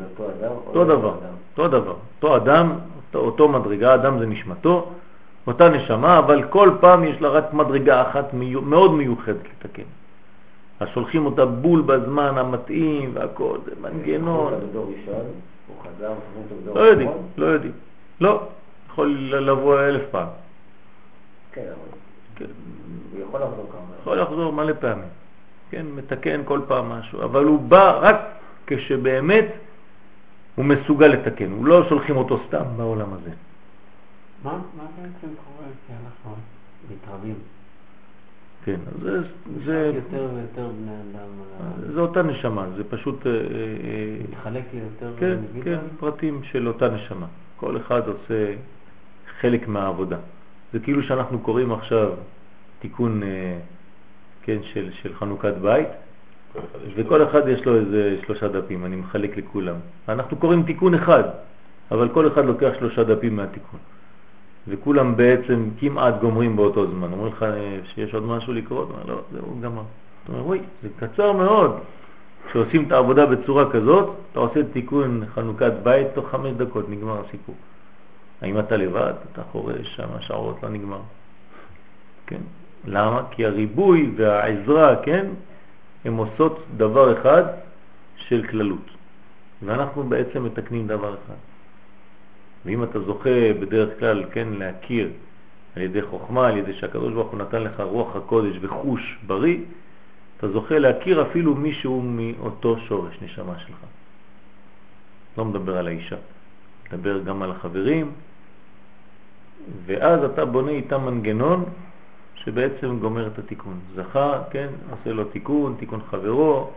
אותו 0.68 0.85
דבר, 0.85 1.15
אותו 1.57 1.68
דבר, 1.68 1.95
אותו 2.15 2.38
אדם, 2.38 2.73
אותו 3.15 3.48
מדרגה, 3.48 3.95
אדם 3.95 4.19
זה 4.19 4.26
נשמתו, 4.26 4.91
אותה 5.48 5.69
נשמה, 5.69 6.19
אבל 6.19 6.43
כל 6.43 6.72
פעם 6.80 7.03
יש 7.03 7.22
לה 7.22 7.30
רק 7.30 7.53
מדרגה 7.53 8.02
אחת 8.10 8.34
מאוד 8.61 8.93
מיוחדת 8.93 9.45
לתקן. 9.45 9.84
אז 10.80 10.88
שולחים 10.93 11.26
אותה 11.26 11.45
בול 11.45 11.81
בזמן 11.81 12.38
המתאים 12.38 13.11
והכל, 13.14 13.57
זה 13.65 13.72
מנגנון. 13.81 14.53
לא 16.76 16.80
יודעים, 16.80 17.10
לא 17.38 17.45
יודעים. 17.45 17.73
לא, 18.22 18.43
יכול 18.89 19.10
לבוא 19.31 19.80
אלף 19.80 20.02
פעם. 20.11 20.27
כן, 21.52 21.61
אבל 21.61 21.98
כן. 22.35 22.45
הוא 23.11 23.22
יכול 23.27 23.39
לחזור 23.41 23.65
כמה. 23.72 23.95
יכול 24.02 24.22
לחזור 24.22 24.53
מלא 24.53 24.73
פעמים. 24.80 25.20
כן, 25.72 25.85
מתקן 25.95 26.41
כל 26.45 26.61
פעם 26.68 26.89
משהו, 26.89 27.23
אבל 27.23 27.45
הוא 27.45 27.60
בא 27.60 27.99
רק 28.02 28.18
כשבאמת 28.68 29.45
הוא 30.56 30.65
מסוגל 30.65 31.07
לתקן, 31.07 31.52
הוא 31.52 31.65
לא 31.65 31.89
שולחים 31.89 32.18
אותו 32.18 32.39
סתם 32.48 32.64
בעולם 32.77 33.14
הזה. 33.14 33.31
מה, 34.43 34.52
מה 34.52 34.84
בעצם 34.98 35.27
קורה 35.35 35.68
כי 35.88 35.93
אנחנו 36.06 36.35
מתרבים? 36.91 37.35
כן, 38.64 38.76
זה... 39.02 39.19
זה 39.65 39.91
יותר 39.95 40.27
ויותר 40.35 40.68
בני 40.68 40.91
אדם. 40.91 41.27
זה 41.93 41.99
אותה 41.99 42.22
נשמה, 42.22 42.65
זה 42.77 42.84
פשוט... 42.84 43.27
אה, 43.27 43.31
אה, 43.31 43.38
מתחלק 44.30 44.64
ליותר 44.73 45.14
כן, 45.19 45.38
כן, 45.64 45.80
פרטים 45.99 46.43
של 46.43 46.68
אותה 46.68 46.89
נשמה. 46.89 47.26
כל 47.56 47.77
אחד 47.77 48.02
עושה 48.07 48.53
חלק 49.39 49.68
מהעבודה. 49.68 50.18
זה 50.73 50.80
כאילו 50.80 51.03
שאנחנו 51.03 51.39
קוראים 51.39 51.72
עכשיו 51.72 52.11
תיקון 52.80 53.23
אה, 53.23 53.60
כן, 54.52 54.64
של, 54.73 54.90
של 55.02 55.14
חנוכת 55.14 55.53
בית, 55.61 55.88
וכל 56.95 57.23
אחד 57.23 57.48
יש 57.48 57.65
לו 57.65 57.76
איזה 57.76 58.18
שלושה 58.26 58.48
דפים, 58.48 58.86
אני 58.86 58.95
מחלק 58.95 59.38
לכולם. 59.38 59.76
אנחנו 60.10 60.38
קוראים 60.38 60.64
תיקון 60.64 60.94
אחד, 60.94 61.23
אבל 61.91 62.10
כל 62.10 62.28
אחד 62.28 62.45
לוקח 62.45 62.72
שלושה 62.80 63.03
דפים 63.03 63.36
מהתיקון. 63.36 63.80
וכולם 64.68 65.18
בעצם 65.18 65.69
כמעט 65.80 66.14
גומרים 66.22 66.56
באותו 66.56 66.88
זמן. 66.88 67.11
אומרים 67.11 67.34
לך 67.34 67.44
אה, 67.44 67.80
שיש 67.94 68.14
עוד 68.14 68.23
משהו 68.23 68.53
לקרוא? 68.53 68.84
אומר, 68.84 69.03
לא, 69.07 69.22
זהו, 69.32 69.60
גמר. 69.61 69.82
אתה 70.23 70.32
אומר, 70.32 70.45
וואי, 70.45 70.60
זה 70.84 70.90
קצר 70.99 71.32
מאוד. 71.32 71.80
כשעושים 72.49 72.84
את 72.84 72.91
העבודה 72.91 73.26
בצורה 73.26 73.72
כזאת, 73.72 74.10
אתה 74.32 74.40
עושה 74.40 74.60
תיקון 74.73 75.23
חנוכת 75.34 75.73
בית, 75.84 76.07
תוך 76.14 76.30
חמש 76.30 76.53
דקות 76.57 76.90
נגמר 76.90 77.22
הסיפור. 77.28 77.56
האם 78.41 78.60
אתה 78.60 78.78
לבד? 78.78 79.14
אתה 79.32 79.44
חורש 79.44 79.95
שם 79.95 80.10
שעות, 80.19 80.64
לא 80.64 80.69
נגמר. 80.69 81.02
כן? 82.28 82.41
למה? 82.85 83.21
כי 83.31 83.45
הריבוי 83.45 84.11
והעזרה, 84.15 84.95
כן, 85.03 85.25
הם 86.05 86.17
עושות 86.17 86.65
דבר 86.77 87.21
אחד 87.21 87.43
של 88.17 88.47
כללות. 88.47 88.89
ואנחנו 89.63 90.03
בעצם 90.03 90.43
מתקנים 90.43 90.87
דבר 90.87 91.13
אחד. 91.13 91.39
ואם 92.65 92.83
אתה 92.83 92.99
זוכה 92.99 93.53
בדרך 93.59 93.99
כלל, 93.99 94.23
כן, 94.31 94.47
להכיר 94.51 95.09
על 95.75 95.81
ידי 95.81 96.01
חוכמה, 96.01 96.47
על 96.47 96.57
ידי 96.57 96.73
שהקדוש 96.73 97.13
ברוך 97.13 97.31
הוא 97.31 97.39
נתן 97.39 97.63
לך 97.63 97.79
רוח 97.79 98.15
הקודש 98.15 98.57
וחוש 98.61 99.17
בריא, 99.27 99.57
אתה 100.37 100.49
זוכה 100.49 100.79
להכיר 100.79 101.21
אפילו 101.21 101.55
מישהו 101.55 102.01
מאותו 102.01 102.77
שורש 102.87 103.17
נשמה 103.21 103.59
שלך. 103.59 103.79
לא 105.37 105.45
מדבר 105.45 105.77
על 105.77 105.87
האישה, 105.87 106.15
מדבר 106.87 107.19
גם 107.19 107.41
על 107.41 107.51
החברים, 107.51 108.11
ואז 109.85 110.23
אתה 110.23 110.45
בונה 110.45 110.71
איתם 110.71 111.05
מנגנון 111.05 111.65
שבעצם 112.45 112.99
גומר 112.99 113.27
את 113.27 113.39
התיקון. 113.39 113.80
זכה, 113.95 114.41
כן, 114.51 114.68
עושה 114.89 115.13
לו 115.13 115.23
תיקון, 115.23 115.76
תיקון 115.80 115.99
חברו, 116.09 116.72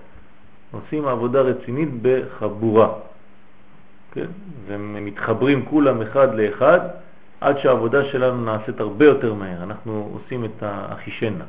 עושים 0.70 1.06
עבודה 1.08 1.40
רצינית 1.40 1.88
בחבורה, 2.02 2.92
כן, 4.12 4.26
והם 4.66 5.04
מתחברים 5.04 5.66
כולם 5.66 6.02
אחד 6.02 6.34
לאחד 6.34 6.80
עד 7.40 7.58
שהעבודה 7.58 8.04
שלנו 8.04 8.44
נעשית 8.44 8.80
הרבה 8.80 9.04
יותר 9.04 9.34
מהר. 9.34 9.62
אנחנו 9.62 10.10
עושים 10.12 10.44
את 10.44 10.62
האחישנה 10.62 11.44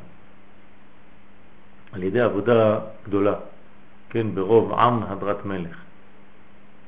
על 1.92 2.04
ידי 2.04 2.22
עבודה 2.22 2.80
גדולה, 3.06 3.34
כן, 4.10 4.36
ברוב 4.36 4.74
עם 4.74 5.04
הדרת 5.04 5.46
מלך. 5.46 5.78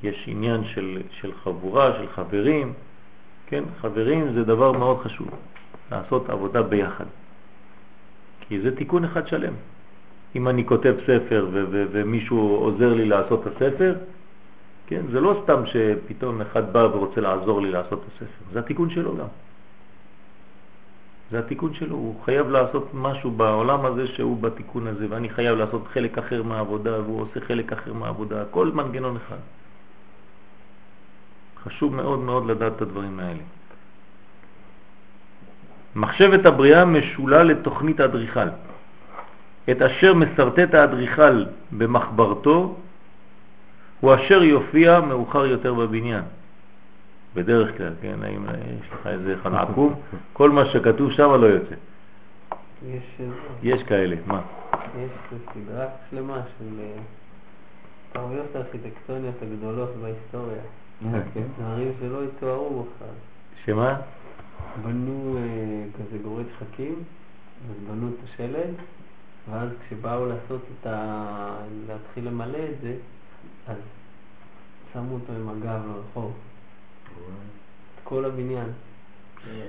יש 0.04 0.24
עניין 0.28 0.64
של, 0.64 1.02
של 1.12 1.32
חבורה, 1.44 1.94
של 1.94 2.08
חברים, 2.08 2.74
כן, 3.48 3.64
חברים 3.82 4.34
זה 4.34 4.44
דבר 4.44 4.72
מאוד 4.72 5.00
חשוב. 5.00 5.30
לעשות 5.92 6.30
עבודה 6.30 6.62
ביחד. 6.62 7.06
כי 8.40 8.62
זה 8.62 8.76
תיקון 8.76 9.04
אחד 9.04 9.28
שלם. 9.28 9.54
אם 10.36 10.48
אני 10.48 10.66
כותב 10.66 10.96
ספר 11.04 11.48
ומישהו 11.92 12.56
עוזר 12.56 12.94
לי 12.94 13.06
לעשות 13.06 13.48
את 13.48 13.54
הספר, 13.56 13.96
כן, 14.88 15.02
זה 15.12 15.20
לא 15.20 15.42
סתם 15.44 15.66
שפתאום 15.66 16.42
אחד 16.42 16.74
בא 16.74 16.80
ורוצה 16.80 17.22
לעזור 17.22 17.62
לי 17.62 17.72
לעשות 17.72 18.00
את 18.00 18.08
הספר, 18.16 18.44
זה 18.54 18.60
התיקון 18.60 18.90
שלו 18.90 19.18
גם. 19.18 19.28
זה 21.32 21.40
התיקון 21.40 21.74
שלו, 21.74 21.96
הוא 21.96 22.16
חייב 22.26 22.50
לעשות 22.50 22.90
משהו 22.94 23.32
בעולם 23.32 23.86
הזה 23.86 24.08
שהוא 24.08 24.42
בתיקון 24.42 24.88
הזה, 24.88 25.06
ואני 25.10 25.30
חייב 25.30 25.58
לעשות 25.58 25.88
חלק 25.88 26.18
אחר 26.18 26.44
מהעבודה, 26.44 27.02
והוא 27.02 27.22
עושה 27.22 27.40
חלק 27.40 27.74
אחר 27.74 27.94
מהעבודה, 27.94 28.42
הכל 28.42 28.72
מנגנון 28.72 29.16
אחד. 29.16 29.42
חשוב 31.64 31.96
מאוד 31.96 32.20
מאוד 32.20 32.46
לדעת 32.46 32.76
את 32.76 32.82
הדברים 32.82 33.20
האלה. 33.20 33.44
מחשבת 35.98 36.46
הבריאה 36.46 36.86
משולה 36.86 37.44
לתוכנית 37.44 38.00
האדריכל. 38.00 38.48
את 39.72 39.82
אשר 39.82 40.14
מסרטט 40.14 40.74
האדריכל 40.74 41.46
במחברתו 41.72 42.76
הוא 44.00 44.16
אשר 44.16 44.44
יופיע 44.44 45.00
מאוחר 45.00 45.46
יותר 45.46 45.74
בבניין. 45.74 46.24
בדרך 47.36 47.78
כלל, 47.78 47.94
כן, 48.02 48.16
האם 48.24 48.46
יש 48.46 48.92
לך 48.94 49.08
איזה 49.08 49.36
אחד 49.42 49.54
עקום? 49.54 49.94
כל 50.38 50.50
מה 50.50 50.66
שכתוב 50.66 51.12
שם 51.12 51.32
לא 51.42 51.46
יוצא. 51.46 51.76
יש 52.88 53.22
יש 53.64 53.84
כאלה, 53.84 54.16
מה? 54.26 54.42
יש 54.98 55.12
סדרה 55.54 55.86
שלמה 56.10 56.42
של 56.58 56.80
אה, 56.80 57.02
טעויות 58.14 58.56
הארכיטקטוניות 58.56 59.36
הגדולות 59.42 59.90
בהיסטוריה. 60.02 60.62
אה, 61.06 61.20
כן? 61.34 61.42
דברים 61.60 61.92
שלא 62.00 62.24
יתוארו 62.24 62.84
בכלל. 62.84 63.16
שמה? 63.66 63.96
בנו 64.84 65.38
אה, 65.38 65.86
כזה 65.94 66.18
גורי 66.24 66.44
שחקים, 66.56 67.04
אז 67.70 67.76
בנו 67.88 68.08
את 68.08 68.16
השלד, 68.24 68.74
ואז 69.50 69.70
כשבאו 69.86 70.26
לעשות 70.26 70.62
את 70.82 70.88
ה... 70.88 71.58
להתחיל 71.88 72.28
למלא 72.28 72.58
את 72.58 72.82
זה, 72.82 72.96
אז 73.68 73.78
שמו 74.94 75.14
אותו 75.14 75.34
עם 75.34 75.50
הגב 75.50 75.82
לרחוב. 75.88 76.34
את 77.96 78.02
כל 78.04 78.26
הבניין. 78.26 78.70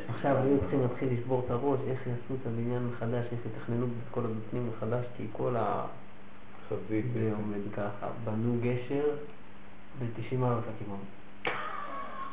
עכשיו 0.09 0.36
היו 0.36 0.60
צריכים 0.60 0.80
להתחיל 0.80 1.09
לשבור 1.12 1.43
את 1.47 1.51
הראש, 1.51 1.80
איך 1.89 2.06
יעשו 2.06 2.35
את 2.43 2.47
הבניין 2.47 2.86
מחדש, 2.86 3.24
איך 3.32 3.40
יתכננו 3.47 3.86
את 3.86 4.10
כל 4.10 4.20
הבפנים 4.20 4.70
מחדש, 4.76 5.05
כי 5.16 5.26
כל 5.32 5.56
ה... 5.56 5.86
חזית. 6.68 7.05
זה 7.12 7.32
עומד 7.36 7.72
ככה. 7.72 8.09
בנו 8.24 8.56
גשר 8.62 9.05
ב-90 9.98 10.36
מעלות 10.36 10.64
לכיוון. 10.74 10.98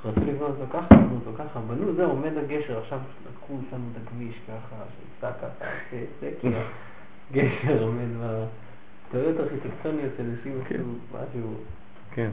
רצו 0.05 0.19
לבנות 0.27 0.51
אותו 0.59 0.73
ככה, 0.73 0.95
בנו 0.95 1.15
אותו 1.15 1.43
ככה, 1.43 1.59
בנו, 1.59 1.93
זהו, 1.93 2.09
עומד 2.09 2.37
הגשר, 2.37 2.79
עכשיו 2.79 2.99
לקחו, 3.31 3.57
שמו 3.69 3.79
את 3.91 4.07
הכביש 4.07 4.35
ככה, 4.47 4.75
שיצא 4.75 5.31
ככה, 5.41 5.65
זה, 5.91 6.05
זה, 6.21 6.31
כי 6.41 6.47
הגשר 7.31 7.83
עומד 7.83 8.07
ב... 8.21 8.45
טעויות 9.11 9.39
ארכיטקטוניות 9.39 10.11
שאנשים 10.17 10.61
כן. 10.67 10.75
עשו 10.75 11.17
משהו... 11.29 11.53
כן. 12.11 12.29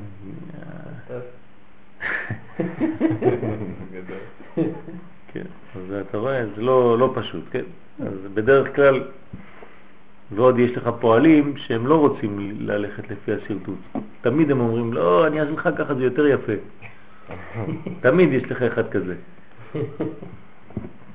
גדול. 3.93 4.19
כן, 5.33 5.45
אז 5.77 5.93
אתה 6.09 6.19
רואה, 6.19 6.47
זה 6.57 6.63
לא, 6.63 6.99
לא 6.99 7.13
פשוט, 7.15 7.45
כן? 7.51 7.65
אז 8.01 8.19
בדרך 8.35 8.77
כלל, 8.77 9.03
ועוד 10.31 10.59
יש 10.59 10.77
לך 10.77 10.91
פועלים 11.01 11.57
שהם 11.57 11.87
לא 11.87 11.95
רוצים 11.95 12.57
ללכת 12.61 13.11
לפי 13.11 13.33
השרטוט. 13.33 13.79
תמיד 14.21 14.51
הם 14.51 14.61
אומרים, 14.61 14.93
לא, 14.93 15.27
אני 15.27 15.41
אעשה 15.41 15.51
לך 15.51 15.69
ככה, 15.79 15.95
זה 15.95 16.05
יותר 16.05 16.27
יפה. 16.27 16.53
תמיד 18.01 18.33
יש 18.33 18.43
לך 18.51 18.63
אחד 18.63 18.89
כזה. 18.91 19.15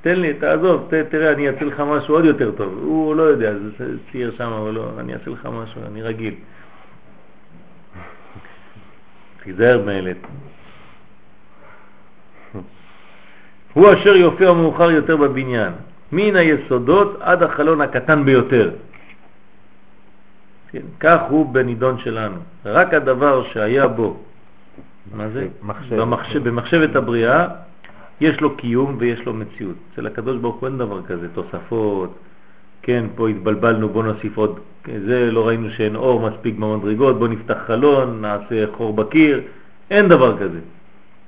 תן 0.02 0.19
לי, 0.19 0.34
תעזוב, 0.34 0.88
ת, 0.89 0.94
תראה, 0.94 1.31
אני 1.31 1.49
אעשה 1.49 1.65
לך 1.65 1.80
משהו 1.80 2.15
עוד 2.15 2.26
יותר 2.26 2.52
טוב. 2.52 2.73
הוא 2.84 3.15
לא 3.15 3.23
יודע, 3.23 3.53
זה 3.77 3.98
צייר 4.11 4.35
שם 4.38 4.52
או 4.52 4.72
לא, 4.72 4.91
אני 4.99 5.14
אעשה 5.14 5.30
לך 5.30 5.45
משהו, 5.45 5.81
אני 5.88 6.02
רגיל. 6.02 6.34
תיזהר 9.44 9.81
מאלה. 9.85 10.11
הוא 13.73 13.94
אשר 13.94 14.15
יופיע 14.15 14.53
מאוחר 14.53 14.91
יותר 14.91 15.18
בבניין, 15.18 15.73
מן 16.11 16.35
היסודות 16.35 17.18
עד 17.22 17.44
החלון 17.44 17.81
הקטן 17.81 18.26
ביותר. 18.26 18.72
כן, 20.72 20.81
כך 20.99 21.22
הוא 21.30 21.53
בנידון 21.53 21.99
שלנו. 21.99 22.39
רק 22.65 22.94
הדבר 22.94 23.44
שהיה 23.53 23.88
בו, 23.88 24.18
מה 25.14 25.30
זה? 25.30 25.48
מחשב. 25.64 25.96
במחשב, 25.96 26.50
במחשבת 26.50 26.96
הבריאה, 26.96 27.48
יש 28.22 28.42
לו 28.42 28.56
קיום 28.56 28.96
ויש 29.00 29.26
לו 29.26 29.34
מציאות. 29.34 29.76
אצל 29.94 30.08
הקדוש 30.08 30.38
ברוך 30.38 30.56
הוא 30.56 30.70
אין 30.70 30.78
דבר 30.78 31.02
כזה, 31.02 31.28
תוספות, 31.34 32.14
כן, 32.82 33.06
פה 33.16 33.30
התבלבלנו, 33.30 33.90
בוא 33.90 34.04
נוסיף 34.04 34.38
עוד, 34.38 34.60
זה 35.06 35.32
לא 35.32 35.48
ראינו 35.48 35.70
שאין 35.70 35.96
אור 35.96 36.30
מספיק 36.30 36.56
במדרגות, 36.56 37.20
בוא 37.20 37.28
נפתח 37.28 37.58
חלון, 37.68 38.22
נעשה 38.22 38.66
חור 38.78 38.94
בקיר, 38.94 39.42
אין 39.92 40.08
דבר 40.08 40.38
כזה. 40.38 40.60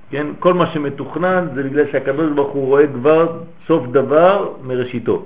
כן, 0.10 0.27
כל 0.39 0.53
מה 0.53 0.68
שמתוכנן 0.68 1.47
זה 1.56 1.64
בגלל 1.64 1.91
שהקדוש 1.91 2.31
ברוך 2.35 2.53
הוא 2.53 2.65
רואה 2.65 2.88
כבר 2.88 3.39
סוף 3.68 3.88
דבר 3.88 4.53
מראשיתו. 4.64 5.26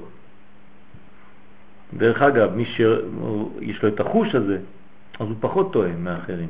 דרך 1.98 2.22
אגב, 2.22 2.56
מי 2.56 2.66
שיש 2.66 3.84
לו 3.84 3.90
את 3.90 4.00
החוש 4.00 4.36
הזה, 4.36 4.58
אז 5.20 5.28
הוא 5.28 5.36
פחות 5.40 5.74
טועה 5.74 5.92
מאחרים. 6.00 6.48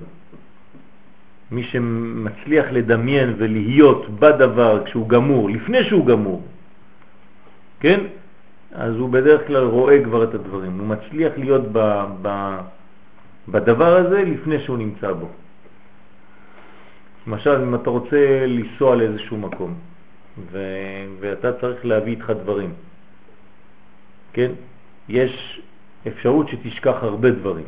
מי 1.53 1.63
שמצליח 1.63 2.65
לדמיין 2.71 3.33
ולהיות 3.37 4.09
בדבר 4.19 4.85
כשהוא 4.85 5.09
גמור, 5.09 5.49
לפני 5.49 5.83
שהוא 5.83 6.05
גמור, 6.05 6.41
כן? 7.79 7.99
אז 8.73 8.95
הוא 8.95 9.09
בדרך 9.09 9.47
כלל 9.47 9.63
רואה 9.63 10.03
כבר 10.03 10.23
את 10.23 10.33
הדברים. 10.33 10.79
הוא 10.79 10.87
מצליח 10.87 11.33
להיות 11.37 11.61
ב, 11.71 12.05
ב, 12.21 12.57
בדבר 13.47 13.97
הזה 13.97 14.23
לפני 14.23 14.59
שהוא 14.59 14.77
נמצא 14.77 15.11
בו. 15.13 15.29
למשל, 17.27 17.61
אם 17.61 17.75
אתה 17.75 17.89
רוצה 17.89 18.45
לנסוע 18.47 18.95
לאיזשהו 18.95 19.37
מקום, 19.37 19.73
ו, 20.51 20.57
ואתה 21.19 21.53
צריך 21.53 21.85
להביא 21.85 22.11
איתך 22.11 22.33
דברים, 22.43 22.73
כן? 24.33 24.51
יש 25.09 25.61
אפשרות 26.07 26.49
שתשכח 26.49 26.95
הרבה 27.01 27.31
דברים, 27.31 27.65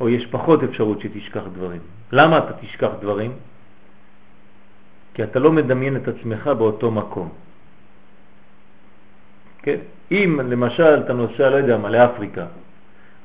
או 0.00 0.08
יש 0.08 0.26
פחות 0.26 0.62
אפשרות 0.62 1.00
שתשכח 1.00 1.42
דברים. 1.54 1.80
למה 2.12 2.38
אתה 2.38 2.52
תשכח 2.52 2.90
דברים? 3.00 3.32
כי 5.14 5.22
אתה 5.22 5.38
לא 5.38 5.52
מדמיין 5.52 5.96
את 5.96 6.08
עצמך 6.08 6.46
באותו 6.46 6.90
מקום. 6.90 7.28
כן? 9.62 9.78
אם 10.10 10.40
למשל 10.50 11.00
אתה 11.04 11.12
נוסע, 11.12 11.50
לא 11.50 11.56
יודע 11.56 11.76
מה, 11.76 11.90
לאפריקה, 11.90 12.46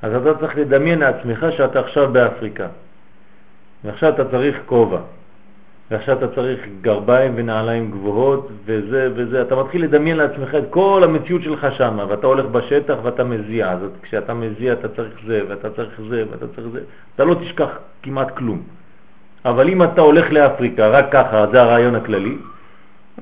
אז 0.01 0.13
אתה 0.15 0.39
צריך 0.39 0.57
לדמיין 0.57 0.99
לעצמך 0.99 1.45
שאתה 1.57 1.79
עכשיו 1.79 2.11
באפריקה, 2.11 2.67
ועכשיו 3.83 4.13
אתה 4.13 4.31
צריך 4.31 4.57
כובע, 4.65 5.01
ועכשיו 5.93 6.17
אתה 6.17 6.27
צריך 6.27 6.59
גרביים 6.81 7.31
ונעליים 7.35 7.91
גבוהות 7.91 8.51
וזה 8.65 9.09
וזה, 9.15 9.41
אתה 9.41 9.55
מתחיל 9.55 9.83
לדמיין 9.83 10.17
לעצמך 10.17 10.55
את 10.55 10.63
כל 10.69 11.01
המציאות 11.03 11.41
שלך 11.41 11.67
שם, 11.77 11.99
ואתה 12.09 12.27
הולך 12.27 12.45
בשטח 12.45 12.95
ואתה 13.03 13.23
מזיע, 13.23 13.71
אז 13.71 13.79
כשאתה 14.01 14.33
מזיע 14.33 14.73
אתה 14.73 14.87
צריך 14.87 15.13
זה 15.27 15.41
ואתה 15.49 15.69
צריך 15.69 16.01
זה 16.09 16.23
ואתה 16.31 16.47
צריך 16.47 16.67
זה, 16.71 16.79
אתה 17.15 17.23
לא 17.23 17.33
תשכח 17.33 17.69
כמעט 18.03 18.37
כלום. 18.37 18.61
אבל 19.45 19.69
אם 19.69 19.83
אתה 19.83 20.01
הולך 20.01 20.31
לאפריקה 20.31 20.87
רק 20.87 21.05
ככה, 21.11 21.45
זה 21.51 21.61
הרעיון 21.61 21.95
הכללי, 21.95 22.37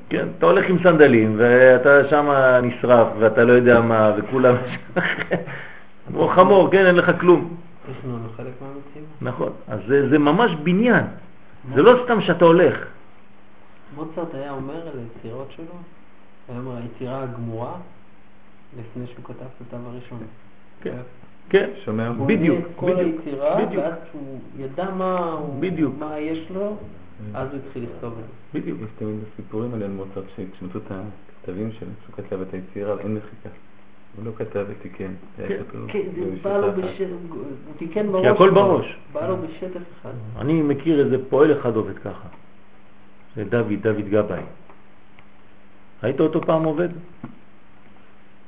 כן, 0.08 0.26
אתה 0.38 0.46
הולך 0.46 0.64
עם 0.68 0.76
סנדלים 0.82 1.34
ואתה 1.36 2.08
שם 2.10 2.30
נשרף 2.62 3.08
ואתה 3.18 3.44
לא 3.44 3.52
יודע 3.52 3.80
מה 3.80 4.12
וכולם 4.16 4.54
כמו 6.08 6.28
חמור, 6.34 6.70
כן, 6.70 6.86
אין 6.86 6.94
לך 6.94 7.12
כלום. 7.20 7.56
נכון, 9.20 9.52
אז 9.68 9.78
זה, 9.88 10.08
זה 10.08 10.18
ממש 10.18 10.54
בניין, 10.62 11.04
זה 11.74 11.82
לא 11.82 12.04
סתם 12.04 12.20
שאתה 12.20 12.44
הולך. 12.44 12.78
מוצרט 13.94 14.34
היה 14.34 14.52
אומר 14.52 14.88
על 14.88 14.98
היצירות 14.98 15.48
שלו, 15.50 15.74
היה 16.48 16.58
אומר 16.58 16.76
היצירה 16.76 17.22
הגמורה 17.22 17.76
לפני 18.78 19.06
שהוא 19.06 19.24
כתב 19.24 19.44
את 19.44 19.66
התו 19.68 19.76
הראשון. 19.86 20.18
כן, 20.80 20.96
כן, 21.48 21.70
שומע? 21.84 22.08
הוא 22.08 22.26
בדיוק, 22.26 22.58
את 22.60 22.70
כל 22.76 22.94
בדיוק, 22.94 23.20
היצירה, 23.26 23.66
בדיוק. 23.66 23.84
ואז 23.84 23.94
שהוא 24.10 24.40
ידע 24.58 24.90
מה, 24.90 25.32
הוא, 25.32 25.60
בדיוק. 25.60 25.94
מה 25.98 26.18
יש 26.18 26.50
לו, 26.50 26.76
אז 27.34 27.48
הוא 27.52 27.60
התחיל 27.66 27.82
לכתוב 27.82 28.12
את 28.12 28.24
זה. 28.24 28.60
בדיוק. 28.60 28.78
יש 28.80 28.88
תמיד 28.98 29.16
סיפורים 29.36 29.74
על 29.74 29.88
מוצרט 29.88 30.24
שכשמצאו 30.36 30.80
את 30.86 30.92
הכתבים 30.92 31.72
שלו, 31.72 31.88
שהוא 32.04 32.16
כתב 32.16 32.40
את 32.40 32.54
היצירה, 32.54 32.98
אין 32.98 33.14
מחיקה. 33.14 33.48
הוא 34.16 34.24
לא 34.24 34.30
כתב 34.36 34.64
ותיקן. 34.68 35.12
כן, 35.36 35.46
כן. 35.88 36.02
בשטף, 36.36 37.08
הוא 37.30 37.74
תיקן 37.78 38.12
בראש. 38.12 38.22
כי 38.22 38.28
הכל. 38.28 38.50
בראש. 38.50 38.96
בא 39.12 39.28
לו 39.28 39.36
בשטף 39.36 39.80
אחד. 40.00 40.12
אני 40.38 40.62
מכיר 40.62 41.04
איזה 41.04 41.16
פועל 41.30 41.60
אחד 41.60 41.76
עובד 41.76 41.98
ככה, 41.98 42.28
זה 43.36 43.44
דוד, 43.44 43.72
דוד 43.82 44.08
גבאי. 44.10 44.42
ראית 46.02 46.20
אותו 46.20 46.40
פעם 46.40 46.64
עובד? 46.64 46.88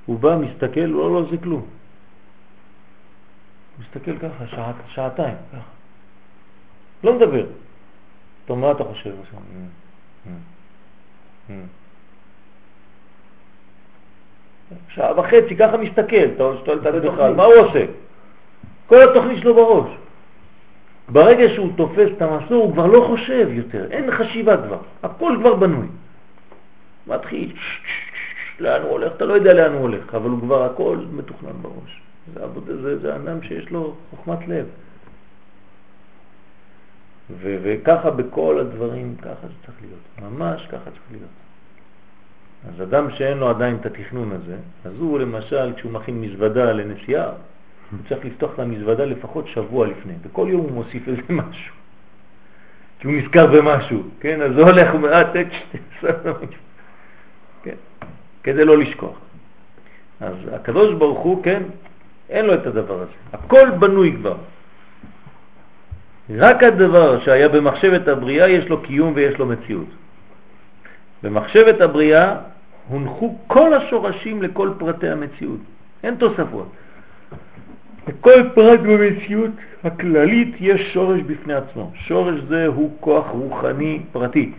הוא 0.07 0.19
בא, 0.19 0.36
מסתכל, 0.36 0.81
לא, 0.81 1.15
לא, 1.15 1.27
זה 1.31 1.36
כלום. 1.39 1.66
מסתכל 3.81 4.19
ככה, 4.19 4.47
שעה, 4.47 4.73
שעתיים, 4.89 5.36
ככה. 5.53 5.61
לא 7.05 7.16
מדבר. 7.16 7.47
טוב, 8.47 8.59
מה 8.59 8.70
אתה 8.70 8.85
חושב 8.85 9.15
עכשיו? 9.20 9.41
"מ, 9.41 9.69
מ, 10.31 10.35
מ". 11.55 11.66
שעה 14.89 15.20
וחצי, 15.20 15.57
ככה 15.57 15.77
מסתכל, 15.77 16.24
אתה 16.35 16.45
שואל 16.65 16.78
את 16.78 16.86
עצמך, 16.86 17.19
מה 17.36 17.45
הוא 17.45 17.55
עושה? 17.55 17.85
כל 18.86 19.11
התוכנית 19.11 19.39
שלו 19.39 19.55
בראש. 19.55 19.91
ברגע 21.09 21.49
שהוא 21.55 21.73
תופס 21.77 22.09
את 22.16 22.23
המסור, 22.23 22.65
הוא 22.65 22.73
כבר 22.73 22.86
לא 22.86 23.05
חושב 23.07 23.49
יותר, 23.51 23.86
אין 23.91 24.11
חשיבה 24.11 24.57
כבר, 24.57 24.78
הכל 25.03 25.36
כבר 25.41 25.55
בנוי. 25.55 25.86
מתחיל, 27.07 27.53
לאן 28.61 28.82
הוא 28.82 28.91
הולך, 28.91 29.12
אתה 29.16 29.24
לא 29.24 29.35
יודע 29.35 29.53
לאן 29.53 29.73
הוא 29.73 29.81
הולך, 29.81 30.15
אבל 30.15 30.31
הוא 30.31 30.41
כבר 30.41 30.65
הכל 30.65 30.99
מתוכנן 31.12 31.53
בראש. 31.62 32.01
זה, 32.35 32.43
עבודה, 32.43 32.77
זה, 32.77 32.99
זה 32.99 33.16
אדם 33.16 33.43
שיש 33.43 33.70
לו 33.70 33.95
חוכמת 34.11 34.49
לב. 34.49 34.66
ו- 37.31 37.57
וככה 37.62 38.11
בכל 38.11 38.59
הדברים, 38.61 39.16
ככה 39.23 39.47
זה 39.47 39.53
צריך 39.66 39.78
להיות, 39.82 40.32
ממש 40.32 40.66
ככה 40.66 40.85
צריך 40.85 41.03
להיות. 41.11 41.44
אז 42.69 42.82
אדם 42.82 43.11
שאין 43.11 43.39
לו 43.39 43.49
עדיין 43.49 43.77
את 43.81 43.86
התכנון 43.86 44.32
הזה, 44.32 44.57
אז 44.85 44.93
הוא 44.99 45.19
למשל, 45.19 45.73
כשהוא 45.77 45.93
מכין 45.93 46.20
מזוודה 46.20 46.73
לנסיעה, 46.73 47.27
הוא 47.91 47.99
צריך 48.09 48.24
לפתוח 48.24 48.55
את 48.55 48.59
המזוודה 48.59 49.05
לפחות 49.05 49.47
שבוע 49.49 49.86
לפני, 49.86 50.12
וכל 50.23 50.47
יום 50.51 50.61
הוא 50.61 50.73
מוסיף 50.73 51.09
איזה 51.09 51.23
משהו. 51.31 51.74
כי 52.99 53.07
הוא 53.07 53.16
נזכר 53.16 53.47
במשהו, 53.47 54.03
כן? 54.20 54.43
אז 54.43 54.53
הוא 54.57 54.69
הולך, 54.69 54.89
אה, 55.12 55.24
תק, 55.32 55.47
כן? 57.62 57.74
כדי 58.43 58.65
לא 58.65 58.78
לשכוח. 58.78 59.16
אז 60.20 60.36
הקדוש 60.53 60.95
ברוך 60.95 61.19
הוא, 61.19 61.45
כן, 61.45 61.62
אין 62.31 62.45
לו 62.45 62.55
את 62.55 62.66
הדבר 62.66 62.95
הזה. 62.95 63.12
הכל 63.32 63.70
בנוי 63.70 64.16
כבר. 64.16 64.36
רק 66.31 66.62
הדבר 66.62 67.20
שהיה 67.20 67.49
במחשבת 67.49 68.09
הבריאה 68.09 68.49
יש 68.49 68.69
לו 68.69 68.82
קיום 68.82 69.12
ויש 69.16 69.39
לו 69.39 69.47
מציאות. 69.47 69.89
במחשבת 71.23 71.81
הבריאה 71.81 72.36
הונחו 72.89 73.39
כל 73.47 73.74
השורשים 73.74 74.43
לכל 74.43 74.70
פרטי 74.78 75.09
המציאות. 75.09 75.61
אין 76.02 76.15
תוספות. 76.15 76.69
לכל 78.09 78.48
פרט 78.55 78.81
במציאות 78.81 79.51
הכללית 79.85 80.55
יש 80.61 80.93
שורש 80.93 81.20
בפני 81.20 81.55
עצמו. 81.55 81.90
שורש 81.94 82.40
זה 82.48 82.66
הוא 82.66 82.90
כוח 83.01 83.27
רוחני 83.31 84.01
פרטי, 84.12 84.52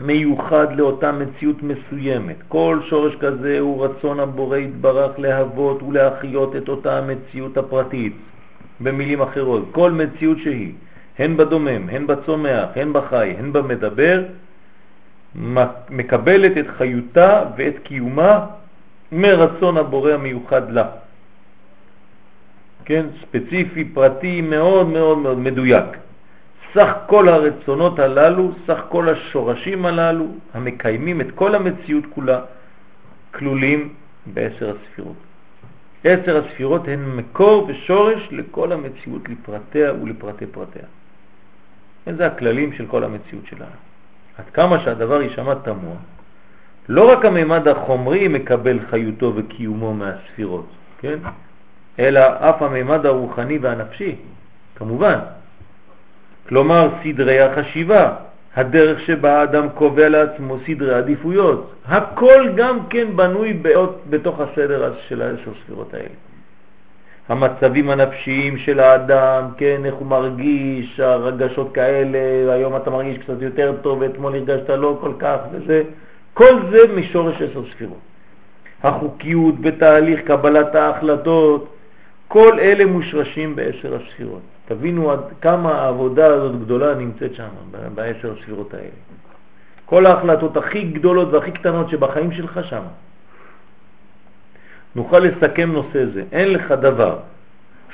מיוחד 0.00 0.76
לאותה 0.76 1.12
מציאות 1.12 1.56
מסוימת. 1.62 2.36
כל 2.48 2.80
שורש 2.88 3.14
כזה 3.20 3.60
הוא 3.60 3.84
רצון 3.84 4.20
הבורא 4.20 4.56
יתברך 4.56 5.18
להוות 5.18 5.82
ולהחיות 5.82 6.56
את 6.56 6.68
אותה 6.68 6.98
המציאות 6.98 7.58
הפרטית. 7.58 8.12
במילים 8.80 9.22
אחרות, 9.22 9.68
כל 9.72 9.90
מציאות 9.92 10.38
שהיא, 10.38 10.72
הן 11.18 11.36
בדומם, 11.36 11.88
הן 11.88 12.06
בצומח, 12.06 12.68
הן 12.76 12.92
בחי, 12.92 13.34
הן 13.38 13.52
במדבר, 13.52 14.22
מקבלת 15.90 16.58
את 16.58 16.66
חיותה 16.76 17.44
ואת 17.56 17.74
קיומה 17.82 18.46
מרצון 19.12 19.76
הבורא 19.76 20.12
המיוחד 20.12 20.70
לה. 20.70 20.88
כן, 22.84 23.06
ספציפי, 23.22 23.84
פרטי, 23.84 24.40
מאוד 24.40 24.88
מאוד 24.88 25.18
מאוד 25.18 25.38
מדויק. 25.38 25.84
סך 26.74 26.92
כל 27.06 27.28
הרצונות 27.28 27.98
הללו, 27.98 28.52
סך 28.66 28.80
כל 28.88 29.08
השורשים 29.08 29.86
הללו, 29.86 30.26
המקיימים 30.54 31.20
את 31.20 31.26
כל 31.34 31.54
המציאות 31.54 32.04
כולה, 32.14 32.40
כלולים 33.34 33.94
בעשר 34.26 34.76
הספירות. 34.76 35.16
עשר 36.04 36.44
הספירות 36.44 36.88
הן 36.88 37.16
מקור 37.16 37.66
ושורש 37.68 38.28
לכל 38.30 38.72
המציאות 38.72 39.28
לפרטיה 39.28 39.92
ולפרטי 39.94 40.46
פרטיה. 40.46 40.82
זה 42.16 42.26
הכללים 42.26 42.72
של 42.72 42.86
כל 42.86 43.04
המציאות 43.04 43.46
שלנו. 43.46 43.87
עד 44.38 44.44
כמה 44.54 44.80
שהדבר 44.80 45.22
יישמע 45.22 45.54
תמוה, 45.54 45.96
לא 46.88 47.12
רק 47.12 47.24
הממד 47.24 47.68
החומרי 47.68 48.28
מקבל 48.28 48.78
חיותו 48.90 49.32
וקיומו 49.36 49.94
מהספירות, 49.94 50.66
כן? 50.98 51.18
אלא 51.98 52.20
אף 52.20 52.62
הממד 52.62 53.06
הרוחני 53.06 53.58
והנפשי, 53.58 54.16
כמובן. 54.76 55.18
כלומר, 56.48 56.88
סדרי 57.02 57.40
החשיבה, 57.40 58.12
הדרך 58.56 59.00
שבה 59.00 59.40
האדם 59.40 59.68
קובע 59.68 60.08
לעצמו 60.08 60.56
סדרי 60.66 60.94
עדיפויות, 60.94 61.74
הכל 61.86 62.48
גם 62.56 62.86
כן 62.90 63.16
בנוי 63.16 63.62
בתוך 64.10 64.40
הסדר 64.40 64.94
של 65.08 65.22
העשר 65.22 65.50
ספירות 65.64 65.94
האלה. 65.94 66.27
המצבים 67.28 67.90
הנפשיים 67.90 68.58
של 68.58 68.80
האדם, 68.80 69.44
כן, 69.56 69.80
איך 69.84 69.94
הוא 69.94 70.06
מרגיש, 70.06 71.00
הרגשות 71.00 71.72
כאלה, 71.74 72.52
היום 72.52 72.76
אתה 72.76 72.90
מרגיש 72.90 73.18
קצת 73.18 73.42
יותר 73.42 73.74
טוב, 73.82 74.00
ואתמול 74.00 74.34
הרגשת 74.34 74.70
לא 74.70 74.98
כל 75.00 75.12
כך, 75.18 75.36
וזה, 75.52 75.82
כל 76.34 76.54
זה 76.70 76.78
משורש 76.96 77.34
עשר 77.34 77.62
ספירות. 77.72 77.98
החוקיות 78.82 79.60
בתהליך 79.60 80.20
קבלת 80.20 80.74
ההחלטות, 80.74 81.68
כל 82.28 82.58
אלה 82.60 82.86
מושרשים 82.86 83.56
בעשר 83.56 83.94
הספירות. 83.94 84.42
תבינו 84.66 85.10
עד 85.10 85.20
כמה 85.40 85.72
העבודה 85.72 86.26
הזאת 86.26 86.60
גדולה 86.60 86.94
נמצאת 86.94 87.34
שם, 87.34 87.48
בעשר 87.94 88.32
הספירות 88.38 88.74
האלה. 88.74 88.88
כל 89.86 90.06
ההחלטות 90.06 90.56
הכי 90.56 90.82
גדולות 90.82 91.32
והכי 91.32 91.50
קטנות 91.50 91.90
שבחיים 91.90 92.32
שלך 92.32 92.60
שם. 92.64 92.82
נוכל 94.98 95.18
לסכם 95.18 95.72
נושא 95.72 96.04
זה. 96.14 96.24
אין 96.32 96.52
לך 96.52 96.72
דבר, 96.72 97.18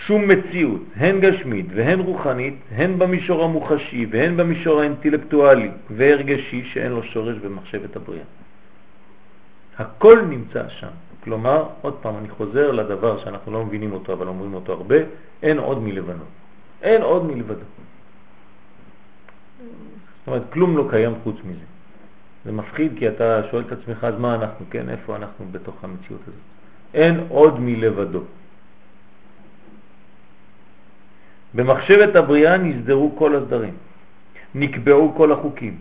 שום 0.07 0.29
מציאות, 0.29 0.83
הן 0.97 1.21
גשמית 1.21 1.67
והן 1.75 2.01
רוחנית, 2.01 2.55
הן 2.71 2.99
במישור 2.99 3.45
המוחשי 3.45 4.07
והן 4.11 4.37
במישור 4.37 4.81
האינטלקטואלי 4.81 5.71
והרגשי 5.91 6.65
שאין 6.73 6.93
לו 6.93 7.03
שורש 7.03 7.37
במחשבת 7.37 7.97
הבריאה. 7.97 8.25
הכל 9.79 10.21
נמצא 10.29 10.69
שם. 10.69 10.95
כלומר, 11.25 11.69
עוד 11.83 11.95
פעם, 12.01 12.15
אני 12.17 12.29
חוזר 12.29 12.71
לדבר 12.71 13.19
שאנחנו 13.19 13.53
לא 13.53 13.65
מבינים 13.65 13.93
אותו, 13.93 14.13
אבל 14.13 14.29
אומרים 14.29 14.55
אותו 14.55 14.73
הרבה, 14.73 14.97
אין 15.43 15.59
עוד 15.59 15.83
מלבנו. 15.83 16.25
אין 16.83 17.03
עוד 17.03 17.25
מלבדו. 17.25 17.69
זאת 19.61 20.27
אומרת, 20.27 20.43
כלום 20.53 20.77
לא 20.77 20.87
קיים 20.91 21.13
חוץ 21.23 21.37
מזה. 21.45 21.69
זה 22.45 22.53
מפחיד 22.53 22.93
כי 22.99 23.09
אתה 23.09 23.41
שואל 23.51 23.65
את 23.67 23.73
עצמך, 23.73 24.05
אז 24.05 24.15
מה 24.19 24.35
אנחנו, 24.35 24.67
כן, 24.71 24.89
איפה 24.89 25.17
אנחנו 25.17 25.45
בתוך 25.53 25.85
המציאות 25.85 26.23
הזאת? 26.23 26.54
אין 26.95 27.27
עוד 27.29 27.61
מלבדו. 27.61 28.21
במחשבת 31.55 32.17
הבריאה 32.17 32.57
נסדרו 32.57 33.17
כל 33.17 33.37
הסדרים, 33.37 33.75
נקבעו 34.55 35.15
כל 35.17 35.33
החוקים. 35.33 35.77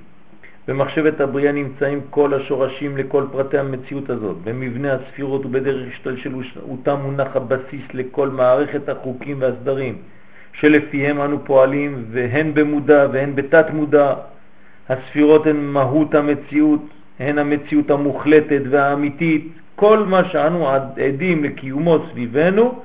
במחשבת 0.68 1.22
הבריאה 1.22 1.52
נמצאים 1.52 2.02
כל 2.10 2.34
השורשים 2.34 2.98
לכל 2.98 3.24
פרטי 3.32 3.58
המציאות 3.58 4.10
הזאת. 4.10 4.38
במבנה 4.44 4.94
הספירות 4.94 5.46
ובדרך 5.46 5.88
השתלשלותה 5.94 6.96
מונח 6.96 7.36
הבסיס 7.36 7.84
לכל 7.94 8.30
מערכת 8.30 8.90
החוקים 8.90 9.38
והסדרים 9.42 9.98
שלפיהם 10.54 11.22
אנו 11.22 11.46
פועלים, 11.46 12.06
והן 12.12 12.54
במודע 12.54 13.08
והן 13.12 13.36
בתת 13.36 13.66
מודע. 13.74 14.14
הספירות 14.90 15.48
הן 15.48 15.58
מהות 15.58 16.16
המציאות, 16.16 16.82
הן 17.20 17.38
המציאות 17.38 17.92
המוחלטת 17.92 18.62
והאמיתית. 18.70 19.48
כל 19.76 20.04
מה 20.08 20.30
שאנו 20.30 20.70
עדים 21.08 21.44
לקיומו 21.44 21.98
סביבנו 22.12 22.82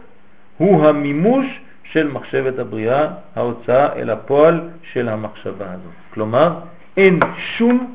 הוא 0.59 0.87
המימוש 0.87 1.47
של 1.85 2.09
מחשבת 2.09 2.59
הבריאה, 2.59 3.07
ההוצאה 3.37 3.93
אל 3.93 4.11
הפועל 4.11 4.61
של 4.93 5.09
המחשבה 5.09 5.67
הזאת. 5.67 5.93
כלומר, 6.15 6.53
אין 6.97 7.21
שום 7.37 7.95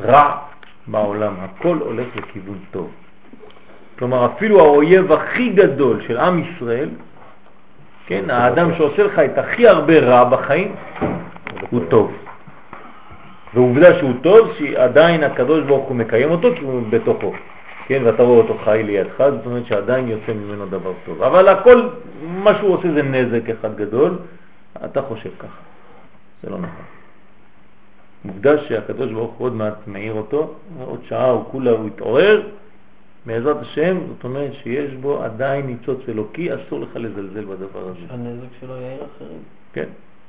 רע 0.00 0.36
בעולם, 0.86 1.34
הכל 1.40 1.78
הולך 1.80 2.06
לכיוון 2.16 2.58
טוב. 2.70 2.90
כלומר, 3.98 4.26
אפילו 4.26 4.60
האויב 4.60 5.12
הכי 5.12 5.48
גדול 5.48 6.02
של 6.06 6.18
עם 6.18 6.38
ישראל, 6.44 6.88
כן, 8.06 8.30
האדם 8.30 8.74
שעושה 8.74 9.02
לך 9.02 9.18
את 9.18 9.38
הכי 9.38 9.68
הרבה 9.68 9.98
רע 9.98 10.24
בחיים, 10.24 10.74
הוא 11.70 11.80
טוב. 11.88 12.12
ועובדה 13.54 13.98
שהוא 13.98 14.12
טוב, 14.22 14.52
שעדיין 14.58 15.24
הקדוש 15.24 15.64
ברוך 15.64 15.88
הוא 15.88 15.96
מקיים 15.96 16.30
אותו 16.30 16.48
כי 16.56 16.64
הוא 16.64 16.82
בתוכו. 16.90 17.32
כן, 17.86 18.02
ואתה 18.04 18.22
רואה 18.22 18.38
אותו 18.38 18.58
חי 18.64 18.82
לידך, 18.84 19.14
זאת 19.18 19.46
אומרת 19.46 19.66
שעדיין 19.66 20.08
יוצא 20.08 20.32
ממנו 20.32 20.66
דבר 20.66 20.92
טוב. 21.04 21.22
אבל 21.22 21.48
הכל, 21.48 21.88
מה 22.22 22.58
שהוא 22.58 22.74
עושה 22.74 22.88
זה 22.94 23.02
נזק 23.02 23.50
אחד 23.50 23.76
גדול, 23.76 24.18
אתה 24.84 25.02
חושב 25.02 25.30
ככה. 25.38 25.60
זה 26.42 26.50
לא 26.50 26.58
נכון. 26.58 26.84
עובדה 28.26 28.58
שהקדוש 28.58 29.12
ברוך 29.12 29.34
הוא 29.34 29.46
עוד 29.46 29.54
מעט 29.54 29.74
מעיר 29.86 30.12
אותו, 30.12 30.54
עוד 30.84 31.00
שעה 31.08 31.30
הוא 31.30 31.44
כולה, 31.50 31.70
הוא 31.70 31.88
יתעורר, 31.88 32.42
בעזרת 33.26 33.56
השם, 33.60 33.98
זאת 34.08 34.24
אומרת 34.24 34.52
שיש 34.62 34.94
בו 34.94 35.22
עדיין 35.22 35.66
ניצוץ 35.66 36.00
אלוקי, 36.08 36.54
אסור 36.54 36.80
לך 36.80 36.96
לזלזל 36.96 37.44
בדבר 37.44 37.88
הזה. 37.88 38.00
הנזק 38.10 38.48
שלו 38.60 38.74
יעיר 38.74 39.04
אחרים. 39.16 39.38
כן, 39.72 39.86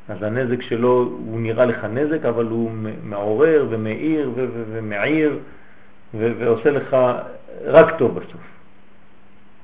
אז 0.09 0.23
הנזק 0.23 0.61
שלו, 0.61 1.09
הוא 1.25 1.39
נראה 1.39 1.65
לך 1.65 1.83
נזק, 1.83 2.25
אבל 2.25 2.45
הוא 2.45 2.71
מעורר 3.03 3.65
ומאיר 3.69 4.31
ומעיר 4.71 5.39
ועושה 6.13 6.71
לך 6.71 6.97
רק 7.65 7.97
טוב 7.97 8.19
בסוף. 8.19 8.41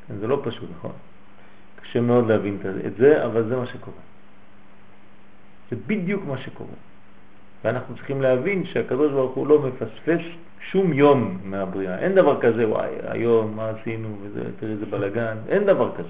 כן, 0.07 0.13
זה 0.19 0.27
לא 0.27 0.41
פשוט, 0.43 0.69
נכון? 0.77 0.91
קשה 1.81 2.01
מאוד 2.01 2.27
להבין 2.27 2.57
את 2.85 2.95
זה, 2.97 3.25
אבל 3.25 3.43
זה 3.47 3.55
מה 3.55 3.65
שקורה. 3.65 3.97
זה 5.71 5.77
בדיוק 5.87 6.23
מה 6.27 6.37
שקורה. 6.37 6.77
ואנחנו 7.63 7.95
צריכים 7.95 8.21
להבין 8.21 8.65
שהקדוש 8.65 9.11
ברוך 9.11 9.35
הוא 9.35 9.47
לא 9.47 9.59
מפספס 9.59 10.21
שום 10.71 10.93
יום 10.93 11.39
מהבריאה. 11.43 11.99
אין 11.99 12.15
דבר 12.15 12.41
כזה, 12.41 12.67
וואי, 12.67 12.89
היום 13.07 13.55
מה 13.55 13.69
עשינו, 13.69 14.17
וזה, 14.21 14.43
תראי 14.59 14.71
איזה 14.71 14.85
בלגן, 14.85 15.37
אין 15.49 15.65
דבר 15.65 15.91
כזה. 15.97 16.09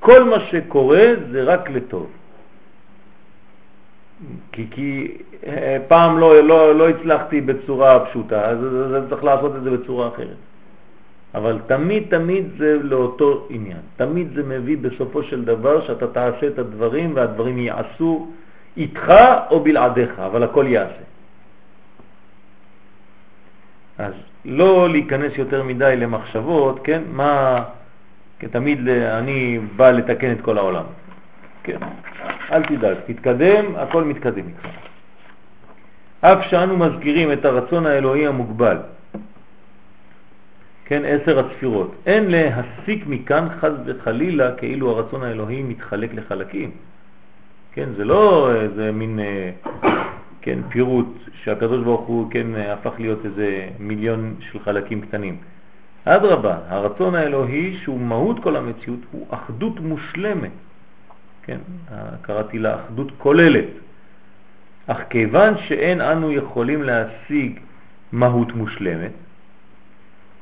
כל 0.00 0.24
מה 0.24 0.40
שקורה 0.40 1.04
זה 1.30 1.42
רק 1.44 1.70
לטוב. 1.70 2.10
כי, 4.52 4.66
כי 4.70 5.18
אה, 5.46 5.76
פעם 5.88 6.18
לא, 6.18 6.42
לא, 6.42 6.74
לא 6.74 6.88
הצלחתי 6.88 7.40
בצורה 7.40 8.06
פשוטה, 8.06 8.44
אז, 8.44 8.58
אז, 8.58 8.94
אז 8.94 9.02
צריך 9.08 9.24
לעשות 9.24 9.56
את 9.56 9.62
זה 9.62 9.70
בצורה 9.70 10.08
אחרת. 10.08 10.36
אבל 11.34 11.58
תמיד 11.66 12.02
תמיד 12.10 12.44
זה 12.58 12.78
לאותו 12.82 13.46
עניין. 13.50 13.80
תמיד 13.96 14.28
זה 14.34 14.42
מביא 14.42 14.76
בסופו 14.78 15.22
של 15.22 15.44
דבר 15.44 15.86
שאתה 15.86 16.06
תעשה 16.06 16.46
את 16.46 16.58
הדברים 16.58 17.16
והדברים 17.16 17.58
יעשו 17.58 18.28
איתך 18.76 19.12
או 19.50 19.60
בלעדיך, 19.60 20.18
אבל 20.18 20.42
הכל 20.42 20.66
יעשה. 20.68 21.04
אז 23.98 24.12
לא 24.44 24.88
להיכנס 24.88 25.32
יותר 25.36 25.62
מדי 25.62 25.96
למחשבות, 25.96 26.80
כן, 26.84 27.02
מה, 27.12 27.64
כי 28.38 28.48
תמיד 28.48 28.88
אני 28.88 29.58
בא 29.76 29.90
לתקן 29.90 30.32
את 30.32 30.40
כל 30.40 30.58
העולם. 30.58 30.84
כן, 31.64 31.78
אל 32.52 32.62
תדאג, 32.62 32.96
תתקדם, 33.06 33.76
הכל 33.76 34.04
מתקדם 34.04 34.48
איתך. 34.48 34.66
אף 36.20 36.38
שאנו 36.50 36.76
מזכירים 36.76 37.32
את 37.32 37.44
הרצון 37.44 37.86
האלוהי 37.86 38.26
המוגבל, 38.26 38.76
כן, 40.84 41.02
עשר 41.06 41.46
הספירות, 41.46 41.94
אין 42.06 42.24
להסיק 42.28 43.06
מכאן 43.06 43.48
חז 43.60 43.72
וחלילה 43.86 44.54
כאילו 44.54 44.90
הרצון 44.90 45.22
האלוהי 45.22 45.62
מתחלק 45.62 46.14
לחלקים. 46.14 46.70
כן, 47.72 47.88
זה 47.96 48.04
לא 48.04 48.50
איזה 48.54 48.92
מין 48.92 49.18
אה, 49.18 49.50
כן, 50.40 50.58
פירוט 50.68 51.06
שהקדוש 51.42 51.84
ברוך 51.84 52.06
הוא 52.06 52.30
כן 52.30 52.46
הפך 52.54 52.92
להיות 52.98 53.24
איזה 53.24 53.68
מיליון 53.78 54.34
של 54.40 54.58
חלקים 54.58 55.00
קטנים. 55.00 55.36
אדרבה, 56.04 56.58
הרצון 56.68 57.14
האלוהי 57.14 57.78
שהוא 57.82 58.00
מהות 58.00 58.42
כל 58.42 58.56
המציאות 58.56 59.00
הוא 59.12 59.26
אחדות 59.30 59.80
מושלמת. 59.80 60.50
כן, 61.42 61.58
קראתי 62.22 62.58
לה 62.58 62.74
אחדות 62.74 63.12
כוללת. 63.18 63.68
אך 64.86 64.98
כיוון 65.10 65.54
שאין 65.58 66.00
אנו 66.00 66.32
יכולים 66.32 66.82
להשיג 66.82 67.60
מהות 68.12 68.52
מושלמת, 68.52 69.12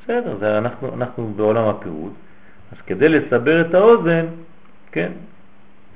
בסדר, 0.03 0.37
זה 0.39 0.59
אנחנו, 0.59 0.95
אנחנו 0.95 1.33
בעולם 1.37 1.69
הפירוט, 1.69 2.13
אז 2.73 2.79
כדי 2.87 3.09
לסבר 3.09 3.61
את 3.61 3.75
האוזן, 3.75 4.27
כן, 4.93 5.13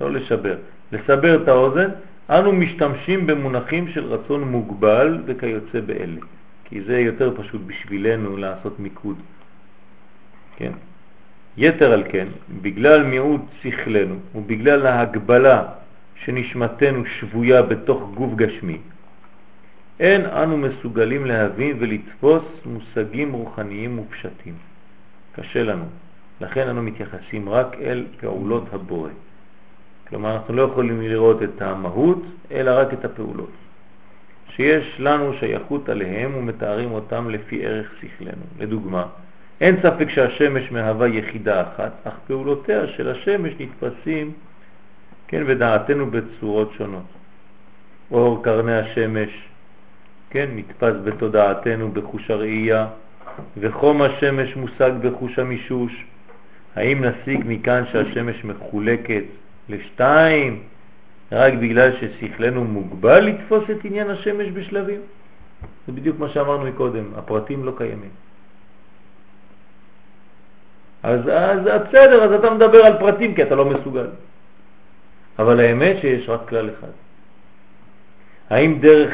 לא 0.00 0.10
לשבר, 0.12 0.56
לסבר 0.92 1.42
את 1.42 1.48
האוזן, 1.48 1.88
אנו 2.30 2.52
משתמשים 2.52 3.26
במונחים 3.26 3.88
של 3.88 4.04
רצון 4.04 4.44
מוגבל 4.44 5.22
וכיוצא 5.26 5.80
באלה, 5.80 6.20
כי 6.64 6.82
זה 6.82 6.98
יותר 6.98 7.36
פשוט 7.36 7.60
בשבילנו 7.66 8.36
לעשות 8.36 8.80
מיקוד. 8.80 9.16
כן? 10.56 10.72
יתר 11.56 11.92
על 11.92 12.04
כן, 12.08 12.28
בגלל 12.62 13.02
מיעוט 13.02 13.40
שכלנו 13.62 14.14
ובגלל 14.34 14.86
ההגבלה 14.86 15.62
שנשמתנו 16.24 17.04
שבויה 17.06 17.62
בתוך 17.62 18.10
גוף 18.14 18.34
גשמי, 18.34 18.78
אין 20.00 20.26
אנו 20.26 20.56
מסוגלים 20.56 21.26
להבין 21.26 21.76
ולתפוס 21.80 22.42
מושגים 22.66 23.32
רוחניים 23.32 23.98
ופשטים. 23.98 24.54
קשה 25.32 25.62
לנו. 25.62 25.84
לכן 26.40 26.68
אנו 26.68 26.82
מתייחסים 26.82 27.48
רק 27.48 27.76
אל 27.80 28.06
פעולות 28.20 28.64
הבורא. 28.72 29.10
כלומר, 30.08 30.34
אנחנו 30.36 30.54
לא 30.54 30.62
יכולים 30.62 31.02
לראות 31.02 31.42
את 31.42 31.62
המהות, 31.62 32.22
אלא 32.50 32.70
רק 32.80 32.92
את 32.92 33.04
הפעולות. 33.04 33.50
שיש 34.48 34.96
לנו 34.98 35.32
שייכות 35.40 35.88
עליהם 35.88 36.34
ומתארים 36.36 36.92
אותם 36.92 37.30
לפי 37.30 37.66
ערך 37.66 37.92
שכלנו. 38.00 38.42
לדוגמה, 38.58 39.06
אין 39.60 39.76
ספק 39.82 40.10
שהשמש 40.10 40.72
מהווה 40.72 41.08
יחידה 41.08 41.62
אחת, 41.62 41.92
אך 42.04 42.12
פעולותיה 42.26 42.86
של 42.86 43.08
השמש 43.08 43.52
נתפסים, 43.58 44.32
כן, 45.28 45.46
בדעתנו 45.46 46.10
בצורות 46.10 46.72
שונות. 46.78 47.04
אור 48.10 48.44
קרני 48.44 48.78
השמש, 48.78 49.28
כן, 50.30 50.48
נתפס 50.54 50.94
בתודעתנו 51.04 51.92
בחוש 51.92 52.30
הראייה, 52.30 52.86
וחום 53.56 54.02
השמש 54.02 54.56
מושג 54.56 54.92
בחוש 55.02 55.38
המישוש. 55.38 56.04
האם 56.76 57.04
נסיק 57.04 57.40
מכאן 57.44 57.84
שהשמש 57.92 58.44
מחולקת 58.44 59.22
לשתיים 59.68 60.62
רק 61.32 61.52
בגלל 61.52 61.90
ששכלנו 62.00 62.64
מוגבל 62.64 63.20
לתפוס 63.20 63.64
את 63.70 63.84
עניין 63.84 64.10
השמש 64.10 64.48
בשלבים? 64.48 65.00
זה 65.86 65.92
בדיוק 65.92 66.18
מה 66.18 66.28
שאמרנו 66.28 66.64
מקודם, 66.64 67.04
הפרטים 67.16 67.64
לא 67.64 67.72
קיימים. 67.76 68.10
אז, 71.04 71.20
אז 71.28 71.60
בסדר, 71.60 72.24
אז 72.24 72.32
אתה 72.32 72.50
מדבר 72.50 72.84
על 72.84 72.98
פרטים 72.98 73.34
כי 73.34 73.42
אתה 73.42 73.54
לא 73.54 73.64
מסוגל. 73.64 74.06
אבל 75.38 75.60
האמת 75.60 75.96
שיש 76.00 76.28
רק 76.28 76.48
כלל 76.48 76.70
אחד. 76.78 76.94
האם 78.50 78.78
דרך 78.80 79.12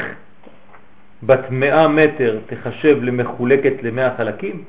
בת 1.23 1.45
מאה 1.49 1.87
מטר 1.87 2.39
תחשב 2.45 2.97
למחולקת 3.03 3.83
למאה 3.83 4.17
חלקים? 4.17 4.63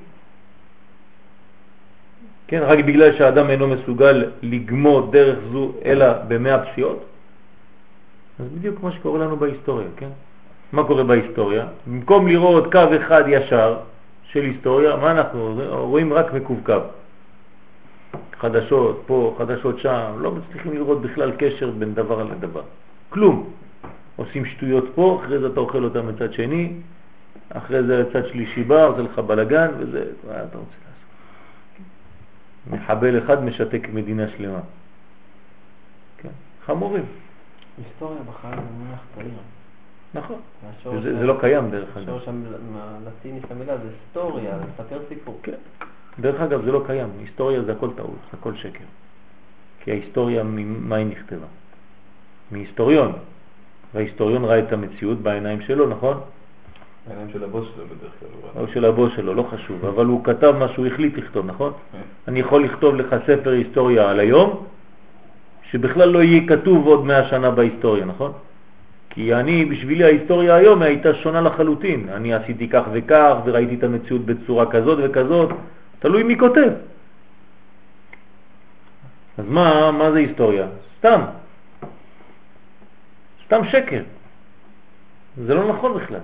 כן, 2.46 2.60
רק 2.62 2.78
בגלל 2.78 3.16
שהאדם 3.16 3.50
אינו 3.50 3.66
מסוגל 3.68 4.30
לגמור 4.42 5.10
דרך 5.10 5.38
זו 5.52 5.72
אלא 5.84 6.06
במאה 6.28 6.64
פסיעות? 6.66 7.04
אז 8.40 8.46
בדיוק 8.58 8.82
מה 8.82 8.92
שקורה 8.92 9.18
לנו 9.18 9.36
בהיסטוריה, 9.36 9.88
כן? 9.96 10.10
מה 10.72 10.84
קורה 10.84 11.04
בהיסטוריה? 11.04 11.66
במקום 11.86 12.28
לראות 12.28 12.72
קו 12.72 12.86
אחד 13.00 13.22
ישר 13.28 13.76
של 14.24 14.42
היסטוריה, 14.42 14.96
מה 14.96 15.10
אנחנו 15.10 15.58
רואים? 15.70 16.12
רק 16.12 16.32
מקווקו. 16.32 17.01
חדשות 18.42 19.02
פה, 19.06 19.34
חדשות 19.38 19.78
שם, 19.78 20.12
לא 20.18 20.32
מצליחים 20.32 20.72
לראות 20.72 21.02
בכלל 21.02 21.32
קשר 21.38 21.70
בין 21.70 21.94
דבר 21.94 22.22
לדבר. 22.22 22.62
כלום. 23.08 23.50
עושים 24.16 24.44
שטויות 24.46 24.84
פה, 24.94 25.20
אחרי 25.22 25.38
זה 25.38 25.46
אתה 25.46 25.60
אוכל 25.60 25.84
אותם 25.84 26.08
מצד 26.08 26.32
שני, 26.32 26.72
אחרי 27.48 27.82
זה 27.82 28.04
צד 28.12 28.26
שלישי 28.26 28.62
בא, 28.62 28.86
עושה 28.86 29.02
לך 29.02 29.18
בלגן, 29.18 29.70
וזה, 29.78 30.04
מה 30.26 30.32
אתה 30.34 30.58
רוצה 30.58 30.76
לעשות? 30.84 31.02
מחבל 32.70 33.24
אחד 33.24 33.44
משתק 33.44 33.88
מדינה 33.92 34.28
שלמה. 34.36 34.60
כן, 36.18 36.28
חמורים. 36.66 37.04
היסטוריה 37.78 38.22
בחיים 38.22 38.54
זה 38.54 38.84
מונח 38.84 39.00
צעיר. 39.14 39.38
נכון. 40.14 40.40
זה, 41.02 41.18
זה 41.18 41.24
לא 41.24 41.36
קיים 41.40 41.70
דרך 41.70 41.96
אגב. 41.96 42.08
השורש 42.08 42.28
הלטיני 43.06 43.40
של 43.40 43.54
המילה 43.54 43.76
זה 43.76 43.88
היסטוריה, 43.88 44.56
לספר 44.56 44.98
סיפור. 45.08 45.38
כן. 45.42 45.52
דרך 46.20 46.40
אגב 46.40 46.64
זה 46.64 46.72
לא 46.72 46.82
קיים, 46.86 47.08
היסטוריה 47.20 47.62
זה 47.62 47.72
הכל 47.72 47.88
טעות, 47.96 48.16
זה 48.30 48.38
הכל 48.40 48.54
שקר. 48.54 48.84
כי 49.80 49.90
ההיסטוריה, 49.90 50.42
ממה 50.42 50.96
היא 50.96 51.06
נכתבה? 51.06 51.46
מהיסטוריון. 52.50 53.12
וההיסטוריון 53.94 54.44
ראה 54.44 54.58
את 54.58 54.72
המציאות 54.72 55.18
בעיניים 55.18 55.60
שלו, 55.60 55.86
נכון? 55.86 56.20
בעיניים 57.08 57.28
של 57.32 57.44
הבוס 57.44 57.68
שלו 57.74 57.84
בדרך 57.84 58.12
כלל. 58.20 58.62
או 58.62 58.68
של 58.68 58.84
הבוס 58.84 59.12
שלו, 59.16 59.34
לא 59.34 59.42
חשוב, 59.50 59.84
אבל 59.84 60.06
הוא 60.06 60.24
כתב 60.24 60.54
מה 60.58 60.68
שהוא 60.68 60.86
החליט 60.86 61.18
לכתוב, 61.18 61.46
נכון? 61.46 61.72
כן. 61.92 61.98
אני 62.28 62.40
יכול 62.40 62.64
לכתוב 62.64 62.94
לך 62.94 63.16
ספר 63.26 63.50
היסטוריה 63.50 64.10
על 64.10 64.20
היום, 64.20 64.64
שבכלל 65.70 66.08
לא 66.08 66.22
יהיה 66.22 66.48
כתוב 66.48 66.86
עוד 66.86 67.04
מאה 67.04 67.28
שנה 67.28 67.50
בהיסטוריה, 67.50 68.04
נכון? 68.04 68.32
כי 69.10 69.34
אני, 69.34 69.64
בשבילי 69.64 70.04
ההיסטוריה 70.04 70.54
היום 70.54 70.82
הייתה 70.82 71.14
שונה 71.14 71.40
לחלוטין. 71.40 72.08
אני 72.12 72.34
עשיתי 72.34 72.68
כך 72.68 72.82
וכך 72.92 73.34
וראיתי 73.44 73.74
את 73.74 73.84
המציאות 73.84 74.24
בצורה 74.24 74.70
כזאת 74.70 74.98
וכזאת, 75.02 75.50
תלוי 76.02 76.22
מי 76.22 76.38
כותב. 76.38 76.70
אז 79.38 79.44
מה, 79.48 79.90
מה 79.90 80.12
זה 80.12 80.18
היסטוריה? 80.18 80.66
סתם. 80.98 81.20
סתם 83.44 83.64
שקר. 83.64 84.02
זה 85.36 85.54
לא 85.54 85.68
נכון 85.68 85.94
בכלל. 85.94 86.20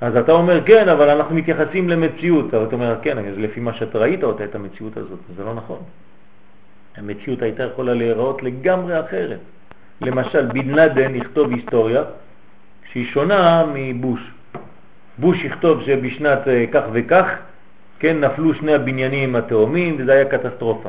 אז 0.00 0.16
אתה 0.16 0.32
אומר, 0.32 0.64
כן, 0.64 0.88
אבל 0.88 1.08
אנחנו 1.10 1.34
מתייחסים 1.34 1.88
למציאות. 1.88 2.54
אבל 2.54 2.64
אתה 2.64 2.74
אומר, 2.74 2.98
כן, 3.02 3.18
אז 3.18 3.34
לפי 3.38 3.60
מה 3.60 3.74
שאתה 3.74 3.98
ראית 3.98 4.24
אותה, 4.24 4.44
את 4.44 4.54
המציאות 4.54 4.96
הזאת. 4.96 5.18
זה 5.36 5.44
לא 5.44 5.54
נכון. 5.54 5.80
המציאות 6.96 7.42
הייתה 7.42 7.62
יכולה 7.62 7.94
להיראות 7.94 8.42
לגמרי 8.42 9.00
אחרת. 9.00 9.40
למשל, 10.00 10.46
בן 10.46 10.68
לדן 10.70 11.14
יכתוב 11.14 11.50
היסטוריה 11.50 12.02
שהיא 12.92 13.06
שונה 13.06 13.64
מבוש. 13.74 14.20
בוש 15.18 15.44
יכתוב 15.44 15.82
שבשנת 15.82 16.48
אה, 16.48 16.64
כך 16.72 16.82
וכך, 16.92 17.26
כן, 17.98 18.20
נפלו 18.20 18.54
שני 18.54 18.74
הבניינים 18.74 19.36
התאומים 19.36 19.96
וזה 19.98 20.12
היה 20.12 20.24
קטסטרופה. 20.24 20.88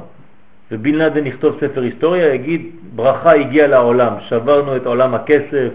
ובן 0.72 0.95
לדן 0.95 1.26
יכתוב 1.27 1.57
ספר 1.61 1.81
היסטוריה, 1.81 2.34
יגיד, 2.34 2.61
ברכה 2.95 3.34
הגיעה 3.34 3.68
לעולם, 3.68 4.14
שברנו 4.19 4.76
את 4.76 4.86
עולם 4.86 5.15
הכסף, 5.15 5.72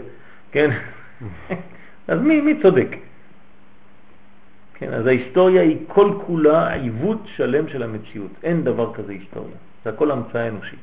כן? 0.53 0.71
אז 2.09 2.21
מי, 2.21 2.41
מי 2.41 2.63
צודק? 2.63 2.89
כן, 4.75 4.95
אז 4.95 5.07
ההיסטוריה 5.07 5.63
היא 5.63 5.77
כל 5.87 6.13
כולה 6.27 6.73
עיוות 6.73 7.19
שלם 7.27 7.69
של 7.69 7.83
המציאות. 7.83 8.31
אין 8.43 8.65
דבר 8.65 8.95
כזה 8.95 9.13
היסטוריה. 9.13 9.57
זה 9.85 9.91
הכל 9.91 10.11
המצאה 10.11 10.49
אנושית. 10.49 10.79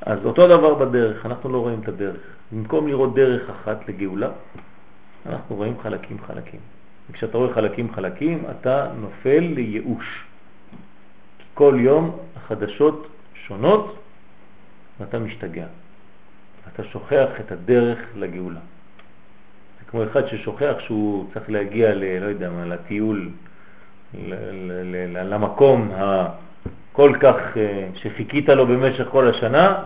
אז 0.00 0.18
אותו 0.24 0.48
דבר 0.48 0.74
בדרך, 0.74 1.26
אנחנו 1.26 1.48
לא 1.48 1.58
רואים 1.58 1.80
את 1.82 1.88
הדרך. 1.88 2.20
במקום 2.52 2.88
לראות 2.88 3.14
דרך 3.14 3.50
אחת 3.50 3.88
לגאולה, 3.88 4.30
אנחנו 5.26 5.56
רואים 5.56 5.74
חלקים 5.82 6.16
חלקים. 6.26 6.60
וכשאתה 7.10 7.38
רואה 7.38 7.54
חלקים 7.54 7.94
חלקים, 7.94 8.44
אתה 8.50 8.90
נופל 9.00 9.38
לייאוש. 9.54 10.24
כל 11.54 11.76
יום 11.80 12.16
החדשות 12.36 13.06
שונות 13.34 13.96
ואתה 15.00 15.18
משתגע. 15.18 15.66
אתה 16.74 16.84
שוכח 16.84 17.28
את 17.40 17.52
הדרך 17.52 17.98
לגאולה. 18.16 18.60
זה 19.78 19.84
כמו 19.90 20.04
אחד 20.04 20.26
ששוכח 20.26 20.74
שהוא 20.78 21.30
צריך 21.34 21.50
להגיע, 21.50 21.94
ל, 21.94 22.18
לא 22.18 22.26
יודע 22.26 22.50
מה, 22.50 22.66
לטיול, 22.66 23.30
למקום 25.24 25.90
הכל 25.94 27.12
כך 27.20 27.36
אה, 27.56 27.88
שחיכית 27.94 28.48
לו 28.48 28.66
במשך 28.66 29.08
כל 29.10 29.28
השנה, 29.28 29.82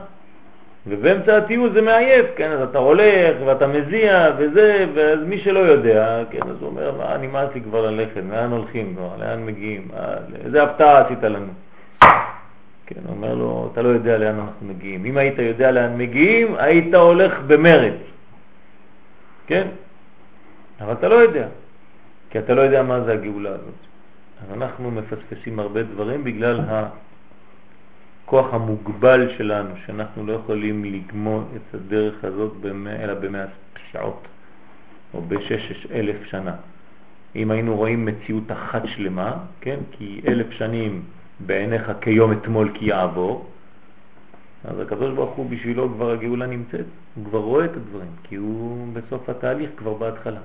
ובאמצע 0.87 1.37
הטיול 1.37 1.73
זה 1.73 1.83
מעייף, 1.83 2.27
כן, 2.37 2.51
אז 2.51 2.63
אתה 2.63 2.79
הולך 2.79 3.37
ואתה 3.47 3.67
מזיע 3.67 4.31
וזה, 4.39 4.87
ואז 4.95 5.19
מי 5.27 5.39
שלא 5.39 5.59
יודע, 5.59 6.23
כן, 6.31 6.43
אז 6.43 6.57
הוא 6.61 6.69
אומר, 6.69 6.95
מה, 6.99 7.17
נמאס 7.17 7.49
לי 7.55 7.61
כבר 7.61 7.91
ללכת, 7.91 8.21
לאן 8.31 8.51
הולכים 8.51 8.95
כבר, 8.97 9.11
לאן 9.19 9.47
מגיעים, 9.47 9.89
איזה 10.45 10.63
הפתעה 10.63 11.01
עשית 11.01 11.23
לנו. 11.23 11.53
כן, 12.87 13.01
אומר 13.09 13.35
לו, 13.35 13.69
אתה 13.73 13.83
לא 13.83 13.89
יודע 13.89 14.19
לאן 14.19 14.39
אנחנו 14.39 14.67
מגיעים. 14.67 15.05
אם 15.05 15.17
היית 15.17 15.39
יודע 15.39 15.71
לאן 15.71 15.99
מגיעים, 15.99 16.55
היית 16.59 16.95
הולך 16.95 17.33
במרד. 17.47 17.93
כן? 19.47 19.67
אבל 20.81 20.93
אתה 20.93 21.09
לא 21.09 21.15
יודע, 21.15 21.47
כי 22.31 22.39
אתה 22.39 22.55
לא 22.55 22.61
יודע 22.61 22.83
מה 22.83 23.01
זה 23.01 23.13
הגאולה 23.13 23.51
הזאת. 23.51 23.81
אז 24.43 24.57
אנחנו 24.57 24.91
מפספסים 24.91 25.59
הרבה 25.59 25.83
דברים 25.83 26.25
בגלל 26.25 26.61
הכוח 28.25 28.55
המוגבל 28.55 29.37
שלנו, 29.39 29.75
שאנחנו 29.87 30.27
לא 30.27 30.33
יכולים 30.33 30.85
לגמור 30.85 31.43
את 31.57 31.75
הדרך 31.75 32.25
הזאת 32.25 32.53
במא, 32.61 32.91
אלא 32.91 33.15
במאה 33.15 33.45
שעות 33.93 34.27
או 35.15 35.23
בשש 35.23 35.87
אלף 35.91 36.25
שנה. 36.25 36.57
אם 37.37 37.51
היינו 37.51 37.77
רואים 37.77 38.05
מציאות 38.05 38.53
אחת 38.53 38.83
שלמה, 38.87 39.37
כן, 39.61 39.79
כי 39.91 40.21
אלף 40.29 40.51
שנים 40.51 41.03
בעיניך 41.41 41.93
כיום 42.01 42.33
אתמול 42.33 42.73
כי 42.75 42.85
יעבור, 42.85 43.51
אז 44.65 44.81
הקדוש 44.81 45.15
ברוך 45.15 45.35
הוא 45.35 45.51
בשבילו 45.51 45.89
כבר 45.89 46.11
הגאולה 46.11 46.47
נמצאת, 46.47 46.87
הוא 47.15 47.25
כבר 47.25 47.39
רואה 47.39 47.65
את 47.65 47.77
הדברים, 47.77 48.11
כי 48.23 48.35
הוא 48.37 48.93
בסוף 48.93 49.29
התהליך 49.29 49.71
כבר 49.77 49.95
בהתחלה. 49.95 50.41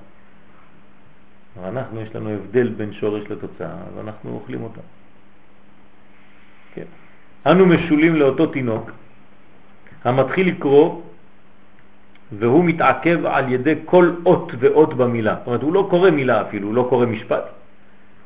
אנחנו, 1.64 2.02
יש 2.02 2.16
לנו 2.16 2.30
הבדל 2.30 2.68
בין 2.70 2.94
שורש 2.94 3.32
לתוצאה, 3.32 3.72
אז 3.72 3.99
אנחנו 3.99 4.32
אוכלים 4.32 4.64
אותה. 4.64 4.82
כן. 6.74 6.86
אנו 7.45 7.65
משולים 7.65 8.15
לאותו 8.15 8.45
תינוק 8.45 8.91
המתחיל 10.03 10.47
לקרוא 10.47 11.01
והוא 12.31 12.65
מתעכב 12.65 13.26
על 13.26 13.51
ידי 13.51 13.76
כל 13.85 14.11
אות 14.26 14.51
ואות 14.59 14.93
במילה. 14.93 15.35
זאת 15.39 15.47
אומרת, 15.47 15.61
הוא 15.61 15.73
לא 15.73 15.88
קורא 15.89 16.09
מילה 16.09 16.41
אפילו, 16.41 16.68
הוא 16.68 16.76
לא 16.76 16.88
קורא 16.89 17.05
משפט, 17.05 17.43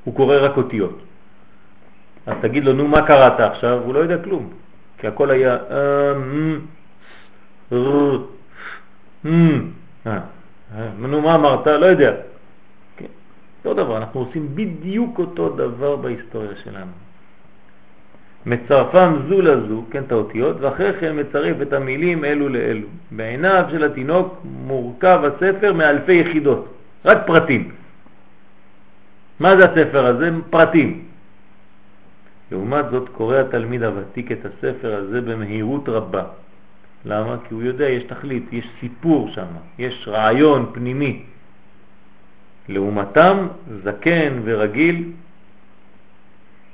הוא 0.03 0.15
קורא 0.15 0.35
רק 0.37 0.57
אותיות. 0.57 1.01
אז 2.25 2.35
תגיד 2.41 2.65
לו, 2.65 2.73
נו, 2.73 2.87
מה 2.87 3.01
קראת 3.07 3.39
עכשיו? 3.39 3.81
הוא 3.85 3.93
לא 3.93 3.99
יודע 3.99 4.17
כלום, 4.23 4.49
כי 4.97 5.07
הכל 5.07 5.31
היה... 5.31 5.57
אה, 5.71 6.13
אה, 10.07 10.89
נו, 10.97 11.21
מה 11.21 11.35
אמרת? 11.35 11.67
לא 11.67 11.85
יודע. 11.85 12.13
אותו 13.65 13.73
דבר, 13.73 13.97
אנחנו 13.97 14.19
עושים 14.19 14.55
בדיוק 14.55 15.19
אותו 15.19 15.49
דבר 15.49 15.95
בהיסטוריה 15.95 16.55
שלנו. 16.63 16.91
מצרפם 18.45 19.13
זו 19.29 19.41
לזו, 19.41 19.83
כן, 19.91 20.03
את 20.07 20.11
האותיות, 20.11 20.57
ואחרי 20.61 20.93
כן 20.99 21.19
מצרף 21.19 21.61
את 21.61 21.73
המילים 21.73 22.25
אלו 22.25 22.49
לאלו. 22.49 22.87
בעיניו 23.11 23.65
של 23.71 23.83
התינוק 23.83 24.41
מורכב 24.43 25.19
הספר 25.23 25.73
מאלפי 25.73 26.13
יחידות, 26.13 26.73
רק 27.05 27.17
פרטים. 27.27 27.71
מה 29.39 29.57
זה 29.57 29.65
הספר 29.65 30.05
הזה? 30.05 30.29
פרטים. 30.49 31.03
לעומת 32.51 32.85
זאת 32.91 33.09
קורא 33.09 33.37
התלמיד 33.37 33.83
הוותיק 33.83 34.31
את 34.31 34.45
הספר 34.45 34.95
הזה 34.95 35.21
במהירות 35.21 35.89
רבה. 35.89 36.23
למה? 37.05 37.35
כי 37.47 37.53
הוא 37.53 37.63
יודע, 37.63 37.89
יש 37.89 38.03
תכלית, 38.03 38.45
יש 38.51 38.67
סיפור 38.79 39.29
שם, 39.29 39.45
יש 39.79 40.07
רעיון 40.07 40.71
פנימי. 40.73 41.23
לעומתם, 42.69 43.47
זקן 43.83 44.41
ורגיל 44.43 45.11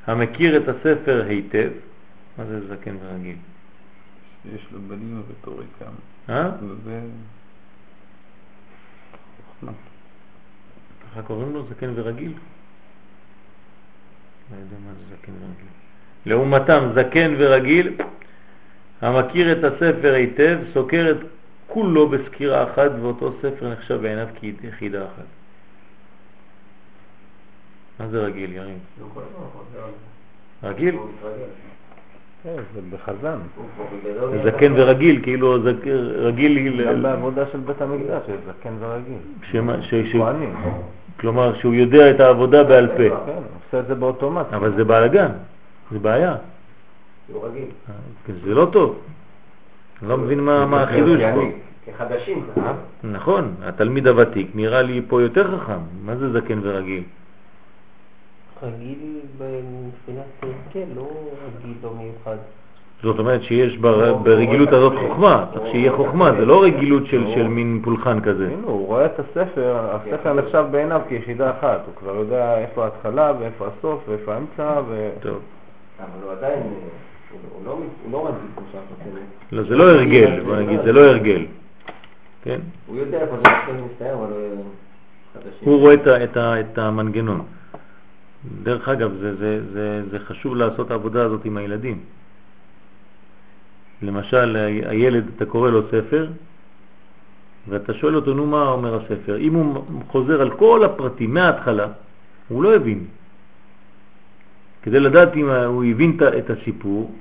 המכיר 0.07 0.57
את 0.57 0.67
הספר 0.67 1.25
היטב, 1.27 1.69
מה 2.37 2.45
זה 2.45 2.67
זקן 2.67 2.95
ורגיל? 3.01 3.35
יש 4.53 4.67
לו 4.71 4.79
בנים 4.87 5.21
ורטוריקה. 5.27 5.85
אה? 6.29 6.49
זה... 6.83 7.01
ככה 11.11 11.21
קוראים 11.21 11.53
לו 11.53 11.65
זקן 11.69 11.91
ורגיל? 11.95 12.33
לא 14.51 14.55
יודע 14.55 14.75
מה 14.85 14.93
זה 14.93 15.15
זקן 15.15 15.31
ורגיל. 15.31 15.71
לעומתם, 16.25 16.89
זקן 16.95 17.33
ורגיל 17.37 17.93
המכיר 19.01 19.51
את 19.51 19.63
הספר 19.63 20.13
היטב, 20.13 20.59
סוקר 20.73 21.11
את 21.11 21.17
כולו 21.67 22.09
בסקירה 22.09 22.71
אחת, 22.71 22.91
ואותו 23.01 23.33
ספר 23.41 23.73
נחשב 23.73 24.01
בעיניו 24.01 24.27
כיחידה 24.35 25.05
אחת. 25.05 25.36
מה 27.99 28.07
זה 28.07 28.25
רגיל, 28.25 28.53
יריב? 28.53 28.77
רגיל? 30.63 30.95
כן, 32.43 32.55
זה 32.73 32.81
בחזן. 32.89 33.37
זקן 34.45 34.73
ורגיל, 34.75 35.23
כאילו 35.23 35.57
רגיל... 36.15 36.85
גם 36.87 37.03
בעבודה 37.03 37.43
של 37.51 37.59
בית 37.59 37.81
המקדש 37.81 38.21
יש 38.29 38.35
זקן 38.47 38.73
ורגיל. 38.79 39.17
כלומר, 41.19 41.55
שהוא 41.59 41.73
יודע 41.73 42.11
את 42.11 42.19
העבודה 42.19 42.63
בעל 42.63 42.87
פה. 42.87 43.15
כן, 43.25 43.31
עושה 43.65 43.79
את 43.79 43.87
זה 43.87 43.95
באוטומט. 43.95 44.53
אבל 44.53 44.75
זה 44.75 44.83
בלגן, 44.83 45.31
זה 45.91 45.99
בעיה. 45.99 46.35
זה 48.43 48.53
לא 48.53 48.67
טוב. 48.71 48.99
אני 50.01 50.09
לא 50.09 50.17
מבין 50.17 50.39
מה 50.39 50.83
החידוש 50.83 51.21
פה. 51.33 51.41
כחדשים 51.85 52.45
ככה. 52.55 52.73
נכון, 53.03 53.55
התלמיד 53.63 54.07
הוותיק 54.07 54.51
נראה 54.55 54.81
לי 54.81 55.01
פה 55.07 55.21
יותר 55.21 55.57
חכם. 55.57 55.79
מה 56.05 56.15
זה 56.15 56.31
זקן 56.39 56.59
ורגיל? 56.61 57.03
רגיל 58.63 59.19
מבחינת 59.39 60.25
הרכל, 60.41 60.79
לא 60.95 61.07
רגיל 61.47 61.73
לא 61.83 61.93
מיוחד. 61.97 62.37
זאת 63.03 63.19
אומרת 63.19 63.43
שיש 63.43 63.77
בר- 63.77 64.13
ברגילות 64.13 64.69
הזאת 64.73 64.93
חוכמה, 65.07 65.45
צריך 65.53 65.65
שיהיה 65.71 65.91
חוכמה, 65.95 66.31
זה 66.39 66.45
לא 66.45 66.63
רגילות 66.63 67.05
של 67.05 67.23
של 67.35 67.47
מין 67.47 67.81
פולחן 67.83 68.21
כזה. 68.21 68.45
הנה, 68.45 68.67
הוא 68.67 68.87
רואה 68.87 69.05
את 69.05 69.19
הספר, 69.19 69.77
הספר 69.91 70.33
נחשב 70.33 70.65
בעיניו 70.71 71.01
כיחידה 71.09 71.51
אחת. 71.51 71.81
הוא 71.85 71.95
כבר 71.95 72.15
יודע 72.15 72.57
איפה 72.57 72.83
ההתחלה 72.83 73.33
ואיפה 73.39 73.67
הסוף 73.67 74.03
ואיפה 74.09 74.33
האמצע 74.33 74.81
ו... 74.89 75.09
טוב. 75.21 75.39
אבל 75.99 76.23
הוא 76.23 76.31
עדיין, 76.31 76.63
הוא 77.53 77.65
לא 77.65 77.77
לא 78.11 78.27
רגיל 78.27 78.39
כמו 78.55 78.65
שאנחנו. 78.71 79.19
לא, 79.51 79.63
זה 79.63 79.75
לא 79.75 79.83
הרגל, 79.91 80.39
בוא 80.45 80.55
נגיד, 80.55 80.79
זה 80.83 80.91
לא 80.93 80.99
הרגל. 80.99 81.45
כן? 82.43 82.59
הוא 82.87 82.97
יודע 82.97 83.21
איפה 83.21 83.35
זה 83.35 83.41
מתחיל 83.41 83.75
ומסתיים, 83.83 84.13
אבל 84.17 84.33
הוא 85.61 85.79
רואה 85.79 85.95
את 86.59 86.77
המנגנון. 86.77 87.41
דרך 88.63 88.89
אגב, 88.89 89.11
זה, 89.21 89.35
זה, 89.35 89.61
זה, 89.73 90.01
זה 90.11 90.19
חשוב 90.19 90.55
לעשות 90.55 90.91
העבודה 90.91 91.25
הזאת 91.25 91.45
עם 91.45 91.57
הילדים. 91.57 91.99
למשל, 94.01 94.55
הילד, 94.85 95.25
אתה 95.35 95.45
קורא 95.45 95.69
לו 95.69 95.81
ספר, 95.87 96.27
ואתה 97.69 97.93
שואל 97.93 98.15
אותו, 98.15 98.33
נו, 98.33 98.45
מה 98.45 98.61
אומר 98.69 98.95
הספר? 99.03 99.37
אם 99.37 99.53
הוא 99.53 99.83
חוזר 100.07 100.41
על 100.41 100.51
כל 100.57 100.83
הפרטים 100.85 101.33
מההתחלה, 101.33 101.87
הוא 102.47 102.63
לא 102.63 102.75
הבין. 102.75 103.05
כדי 104.83 104.99
לדעת 104.99 105.35
אם 105.35 105.49
הוא 105.49 105.83
הבין 105.83 106.17
את- 106.17 106.33
את 106.37 106.49
הסיפור, 106.49 107.15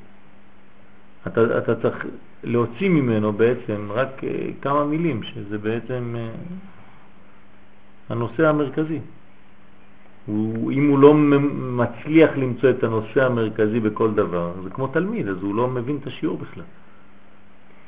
אתה, 1.27 1.59
אתה 1.59 1.75
צריך 1.83 2.07
להוציא 2.45 2.89
ממנו 2.89 3.33
בעצם 3.33 3.89
רק 3.91 4.25
אה, 4.25 4.31
כמה 4.63 4.85
מילים, 4.85 5.23
שזה 5.23 5.59
בעצם 5.59 6.15
אה, 6.19 6.29
הנושא 8.09 8.49
המרכזי. 8.49 9.01
הוא, 10.27 10.73
אם 10.73 10.89
הוא 10.89 10.99
לא 10.99 11.15
מצליח 11.55 12.31
למצוא 12.37 12.71
את 12.71 12.85
הנושא 12.85 13.25
המרכזי 13.25 13.81
בכל 13.81 14.15
דבר, 14.15 14.53
זה 14.65 14.71
כמו 14.71 14.87
תלמיד, 14.87 15.29
אז 15.29 15.37
הוא 15.43 15.55
לא 15.55 15.69
מבין 15.69 15.99
את 16.03 16.07
השיעור 16.07 16.39
בכלל. 16.39 16.65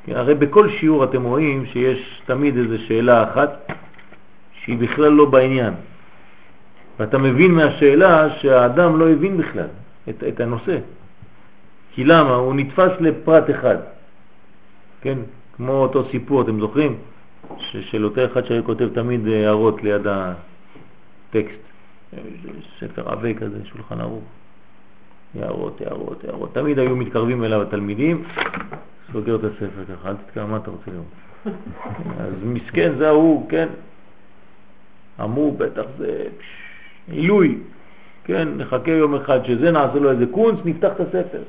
כי 0.05 0.15
הרי 0.15 0.35
בכל 0.35 0.69
שיעור 0.69 1.03
אתם 1.03 1.23
רואים 1.23 1.65
שיש 1.65 2.21
תמיד 2.25 2.57
איזו 2.57 2.75
שאלה 2.87 3.23
אחת 3.23 3.71
שהיא 4.63 4.77
בכלל 4.77 5.11
לא 5.11 5.25
בעניין. 5.25 5.73
ואתה 6.99 7.17
מבין 7.17 7.51
מהשאלה 7.51 8.29
שהאדם 8.39 8.99
לא 8.99 9.09
הבין 9.09 9.37
בכלל 9.37 9.67
את, 10.09 10.23
את 10.23 10.39
הנושא. 10.39 10.77
כי 11.91 12.03
למה? 12.03 12.35
הוא 12.35 12.55
נתפס 12.55 12.91
לפרט 12.99 13.49
אחד. 13.49 13.77
כן? 15.01 15.17
כמו 15.57 15.71
אותו 15.71 16.03
סיפור, 16.11 16.41
אתם 16.41 16.59
זוכרים? 16.59 16.97
של 17.59 18.05
אותו 18.05 18.25
אחד 18.25 18.45
שכותב 18.45 18.89
תמיד 18.93 19.27
הערות 19.27 19.83
ליד 19.83 20.01
הטקסט. 20.07 21.68
ספר 22.79 23.09
עבה 23.09 23.33
כזה, 23.33 23.65
שולחן 23.65 24.01
ערוך. 24.01 24.23
הערות, 25.35 25.81
הערות, 25.81 26.23
הערות. 26.23 26.53
תמיד 26.53 26.79
היו 26.79 26.95
מתקרבים 26.95 27.43
אליו 27.43 27.61
התלמידים, 27.61 28.23
סוגר 29.13 29.35
את 29.35 29.43
הספר 29.43 29.95
ככה, 29.95 30.09
אל 30.09 30.15
תתקרב, 30.15 30.49
מה 30.49 30.57
אתה 30.57 30.71
רוצה 30.71 30.91
לראות? 30.91 31.05
אז 32.23 32.33
מסכן 32.43 32.91
זה 32.97 33.07
ההוא, 33.07 33.49
כן? 33.49 33.67
אמרו, 35.21 35.51
בטח 35.51 35.83
זה 35.97 36.23
עילוי, 37.07 37.57
כן? 38.23 38.47
נחכה 38.57 38.91
יום 38.91 39.15
אחד 39.15 39.45
שזה, 39.45 39.71
נעשה 39.71 39.99
לו 39.99 40.11
איזה 40.11 40.25
קונץ, 40.31 40.59
נפתח 40.65 40.91
את 40.95 40.99
הספר. 40.99 41.41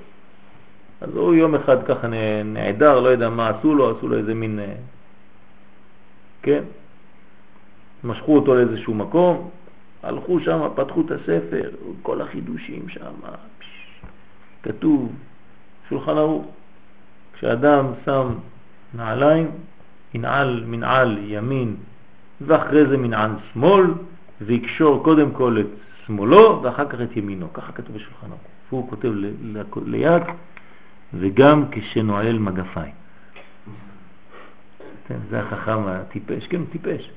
אז 1.00 1.16
הוא 1.16 1.34
יום 1.34 1.54
אחד 1.54 1.86
ככה 1.86 2.06
נעדר, 2.44 3.00
לא 3.00 3.08
יודע 3.08 3.28
מה 3.28 3.48
עשו 3.48 3.74
לו, 3.74 3.96
עשו 3.96 4.08
לו 4.08 4.16
איזה 4.16 4.34
מין, 4.34 4.58
אה, 4.58 4.74
כן? 6.42 6.62
משכו 8.04 8.36
אותו 8.36 8.54
לאיזשהו 8.54 8.94
מקום, 8.94 9.50
הלכו 10.02 10.40
שם, 10.40 10.60
פתחו 10.74 11.00
את 11.00 11.10
הספר, 11.10 11.70
כל 12.02 12.20
החידושים 12.20 12.88
שם, 12.88 13.12
כתוב, 14.62 15.12
שולחן 15.88 16.18
ערוך. 16.18 16.46
כשאדם 17.32 17.86
שם 18.04 18.34
נעליים, 18.94 19.50
ינעל 20.14 20.64
מנעל 20.66 21.18
ימין 21.22 21.76
ואחרי 22.40 22.86
זה 22.86 22.96
מנעל 22.96 23.30
שמאל, 23.52 23.86
ויקשור 24.40 25.04
קודם 25.04 25.30
כל 25.30 25.56
את 25.60 25.66
שמאלו 26.06 26.60
ואחר 26.62 26.88
כך 26.88 27.00
את 27.00 27.16
ימינו, 27.16 27.52
ככה 27.52 27.72
כתוב 27.72 27.96
בשולחן 27.96 28.26
ערוך. 28.26 28.40
הוא 28.70 28.90
כותב 28.90 29.12
ליד, 29.86 30.22
וגם 31.14 31.64
כשנועל 31.70 32.38
מגפיים. 32.38 32.92
כן, 35.06 35.18
זה 35.30 35.40
החכם 35.40 35.86
הטיפש, 35.86 36.46
כן, 36.46 36.64
טיפש. 36.64 37.10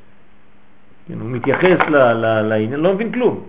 כן, 1.08 1.20
הוא 1.20 1.30
מתייחס 1.30 1.80
ל- 1.90 2.14
ל- 2.14 2.42
לעניין, 2.42 2.80
לא 2.80 2.94
מבין 2.94 3.12
כלום. 3.12 3.44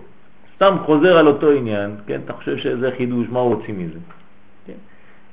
סתם 0.55 0.75
חוזר 0.85 1.17
על 1.17 1.27
אותו 1.27 1.51
עניין, 1.51 1.95
כן, 2.07 2.21
אתה 2.25 2.33
חושב 2.33 2.57
שזה 2.57 2.91
חידוש, 2.97 3.27
מה 3.29 3.39
רוצים 3.39 3.79
מזה? 3.79 3.99
כן. 4.67 4.73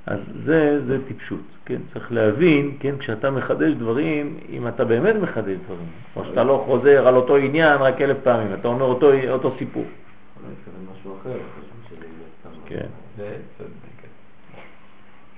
אז 0.06 0.18
זה, 0.44 0.80
זה 0.86 0.98
טיפשות, 1.08 1.40
כן, 1.64 1.80
צריך 1.92 2.12
להבין, 2.12 2.76
כן, 2.80 2.94
כשאתה 2.98 3.30
מחדש 3.30 3.72
דברים, 3.72 4.36
אם 4.50 4.68
אתה 4.68 4.84
באמת 4.84 5.14
מחדש 5.22 5.56
דברים, 5.64 5.86
או 6.16 6.24
שאתה 6.24 6.44
לא 6.44 6.62
חוזר 6.66 7.06
על 7.08 7.16
אותו 7.16 7.36
עניין 7.36 7.80
רק 7.80 8.00
אלף 8.00 8.16
פעמים, 8.22 8.54
אתה 8.54 8.68
אומר 8.68 8.84
אותו, 8.84 9.10
אותו 9.28 9.54
סיפור. 9.58 9.84
אולי 9.84 10.52
התכוון 10.60 10.86
משהו 10.98 11.16
אחר, 11.20 11.30
חשוב 11.30 11.76
שזה 11.88 12.04
יהיה 12.04 12.28
סתם. 12.40 12.60
כן. 12.66 12.86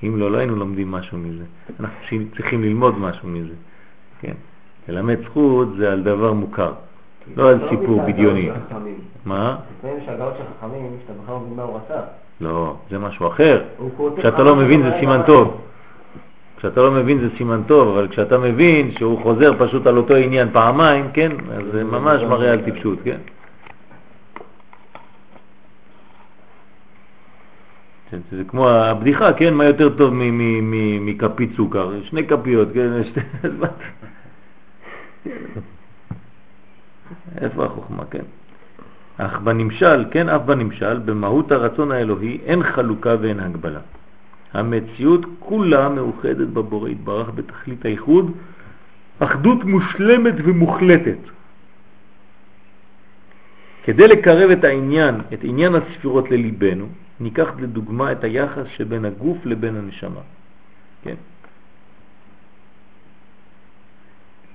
אם 0.03 0.17
לא, 0.19 0.33
לא 0.33 0.39
היינו 0.39 0.57
לומדים 0.57 0.91
משהו 0.91 1.19
מזה. 1.19 1.45
אנחנו 1.81 1.97
צריכים 2.37 2.63
ללמוד 2.63 2.99
משהו 2.99 3.29
מזה, 3.29 3.55
כן. 4.21 4.35
ללמד 4.89 5.17
זכות 5.25 5.69
זה 5.79 5.93
על 5.93 6.03
דבר 6.03 6.33
מוכר, 6.33 6.73
לא 7.37 7.51
על 7.51 7.59
סיפור 7.71 8.03
בדיוני. 8.03 8.51
מה? 9.25 9.57
לפעמים 9.79 9.97
יש 10.03 10.09
הגאות 10.09 10.35
של 10.39 10.45
חכמים, 10.59 10.97
שאתה 11.03 11.13
בכלל 11.23 11.35
לא 11.35 11.41
מבין 11.41 11.57
מה 11.57 11.63
הוא 11.63 11.77
רצה. 11.77 12.01
לא, 12.41 12.77
זה 12.91 12.99
משהו 12.99 13.29
אחר. 13.29 13.63
כשאתה 14.17 14.43
לא 14.43 14.57
מבין 14.57 14.83
זה 14.83 14.91
סימן 15.01 15.21
טוב. 15.27 15.61
כשאתה 16.57 16.83
לא 16.83 16.91
מבין 16.91 17.19
זה 17.19 17.29
סימן 17.37 17.63
טוב, 17.67 17.89
אבל 17.89 18.09
כשאתה 18.09 18.39
מבין 18.39 18.91
שהוא 18.99 19.23
חוזר 19.23 19.53
פשוט 19.59 19.87
על 19.87 19.97
אותו 19.97 20.15
עניין 20.15 20.49
פעמיים, 20.53 21.11
כן, 21.13 21.33
אז 21.53 21.63
זה 21.73 21.85
ממש 21.85 22.23
מראה 22.23 22.53
על 22.53 22.61
טיפשות, 22.65 22.99
כן. 23.05 23.19
כן, 28.11 28.19
זה 28.33 28.45
כמו 28.49 28.69
הבדיחה, 28.69 29.33
כן, 29.33 29.55
מה 29.55 29.65
יותר 29.65 29.89
טוב 29.89 30.13
מכפית 31.01 31.51
סוכר? 31.57 31.91
שני 32.03 32.27
כפיות, 32.27 32.69
כן? 32.75 32.91
איפה 37.43 37.65
החוכמה, 37.65 38.05
כן? 38.11 38.25
אך 39.17 39.41
בנמשל, 39.41 40.05
כן, 40.11 40.29
אף 40.29 40.43
בנמשל, 40.43 40.99
במהות 40.99 41.53
הרצון 41.53 41.93
האלוהי 41.93 42.39
אין 42.45 42.63
חלוקה 42.63 43.15
ואין 43.21 43.41
הגבלה. 43.41 43.81
המציאות 44.53 45.27
כולה 45.39 45.89
מאוחדת 45.89 46.49
בבורא 46.49 46.89
יתברך 46.89 47.31
בתכלית 47.35 47.85
הייחוד, 47.85 48.33
אחדות 49.19 49.65
מושלמת 49.65 50.35
ומוחלטת. 50.45 51.19
כדי 53.85 54.09
לקרב 54.09 54.51
את 54.51 54.65
העניין, 54.65 55.15
את 55.33 55.39
עניין 55.43 55.75
הספירות 55.75 56.31
לליבנו, 56.31 56.87
ניקח 57.21 57.49
לדוגמה 57.59 58.13
את 58.13 58.25
היחס 58.25 58.67
שבין 58.77 59.05
הגוף 59.05 59.39
לבין 59.47 59.77
הנשמה. 59.77 60.21
כן? 61.03 61.15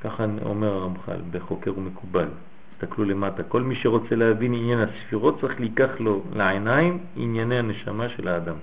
ככה 0.01 0.25
אומר 0.45 0.73
הרמח"ל 0.73 1.21
בחוקר 1.31 1.73
ומקובל. 1.77 2.27
תסתכלו 2.79 3.05
למטה. 3.05 3.43
כל 3.43 3.61
מי 3.61 3.75
שרוצה 3.75 4.15
להבין 4.15 4.53
עניין 4.53 4.79
הספירות 4.79 5.41
צריך 5.41 5.59
להיקח 5.59 5.89
לו 5.99 6.21
לעיניים 6.35 6.97
ענייני 7.15 7.57
הנשמה 7.59 8.09
של 8.09 8.27
האדם. 8.27 8.55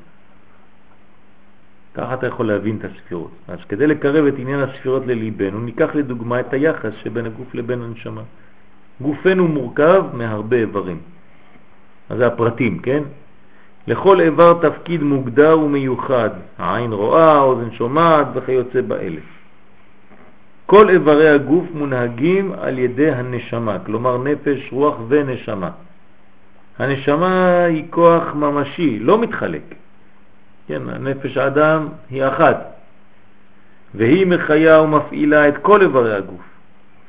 ככה 1.94 2.14
אתה 2.14 2.26
יכול 2.26 2.46
להבין 2.46 2.76
את 2.76 2.84
הספירות. 2.84 3.30
אז 3.48 3.58
כדי 3.68 3.86
לקרב 3.86 4.26
את 4.26 4.34
עניין 4.38 4.60
הספירות 4.60 5.06
לליבנו, 5.06 5.60
ניקח 5.60 5.94
לדוגמה 5.94 6.40
את 6.40 6.52
היחס 6.52 6.92
שבין 7.02 7.26
הגוף 7.26 7.54
לבין 7.54 7.82
הנשמה. 7.82 8.22
גופנו 9.00 9.48
מורכב 9.48 10.04
מהרבה 10.12 10.56
איברים. 10.56 10.98
אז 12.10 12.18
זה 12.18 12.26
הפרטים, 12.26 12.78
כן? 12.78 13.02
לכל 13.86 14.20
איבר 14.20 14.58
תפקיד 14.62 15.02
מוגדר 15.02 15.60
ומיוחד, 15.60 16.30
העין 16.58 16.92
רואה, 16.92 17.32
האוזן 17.32 17.70
שומעת 17.70 18.26
וכיוצא 18.34 18.80
באלה. 18.80 19.20
כל 20.66 20.90
איברי 20.90 21.28
הגוף 21.28 21.64
מונהגים 21.74 22.52
על 22.60 22.78
ידי 22.78 23.10
הנשמה, 23.10 23.78
כלומר 23.86 24.18
נפש, 24.18 24.72
רוח 24.72 24.94
ונשמה. 25.08 25.70
הנשמה 26.78 27.64
היא 27.64 27.84
כוח 27.90 28.34
ממשי, 28.34 28.98
לא 28.98 29.18
מתחלק. 29.18 29.62
כן, 30.68 30.82
נפש 31.00 31.36
האדם 31.36 31.88
היא 32.10 32.26
אחת, 32.26 32.72
והיא 33.94 34.26
מחיה 34.26 34.80
ומפעילה 34.80 35.48
את 35.48 35.54
כל 35.62 35.82
איברי 35.82 36.14
הגוף. 36.14 36.40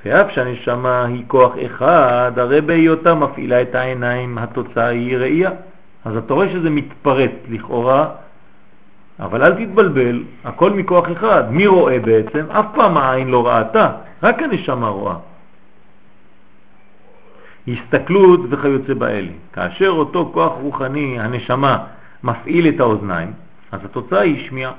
ואף 0.05 0.31
שהנשמה 0.31 1.05
היא 1.05 1.23
כוח 1.27 1.53
אחד, 1.65 2.31
הרי 2.35 2.61
בהיותה 2.61 3.15
מפעילה 3.15 3.61
את 3.61 3.75
העיניים, 3.75 4.37
התוצאה 4.37 4.87
היא 4.87 5.17
ראייה. 5.17 5.51
אז 6.05 6.17
אתה 6.17 6.33
רואה 6.33 6.49
שזה 6.49 6.69
מתפרט 6.69 7.31
לכאורה, 7.49 8.09
אבל 9.19 9.43
אל 9.43 9.65
תתבלבל, 9.65 10.23
הכל 10.43 10.71
מכוח 10.71 11.05
אחד. 11.11 11.43
מי 11.51 11.67
רואה 11.67 11.99
בעצם? 11.99 12.45
אף 12.51 12.65
פעם 12.75 12.97
העין 12.97 13.27
לא 13.27 13.47
ראתה, 13.47 13.91
רק 14.23 14.41
הנשמה 14.41 14.87
רואה. 14.87 15.15
הסתכלות 17.67 18.39
וכיוצא 18.49 18.93
באלה. 18.93 19.31
כאשר 19.53 19.89
אותו 19.89 20.29
כוח 20.33 20.53
רוחני, 20.61 21.19
הנשמה, 21.19 21.83
מפעיל 22.23 22.67
את 22.67 22.79
האוזניים, 22.79 23.33
אז 23.71 23.79
התוצאה 23.85 24.21
היא 24.21 24.47
שמיעה, 24.47 24.71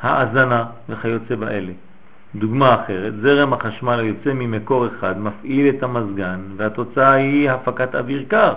האזנה 0.00 0.64
וכיוצא 0.88 1.34
באלה. 1.34 1.72
דוגמה 2.34 2.74
אחרת, 2.74 3.12
זרם 3.20 3.52
החשמל 3.52 4.00
היוצא 4.00 4.32
ממקור 4.34 4.86
אחד 4.86 5.20
מפעיל 5.20 5.68
את 5.68 5.82
המזגן 5.82 6.40
והתוצאה 6.56 7.12
היא 7.12 7.50
הפקת 7.50 7.94
אוויר 7.94 8.24
קר. 8.28 8.52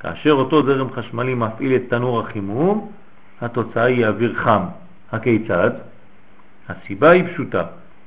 כאשר 0.00 0.32
אותו 0.32 0.62
זרם 0.62 0.92
חשמלי 0.92 1.34
מפעיל 1.34 1.76
את 1.76 1.82
תנור 1.88 2.20
החימום, 2.20 2.90
התוצאה 3.42 3.84
היא 3.84 4.06
אוויר 4.06 4.34
חם. 4.34 4.62
הכיצד? 5.12 5.70
הסיבה 6.68 7.10
היא 7.10 7.24
פשוטה. 7.32 7.62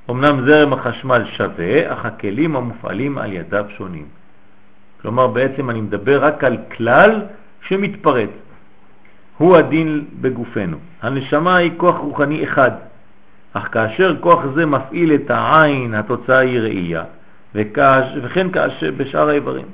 אמנם 0.10 0.46
זרם 0.46 0.74
החשמל 0.74 1.26
שווה, 1.38 1.94
אך 1.94 2.06
הכלים 2.06 2.56
המופעלים 2.56 3.18
על 3.18 3.34
ידיו 3.34 3.66
שונים. 3.78 4.06
כלומר, 5.02 5.28
בעצם 5.28 5.70
אני 5.70 5.82
מדבר 5.82 6.26
רק 6.26 6.44
על 6.44 6.58
כלל 6.78 7.22
שמתפרט. 7.68 8.30
הוא 9.38 9.58
הדין 9.58 10.06
בגופנו. 10.22 10.78
הנשמה 11.02 11.56
היא 11.56 11.72
כוח 11.78 11.96
רוחני 11.96 12.44
אחד, 12.44 12.72
אך 13.54 13.68
כאשר 13.72 14.16
כוח 14.20 14.40
זה 14.56 14.66
מפעיל 14.66 15.16
את 15.16 15.30
העין, 15.32 15.94
התוצאה 15.94 16.38
היא 16.38 16.60
ראייה, 16.60 17.04
וכאש, 17.56 18.06
וכן 18.24 18.52
כאשר 18.52 18.92
בשאר 18.98 19.30
האיברים. 19.30 19.66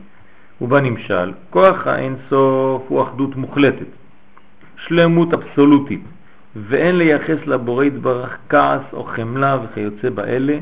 ובנמשל, 0.62 1.32
כוח 1.50 1.88
האין 1.88 2.16
סוף 2.30 2.84
הוא 2.88 3.04
אחדות 3.04 3.36
מוחלטת, 3.36 4.01
שלמות 4.88 5.34
אבסולוטית, 5.34 6.02
ואין 6.56 6.98
לייחס 6.98 7.48
לבורא 7.48 7.84
יתברך 7.84 8.38
כעס 8.50 8.82
או 8.94 9.04
חמלה 9.04 9.58
וכיוצא 9.64 10.10
באלה, 10.10 10.58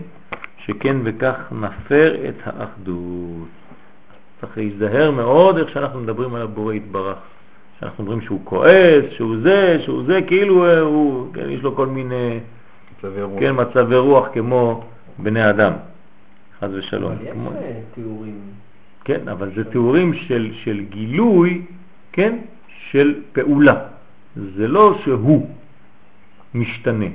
שכן 0.58 0.98
וכך 1.04 1.36
נפר 1.52 2.16
את 2.30 2.36
האחדות. 2.46 3.48
צריך 4.42 4.58
להיזהר 4.58 5.12
מאוד 5.12 5.58
איך 5.58 5.70
שאנחנו 5.70 6.00
מדברים 6.00 6.36
על 6.36 6.42
הבורא 6.42 6.74
יתברך. 6.74 7.18
שאנחנו 7.80 8.04
אומרים 8.04 8.22
שהוא 8.22 8.42
כועס, 8.44 9.06
שהוא 9.12 9.36
זה, 9.44 9.78
שהוא 9.84 10.04
זה, 10.08 10.20
כאילו 10.28 10.66
אה, 10.66 10.80
הוא, 10.80 11.34
כן, 11.34 11.50
יש 11.50 11.62
לו 11.62 11.76
כל 11.76 11.88
מיני 11.88 12.40
מצבי 12.98 13.22
רוח. 13.22 13.40
כן, 13.40 13.56
מצבי 13.56 13.96
רוח 13.96 14.28
כמו 14.34 14.84
בני 15.18 15.50
אדם, 15.50 15.74
חז 16.60 16.74
ושלום. 16.74 17.12
אבל 17.12 17.24
יש 17.24 17.32
כמו, 17.32 17.52
אה, 17.52 17.80
תיאורים. 17.94 18.40
כן, 19.04 19.28
אבל 19.28 19.50
זה 19.56 19.64
תיאורים 19.64 20.14
של, 20.14 20.52
של 20.64 20.82
גילוי, 20.90 21.62
כן, 22.12 22.38
של 22.92 23.22
פעולה. 23.34 23.76
זה 24.56 24.68
לא 24.68 24.98
שהוא 25.04 25.48
משתנה. 26.56 27.06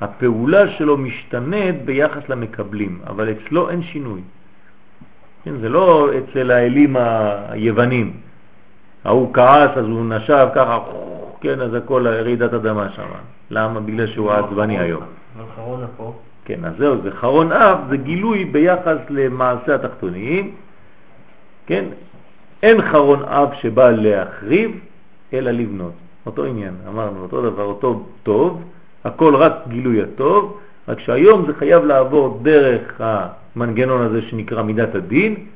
הפעולה 0.00 0.70
שלו 0.70 0.96
משתנית 0.96 1.84
ביחס 1.84 2.28
למקבלים, 2.28 2.98
אבל 3.06 3.32
אצלו 3.32 3.70
אין 3.70 3.82
שינוי. 3.82 4.20
כן, 5.44 5.58
זה 5.60 5.68
לא 5.68 6.10
אצל 6.18 6.50
האלים 6.50 6.96
היוונים. 7.48 8.12
ההוא 9.04 9.34
כעס, 9.34 9.70
אז 9.76 9.84
הוא 9.84 10.04
נשב 10.04 10.48
ככה, 10.54 10.78
כן, 11.40 11.60
אז 11.60 11.74
הכל 11.74 12.08
רעידת 12.08 12.54
אדמה 12.54 12.88
שם. 12.90 13.08
למה? 13.50 13.80
בגלל 13.80 14.06
שהוא 14.06 14.32
עצבני 14.32 14.78
היום. 14.78 15.02
אבל 15.36 15.44
חרונה 15.56 15.86
פה. 15.96 16.14
כן, 16.44 16.64
אז 16.64 16.72
זהו, 16.78 17.02
זה 17.02 17.10
חרון 17.10 17.52
אף, 17.52 17.78
זה 17.88 17.96
גילוי 17.96 18.44
ביחס 18.44 18.98
למעשה 19.10 19.74
התחתוניים, 19.74 20.54
כן? 21.66 21.84
אין 22.62 22.82
חרון 22.82 23.22
אף 23.24 23.48
שבא 23.60 23.90
להחריב, 23.90 24.70
אלא 25.32 25.50
לבנות. 25.50 25.92
אותו 26.26 26.44
עניין, 26.44 26.74
אמרנו, 26.88 27.22
אותו 27.22 27.50
דבר, 27.50 27.64
אותו 27.64 28.06
טוב, 28.22 28.62
הכל 29.04 29.36
רק 29.36 29.52
גילוי 29.68 30.02
הטוב, 30.02 30.60
רק 30.88 31.00
שהיום 31.00 31.46
זה 31.46 31.54
חייב 31.54 31.84
לעבור 31.84 32.40
דרך 32.42 33.00
המנגנון 33.00 34.02
הזה 34.02 34.22
שנקרא 34.22 34.62
מידת 34.62 34.94
הדין, 34.94 35.46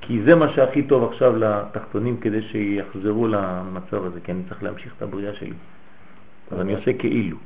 כי 0.00 0.22
זה 0.22 0.34
מה 0.34 0.48
שהכי 0.48 0.82
טוב 0.82 1.12
עכשיו 1.12 1.36
לתחתונים 1.36 2.16
כדי 2.16 2.42
שיחזרו 2.42 3.28
למצב 3.28 4.04
הזה, 4.04 4.20
כי 4.24 4.32
אני 4.32 4.42
צריך 4.48 4.62
להמשיך 4.62 4.92
את 4.96 5.02
הבריאה 5.02 5.34
שלי. 5.34 5.56
אז 6.50 6.60
אני 6.60 6.74
עושה 6.74 6.92
כאילו. 6.92 7.36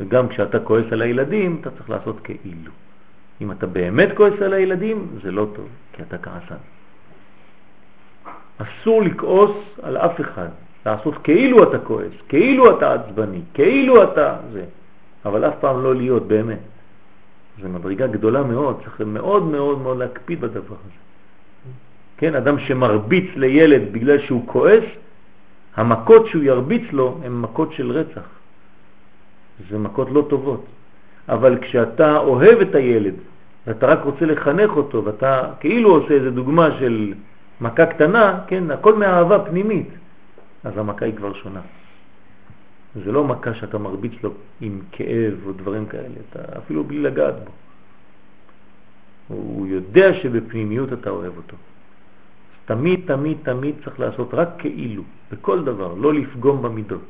וגם 0.00 0.28
כשאתה 0.28 0.60
כועס 0.60 0.84
על 0.92 1.02
הילדים, 1.02 1.58
אתה 1.60 1.70
צריך 1.70 1.90
לעשות 1.90 2.20
כאילו. 2.20 2.72
אם 3.40 3.50
אתה 3.50 3.66
באמת 3.66 4.08
כועס 4.16 4.42
על 4.42 4.52
הילדים, 4.52 5.06
זה 5.22 5.30
לא 5.30 5.46
טוב, 5.56 5.68
כי 5.92 6.02
אתה 6.02 6.18
כעסן. 6.18 6.62
אסור 8.58 9.02
לכעוס 9.02 9.56
על 9.82 9.96
אף 9.96 10.20
אחד, 10.20 10.48
לעשות 10.86 11.14
כאילו 11.24 11.62
אתה 11.62 11.78
כועס, 11.78 12.12
כאילו 12.28 12.78
אתה 12.78 12.94
עצבני, 12.94 13.40
כאילו 13.54 14.02
אתה 14.02 14.36
זה, 14.52 14.64
אבל 15.24 15.44
אף 15.44 15.54
פעם 15.60 15.82
לא 15.82 15.94
להיות 15.94 16.28
באמת. 16.28 16.58
זו 17.62 17.68
מדרגה 17.68 18.06
גדולה 18.06 18.42
מאוד, 18.42 18.80
צריך 18.84 19.00
מאוד 19.00 19.42
מאוד 19.42 19.78
מאוד 19.78 19.98
להקפיד 19.98 20.40
בדבר 20.40 20.74
הזה. 20.84 21.00
כן, 22.16 22.34
אדם 22.34 22.58
שמרביץ 22.58 23.24
לילד 23.36 23.82
בגלל 23.92 24.18
שהוא 24.20 24.42
כועס, 24.46 24.84
המכות 25.76 26.26
שהוא 26.26 26.42
ירביץ 26.42 26.82
לו 26.92 27.18
הן 27.24 27.32
מכות 27.32 27.72
של 27.72 27.90
רצח. 27.90 28.28
זה 29.70 29.78
מכות 29.78 30.08
לא 30.10 30.26
טובות. 30.28 30.64
אבל 31.28 31.58
כשאתה 31.60 32.18
אוהב 32.18 32.60
את 32.60 32.74
הילד 32.74 33.14
ואתה 33.66 33.86
רק 33.86 34.04
רוצה 34.04 34.24
לחנך 34.26 34.76
אותו 34.76 35.04
ואתה 35.04 35.42
כאילו 35.60 35.90
עושה 35.90 36.14
איזה 36.14 36.30
דוגמה 36.30 36.68
של 36.78 37.12
מכה 37.60 37.86
קטנה, 37.86 38.40
כן, 38.46 38.70
הכל 38.70 38.94
מאהבה 38.94 39.38
פנימית, 39.38 39.88
אז 40.64 40.78
המכה 40.78 41.04
היא 41.04 41.14
כבר 41.16 41.34
שונה. 41.34 41.60
זה 43.04 43.12
לא 43.12 43.24
מכה 43.24 43.54
שאתה 43.54 43.78
מרביץ 43.78 44.12
לו 44.22 44.30
עם 44.60 44.80
כאב 44.92 45.34
או 45.46 45.52
דברים 45.52 45.86
כאלה, 45.86 46.14
אתה 46.30 46.58
אפילו 46.58 46.84
בלי 46.84 46.98
לגעת 46.98 47.34
בו. 47.44 47.50
הוא 49.28 49.66
יודע 49.66 50.14
שבפנימיות 50.14 50.92
אתה 50.92 51.10
אוהב 51.10 51.36
אותו. 51.36 51.56
תמיד, 52.64 53.00
תמיד, 53.06 53.38
תמיד 53.42 53.74
צריך 53.84 54.00
לעשות 54.00 54.34
רק 54.34 54.48
כאילו, 54.58 55.02
בכל 55.32 55.64
דבר, 55.64 55.94
לא 55.94 56.14
לפגום 56.14 56.62
במידות. 56.62 57.08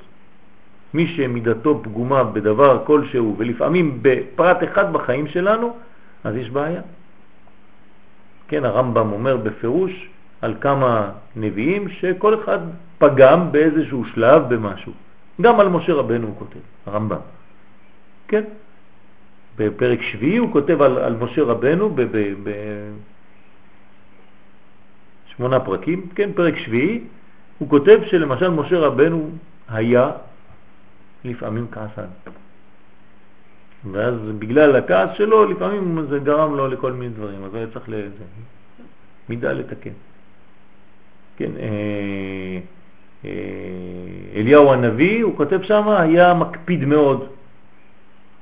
מי 0.95 1.07
שמידתו 1.07 1.81
פגומה 1.83 2.25
בדבר 2.25 2.85
כלשהו, 2.87 3.35
ולפעמים 3.39 3.99
בפרט 4.03 4.65
אחד 4.65 4.93
בחיים 4.93 5.27
שלנו, 5.27 5.77
אז 6.25 6.37
יש 6.37 6.51
בעיה. 6.51 6.83
כן, 8.49 8.65
הרמב"ם 8.65 9.13
אומר 9.13 9.37
בפירוש 9.37 10.09
על 10.41 10.55
כמה 10.61 11.11
נביאים 11.37 11.89
שכל 11.89 12.35
אחד 12.35 12.59
פגם 13.05 13.53
באיזשהו 13.53 14.05
שלב 14.05 14.55
במשהו. 14.55 14.93
גם 15.41 15.61
על 15.61 15.69
משה 15.69 15.93
רבנו 15.93 16.27
הוא 16.27 16.37
כותב, 16.39 16.59
הרמב"ם. 16.87 17.19
כן? 18.29 18.45
בפרק 19.57 20.03
שביעי 20.03 20.37
הוא 20.37 20.53
כותב 20.53 20.83
על, 20.83 20.99
על 20.99 21.17
משה 21.17 21.43
רבנו 21.43 21.97
בשמונה 25.31 25.61
פרקים, 25.61 26.09
כן, 26.15 26.31
פרק 26.35 26.59
שביעי, 26.59 27.01
הוא 27.59 27.69
כותב 27.69 28.01
שלמשל 28.07 28.49
משה 28.49 28.79
רבנו 28.79 29.31
היה 29.69 30.11
לפעמים 31.25 31.67
כעסן. 31.73 32.09
ואז 33.93 34.15
בגלל 34.39 34.77
הכעס 34.77 35.11
שלו, 35.17 35.45
לפעמים 35.45 36.07
זה 36.09 36.19
גרם 36.19 36.57
לו 36.57 36.69
לכל 36.69 36.93
מיני 36.93 37.15
דברים, 37.15 37.45
אז 37.45 37.55
היה 37.55 37.67
צריך 37.73 37.89
לזה, 37.89 38.25
מידה 39.29 39.53
לתקן. 39.53 39.91
כן, 41.37 41.51
אה, 41.59 42.59
אליהו 44.35 44.73
הנביא, 44.73 45.25
הוא 45.25 45.37
כותב 45.37 45.63
שם, 45.63 45.89
היה 45.89 46.35
מקפיד 46.35 46.85
מאוד, 46.85 47.29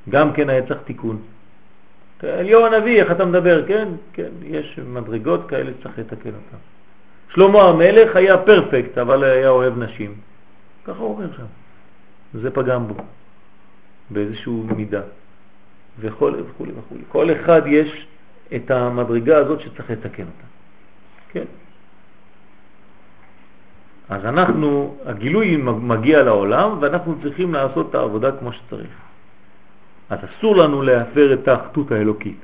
גם 0.08 0.32
כן 0.32 0.48
היה 0.50 0.66
צריך 0.66 0.80
תיקון. 0.84 1.22
אליהו 2.24 2.66
הנביא, 2.66 3.02
איך 3.02 3.10
אתה 3.10 3.24
מדבר? 3.24 3.66
כן, 3.68 3.88
כן, 4.12 4.30
יש 4.42 4.78
מדרגות 4.86 5.48
כאלה 5.48 5.70
שצריך 5.80 5.98
לתקן 5.98 6.30
אותן. 6.30 6.56
שלמה 7.34 7.62
המלך 7.62 8.16
היה 8.16 8.38
פרפקט, 8.38 8.98
אבל 8.98 9.24
היה 9.24 9.48
אוהב 9.48 9.78
נשים. 9.78 10.14
ככה 10.84 10.98
הוא 10.98 11.14
אומר 11.14 11.36
שם. 11.36 11.44
זה 12.34 12.50
פגם 12.50 12.88
בו, 12.88 12.94
באיזשהו 14.10 14.66
מידה, 14.76 15.00
וכו' 15.98 16.30
וכו' 16.46 16.64
וכו'. 16.64 16.96
כל 17.08 17.32
אחד 17.32 17.62
יש 17.66 18.06
את 18.56 18.70
המדרגה 18.70 19.36
הזאת 19.36 19.60
שצריך 19.60 19.90
לתקן 19.90 20.22
אותה. 20.22 20.46
כן. 21.28 21.44
אז 24.08 24.24
אנחנו, 24.24 24.96
הגילוי 25.04 25.56
מגיע 25.56 26.22
לעולם 26.22 26.78
ואנחנו 26.80 27.14
צריכים 27.22 27.54
לעשות 27.54 27.90
את 27.90 27.94
העבודה 27.94 28.32
כמו 28.32 28.52
שצריך. 28.52 28.90
אז 30.10 30.18
אסור 30.24 30.56
לנו 30.56 30.82
להפר 30.82 31.32
את 31.32 31.48
האחדות 31.48 31.92
האלוקית. 31.92 32.36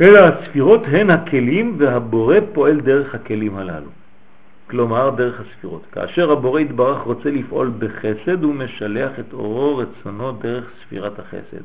אלא 0.00 0.18
הספירות 0.18 0.82
הן 0.86 1.10
הכלים 1.10 1.76
והבורא 1.78 2.36
פועל 2.52 2.80
דרך 2.80 3.14
הכלים 3.14 3.56
הללו. 3.56 3.90
כלומר 4.70 5.10
דרך 5.10 5.40
הספירות. 5.40 5.82
כאשר 5.92 6.32
הבורא 6.32 6.60
יתברך 6.60 6.98
רוצה 6.98 7.30
לפעול 7.30 7.72
בחסד 7.78 8.42
הוא 8.42 8.54
משלח 8.54 9.10
את 9.20 9.32
אורו 9.32 9.76
רצונו 9.76 10.32
דרך 10.32 10.64
ספירת 10.82 11.18
החסד. 11.18 11.64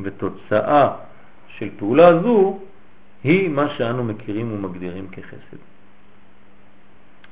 ותוצאה 0.00 0.90
של 1.48 1.68
פעולה 1.78 2.22
זו 2.22 2.58
היא 3.24 3.48
מה 3.48 3.68
שאנו 3.68 4.04
מכירים 4.04 4.52
ומגדירים 4.52 5.08
כחסד. 5.12 5.60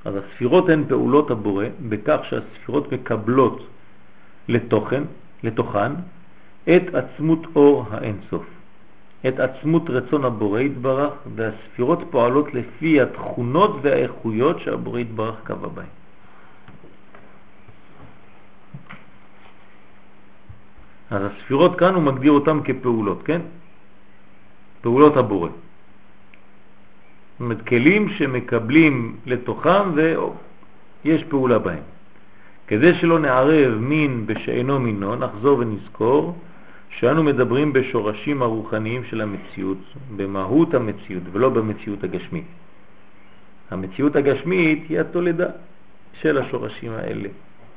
אז 0.07 0.15
הספירות 0.17 0.69
הן 0.69 0.85
פעולות 0.89 1.31
הבורא 1.31 1.67
בכך 1.89 2.21
שהספירות 2.31 2.93
מקבלות 2.93 3.67
לתוכן, 4.49 5.03
לתוכן 5.43 5.93
את 6.65 6.95
עצמות 6.95 7.47
אור 7.57 7.85
האינסוף. 7.91 8.47
את 9.29 9.41
עצמות 9.41 9.91
רצון 9.91 10.25
הבורא 10.25 10.61
יתברך, 10.61 11.13
והספירות 11.35 11.99
פועלות 12.11 12.55
לפי 12.55 13.01
התכונות 13.01 13.77
והאיכויות 13.83 14.61
שהבורא 14.61 14.99
יתברך 15.01 15.35
קבע 15.45 15.69
בהן. 15.69 15.93
אז 21.11 21.23
הספירות 21.23 21.79
כאן 21.79 21.95
הוא 21.95 22.03
מגדיר 22.03 22.33
אותן 22.33 22.59
כפעולות, 22.65 23.23
כן? 23.23 23.41
פעולות 24.81 25.17
הבורא. 25.17 25.51
זאת 27.37 27.41
אומרת, 27.41 27.69
כלים 27.69 28.09
שמקבלים 28.09 29.17
לתוכם 29.27 29.93
ויש 29.95 31.25
פעולה 31.25 31.59
בהם. 31.59 31.83
כדי 32.67 32.95
שלא 32.95 33.19
נערב 33.19 33.75
מין 33.75 34.27
בשאינו 34.27 34.81
מינו, 34.81 35.17
נחזור 35.17 35.59
ונזכור 35.59 36.39
שאנו 36.99 37.23
מדברים 37.23 37.73
בשורשים 37.73 38.43
הרוחניים 38.43 39.05
של 39.05 39.21
המציאות, 39.21 39.79
במהות 40.17 40.75
המציאות 40.75 41.23
ולא 41.33 41.49
במציאות 41.49 42.05
הגשמית. 42.05 42.45
המציאות 43.71 44.17
הגשמית 44.17 44.85
היא 44.89 45.01
התולדה 45.01 45.49
של 46.21 46.39
השורשים 46.39 46.93
האלה. 46.93 47.29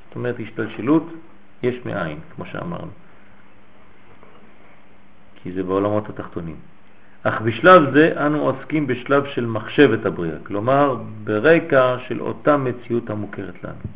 זאת 0.07 0.15
אומרת, 0.15 0.35
השתלשלות 0.39 1.03
יש 1.63 1.75
מאין, 1.85 2.17
כמו 2.35 2.45
שאמרנו. 2.45 2.91
כי 5.43 5.51
זה 5.51 5.63
בעולמות 5.63 6.09
התחתונים. 6.09 6.55
אך 7.29 7.41
בשלב 7.41 7.93
זה 7.93 8.13
אנו 8.25 8.39
עוסקים 8.39 8.87
בשלב 8.87 9.25
של 9.25 9.45
מחשבת 9.45 10.05
הבריאה, 10.05 10.35
כלומר 10.43 10.95
ברקע 11.23 11.95
של 12.07 12.21
אותה 12.21 12.57
מציאות 12.57 13.09
המוכרת 13.09 13.63
לנו. 13.63 13.89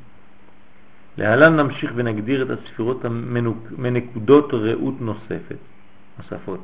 להלן 1.18 1.56
נמשיך 1.56 1.92
ונגדיר 1.96 2.44
את 2.44 2.60
הספירות 2.60 3.06
מנקודות 3.78 4.54
ראות 4.54 5.02
נוספת, 5.02 5.56
נוספות. 6.20 6.60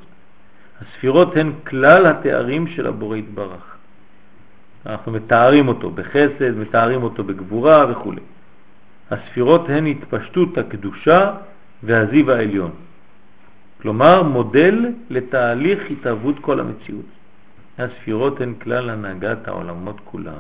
הספירות 0.82 1.38
הן 1.38 1.52
כלל 1.68 2.06
התארים 2.06 2.68
של 2.68 2.88
הבורא 2.88 3.18
יתברך. 3.18 3.76
אנחנו 4.86 5.12
מתארים 5.12 5.68
אותו 5.68 5.92
בחסד, 5.92 6.58
מתארים 6.58 7.04
אותו 7.04 7.24
בגבורה 7.24 7.92
וכו'. 7.92 8.14
הספירות 9.12 9.70
הן 9.70 9.86
התפשטות 9.86 10.58
הקדושה 10.58 11.32
והזיו 11.84 12.32
העליון. 12.32 12.72
כלומר, 13.82 14.24
מודל 14.24 14.94
לתהליך 15.10 15.80
התאבות 15.92 16.36
כל 16.42 16.60
המציאות. 16.60 17.06
הספירות 17.78 18.42
הן 18.42 18.54
כלל 18.62 18.90
הנהגת 18.90 19.48
העולמות 19.48 20.00
כולם. 20.06 20.34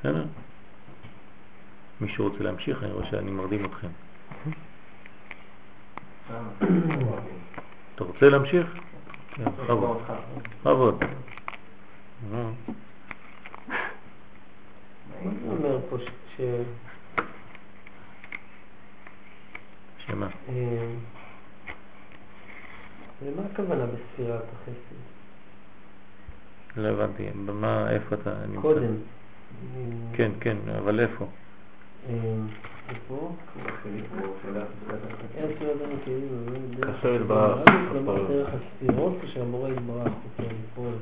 בסדר? 0.00 0.24
מישהו 2.00 2.28
רוצה 2.28 2.44
להמשיך? 2.44 2.82
אני 2.82 2.92
רואה 2.92 3.06
שאני 3.10 3.30
מרדים 3.30 3.64
אתכם. 3.64 3.88
אתה 7.94 8.04
רוצה 8.04 8.28
להמשיך? 8.28 8.66
כן, 9.34 9.44
בכבוד. 9.44 9.98
בכבוד. 10.60 11.02
שמה? 20.06 20.28
למה 23.24 23.42
הכוונה 23.52 23.84
בספירת 23.86 24.42
החסד? 24.52 24.96
לא 26.76 26.88
הבנתי, 26.88 27.26
במה, 27.46 27.90
איפה 27.90 28.14
אתה 28.14 28.34
נמצא? 28.46 28.60
קודם. 28.60 28.94
כן, 30.12 30.30
כן, 30.40 30.56
אבל 30.78 31.00
איפה? 31.00 31.26
כאשר 36.80 37.14
יתברך, 37.14 37.58
דרך 38.28 38.48
הספירות, 38.54 39.12
כשהמורה 39.22 39.70
יתברך 39.70 40.12
רוצה 40.24 40.52
לפעול 40.52 40.94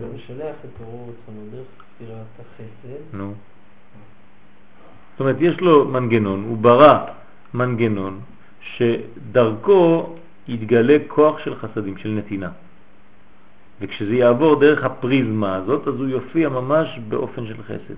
הוא 0.00 0.14
משלח 0.14 0.56
את 0.64 0.80
אורו 0.80 1.02
רצונו 1.02 1.42
דרך 1.50 1.66
ספירת 1.94 2.26
החסד. 2.40 3.16
נו. 3.16 3.34
זאת 5.12 5.20
אומרת, 5.20 5.36
יש 5.40 5.60
לו 5.60 5.88
מנגנון, 5.88 6.44
הוא 6.44 6.58
ברא 6.58 7.04
מנגנון 7.54 8.20
שדרכו 8.60 10.14
יתגלה 10.48 10.96
כוח 11.08 11.38
של 11.38 11.54
חסדים, 11.54 11.96
של 11.96 12.08
נתינה. 12.08 12.50
וכשזה 13.80 14.14
יעבור 14.14 14.60
דרך 14.60 14.84
הפריזמה 14.84 15.56
הזאת, 15.56 15.88
אז 15.88 15.94
הוא 15.94 16.08
יופיע 16.08 16.48
ממש 16.48 16.98
באופן 17.08 17.46
של 17.46 17.62
חסד. 17.62 17.94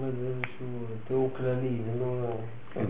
זה 0.00 0.08
לא... 2.00 2.36
כן. 2.74 2.84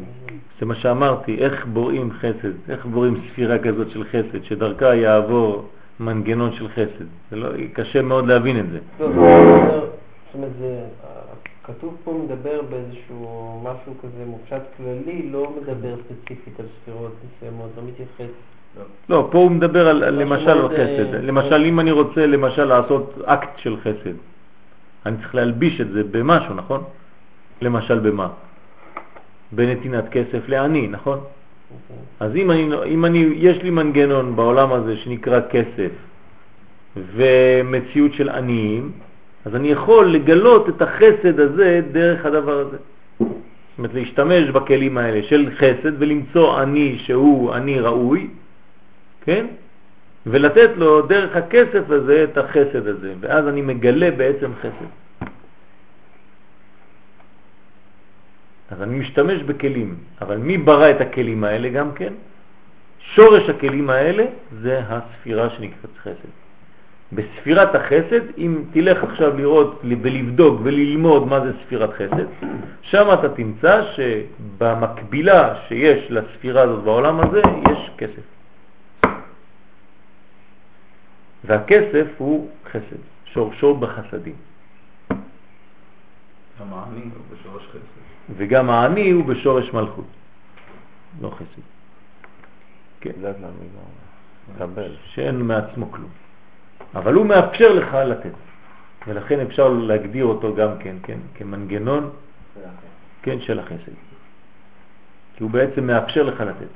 זה 0.61 0.67
מה 0.67 0.75
שאמרתי, 0.75 1.39
איך 1.39 1.67
בוראים 1.67 2.13
חסד, 2.13 2.71
איך 2.71 2.87
בוראים 2.87 3.21
ספירה 3.29 3.59
כזאת 3.59 3.91
של 3.91 4.05
חסד, 4.05 4.45
שדרכה 4.45 4.95
יעבור 4.95 5.69
מנגנון 6.01 6.53
של 6.53 6.69
חסד. 6.69 7.05
זה 7.31 7.37
לא, 7.37 7.49
קשה 7.73 8.03
מאוד 8.03 8.27
להבין 8.27 8.61
את 8.61 8.71
זה. 8.71 8.79
לא, 9.01 9.07
זאת 9.07 10.35
אומרת, 10.35 10.51
זה... 10.59 10.85
כתוב 11.65 11.97
פה 12.05 12.21
מדבר 12.25 12.61
באיזשהו 12.71 13.61
משהו 13.65 13.95
כזה 14.03 14.25
מופשט 14.27 14.63
כללי, 14.77 15.29
לא 15.31 15.53
מדבר 15.63 15.95
ספציפית 15.97 16.61
על 16.61 16.67
ספירות 16.83 17.13
מסוימות, 17.25 17.71
לא 17.77 17.83
מתייחס. 17.83 18.33
לא, 19.09 19.29
פה 19.33 19.39
הוא 19.39 19.51
מדבר 19.51 19.89
על, 19.89 20.05
משהו 20.05 20.21
למשל 20.21 20.49
על 20.51 20.69
חסד. 20.69 21.15
למשל, 21.15 21.65
אם 21.65 21.81
אני 21.81 21.91
רוצה 21.91 22.27
למשל 22.27 22.65
לעשות 22.65 23.19
אקט 23.25 23.59
של 23.59 23.77
חסד, 23.77 24.15
אני 25.07 25.17
צריך 25.17 25.35
להלביש 25.35 25.81
את 25.81 25.89
זה 25.91 26.03
במשהו, 26.05 26.55
נכון? 26.55 26.85
למשל 27.61 27.99
במה? 27.99 28.29
בנתינת 29.53 30.09
כסף 30.09 30.49
לעני, 30.49 30.87
נכון? 30.89 31.19
אוקיי. 31.19 31.97
אז 32.21 32.37
אם 32.37 32.51
אני, 32.51 32.69
אם 32.87 33.05
אני, 33.05 33.19
יש 33.37 33.63
לי 33.63 33.71
מנגנון 33.71 34.37
בעולם 34.37 34.73
הזה 34.73 34.97
שנקרא 34.97 35.41
כסף 35.51 35.93
ומציאות 36.97 38.13
של 38.13 38.29
עניים, 38.29 38.93
אז 39.45 39.55
אני 39.55 39.69
יכול 39.69 40.13
לגלות 40.13 40.69
את 40.69 40.83
החסד 40.83 41.41
הזה 41.41 41.81
דרך 41.93 42.27
הדבר 42.27 42.59
הזה. 42.59 42.77
זאת 43.19 43.79
אומרת, 43.79 43.95
להשתמש 43.95 44.51
בכלים 44.51 44.99
האלה 44.99 45.23
של 45.23 45.51
חסד 45.57 45.93
ולמצוא 45.99 46.59
עני 46.59 46.99
שהוא 46.99 47.53
עני 47.53 47.81
ראוי, 47.81 48.29
כן? 49.25 49.47
ולתת 50.27 50.71
לו 50.77 51.03
דרך 51.07 51.37
הכסף 51.37 51.91
הזה 51.91 52.25
את 52.25 52.39
החסד 52.39 52.87
הזה, 52.87 53.15
ואז 53.21 53.49
אני 53.49 53.63
מגלה 53.63 54.11
בעצם 54.11 54.51
חסד. 54.61 54.91
אז 58.71 58.83
אני 58.83 58.99
משתמש 58.99 59.43
בכלים, 59.43 59.97
אבל 60.21 60.37
מי 60.37 60.59
ברא 60.59 60.91
את 60.91 61.01
הכלים 61.01 61.45
האלה 61.45 61.69
גם 61.69 61.93
כן? 61.93 62.13
שורש 63.15 63.49
הכלים 63.49 63.91
האלה 63.91 64.25
זה 64.61 64.81
הספירה 64.89 65.51
שנקראת 65.51 65.99
חסד. 66.03 66.42
בספירת 67.15 67.75
החסד, 67.75 68.39
אם 68.39 68.65
תלך 68.73 69.05
עכשיו 69.05 69.37
לראות 69.37 69.81
ולבדוק 69.85 70.61
וללמוד 70.65 71.27
מה 71.27 71.41
זה 71.41 71.53
ספירת 71.65 71.91
חסד, 71.93 72.27
שם 72.83 73.07
אתה 73.13 73.29
תמצא 73.29 73.83
שבמקבילה 73.93 75.55
שיש 75.69 76.11
לספירה 76.11 76.63
הזאת 76.63 76.85
בעולם 76.85 77.21
הזה, 77.21 77.41
יש 77.73 77.91
כסף. 77.99 78.23
והכסף 81.45 82.07
הוא 82.19 82.51
חסד, 82.71 83.03
שורשו 83.25 83.75
בחסדים. 83.75 84.35
המעני 86.59 87.01
הוא 87.01 87.23
בשורש 87.31 87.67
חסד. 87.67 88.03
וגם 88.37 88.71
העני 88.71 89.11
הוא 89.11 89.25
בשורש 89.25 89.73
מלכות, 89.73 90.05
לא 91.21 91.31
חסד. 91.31 91.63
כן, 93.01 93.11
למילה, 93.21 93.45
לקבל. 94.55 94.97
שאין 95.05 95.43
מעצמו 95.43 95.93
כלום. 95.93 96.11
אבל 96.95 97.15
הוא 97.15 97.27
מאפשר 97.27 97.73
לך 97.73 97.95
לתת, 97.95 98.37
ולכן 99.07 99.41
אפשר 99.41 99.69
להגדיר 99.69 100.25
אותו 100.25 100.55
גם 100.55 100.79
כן, 100.79 100.97
כן 101.03 101.19
כמנגנון 101.35 102.11
כן, 103.23 103.41
של 103.41 103.59
החסד. 103.59 103.93
כי 105.37 105.43
הוא 105.43 105.51
בעצם 105.51 105.87
מאפשר 105.87 106.23
לך 106.23 106.41
לתת. 106.41 106.73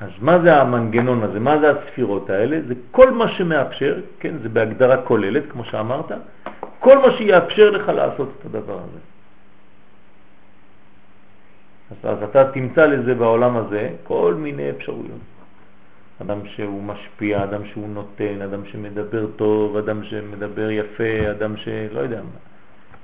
אז 0.00 0.10
מה 0.20 0.38
זה 0.38 0.56
המנגנון 0.56 1.22
הזה? 1.22 1.40
מה 1.40 1.58
זה 1.58 1.70
הספירות 1.70 2.30
האלה? 2.30 2.60
זה 2.68 2.74
כל 2.90 3.10
מה 3.10 3.28
שמאפשר, 3.28 4.00
כן, 4.20 4.38
זה 4.42 4.48
בהגדרה 4.48 5.02
כוללת, 5.02 5.42
כמו 5.48 5.64
שאמרת, 5.64 6.12
כל 6.78 6.98
מה 6.98 7.16
שיאפשר 7.16 7.70
לך 7.70 7.88
לעשות 7.88 8.28
את 8.38 8.44
הדבר 8.44 8.78
הזה. 8.78 9.00
אז, 11.90 11.96
אז 12.18 12.22
אתה 12.22 12.52
תמצא 12.52 12.86
לזה 12.86 13.14
בעולם 13.14 13.56
הזה 13.56 13.90
כל 14.04 14.34
מיני 14.38 14.70
אפשרויות. 14.70 15.35
אדם 16.22 16.38
שהוא 16.46 16.82
משפיע, 16.82 17.44
אדם 17.44 17.60
שהוא 17.66 17.88
נותן, 17.88 18.42
אדם 18.42 18.60
שמדבר 18.72 19.26
טוב, 19.36 19.76
אדם 19.76 20.04
שמדבר 20.04 20.70
יפה, 20.70 21.30
אדם 21.30 21.56
שלא 21.56 22.00
יודע 22.00 22.22
מה. 22.22 22.38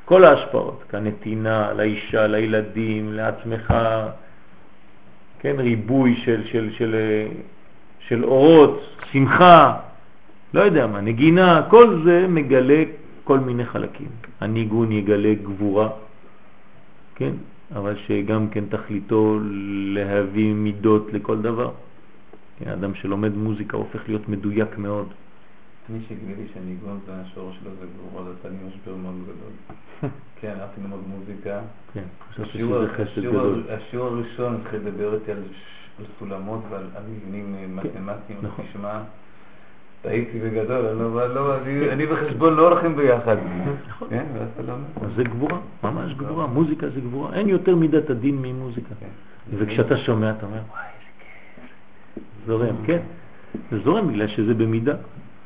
כל 0.04 0.24
ההשפעות, 0.24 0.84
כנתינה, 0.88 1.72
לאישה, 1.72 2.26
לילדים, 2.26 3.12
לעצמך, 3.12 3.74
כן, 5.38 5.54
ריבוי 5.58 6.16
של, 6.16 6.44
של, 6.46 6.70
של, 6.78 6.96
של 8.08 8.24
אורות, 8.24 8.82
שמחה, 9.12 9.76
לא 10.54 10.60
יודע 10.60 10.86
מה, 10.86 11.00
נגינה, 11.00 11.62
כל 11.70 12.02
זה 12.04 12.26
מגלה 12.28 12.82
כל 13.24 13.38
מיני 13.38 13.64
חלקים. 13.64 14.08
הניגון 14.40 14.92
יגלה 14.92 15.34
גבורה, 15.34 15.88
כן, 17.14 17.32
אבל 17.74 17.96
שגם 18.06 18.48
כן 18.48 18.64
תכליתו 18.68 19.38
להביא 19.94 20.54
מידות 20.54 21.12
לכל 21.12 21.42
דבר. 21.42 21.70
כן, 22.58 22.70
אדם 22.70 22.94
שלומד 22.94 23.34
מוזיקה 23.36 23.76
הופך 23.76 24.00
להיות 24.08 24.28
מדויק 24.28 24.78
מאוד. 24.78 25.06
אני 25.90 25.98
שגיליתי 26.08 26.42
שהניגון 26.54 26.98
והשורש 27.06 27.56
שלו 27.60 27.70
זה 27.80 27.86
גבורה, 27.96 28.24
זה 28.24 28.30
עשה 28.40 28.48
לי 28.48 28.56
משבר 28.68 28.94
מאוד 28.96 29.14
גדול. 29.22 29.52
כן, 30.40 30.54
הלכתי 30.60 30.80
ללמוד 30.80 31.00
מוזיקה. 31.08 31.60
כן, 31.94 32.02
חשבתי 32.30 32.58
שזה 32.58 32.86
חסד 32.96 33.20
גדול. 33.22 33.62
השיעור 33.70 34.06
הראשון 34.06 34.58
התחיל 34.60 34.80
לדבר 34.84 35.14
איתי 35.14 35.32
על 35.32 35.42
סולמות 36.18 36.60
ועל 36.70 36.86
על 36.96 37.02
מבנים 37.10 37.54
אה, 37.58 37.66
מתמטיים, 37.66 38.38
נכון. 38.42 38.64
תשמע, 38.70 39.00
טעיתי 40.02 40.38
בגדול, 40.40 40.86
אני 40.86 40.98
לא- 40.98 41.26
לא- 41.34 42.14
וחשבון 42.14 42.54
לא 42.54 42.68
הולכים 42.68 42.96
ביחד. 42.96 43.36
נכון. 43.88 44.08
כן. 44.10 44.24
אז 45.02 45.10
זה 45.16 45.24
גבורה, 45.24 45.58
ממש 45.84 46.12
גבורה, 46.14 46.46
מוזיקה 46.46 46.88
זה 46.88 47.00
גבורה, 47.00 47.34
אין 47.34 47.48
יותר 47.48 47.76
מידת 47.76 48.10
הדין 48.10 48.38
ממוזיקה. 48.42 48.94
כן. 49.00 49.06
וכשאתה 49.58 49.96
שומע 49.96 50.30
אתה 50.30 50.46
אומר, 50.46 50.60
וואי. 50.70 50.82
זורם, 52.46 52.76
כן. 52.86 52.98
זה 53.70 53.78
זורם 53.84 54.08
בגלל 54.08 54.28
שזה 54.28 54.54
במידה. 54.54 54.94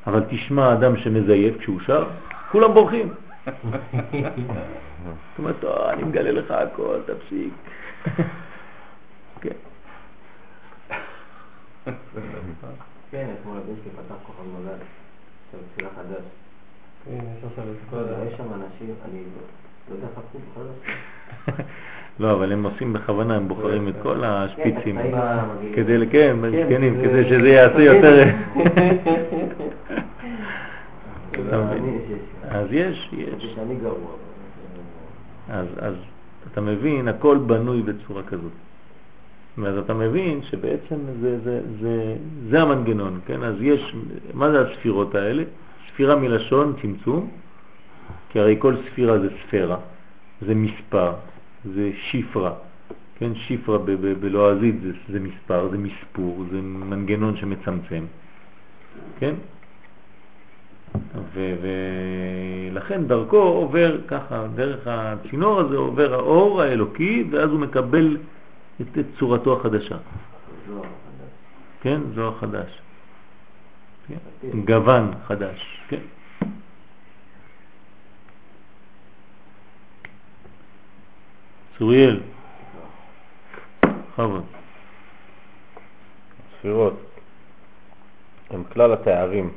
אבל 0.06 0.24
תשמע 0.30 0.72
אדם 0.72 0.96
שמזייף 0.96 1.58
כשהוא 1.58 1.80
שר, 1.80 2.08
כולם 2.50 2.74
בורחים. 2.74 3.14
זאת 5.04 5.38
אומרת, 5.38 5.56
"טוב, 5.60 5.72
אני 5.88 6.02
מגלה 6.02 6.30
לך 6.30 6.50
הכל, 6.50 6.98
תפסיק. 7.06 7.52
כן. 9.42 9.56
כן, 13.10 13.30
אתמול 13.40 13.56
הבן 13.56 13.74
שלי 13.82 13.90
פתח 13.90 14.14
כוכב 14.26 14.42
נולד, 14.52 14.78
עכשיו 15.46 15.60
תפילה 15.72 15.88
חדש. 15.96 16.24
כן, 17.04 17.10
יש 17.36 17.42
לא 17.42 18.36
שם 18.36 18.52
אנשים, 18.54 18.94
אני 19.04 19.22
לא 19.88 19.94
יודע 19.94 20.06
איך 20.08 20.18
הפכו 20.18 20.38
בכלל 20.38 20.64
לעשות. 21.46 21.66
לא, 22.20 22.32
אבל 22.32 22.52
הם 22.52 22.62
עושים 22.66 22.92
בכוונה, 22.92 23.36
הם 23.36 23.48
בוחרים 23.48 23.88
את 23.88 23.94
כל 24.02 24.24
השפיצים. 24.24 24.96
כן, 25.02 25.14
המגעילים. 25.14 25.74
כדי, 25.74 26.06
כן, 26.10 26.36
זקנים, 26.66 26.96
זה- 26.96 27.02
כדי 27.02 27.28
שזה 27.28 27.48
יעשה 27.48 27.82
יותר... 27.82 28.24
לא, 31.50 31.56
אז 32.50 32.66
יש, 32.70 33.10
יש. 33.12 33.56
אז, 35.48 35.66
אז 35.78 35.94
אתה 36.52 36.60
מבין, 36.60 37.08
הכל 37.08 37.38
בנוי 37.38 37.82
בצורה 37.82 38.22
כזאת. 38.22 38.52
ואז 39.58 39.78
אתה 39.78 39.94
מבין 39.94 40.40
שבעצם 40.42 40.96
זה, 41.20 41.38
זה, 41.44 41.60
זה, 41.80 42.14
זה 42.50 42.62
המנגנון, 42.62 43.20
כן? 43.26 43.42
אז 43.42 43.54
יש, 43.60 43.94
מה 44.34 44.50
זה 44.50 44.60
הספירות 44.60 45.14
האלה? 45.14 45.42
ספירה 45.92 46.16
מלשון 46.16 46.74
צמצום, 46.82 47.28
כי 48.28 48.40
הרי 48.40 48.56
כל 48.58 48.74
ספירה 48.86 49.18
זה 49.18 49.28
ספירה, 49.46 49.76
זה 50.40 50.54
מספר, 50.54 51.12
זה 51.74 51.90
שיפרה, 52.10 52.52
כן? 53.18 53.34
שיפרה 53.34 53.78
ב- 53.78 53.90
ב- 53.90 54.20
בלועזית 54.20 54.80
זה, 54.82 54.92
זה 55.08 55.20
מספר, 55.20 55.68
זה 55.70 55.78
מספור, 55.78 56.44
זה 56.50 56.60
מנגנון 56.60 57.36
שמצמצם, 57.36 58.04
כן? 59.18 59.34
ו- 61.34 61.54
ולכן 62.70 63.06
דרכו 63.06 63.36
עובר 63.36 64.00
ככה, 64.08 64.46
דרך 64.54 64.80
הצינור 64.86 65.60
הזה 65.60 65.76
עובר 65.76 66.14
האור 66.14 66.62
האלוקי, 66.62 67.24
ואז 67.30 67.50
הוא 67.50 67.60
מקבל 67.60 68.16
את, 68.80 68.98
את 68.98 69.06
צורתו 69.18 69.60
החדשה. 69.60 69.96
זוהר 70.68 70.82
חדש. 70.82 71.30
כן? 71.80 72.00
זוהר 72.14 72.34
חדש. 72.38 72.78
כן? 74.08 74.60
גוון 74.64 75.10
חדש. 75.26 75.80
כן? 75.88 76.00
צוריאל. 81.78 82.20
בכבוד. 83.82 84.44
ספירות 86.58 87.00
הם 88.50 88.64
כלל 88.72 88.92
התארים 88.92 89.50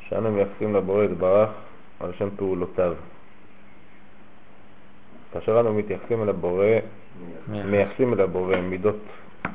שאנו 0.00 0.30
מייחסים 0.32 0.74
לבורא 0.74 1.04
יתברך 1.04 1.50
על 2.00 2.12
שם 2.18 2.28
פעולותיו. 2.36 2.94
כאשר 5.32 5.60
אנו 5.60 5.74
מתייחסים 5.74 6.22
אל 6.22 6.28
הבורא, 6.28 6.66
מייחסים 7.48 8.12
אל 8.12 8.20
הבורא 8.20 8.56
מידות 8.56 8.96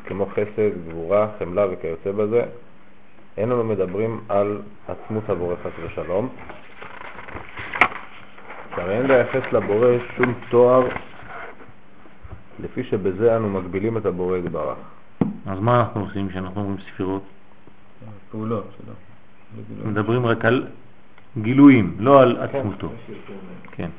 כמו 0.05 0.25
חסד, 0.25 0.89
גבורה, 0.89 1.27
חמלה 1.39 1.65
וכיוצא 1.71 2.11
בזה, 2.11 2.43
אין 3.37 3.51
אנו 3.51 3.63
מדברים 3.63 4.21
על 4.29 4.61
עצמות 4.87 5.29
הבורא 5.29 5.55
חס 5.63 5.71
ושלום, 5.83 6.29
שהרי 8.75 8.97
אין 8.97 9.05
לייחס 9.05 9.53
לבורא 9.53 9.87
שום 10.17 10.33
תואר 10.49 10.87
לפי 12.59 12.83
שבזה 12.83 13.37
אנו 13.37 13.49
מגבילים 13.49 13.97
את 13.97 14.05
הבורא 14.05 14.37
יתברך. 14.37 14.77
אז 15.45 15.59
מה 15.59 15.79
אנחנו 15.79 16.01
עושים 16.01 16.29
כשאנחנו 16.29 16.61
אומרים 16.61 16.77
ספירות? 16.93 17.23
פעולות 18.31 18.67
שלו. 18.77 18.93
מדברים 19.89 20.25
רק 20.25 20.45
על 20.45 20.67
גילויים, 21.41 21.95
לא 21.99 22.21
על 22.21 22.37
עצמותו. 22.37 22.89
כן. 23.71 23.89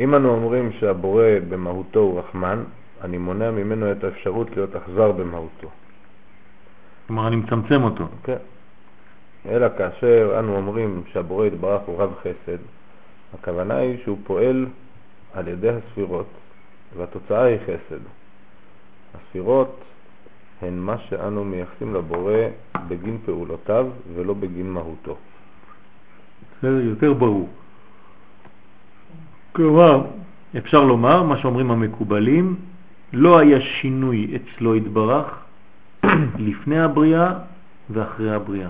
אם 0.00 0.14
אנו 0.14 0.30
אומרים 0.30 0.72
שהבורא 0.72 1.24
במהותו 1.48 2.00
הוא 2.00 2.18
רחמן, 2.18 2.62
אני 3.00 3.18
מונע 3.18 3.50
ממנו 3.50 3.92
את 3.92 4.04
האפשרות 4.04 4.50
להיות 4.56 4.76
אכזר 4.76 5.12
במהותו. 5.12 5.68
כלומר, 7.06 7.28
אני 7.28 7.36
מצמצם 7.36 7.82
אותו. 7.82 8.04
כן. 8.24 8.36
אלא 9.48 9.66
כאשר 9.78 10.36
אנו 10.38 10.56
אומרים 10.56 11.02
שהבורא 11.12 11.46
יתברך 11.46 11.82
הוא 11.86 12.02
רב 12.02 12.14
חסד, 12.20 12.58
הכוונה 13.34 13.76
היא 13.76 13.98
שהוא 14.04 14.18
פועל 14.24 14.66
על 15.34 15.48
ידי 15.48 15.68
הספירות, 15.68 16.26
והתוצאה 16.96 17.44
היא 17.44 17.58
חסד. 17.66 18.00
הספירות 19.14 19.80
הן 20.62 20.78
מה 20.78 20.98
שאנו 20.98 21.44
מייחסים 21.44 21.94
לבורא 21.94 22.34
בגין 22.88 23.18
פעולותיו 23.24 23.86
ולא 24.14 24.34
בגין 24.34 24.70
מהותו. 24.70 25.16
בסדר, 26.58 26.80
יותר 26.80 27.12
ברור. 27.12 27.48
כלומר, 29.52 30.06
אפשר 30.58 30.84
לומר, 30.84 31.22
מה 31.22 31.38
שאומרים 31.38 31.70
המקובלים, 31.70 32.56
לא 33.12 33.38
היה 33.38 33.60
שינוי 33.60 34.36
אצלו 34.36 34.74
התברך 34.74 35.26
לפני 36.48 36.80
הבריאה 36.80 37.32
ואחרי 37.90 38.34
הבריאה. 38.34 38.68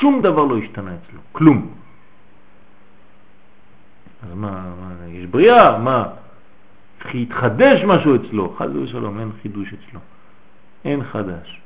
שום 0.00 0.22
דבר 0.22 0.44
לא 0.44 0.58
השתנה 0.58 0.90
אצלו, 0.94 1.20
כלום. 1.32 1.70
אז 4.22 4.34
מה, 4.34 4.50
מה 4.50 5.08
יש 5.08 5.26
בריאה? 5.26 5.78
מה? 5.78 6.08
התחדש 7.14 7.82
משהו 7.84 8.16
אצלו? 8.16 8.54
חד 8.58 8.76
ושלום, 8.76 9.20
אין 9.20 9.30
חידוש 9.42 9.68
אצלו. 9.74 10.00
אין 10.84 11.04
חדש. 11.04 11.60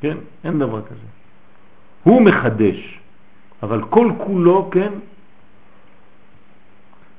כן? 0.00 0.16
אין 0.44 0.58
דבר 0.58 0.82
כזה. 0.82 1.06
הוא 2.02 2.22
מחדש, 2.22 2.98
אבל 3.62 3.82
כל 3.90 4.12
כולו, 4.18 4.70
כן, 4.72 4.92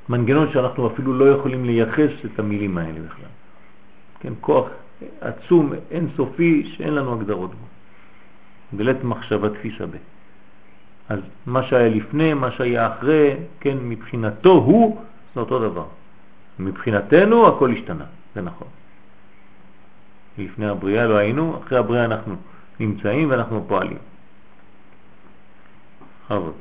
מנגנון 0.10 0.52
שאנחנו 0.54 0.88
אפילו 0.88 1.14
לא 1.14 1.26
יכולים 1.26 1.66
לייחס 1.66 2.12
את 2.26 2.40
המילים 2.40 2.78
האלה 2.78 3.00
בכלל. 3.00 3.32
כן, 4.20 4.34
כוח 4.42 4.68
עצום, 5.22 5.74
אינסופי, 5.92 6.72
שאין 6.76 6.94
לנו 6.94 7.14
הגדרות 7.14 7.52
בו. 7.52 7.66
בלית 8.74 9.04
מחשבה 9.04 9.50
תפיסה 9.50 9.86
ב. 9.86 9.96
אז 11.10 11.20
מה 11.46 11.64
שהיה 11.64 11.90
לפני, 11.90 12.34
מה 12.34 12.52
שהיה 12.52 12.94
אחרי, 12.94 13.36
כן, 13.60 13.78
מבחינתו 13.82 14.52
הוא, 14.52 15.02
זה 15.36 15.40
אותו 15.40 15.60
דבר. 15.70 15.86
מבחינתנו 16.60 17.48
הכל 17.48 17.72
השתנה, 17.72 18.06
זה 18.36 18.42
נכון. 18.42 18.68
לפני 20.38 20.70
הבריאה 20.70 21.08
לא 21.08 21.18
היינו, 21.18 21.60
אחרי 21.64 21.78
הבריאה 21.78 22.06
אנחנו 22.06 22.36
נמצאים 22.80 23.30
ואנחנו 23.30 23.66
פועלים. 23.68 23.98
חבוד. 26.28 26.54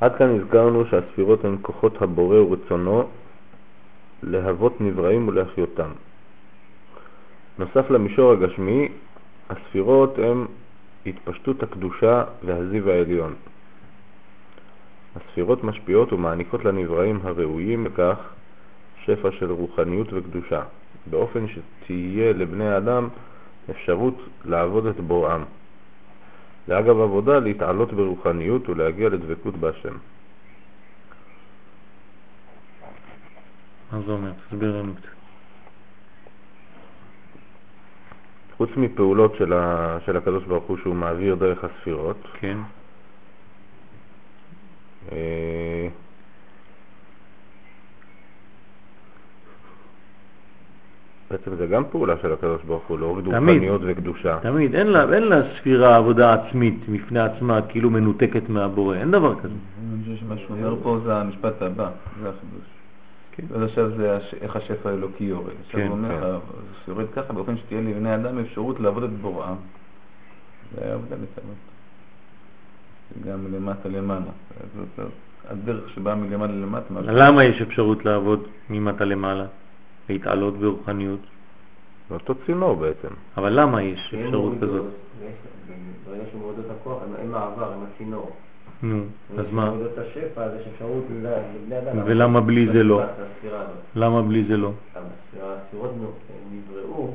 עד 0.00 0.16
כאן 0.16 0.40
הזכרנו 0.40 0.84
שהספירות 0.90 1.44
הן 1.44 1.56
כוחות 1.62 2.02
הבורא 2.02 2.36
ורצונו 2.36 3.08
להוות 4.22 4.80
נבראים 4.80 5.28
ולהחיותם. 5.28 5.90
נוסף 7.58 7.90
למישור 7.90 8.32
הגשמי, 8.32 8.88
הספירות 9.50 10.18
הן 10.18 10.46
התפשטות 11.06 11.62
הקדושה 11.62 12.24
והזיו 12.44 12.90
העליון. 12.90 13.34
הספירות 15.16 15.64
משפיעות 15.64 16.12
ומעניקות 16.12 16.64
לנבראים 16.64 17.20
הראויים 17.22 17.86
לכך 17.86 18.16
שפע 19.04 19.28
של 19.38 19.50
רוחניות 19.50 20.12
וקדושה, 20.12 20.62
באופן 21.06 21.44
שתהיה 21.48 22.32
לבני 22.32 22.68
האדם 22.68 23.08
אפשרות 23.70 24.16
לעבוד 24.44 24.86
את 24.86 25.00
בוראם. 25.00 25.42
ואגב 26.68 27.00
עבודה 27.00 27.38
להתעלות 27.38 27.92
ברוחניות 27.92 28.68
ולהגיע 28.68 29.08
לדבקות 29.08 29.54
בהשם. 29.56 29.96
מה 33.92 34.00
זה 34.06 34.12
אומר? 34.12 34.32
תסביר 34.48 34.76
לנו 34.76 34.94
קצת. 34.94 35.12
חוץ 38.56 38.70
מפעולות 38.76 39.34
של, 39.38 39.52
ה... 39.52 39.98
של 40.06 40.16
הקדוש 40.16 40.44
ברוך 40.44 40.64
הוא 40.64 40.78
שהוא 40.82 40.94
מעביר 40.94 41.34
דרך 41.34 41.64
הספירות, 41.64 42.16
כן. 42.40 42.58
אה, 45.12 45.88
בעצם 51.44 51.56
זה 51.56 51.66
גם 51.66 51.82
פעולה 51.90 52.14
של 52.22 52.32
הקדוש 52.32 52.62
ברוך 52.62 52.82
הוא, 52.86 52.98
להוריד. 52.98 53.26
רוחניות 53.26 53.80
וקדושה. 53.84 54.38
תמיד, 54.42 54.74
אין 54.74 54.86
לה, 54.86 55.14
אין 55.14 55.22
לה 55.22 55.36
ספירה 55.58 55.96
עבודה 55.96 56.34
עצמית 56.34 56.74
מפני 56.88 57.20
עצמה, 57.20 57.62
כאילו 57.68 57.90
מנותקת 57.90 58.48
מהבורא, 58.48 58.96
אין 58.96 59.10
דבר 59.10 59.34
כזה. 59.40 59.54
אני 59.94 60.04
חושב 60.04 60.26
שמה 60.26 60.36
שהוא 60.38 60.56
אומר 60.56 60.74
פה 60.82 60.98
זה 61.04 61.16
המשפט 61.16 61.62
הבא, 61.62 61.90
זה 62.22 62.28
החידוש. 62.28 62.66
כן. 63.32 63.42
אז 63.54 63.62
עכשיו 63.62 63.90
זה 63.96 64.16
הש- 64.16 64.34
איך 64.40 64.56
השפע 64.56 64.90
האלוקי 64.90 65.24
יורד. 65.24 65.46
עכשיו 65.66 65.80
כן, 65.80 65.86
הוא 65.86 65.96
אומר, 65.96 66.08
כן. 66.08 66.16
לך, 66.16 66.24
זה 66.86 66.92
יורד 66.92 67.06
ככה 67.16 67.32
באופן 67.32 67.56
שתהיה 67.56 67.80
לבני 67.80 68.14
אדם 68.14 68.38
אפשרות 68.38 68.80
לעבוד 68.80 69.02
את 69.02 69.10
בוראם. 69.10 69.54
זה 70.74 70.84
היה 70.84 70.94
עבודה 70.94 71.16
מצוות. 71.16 71.56
זה 73.14 73.30
גם 73.30 73.38
מלמטה 73.44 73.88
למעלה. 73.88 74.20
זאת- 74.76 75.06
הדרך 75.50 75.90
שבאה 75.90 76.14
מלמעלה 76.14 76.52
למטה. 76.52 76.94
למה 77.02 77.44
יש 77.44 77.62
אפשרות 77.62 78.04
לעבוד 78.04 78.40
ממטה 78.70 79.04
למעלה? 79.04 79.44
להתעלות 80.08 80.56
ברוחניות? 80.58 81.20
זה 82.08 82.14
אותו 82.14 82.34
צינור 82.46 82.74
בעצם. 82.76 83.08
אבל 83.36 83.60
למה 83.60 83.82
יש 83.82 84.14
אפשרות 84.26 84.52
כזאת? 84.60 84.82
ברגע 86.10 86.22
שהוא 86.30 86.40
מוריד 86.40 86.58
את 86.58 86.64
הכוח, 86.80 86.98
אין- 87.18 87.30
מעבר, 87.30 87.72
אין 87.72 87.80
הצינור. 87.94 88.30
נו, 88.82 89.02
אז 89.38 89.44
מה? 89.52 89.70
מוריד 89.70 89.86
את 89.92 89.98
השפע, 89.98 90.44
אז 90.44 90.52
יש 90.60 90.66
אפשרות 90.74 91.04
ל- 91.22 91.26
לבני 91.26 91.78
אדם. 91.78 92.02
ולמה 92.04 92.40
בלי 92.40 92.66
זה 92.72 92.82
לא? 92.82 93.02
למה 93.96 94.22
בלי 94.22 94.44
זה 94.44 94.56
לא? 94.56 94.70
הספירות 95.42 95.90
נבראו 96.52 97.14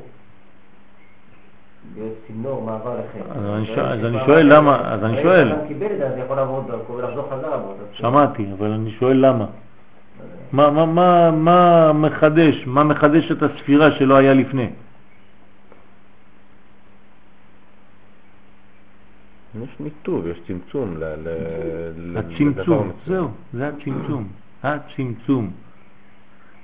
להיות 1.96 2.12
צינור 2.26 2.62
מעבר 2.62 2.94
לחטא. 3.00 3.38
אז 3.38 3.44
אני 3.44 3.66
שואל- 3.66 3.80
אז 3.86 4.04
אני 4.04 4.12
שכבר- 4.18 4.26
שואל 4.26 4.56
למה- 4.56 4.92
אז 4.94 5.04
אני 5.04 5.22
שואל. 5.22 5.48
שאדם 5.48 5.68
קיבל 5.68 5.86
את 5.92 5.98
זה, 5.98 6.06
אז 6.08 6.18
יכול 6.24 6.36
לעבור 6.36 6.62
דרכו 6.68 6.92
ולחזור 6.92 7.28
חזרה 7.30 7.58
בו. 7.58 7.74
שמעתי, 7.92 8.46
אבל 8.58 8.70
אני 8.70 8.90
שואל 8.90 9.26
למה. 9.26 9.46
מה, 10.52 10.70
מה, 10.70 10.86
מה, 10.86 11.30
מה 11.32 11.92
מחדש? 11.92 12.66
מה 12.66 12.84
מחדש 12.84 13.30
את 13.32 13.42
הספירה 13.42 13.90
שלא 13.92 14.16
היה 14.16 14.34
לפני? 14.34 14.70
יש 19.62 19.68
ניתוב, 19.80 20.26
יש 20.26 20.38
צמצום. 20.46 20.96
ל- 20.96 21.04
ל- 21.04 22.16
הצמצום. 22.16 22.90
זהו, 23.06 23.28
זה 23.52 23.68
הצמצום, 23.68 24.28
הצמצום. 24.62 25.50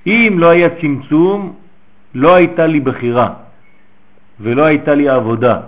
אם 0.07 0.37
לא 0.39 0.49
היה 0.51 0.69
צמצום, 0.81 1.55
לא 2.15 2.35
הייתה 2.35 2.67
לי 2.67 2.81
בחירה 2.81 3.35
ולא 4.41 4.65
הייתה 4.65 4.95
לי 4.95 5.09
עבודה. 5.09 5.61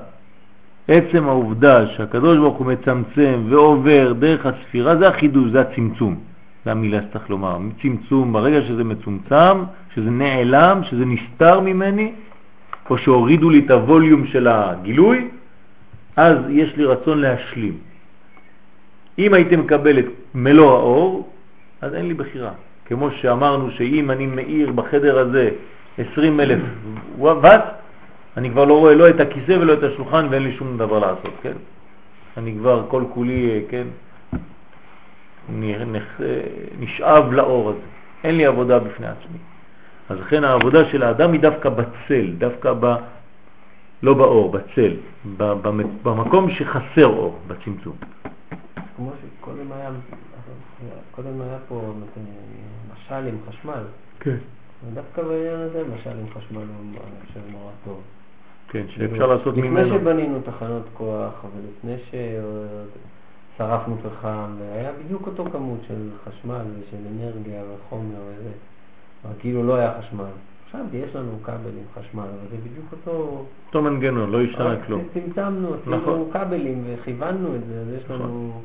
עצם 0.88 1.28
העובדה 1.28 1.86
שהקדוש 1.86 2.38
ברוך 2.38 2.58
הוא 2.58 2.66
מצמצם 2.66 3.42
ועובר 3.48 4.12
דרך 4.12 4.46
הספירה, 4.46 4.96
זה 4.96 5.08
החידוש, 5.08 5.50
זה 5.50 5.60
הצמצום. 5.60 6.20
זה 6.66 6.72
המילה 6.72 6.98
שצריך 7.02 7.30
לומר. 7.30 7.58
צמצום, 7.82 8.32
ברגע 8.32 8.62
שזה 8.62 8.84
מצומצם, 8.84 9.56
שזה 9.94 10.10
נעלם, 10.10 10.80
שזה 10.84 11.04
נסתר 11.04 11.60
ממני, 11.60 12.12
או 12.90 12.98
שהורידו 12.98 13.50
לי 13.50 13.58
את 13.58 13.70
הווליום 13.70 14.26
של 14.26 14.48
הגילוי, 14.48 15.28
אז 16.16 16.36
יש 16.50 16.76
לי 16.76 16.84
רצון 16.84 17.18
להשלים. 17.20 17.74
אם 19.18 19.34
הייתי 19.34 19.56
מקבל 19.56 19.98
את 19.98 20.04
מלוא 20.34 20.70
האור, 20.70 21.32
אז 21.80 21.94
אין 21.94 22.08
לי 22.08 22.14
בחירה. 22.14 22.50
כמו 22.84 23.10
שאמרנו 23.10 23.70
שאם 23.70 24.10
אני 24.10 24.26
מאיר 24.26 24.72
בחדר 24.72 25.18
הזה 25.18 25.50
20 25.98 26.40
אלף 26.40 26.60
וואט, 27.18 27.64
אני 28.36 28.50
כבר 28.50 28.64
לא 28.64 28.78
רואה 28.78 28.94
לא 28.94 29.08
את 29.08 29.20
הכיסא 29.20 29.52
ולא 29.52 29.72
את 29.72 29.82
השולחן 29.82 30.26
ואין 30.30 30.42
לי 30.42 30.56
שום 30.56 30.78
דבר 30.78 30.98
לעשות, 30.98 31.34
כן? 31.42 31.56
אני 32.36 32.54
כבר 32.58 32.86
כל 32.88 33.04
כולי, 33.14 33.50
אה, 33.50 33.60
כן, 33.68 33.86
נשאב 36.78 37.32
לאור 37.32 37.70
הזה. 37.70 37.86
אין 38.24 38.36
לי 38.36 38.46
עבודה 38.46 38.78
בפני 38.78 39.06
עצמי. 39.06 39.38
אז 40.08 40.18
לכן 40.18 40.44
העבודה 40.44 40.84
של 40.84 41.02
האדם 41.02 41.32
היא 41.32 41.40
דווקא 41.40 41.68
בצל, 41.68 42.32
דווקא 42.38 42.72
ב... 42.80 42.94
לא 44.02 44.14
באור, 44.14 44.52
בצל, 44.52 44.96
במקום 46.02 46.50
שחסר 46.50 47.06
אור, 47.06 47.38
בצמצום. 47.46 47.96
כמו 48.96 49.10
שקודם 49.40 49.72
היה 49.72 49.90
קודם 51.10 51.40
היה 51.40 51.58
פה 51.68 51.80
אה, 52.16 52.22
משל 52.92 53.28
עם 53.28 53.36
חשמל. 53.48 53.82
כן. 54.20 54.36
ודווקא 54.84 55.22
בעניין 55.22 55.60
הזה 55.60 55.82
משל 55.94 56.10
עם 56.10 56.26
חשמל 56.34 56.58
הוא, 56.58 57.00
חושב, 57.26 57.40
נורא 57.52 57.70
טוב. 57.84 58.00
כן, 58.68 58.82
שאפשר 58.88 59.26
לעשות 59.26 59.56
לפני 59.56 59.68
ממנו. 59.68 59.98
שבנינו 59.98 60.40
תחנות 60.40 60.82
כוח, 60.94 61.44
ולפני 61.44 61.96
ששרפנו 63.56 63.96
פחם, 63.98 64.50
והיה 64.58 64.90
בדיוק 65.04 65.26
אותו 65.26 65.44
כמות 65.52 65.78
של 65.88 66.08
חשמל 66.24 66.62
ושל 66.78 66.96
אנרגיה 67.12 67.62
וחומר 67.62 68.18
וזה, 68.28 68.50
אבל 69.24 69.32
כאילו 69.38 69.62
לא 69.62 69.74
היה 69.74 69.92
חשמל. 69.98 70.24
עכשיו 70.66 70.80
יש 70.92 71.16
לנו 71.16 71.38
כבל 71.42 71.54
עם 71.54 72.02
חשמל, 72.02 72.22
אבל 72.22 72.48
זה 72.50 72.56
בדיוק 72.56 72.86
אותו... 72.92 73.44
אותו 73.66 73.82
מנגנון, 73.82 74.30
לא 74.30 74.42
השתנה 74.42 74.76
כלום. 74.86 75.02
צמצמנו, 75.14 75.68
נכון. 75.86 75.98
עשינו 75.98 76.30
כבלים 76.32 76.84
וכיוונו 76.86 77.56
את 77.56 77.60
זה, 77.68 77.80
אז 77.80 78.02
יש 78.02 78.10
לנו... 78.10 78.60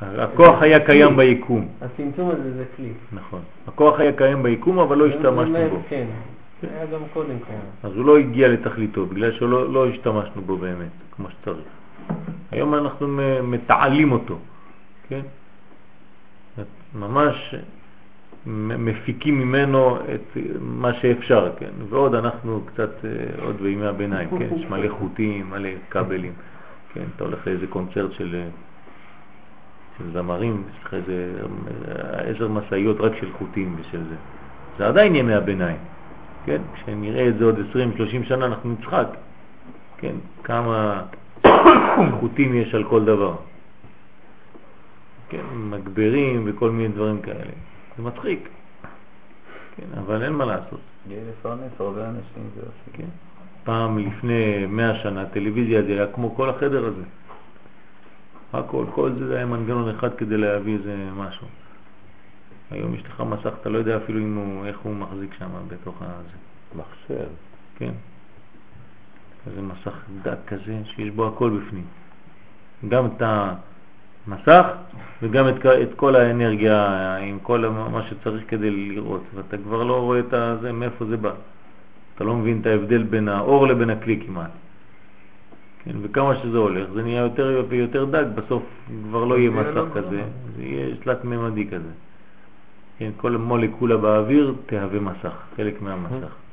הכוח 0.00 0.62
היה 0.62 0.86
קיים 0.86 1.16
ביקום. 1.16 1.68
הצמצום 1.82 2.30
הזה 2.30 2.54
זה 2.56 2.64
כלי. 2.76 2.92
נכון. 3.12 3.40
הכוח 3.66 4.00
היה 4.00 4.12
קיים 4.12 4.42
ביקום, 4.42 4.78
אבל 4.78 4.98
לא 4.98 5.06
השתמשנו 5.06 5.70
בו. 5.70 5.78
כן, 5.88 6.06
היה 6.62 6.86
גם 6.86 7.00
קודם 7.12 7.38
קיים. 7.46 7.60
אז 7.82 7.96
הוא 7.96 8.04
לא 8.04 8.18
הגיע 8.18 8.48
לתכליתו, 8.48 9.06
בגלל 9.06 9.32
שלא 9.32 9.72
לא 9.72 9.88
השתמשנו 9.88 10.42
בו 10.42 10.56
באמת, 10.56 10.90
כמו 11.16 11.28
שצריך. 11.30 11.64
היום 12.50 12.74
אנחנו 12.74 13.08
מתעלים 13.42 14.12
אותו, 14.12 14.38
כן? 15.08 15.20
ממש 16.94 17.54
מפיקים 18.46 19.38
ממנו 19.38 19.96
את 19.96 20.36
מה 20.60 20.94
שאפשר, 20.94 21.52
כן? 21.58 21.70
ועוד 21.88 22.14
אנחנו 22.14 22.60
קצת, 22.66 23.04
אה, 23.04 23.44
עוד 23.44 23.56
בימי 23.56 23.86
הביניים, 23.86 24.28
כן? 24.38 24.56
יש 24.56 24.66
מלא 24.70 24.88
חוטים, 24.98 25.50
מלא 25.50 25.68
כבלים, 25.90 26.32
כן? 26.94 27.04
אתה 27.16 27.24
הולך 27.24 27.46
לאיזה 27.46 27.66
קונצרט 27.66 28.12
של, 28.12 28.34
אה, 28.34 28.48
של 29.98 30.12
זמרים, 30.12 30.62
יש 30.70 30.84
לך 30.84 30.94
איזה 30.94 31.32
אה, 31.88 32.30
עשר 32.30 32.48
משאיות 32.48 33.00
רק 33.00 33.12
של 33.20 33.32
חוטים 33.38 33.76
ושל 33.80 34.04
זה. 34.08 34.14
זה 34.78 34.86
עדיין 34.88 35.14
ימי 35.14 35.34
הביניים. 35.34 35.78
כן? 36.44 36.62
כשנראה 36.74 37.28
את 37.28 37.38
זה 37.38 37.44
עוד 37.44 37.58
20-30 37.58 38.24
שנה 38.28 38.46
אנחנו 38.46 38.72
נצחק, 38.72 39.06
כן? 39.98 40.14
כמה 40.42 41.02
חוטים 42.20 42.54
יש 42.54 42.74
על 42.74 42.84
כל 42.84 43.04
דבר. 43.04 43.34
כן, 45.28 45.44
מגברים 45.54 46.42
וכל 46.46 46.70
מיני 46.70 46.88
דברים 46.88 47.22
כאלה. 47.22 47.52
זה 47.96 48.02
מצחיק, 48.02 48.48
כן, 49.76 49.98
אבל 49.98 50.22
אין 50.22 50.32
מה 50.32 50.44
לעשות. 50.44 50.80
לפרנס 51.10 51.72
הרבה 51.78 52.08
אנשים, 52.08 52.50
זה 52.54 52.60
יופי. 52.60 53.02
כן? 53.02 53.08
פעם 53.64 53.98
לפני 53.98 54.66
100 54.66 55.02
שנה 55.02 55.26
טלוויזיה 55.26 55.82
זה 55.82 55.92
היה 55.92 56.06
כמו 56.12 56.34
כל 56.34 56.50
החדר 56.50 56.86
הזה. 56.86 57.02
הכל, 58.52 58.84
כל 58.94 59.12
זה 59.18 59.36
היה 59.36 59.46
מנגנון 59.46 59.88
אחד 59.88 60.14
כדי 60.14 60.36
להביא 60.36 60.74
איזה 60.74 60.96
משהו. 61.16 61.46
היום 62.70 62.94
יש 62.94 63.02
לך 63.06 63.20
מסך, 63.20 63.54
אתה 63.60 63.68
לא 63.68 63.78
יודע 63.78 63.96
אפילו 63.96 64.20
הוא, 64.20 64.66
איך 64.66 64.78
הוא 64.78 64.96
מחזיק 64.96 65.34
שם 65.38 65.48
בתוך 65.68 66.02
הזה. 66.02 66.36
מחשב. 66.76 67.28
כן. 67.76 67.92
כזה 69.46 69.62
מסך 69.62 69.96
דק 70.22 70.38
כזה 70.46 70.78
שיש 70.84 71.10
בו 71.10 71.26
הכל 71.26 71.50
בפנים. 71.50 71.84
גם 72.88 73.06
את 73.06 73.22
המסך 73.22 74.66
וגם 75.22 75.48
את, 75.48 75.66
את 75.66 75.94
כל 75.96 76.16
האנרגיה 76.16 77.16
עם 77.16 77.38
כל 77.42 77.68
מה 77.68 78.02
שצריך 78.02 78.44
כדי 78.48 78.70
לראות. 78.70 79.22
ואתה 79.34 79.56
כבר 79.58 79.82
לא 79.82 80.00
רואה 80.00 80.18
את 80.18 80.60
זה, 80.60 80.72
מאיפה 80.72 81.04
זה 81.04 81.16
בא. 81.16 81.32
אתה 82.14 82.24
לא 82.24 82.34
מבין 82.34 82.60
את 82.60 82.66
ההבדל 82.66 83.02
בין 83.02 83.28
האור 83.28 83.66
לבין 83.66 83.90
הכלי 83.90 84.20
כמעט. 84.26 84.50
כן, 85.84 85.96
וכמה 86.02 86.36
שזה 86.36 86.58
הולך, 86.58 86.90
זה 86.94 87.02
נהיה 87.02 87.20
יותר 87.22 87.64
ויותר 87.68 88.04
דק, 88.04 88.26
בסוף 88.34 88.62
כבר 89.08 89.24
לא 89.24 89.38
יהיה 89.38 89.50
זה 89.50 89.56
מסך 89.56 89.76
לא 89.76 89.86
כזה. 89.94 90.22
זה 90.56 90.62
יהיה 90.62 90.96
תלת-ממדי 90.96 91.66
כזה. 91.66 91.90
כן, 92.98 93.10
כל 93.16 93.36
מולקולה 93.36 93.96
באוויר 93.96 94.54
תהווה 94.66 95.00
מסך, 95.00 95.36
חלק 95.56 95.82
מהמסך. 95.82 96.43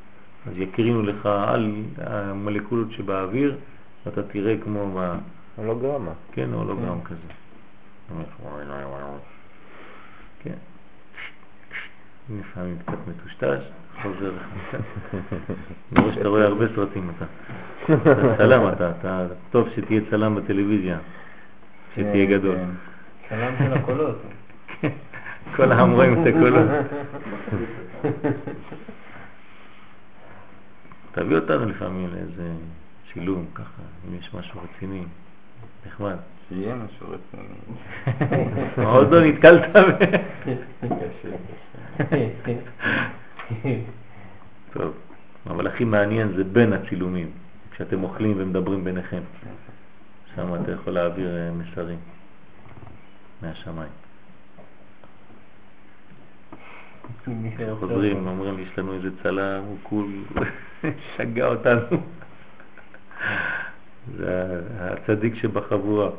אז 0.47 0.53
יקרינו 0.55 1.03
לך 1.03 1.25
על 1.25 1.71
המולקולות 1.97 2.91
שבאוויר, 2.91 3.57
ואתה 4.05 4.23
תראה 4.23 4.55
כמו, 4.63 4.97
ב, 4.97 5.15
הולוגרמה. 5.55 6.11
כן, 6.31 6.49
הולוגרם 6.53 7.01
כזה. 7.01 7.17
כן. 10.43 10.53
לפעמים 12.39 12.77
קצת 12.79 12.97
מטושטש, 13.07 13.63
חוזר 14.01 14.31
לחמישה. 14.35 14.77
אני 15.91 16.01
רואה 16.01 16.13
שאתה 16.13 16.27
רואה 16.27 16.45
הרבה 16.45 16.65
סרטים 16.75 17.11
אתה. 17.17 17.25
אתה 17.93 18.37
צלם 18.37 18.73
אתה, 18.73 18.91
אתה 18.99 19.27
טוב 19.51 19.69
שתהיה 19.75 20.01
צלם 20.09 20.35
בטלוויזיה, 20.35 20.97
שתהיה 21.91 22.27
כן, 22.27 22.31
גדול. 22.31 22.55
כן. 22.55 22.69
צלם 23.29 23.53
של 23.57 23.73
הקולות. 23.73 24.21
כל 25.55 25.71
העם 25.71 25.91
רואים 25.91 26.21
את 26.21 26.27
הקולות. 26.27 26.69
תביא 31.11 31.35
אותנו 31.35 31.65
לפעמים 31.65 32.09
לאיזה 32.13 32.51
שילום 33.13 33.45
ככה, 33.55 33.81
אם 34.07 34.15
יש 34.15 34.33
משהו 34.33 34.61
רציני, 34.63 35.03
נחמד. 35.87 36.15
שיהיה 36.49 36.75
משהו 36.75 37.07
רציני. 37.09 37.47
עוד 38.93 39.11
לא 39.11 39.25
נתקלת 39.25 39.75
ב... 39.75 40.05
טוב, 44.73 44.93
אבל 45.47 45.67
הכי 45.67 45.83
מעניין 45.83 46.33
זה 46.35 46.43
בין 46.43 46.73
הצילומים, 46.73 47.31
כשאתם 47.71 48.03
אוכלים 48.03 48.33
ומדברים 48.37 48.83
ביניכם. 48.83 49.21
שם 50.35 50.55
אתה 50.63 50.71
יכול 50.71 50.93
להעביר 50.93 51.37
אה, 51.37 51.51
מסרים 51.51 51.99
מהשמיים. 53.41 53.89
מי 56.51 56.57
שרוצה 56.59 56.99
חוזרים. 57.79 58.27
אומרים, 58.27 58.59
יש 58.59 58.79
לנו 58.79 58.93
איזה 58.93 59.09
צלם, 59.23 59.63
הוא 59.63 59.77
כול 59.83 60.05
שגע 61.17 61.45
אותנו. 61.45 61.81
זה 64.17 64.61
הצדיק 64.79 65.35
שבחבורה. 65.35 66.09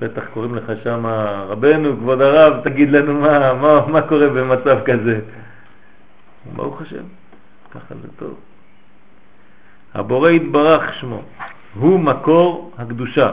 בטח 0.00 0.24
קוראים 0.34 0.54
לך 0.54 0.72
שם, 0.82 1.06
רבנו, 1.48 1.96
כבוד 1.96 2.20
הרב, 2.20 2.64
תגיד 2.64 2.90
לנו 2.90 3.20
מה, 3.20 3.54
מה, 3.54 3.86
מה 3.86 4.02
קורה 4.02 4.28
במצב 4.28 4.78
כזה. 4.84 5.20
ברוך 6.56 6.82
השם, 6.82 7.04
ככה 7.70 7.94
זה 8.02 8.08
טוב. 8.18 8.34
הבורא 9.94 10.30
יתברך 10.30 10.94
שמו, 10.94 11.22
הוא 11.74 12.00
מקור 12.00 12.72
הקדושה. 12.78 13.32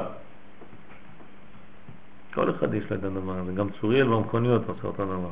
כל 2.33 2.49
אחד 2.49 2.73
יש 2.73 2.91
לה 2.91 2.97
את 2.97 3.03
הדבר 3.03 3.37
הזה, 3.37 3.51
גם 3.51 3.67
צוריאל 3.81 4.07
במכוניות 4.07 4.61
עושה 4.67 4.87
אותו 4.87 5.05
דבר. 5.05 5.29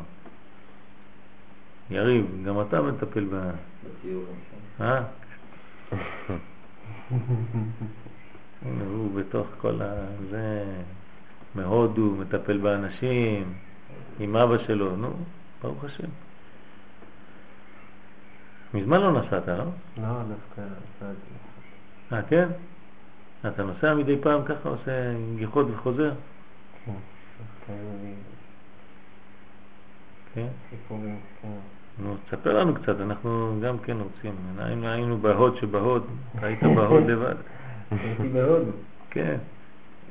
יריב, 1.91 2.25
גם 2.45 2.61
אתה 2.61 2.81
מטפל 2.81 3.27
ב... 3.31 3.51
בציור. 3.83 4.23
אה? 4.81 5.03
הנה, 8.65 8.83
הוא 8.83 9.15
בתוך 9.15 9.47
כל 9.61 9.81
ה... 9.81 10.05
זה... 10.29 10.63
מהודו, 11.55 12.15
מטפל 12.15 12.57
באנשים, 12.57 13.53
עם 14.19 14.35
אבא 14.35 14.57
שלו, 14.57 14.95
נו, 14.95 15.13
ברוך 15.61 15.83
השם. 15.83 16.07
מזמן 18.73 18.99
לא 19.01 19.21
נסעת, 19.21 19.47
לא? 19.47 19.63
לא, 19.97 20.23
דווקא 20.27 20.61
נסעתי. 20.61 21.31
אה, 22.13 22.21
כן? 22.21 22.47
אתה 23.47 23.63
נוסע 23.63 23.93
מדי 23.93 24.17
פעם 24.21 24.41
ככה, 24.45 24.69
עושה 24.69 25.13
גיחות 25.35 25.67
וחוזר? 25.71 26.13
כן, 27.67 27.73
כן? 30.33 30.47
סיפורים, 30.69 31.19
כן. 31.41 31.80
נו, 31.99 32.15
תספר 32.25 32.59
לנו 32.59 32.75
קצת, 32.75 32.99
אנחנו 32.99 33.59
גם 33.63 33.79
כן 33.79 33.97
רוצים. 33.97 34.35
היינו, 34.57 34.87
היינו 34.87 35.17
בהוד 35.17 35.57
שבהוד, 35.57 36.07
היית 36.41 36.63
בהוד 36.63 37.03
לבד. 37.03 37.35
הייתי 37.91 38.29
בהודו. 38.29 38.71
כן. 39.09 39.37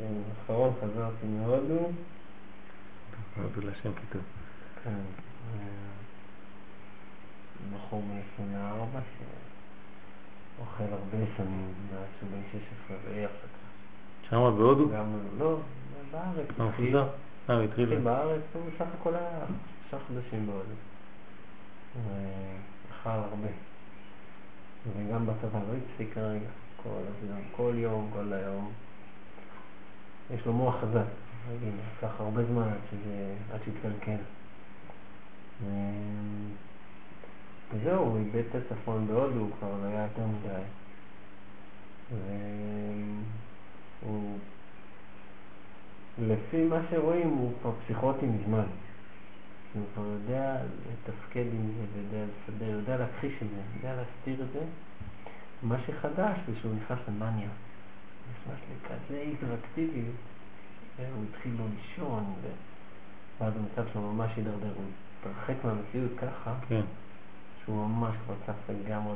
האחרון 0.00 0.72
חזרתי 0.80 1.26
מהודו. 1.26 1.90
הודו 3.36 3.60
לשם 3.60 3.92
כיתוב. 3.92 4.22
כן. 4.84 4.90
אה, 4.90 4.96
בחור 7.72 8.02
בן 8.02 8.44
24 8.44 9.00
שאוכל 10.58 10.84
הרבה 10.92 11.26
סמים 11.36 11.72
מאז 11.92 12.06
שהוא 12.18 12.30
בן 12.30 12.42
16 12.86 12.96
באי 13.04 13.24
הפסקה. 13.24 13.46
שם 14.30 14.36
בהודו? 14.36 14.88
גם, 14.88 15.06
לא, 15.38 15.58
בארץ. 16.10 16.46
אה, 16.60 16.64
הוא? 16.64 17.00
אה, 17.50 17.54
הוא. 17.54 17.64
התחיל 17.64 17.98
בארץ, 17.98 18.42
הוא 18.52 18.62
בסך 18.66 18.86
הכל 19.00 19.14
היה 19.14 19.44
שלושה 19.90 20.04
חודשים 20.06 20.46
בהודו. 20.46 20.89
ואכל 21.96 23.10
הרבה. 23.10 23.48
וגם 24.96 25.26
בצבא 25.26 25.58
לא 25.58 25.74
הפסיק 25.76 26.14
כרגע, 26.14 26.48
כל 26.82 26.88
הזמן, 26.88 27.40
כל 27.56 27.72
יום, 27.76 28.10
כל 28.12 28.32
היום. 28.32 28.72
יש 30.34 30.46
לו 30.46 30.52
מוח 30.52 30.74
חזק, 30.80 31.06
רגיל, 31.52 31.74
לקח 31.96 32.20
הרבה 32.20 32.44
זמן 32.44 32.62
עד 32.68 32.78
שזה, 32.90 33.34
עד 33.52 33.60
שהתקלקל. 33.64 34.22
ו- 35.64 36.48
וזהו, 37.72 38.04
הוא 38.04 38.18
איבד 38.18 38.42
את 38.50 38.54
הצפון 38.54 39.06
בהודו, 39.06 39.38
הוא 39.38 39.50
כבר 39.58 39.68
לא 39.82 39.86
היה 39.86 40.02
יותר 40.02 40.26
מדי. 40.26 40.62
והוא 44.02 44.38
לפי 46.18 46.64
מה 46.64 46.80
שרואים 46.90 47.28
הוא 47.28 47.52
כבר 47.60 47.72
פסיכוטי 47.84 48.26
מזמן. 48.26 48.66
הוא 49.74 49.84
כבר 49.94 50.06
יודע 50.06 50.56
לתפקד 50.92 51.44
עם 51.52 51.70
זה, 51.76 51.84
ויודע 51.94 52.26
לסדר, 52.26 52.70
יודע 52.70 52.96
להכחיש 52.96 53.32
את 53.42 53.48
זה, 53.48 53.62
יודע 53.76 53.96
להסתיר 53.96 54.44
את 54.44 54.52
זה. 54.52 54.60
מה 55.62 55.76
שחדש 55.86 56.38
זה 56.46 56.52
שהוא 56.60 56.74
נכנס 56.74 56.98
למאניה. 57.08 57.48
נכנס 58.32 58.58
לכזה 58.70 59.20
היפראקטיביות, 59.20 60.14
והוא 60.96 61.24
התחיל 61.30 61.52
לא 61.58 61.64
לישון. 61.76 62.34
ואז 63.40 63.52
המצב 63.56 63.92
שלו 63.92 64.12
ממש 64.12 64.30
הידרדר, 64.36 64.72
הוא 64.76 64.84
התרחק 65.20 65.54
מהמציאות 65.64 66.10
ככה, 66.16 66.54
כן. 66.68 66.82
שהוא 67.64 67.86
ממש 67.86 68.14
כבר 68.24 68.34
צף 68.46 68.70
לגמרי 68.70 69.14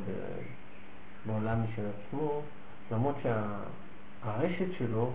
בעולם 1.27 1.63
משל 1.65 1.83
עצמו, 1.87 2.43
למרות 2.93 3.17
שהרשת 3.23 4.79
שלו, 4.79 5.13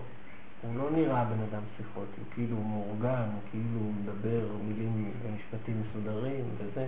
הוא 0.62 0.78
לא 0.78 0.90
נראה 0.90 1.24
בן 1.24 1.40
אדם 1.50 1.60
פסיכוטי, 1.74 2.20
הוא 2.20 2.26
כאילו 2.34 2.56
מאורגן, 2.56 3.08
הוא 3.32 3.40
כאילו 3.50 3.80
מדבר 4.02 4.46
מילים 4.68 5.10
ומשפטים 5.22 5.82
מסודרים 5.82 6.44
וזה, 6.58 6.86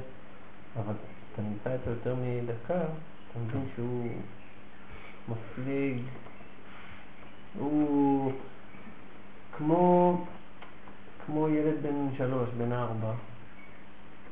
אבל 0.76 0.94
אתה 1.32 1.42
נמצא 1.42 1.72
איתו 1.72 1.90
יותר 1.90 2.14
מדקה, 2.22 2.74
אתה 2.80 3.38
מבין 3.38 3.64
שהוא 3.76 4.08
מפליג, 5.28 5.98
הוא 7.58 8.32
כמו, 9.56 10.24
כמו 11.26 11.48
ילד 11.48 11.82
בן 11.82 12.08
שלוש, 12.18 12.48
בן 12.58 12.72
ארבע. 12.72 13.12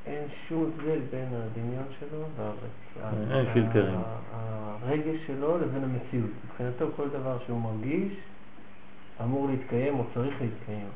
אין 0.06 0.24
שום 0.48 0.70
הבדל 0.74 0.98
בין 1.10 1.28
הדמיון 1.32 1.84
שלו 2.00 2.24
והרצ- 2.36 3.30
אין 3.32 3.46
ה- 3.46 3.52
פילטרים. 3.52 3.94
ה- 4.34 4.76
הרגש 4.82 5.16
שלו 5.26 5.58
לבין 5.58 5.84
המציאות. 5.84 6.30
מבחינתו 6.44 6.86
כל 6.96 7.08
דבר 7.08 7.38
שהוא 7.46 7.60
מרגיש 7.60 8.12
אמור 9.24 9.48
להתקיים 9.48 9.98
או 9.98 10.04
צריך 10.14 10.34
להתקיים, 10.40 10.88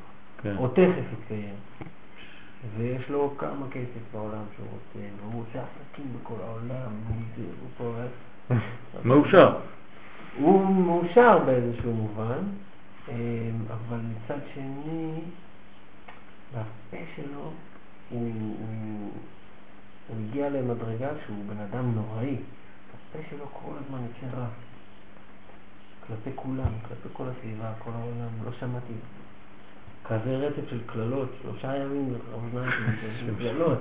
כן. 0.43 0.57
או 0.57 0.69
תכף 0.69 1.13
יתקיים. 1.13 1.55
ויש 2.77 3.09
לו 3.11 3.35
כמה 3.39 3.67
כסף 3.71 4.13
בעולם 4.13 4.43
שהוא 4.57 4.67
רוצה, 4.73 5.07
והוא 5.21 5.43
עושה 5.43 5.63
עסקים 5.63 6.07
בכל 6.21 6.35
העולם, 6.41 6.91
הוא 7.61 7.69
פה... 7.77 7.95
מאושר. 9.05 9.57
הוא 10.39 10.67
מאושר 10.67 11.39
באיזשהו 11.47 11.93
מובן, 11.93 12.43
אמ, 13.09 13.15
אבל 13.69 13.99
מצד 13.99 14.39
שני, 14.55 15.21
בפה 16.53 16.97
שלו 17.17 17.51
הוא, 18.11 18.31
הוא, 18.59 19.11
הוא 20.09 20.17
הגיע 20.29 20.51
למדרגה 20.51 21.09
שהוא 21.27 21.37
בן 21.47 21.61
אדם 21.61 21.95
נוראי. 21.95 22.37
הפה 23.11 23.19
שלו 23.31 23.47
כל 23.53 23.73
הזמן 23.85 23.99
יוצא 24.03 24.37
רע. 24.37 24.47
כלפי 26.07 26.31
כולם, 26.35 26.73
כלפי 26.89 27.09
כל 27.13 27.25
הסביבה, 27.29 27.73
כל 27.79 27.91
העולם, 27.91 28.29
לא 28.45 28.51
שמעתי 28.61 28.93
כזה 30.05 30.37
רצף 30.37 30.71
של 30.71 30.81
קללות, 30.87 31.29
שלושה 31.43 31.77
ימים 31.77 32.15
האוזניים 32.33 32.71
שלי 33.01 33.19
של 33.21 33.35
קללות. 33.43 33.79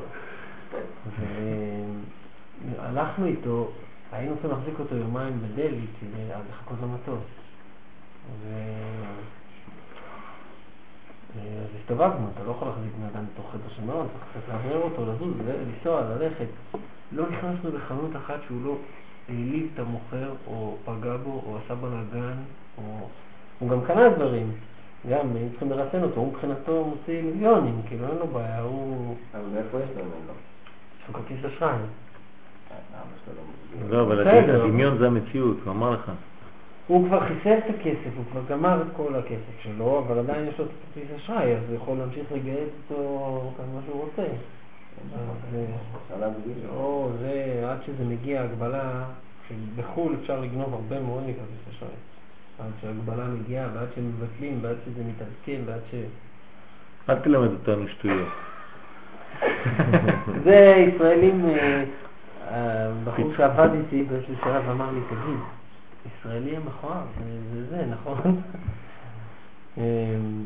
והלכנו 2.66 3.26
איתו, 3.26 3.72
היינו 4.12 4.34
צריכים 4.34 4.52
להחזיק 4.52 4.80
אותו 4.80 4.96
יומיים 4.96 5.40
בדלהי 5.40 5.86
כדי 6.02 6.30
לחכות 6.50 6.78
למטוס. 6.82 7.24
ו... 8.42 8.48
אז 11.36 11.70
הסתובבנו, 11.82 12.28
אתה 12.34 12.44
לא 12.44 12.52
יכול 12.52 12.68
להחזיק 12.68 12.92
בן 13.00 13.06
אדם 13.06 13.26
בתוך 13.34 13.52
חדר 13.52 13.76
של 13.76 13.84
מעון, 13.84 14.08
צריך 14.08 14.24
קצת 14.46 14.54
לאוורר 14.54 14.82
אותו, 14.82 15.06
לזוז, 15.06 15.34
לנסוע, 15.48 16.02
ללכת. 16.02 16.46
לא 17.12 17.30
נכנסנו 17.30 17.78
לחנות 17.78 18.16
אחת 18.16 18.40
שהוא 18.48 18.66
לא 18.66 18.78
העליב 19.30 19.70
את 19.74 19.80
המוכר, 19.80 20.32
או 20.48 20.76
פגע 20.86 21.18
בו, 21.18 21.44
או 21.46 21.58
עשה 21.66 21.76
בלאגן, 21.76 22.38
או... 22.78 23.08
הוא 23.60 23.70
גם 23.70 23.82
קנה 23.88 24.10
דברים. 24.10 24.52
גם, 25.10 25.36
היינו 25.36 25.50
צריכים 25.50 25.70
לרסן 25.70 26.04
אותו, 26.04 26.20
הוא 26.20 26.28
מבחינתו 26.28 26.86
מוציא 26.86 27.22
מיליונים, 27.22 27.82
כאילו 27.88 28.08
אין 28.08 28.18
לו 28.18 28.28
בעיה, 28.28 28.62
הוא... 28.62 29.16
אבל 29.34 29.46
מאיפה 29.54 29.78
יש 29.78 29.90
לו 29.98 30.04
ממנו? 30.04 30.34
יש 31.02 31.08
לו 31.08 31.14
כרטיס 31.14 31.46
אשראי. 31.46 31.76
לא 33.90 34.02
אבל 34.02 34.24
בסדר. 34.24 34.64
הדמיון 34.64 34.98
זה 34.98 35.08
המציאות, 35.08 35.58
הוא 35.66 35.72
אמר 35.72 35.92
לך. 35.92 36.12
הוא 36.88 37.08
כבר 37.08 37.28
חיסל 37.28 37.58
את 37.58 37.64
הכסף, 37.70 38.18
הוא 38.18 38.26
כבר 38.32 38.42
גמר 38.50 38.82
את 38.82 38.88
כל 38.96 39.16
הכסף 39.16 39.64
שלו, 39.64 40.00
אבל 40.00 40.20
עדיין 40.20 40.48
יש 40.48 40.60
לו 40.60 40.66
את 40.66 40.70
הכרטיס 40.70 41.16
אשראי, 41.16 41.56
אז 41.56 41.64
הוא 41.68 41.76
יכול 41.76 41.98
להמשיך 41.98 42.32
לגייס 42.32 42.70
אותו 42.90 43.52
כמה 43.58 43.82
שהוא 43.86 44.02
רוצה. 44.02 44.28
אה. 45.16 45.66
או 46.70 47.12
זה, 47.20 47.64
עד 47.72 47.78
שזה 47.86 48.06
מגיע 48.06 48.42
הגבלה, 48.42 49.04
בחו"ל 49.76 50.16
אפשר 50.22 50.40
לגנוב 50.40 50.74
הרבה 50.74 51.00
מאוד 51.00 51.24
מכרטיס 51.24 51.76
אשראי. 51.76 51.90
עד 52.60 52.72
שההגבלה 52.82 53.28
מגיעה, 53.28 53.68
ועד 53.74 53.88
שמבטלים, 53.96 54.60
ועד 54.62 54.76
שזה 54.86 55.04
מתעדכן, 55.04 55.62
ועד 55.66 55.82
ש... 55.92 55.96
אל 57.10 57.20
תלמד 57.20 57.52
אותנו 57.52 57.88
שטויות. 57.88 58.28
זה 60.44 60.86
ישראלים, 60.88 61.46
אה, 61.46 61.84
הבחור 62.48 63.34
שעבד 63.38 63.70
איתי 63.74 64.04
באיזשהו 64.04 64.36
שלב 64.44 64.70
אמר 64.70 64.92
לי, 64.92 65.00
תגיד, 65.10 65.40
ישראלי 66.06 66.58
המכוער, 66.58 67.04
זה, 67.54 67.66
זה 67.70 67.86
נכון? 67.90 68.42
אה, 69.78 69.84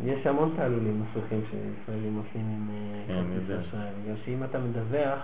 יש 0.05 0.27
המון 0.27 0.53
תעלולים 0.55 1.01
מסריחים 1.01 1.41
שישראלים 1.49 2.15
עושים 2.15 2.41
עם 2.41 2.67
אה, 2.69 3.03
כן, 3.07 3.23
כרטיס. 3.47 3.67
אשראי, 3.67 3.89
בגלל 4.03 4.15
שאם 4.25 4.43
אתה 4.43 4.59
מדווח 4.59 5.19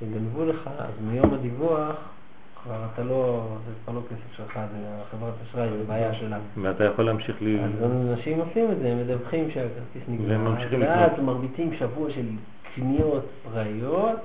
שגנבו 0.00 0.44
לך, 0.44 0.70
אז 0.78 0.92
מיום 1.00 1.34
הדיווח 1.34 1.96
כבר 2.62 2.86
אתה 2.94 3.02
לא, 3.02 3.48
זה 3.66 3.72
כבר 3.84 3.94
לא 3.94 4.00
כסף 4.00 4.36
שלך, 4.36 4.52
זה 4.72 4.88
החברת 5.02 5.34
אשראי, 5.48 5.68
זה 5.68 5.84
בעיה 5.86 6.14
שלה. 6.14 6.38
ואתה 6.62 6.84
יכול 6.84 7.04
להמשיך 7.04 7.42
לי... 7.42 7.60
אז 7.64 7.70
אנשים 7.82 8.40
עושים 8.40 8.72
את 8.72 8.78
זה, 8.78 8.92
הם 8.92 8.98
מדווחים 9.00 9.50
שהכרטיס 9.50 10.02
והם 10.28 10.54
נגמר, 10.54 10.80
ואז. 10.80 11.10
מרביצים 11.22 11.74
שבוע 11.78 12.10
של 12.10 12.26
קניות 12.78 13.24
פראיות, 13.52 14.16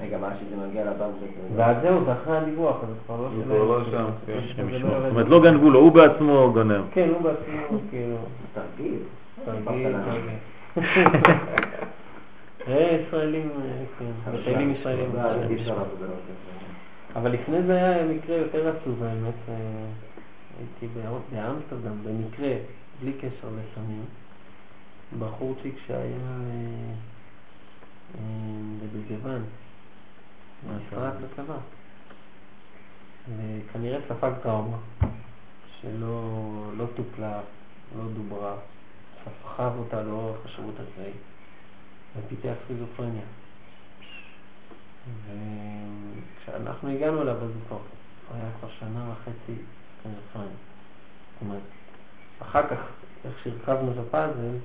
רגע, 0.00 0.18
מה 0.18 0.28
שזה 0.40 0.66
מגיע 0.68 0.84
לבנק. 0.84 1.14
ואז 1.56 1.76
זהו, 1.82 2.04
זה 2.04 2.12
אחרי 2.12 2.36
הדיווח, 2.36 2.76
אז 2.82 2.88
זה 2.88 2.94
כבר 3.06 3.20
לא 3.20 3.28
שלהם. 3.30 3.44
כבר 3.44 3.64
לא 3.64 3.84
שם, 3.90 4.06
כן. 4.26 4.38
יורד. 4.70 5.02
זאת 5.02 5.10
אומרת, 5.10 5.28
לא 5.28 5.42
גנבו 5.42 5.70
לו, 5.70 5.80
הוא 5.80 5.92
בעצמו 5.92 6.50
גונב. 6.52 6.82
כן, 6.92 7.08
הוא 7.08 7.20
בעצמו, 7.22 7.78
כאילו, 7.90 8.16
תרגיל. 8.54 8.98
תרגיל. 9.44 9.94
אה, 12.68 12.98
ישראלים, 13.06 13.48
אה, 13.56 13.84
כן, 13.98 14.04
מטיילים 14.40 14.72
ישראלים. 14.72 15.10
לא, 15.14 15.20
כזה. 15.56 15.72
אבל 17.16 17.32
לפני 17.32 17.62
זה 17.62 17.72
היה 17.74 18.06
מקרה 18.06 18.36
יותר 18.36 18.68
עצוב 18.68 19.02
האמת, 19.02 19.34
אה, 19.48 19.54
הייתי 20.58 20.86
בא- 20.94 21.10
באמסטרדם 21.32 21.96
במקרה, 22.04 22.52
בלי 23.02 23.12
קשר 23.12 23.26
לסמים, 23.48 24.04
בחורצ'יק 25.18 25.74
שהיה 25.86 26.16
אה, 28.14 28.20
אה, 29.26 29.38
נפרק 30.76 31.14
לצבא, 31.22 31.56
וכנראה 33.28 33.98
ספג 34.08 34.32
טראומה 34.42 34.76
שלא 35.80 36.70
לא 36.76 36.86
טופלה, 36.96 37.40
לא 37.98 38.04
דוברה, 38.14 38.54
סחב 39.42 39.72
אותה 39.78 40.02
לאורך 40.02 40.36
השירות 40.44 40.74
הצבאי 40.74 41.12
ופיתח 42.16 42.52
סכיזופרניה. 42.64 43.24
וכשאנחנו 45.26 46.88
הגענו 46.88 47.22
אליו, 47.22 47.36
אז 47.36 47.42
הוא 47.42 47.62
כבר 47.68 47.78
הוא 48.28 48.36
היה 48.36 48.50
כבר 48.60 48.68
שנה 48.78 49.12
וחצי 49.12 49.62
סכיזופרניה. 50.00 50.56
זאת 51.32 51.42
אומרת, 51.42 51.62
אחר 52.42 52.68
כך, 52.68 52.78
איך 53.24 53.34
שהרכבנו 53.44 53.92
את 53.92 53.96
הפאזל, 54.06 54.56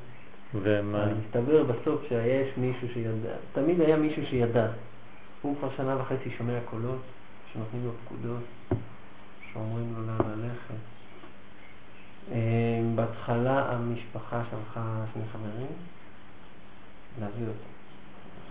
ומה... 0.55 1.03
אז 1.03 1.17
הסתבר 1.25 1.63
בסוף 1.63 2.01
שיש 2.07 2.57
מישהו 2.57 2.87
שידע, 2.93 3.35
תמיד 3.53 3.81
היה 3.81 3.97
מישהו 3.97 4.25
שידע. 4.25 4.67
הוא 5.41 5.55
כבר 5.59 5.69
שנה 5.77 5.97
וחצי 6.01 6.29
שומע 6.37 6.59
קולות, 6.65 7.01
שנותנים 7.53 7.85
לו 7.85 7.91
פקודות, 8.05 8.43
שאומרים 9.53 9.93
לו 9.97 10.07
לאן 10.07 10.39
ללכת. 10.39 10.75
אה, 12.31 12.81
בהתחלה 12.95 13.71
המשפחה 13.71 14.43
שלחה 14.49 15.05
שני 15.13 15.23
חברים 15.31 15.67
להביא 17.19 17.47
אותו, 17.47 17.69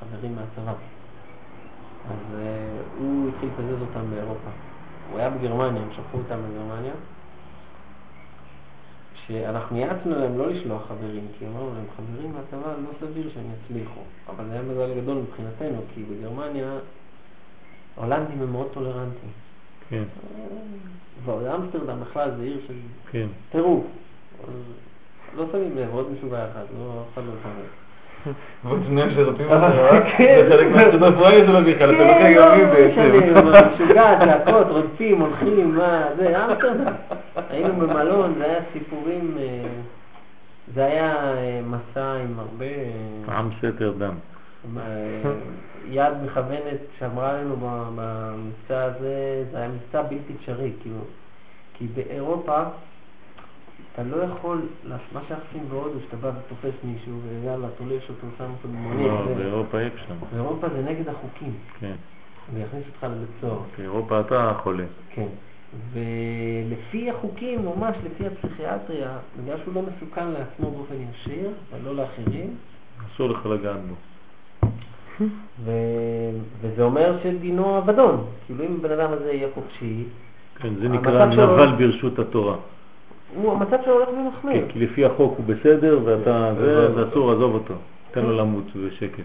חברים 0.00 0.34
מהצבא. 0.36 0.74
אז 2.10 2.38
אה, 2.38 2.80
הוא 2.98 3.28
התחיל 3.28 3.48
לקזז 3.48 3.80
אותם 3.80 4.10
באירופה. 4.10 4.50
הוא 5.10 5.18
היה 5.18 5.30
בגרמניה, 5.30 5.82
הם 5.82 5.88
שלחו 5.96 6.18
אותם 6.18 6.38
לגרמניה. 6.50 6.92
שאנחנו 9.28 9.76
יעצנו 9.76 10.18
להם 10.18 10.38
לא 10.38 10.50
לשלוח 10.50 10.82
חברים, 10.88 11.26
כי 11.38 11.46
אמרנו 11.46 11.70
להם, 11.74 11.84
חברים 11.96 12.32
מהצבא 12.32 12.72
לא 12.72 12.88
סביר 13.00 13.30
שהם 13.34 13.44
יצליחו. 13.54 14.00
אבל 14.28 14.44
זה 14.44 14.52
היה 14.52 14.62
מזל 14.62 15.00
גדול 15.00 15.16
מבחינתנו, 15.16 15.82
כי 15.94 16.02
בגרמניה 16.02 16.78
ההולנדים 17.96 18.42
הם 18.42 18.52
מאוד 18.52 18.68
טולרנטים. 18.72 19.30
כן, 19.88 20.04
ואמסטרדם 21.24 22.00
בכלל 22.00 22.30
זה 22.36 22.42
עיר 22.42 22.60
של 22.66 22.74
כן. 23.10 23.26
טירוף. 23.50 23.84
לא 25.36 25.46
שמים 25.52 25.76
לב, 25.76 25.94
עוד 25.94 26.12
משוגע 26.12 26.50
אחד, 26.50 26.64
לא, 26.78 27.02
אף 27.02 27.14
אחד 27.14 27.22
לא 27.26 27.32
שם 27.42 27.50
שרוצים 29.14 29.50
אבל 29.50 29.78
אותך, 29.78 30.04
כן. 30.16 30.46
זה 30.48 30.56
חלק 30.56 30.66
מהסטודנטואי 30.76 31.46
שלו 31.46 31.64
בכלל, 31.64 31.94
אתה 31.94 31.98
כן, 31.98 32.34
לא 32.34 32.54
משנה, 32.54 32.74
בעצם. 32.74 33.74
משוגע, 33.74 34.18
צעקות, 34.18 34.66
רודפים, 34.70 35.20
הולכים, 35.20 35.74
מה, 35.74 36.04
זה, 36.16 36.44
אמסטרדם. 36.44 36.92
היינו 37.50 37.74
במלון, 37.74 38.34
זה 38.38 38.44
היה 38.44 38.60
סיפורים, 38.72 39.34
אה, 39.38 39.68
זה 40.74 40.84
היה 40.84 41.34
אה, 41.36 41.60
מסע 41.66 42.12
עם 42.12 42.38
הרבה... 42.38 42.64
אה, 43.28 43.38
עם 43.38 43.50
סתר 43.58 43.92
דם. 43.98 44.14
אה, 44.76 45.32
יד 45.90 46.12
מכוונת 46.24 46.80
שאמרה 46.98 47.32
לנו 47.32 47.56
במבצע 47.56 48.84
הזה, 48.84 49.44
זה 49.52 49.58
היה 49.58 49.68
מבצע 49.68 50.02
בלתי 50.02 50.32
אפשרי, 50.40 50.72
כאילו, 50.82 51.00
כי 51.74 51.86
באירופה 51.94 52.62
אתה 53.96 54.04
לא 54.04 54.16
יכול, 54.22 54.60
מה 55.12 55.20
שאנחנו 55.28 55.44
עושים 55.48 55.68
בהודו, 55.68 56.00
שאתה 56.04 56.16
בא 56.16 56.28
ותופס 56.28 56.74
מישהו 56.84 57.12
ויאללה, 57.42 57.68
תולש 57.78 58.08
אותו, 58.08 58.26
שם 58.38 58.44
אותו 58.44 58.68
במונית, 58.68 59.06
לא, 59.06 59.34
באירופה 59.36 59.80
אי 59.80 59.86
אפשר. 59.86 60.14
באירופה 60.32 60.68
זה 60.68 60.82
נגד 60.82 61.08
החוקים, 61.08 61.52
כן. 61.80 61.94
ויכניס 62.54 62.82
אותך 62.88 63.04
לבית 63.04 63.28
סוהר. 63.40 63.58
באירופה 63.78 64.20
אתה 64.20 64.52
חולה. 64.62 64.84
כן. 65.10 65.26
ולפי 65.92 67.10
החוקים, 67.10 67.64
ממש 67.64 67.96
לפי 68.04 68.26
הפסיכיאטריה, 68.26 69.18
בגלל 69.42 69.56
שהוא 69.64 69.74
לא 69.74 69.82
מסוכן 69.82 70.28
לעצמו 70.28 70.70
באופן 70.70 70.94
ישיר, 71.10 71.50
ולא 71.72 71.96
לאחרים, 71.96 72.54
אסור 73.06 73.28
לך 73.28 73.46
לגעת 73.46 73.80
בו. 73.88 73.94
ו... 75.64 75.70
וזה 76.60 76.82
אומר 76.82 77.18
שדינו 77.22 77.78
אבדון. 77.78 78.24
כאילו 78.46 78.64
אם 78.64 78.76
הבן 78.78 79.00
אדם 79.00 79.12
הזה 79.12 79.32
יהיה 79.32 79.48
חופשי, 79.54 80.04
כן, 80.56 80.74
זה 80.74 80.88
נקרא 80.88 81.26
נבל 81.26 81.72
ברשות 81.78 82.18
התורה. 82.18 82.56
הוא, 83.34 83.52
המצב 83.52 83.76
שלו 83.84 83.92
הולך 83.92 84.08
ומחמיר. 84.08 84.66
כן, 84.66 84.72
כי 84.72 84.78
לפי 84.78 85.04
החוק 85.04 85.34
הוא 85.38 85.46
בסדר, 85.46 86.00
ואתה, 86.04 86.54
זה, 86.58 86.86
עזוב 86.86 86.94
זה. 86.94 87.08
אסור, 87.08 87.32
עזוב 87.32 87.54
אותו. 87.54 87.74
תן 88.10 88.22
לו 88.22 88.36
למות 88.36 88.76
בשקט. 88.76 89.24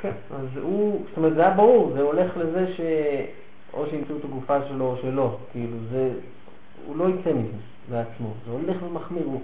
כן, 0.00 0.12
אז 0.30 0.46
הוא, 0.62 1.04
זאת 1.08 1.16
אומרת, 1.16 1.34
זה 1.34 1.40
היה 1.40 1.54
ברור, 1.54 1.92
זה 1.94 2.00
הולך 2.00 2.36
לזה 2.36 2.72
ש... 2.76 2.80
או 3.74 3.86
שימצאו 3.90 4.16
את 4.16 4.24
הגופה 4.24 4.58
שלו 4.68 4.84
או 4.84 4.96
שלא, 5.02 5.36
כאילו 5.52 5.76
זה, 5.90 6.10
הוא 6.86 6.96
לא 6.96 7.08
יצא 7.08 7.32
מזה 7.32 7.56
בעצמו, 7.90 8.32
זה 8.46 8.52
הולך 8.52 8.82
ומחמיר, 8.82 9.24
הוא... 9.24 9.40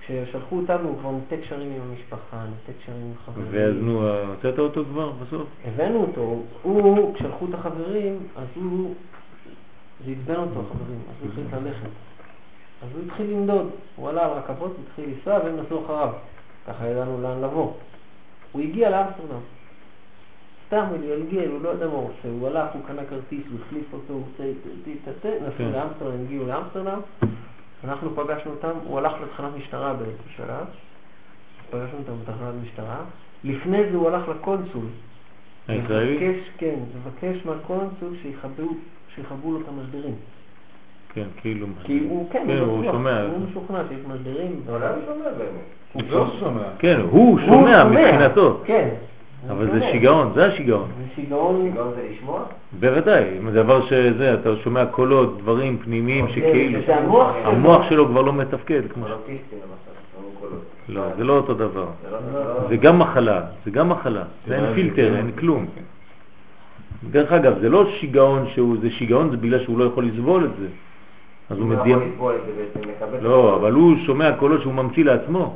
כששלחו 0.00 0.56
אותנו 0.56 0.88
הוא 0.88 0.98
כבר 0.98 1.10
ניתק 1.10 1.44
קשרים 1.44 1.72
עם 1.72 1.80
המשפחה, 1.90 2.44
ניתק 2.44 2.80
קשרים 2.82 3.00
עם 3.02 3.12
חברים. 3.24 3.46
ואז 3.50 3.74
נו, 3.80 4.08
הוצאת 4.08 4.58
אותו 4.58 4.84
כבר 4.84 5.10
בסוף? 5.10 5.48
הבאנו 5.64 6.00
אותו, 6.00 6.42
הוא, 6.62 7.14
כשהלכו 7.14 7.46
את 7.48 7.54
החברים, 7.54 8.18
אז 8.36 8.46
הוא, 8.54 8.94
זה 10.04 10.12
עצבן 10.12 10.34
אותו 10.34 10.60
החברים, 10.60 11.00
אז 11.08 11.14
הוא 11.22 11.30
החליט 11.32 11.46
ללכת. 11.52 11.88
אז 12.86 12.96
הוא 12.96 13.04
התחיל 13.06 13.30
לנדוד, 13.30 13.70
הוא 13.96 14.08
עלה 14.08 14.24
על 14.24 14.30
רכבות, 14.30 14.76
התחיל 14.86 15.04
לנסוע 15.10 15.34
והם 15.44 15.56
נסעו 15.60 15.84
אחריו. 15.84 16.12
ככה 16.66 16.88
ידענו 16.88 17.22
לאן 17.22 17.40
לבוא. 17.40 17.72
הוא 18.52 18.62
הגיע 18.62 18.90
לאמסטרדם. 18.90 19.40
סתם, 20.66 20.84
הוא 20.88 20.96
התגלגל, 20.96 21.48
הוא 21.48 21.62
לא 21.62 21.68
יודע 21.68 21.86
מה 21.86 21.92
הוא 21.92 22.04
עושה, 22.04 22.28
הוא 22.28 22.48
הלך, 22.48 22.68
הוא 22.72 22.82
קנה 22.86 23.02
כרטיס, 23.10 23.42
הוא 23.50 23.58
החליף 23.66 23.92
אותו, 23.92 24.12
הוא 24.12 24.22
עושה, 24.32 24.44
נסעו 25.40 25.50
כן. 25.58 25.70
לאמסטרדם, 25.72 26.24
הגיעו 26.24 26.46
לאמסטרדם, 26.46 27.00
אנחנו 27.84 28.16
פגשנו 28.16 28.50
אותם, 28.50 28.72
הוא 28.84 28.98
הלך 28.98 29.12
לתחנת 29.22 29.54
משטרה 29.56 29.94
באיזשהו 29.94 30.30
שלב, 30.36 30.66
פגשנו 31.70 31.98
אותם 31.98 32.12
בתחנת 32.22 32.54
משטרה, 32.62 33.04
לפני 33.44 33.90
זה 33.90 33.96
הוא 33.96 34.08
הלך 34.08 34.28
לקונסול, 34.28 34.86
הישראלי? 35.68 36.40
כן, 36.58 36.78
לבקש 36.94 37.46
מהקונסול 37.46 38.16
שיכבו, 38.22 38.68
שיכבו 39.14 39.52
לו 39.52 39.60
את 39.60 39.68
המשדרים. 39.68 40.14
כן, 41.16 41.24
כאילו. 41.40 41.66
כי 41.84 42.00
הוא, 42.08 42.28
כן, 42.30 42.44
כן, 42.46 42.58
הוא 42.58 42.84
שומע. 42.92 43.22
הוא 43.22 43.38
משוכנע 43.50 43.78
שיש 43.88 43.98
משדרים. 44.06 44.60
אבל 44.70 44.82
אני 44.82 45.00
שומע 45.06 45.24
באמת. 45.38 45.64
הוא 45.92 46.02
לא 46.10 46.26
שומע. 46.40 46.62
כן, 46.78 47.00
הוא 47.10 47.38
שומע 47.46 47.84
מבחינתו. 47.84 48.60
כן. 48.64 48.88
הוא 49.42 49.50
אבל 49.52 49.70
זה. 49.72 49.80
שיגעון, 49.92 50.32
זה 50.34 50.46
השיגעון. 50.46 50.88
זה 50.98 51.04
שיגעון. 51.14 51.54
שיגעון 51.64 51.90
זה 51.96 52.02
לשמוע? 52.12 52.40
בוודאי, 52.80 53.24
אם 53.38 53.50
זה 53.50 53.62
דבר 53.62 53.86
שזה, 53.86 54.34
אתה 54.34 54.56
שומע 54.56 54.86
קולות, 54.86 55.38
דברים 55.38 55.78
פנימיים 55.78 56.28
שכאילו, 56.28 56.80
זה 56.86 56.96
המוח 56.96 57.32
שלו. 57.42 57.50
המוח 57.50 57.88
שלו 57.88 58.06
כבר 58.08 58.22
לא 58.22 58.32
מתפקד 58.32 58.82
כמו. 58.94 59.06
לא, 60.88 61.02
זה 61.16 61.24
לא 61.24 61.36
אותו 61.36 61.54
דבר. 61.54 61.86
זה 62.02 62.10
לא- 62.10 62.18
לא- 62.34 62.68
זה 62.68 62.76
גם 62.76 62.98
מחלה, 62.98 63.40
זה 63.64 63.70
גם 63.70 63.88
מחלה, 63.88 64.22
זה 64.46 64.56
אין 64.56 64.74
פילטר, 64.74 65.16
אין 65.16 65.30
כלום. 65.38 65.66
דרך 67.10 67.32
אגב, 67.32 67.58
זה 67.60 67.68
לא 67.68 67.90
שיגעון 67.90 68.46
שהוא, 68.54 68.76
זה 68.80 68.90
שיגעון, 68.90 69.30
זה 69.30 69.36
בגלל 69.36 69.64
שהוא 69.64 69.78
לא 69.78 69.84
יכול 69.84 70.06
לסבול 70.06 70.44
את 70.44 70.50
זה. 70.60 70.66
אז 71.50 71.58
הוא 71.58 71.74
את 71.74 73.22
לא. 73.22 73.56
אבל 73.56 73.72
הוא 73.72 73.96
שומע 74.06 74.32
קולות 74.32 74.60
שהוא 74.60 74.74
ממציא 74.74 75.04
לעצמו. 75.04 75.54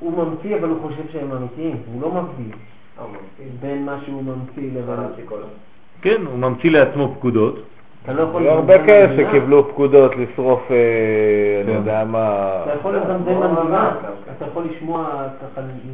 הוא 0.00 0.24
ממציא, 0.24 0.56
אבל 0.56 0.68
הוא 0.68 0.78
חושב 0.82 1.02
שהם 1.12 1.32
אמיתיים. 1.32 1.76
הוא 1.92 2.02
לא 2.02 2.22
מבדיל 2.22 2.52
אה. 2.98 3.04
בין 3.60 3.84
מה 3.84 3.98
שהוא 4.06 4.22
ממציא 4.22 4.70
לבין... 4.74 5.26
קולות. 5.26 5.48
כן, 6.02 6.26
הוא 6.26 6.38
ממציא 6.38 6.70
לעצמו 6.70 7.14
פקודות. 7.18 7.62
אתה 8.02 8.12
לא 8.12 8.22
הרבה 8.50 8.86
כאלה. 8.86 9.28
שקיבלו 9.28 9.68
פקודות 9.68 10.12
לשרוף, 10.16 10.70
אה, 10.70 10.76
אני 11.64 11.72
כן. 11.72 11.78
יודע 11.78 12.04
מה... 12.04 12.50
אתה 12.62 12.74
יכול 12.74 12.94
לא, 12.94 13.00
לזמזם 13.00 13.66
כן. 14.02 14.32
אתה 14.36 14.44
יכול 14.46 14.64
לשמוע, 14.64 15.26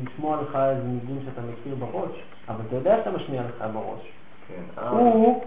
לשמוע 0.05 0.39
לך 0.43 0.57
איזה 0.57 0.89
ניגון 0.89 1.19
שאתה 1.25 1.41
מכיר 1.53 1.75
בראש, 1.79 2.11
אבל 2.49 2.59
אתה 2.69 2.77
יודע 2.77 2.97
שאתה 2.97 3.17
משמיע 3.17 3.43
לך 3.43 3.65
בראש. 3.75 4.01
כן. 4.49 4.83
אה, 4.83 4.89
הוא, 4.89 5.45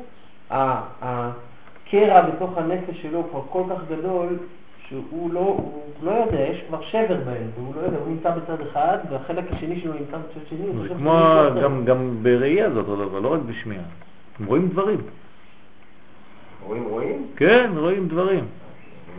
הקרע 1.90 2.22
בתוך 2.22 2.58
הנפש 2.58 3.02
שלו 3.02 3.24
כבר 3.32 3.42
כל 3.50 3.64
כך 3.70 3.82
גדול, 3.92 4.28
שהוא 4.88 5.34
לא, 5.34 5.40
הוא 5.40 5.82
לא 6.04 6.12
יודע, 6.12 6.40
יש 6.40 6.62
כבר 6.68 6.82
שבר 6.82 7.02
באמצע, 7.26 7.36
הוא 7.58 7.74
לא 7.76 7.82
יודע, 7.82 7.98
הוא 7.98 8.08
נמצא 8.08 8.30
בצד 8.32 8.62
אחד, 8.72 8.98
והחלק 9.12 9.44
השני 9.52 9.82
שלו 9.82 9.94
נמצא 9.94 10.18
בצד 10.18 10.48
שני, 10.50 10.88
זה 10.88 10.90
כמו. 10.90 11.20
גם- 11.64 11.86
גם 11.86 12.16
בראייה 12.22 12.70
זה 12.72 12.80
אותו 12.80 12.96
דבר, 12.96 13.20
לא 13.20 13.34
רק 13.34 13.40
בשמיעה. 13.46 13.84
הם 14.40 14.46
רואים 14.46 14.68
דברים. 14.68 14.98
רואים, 16.66 16.84
רואים? 16.90 17.28
כן, 17.36 17.72
רואים 17.78 18.08
דברים. 18.08 18.46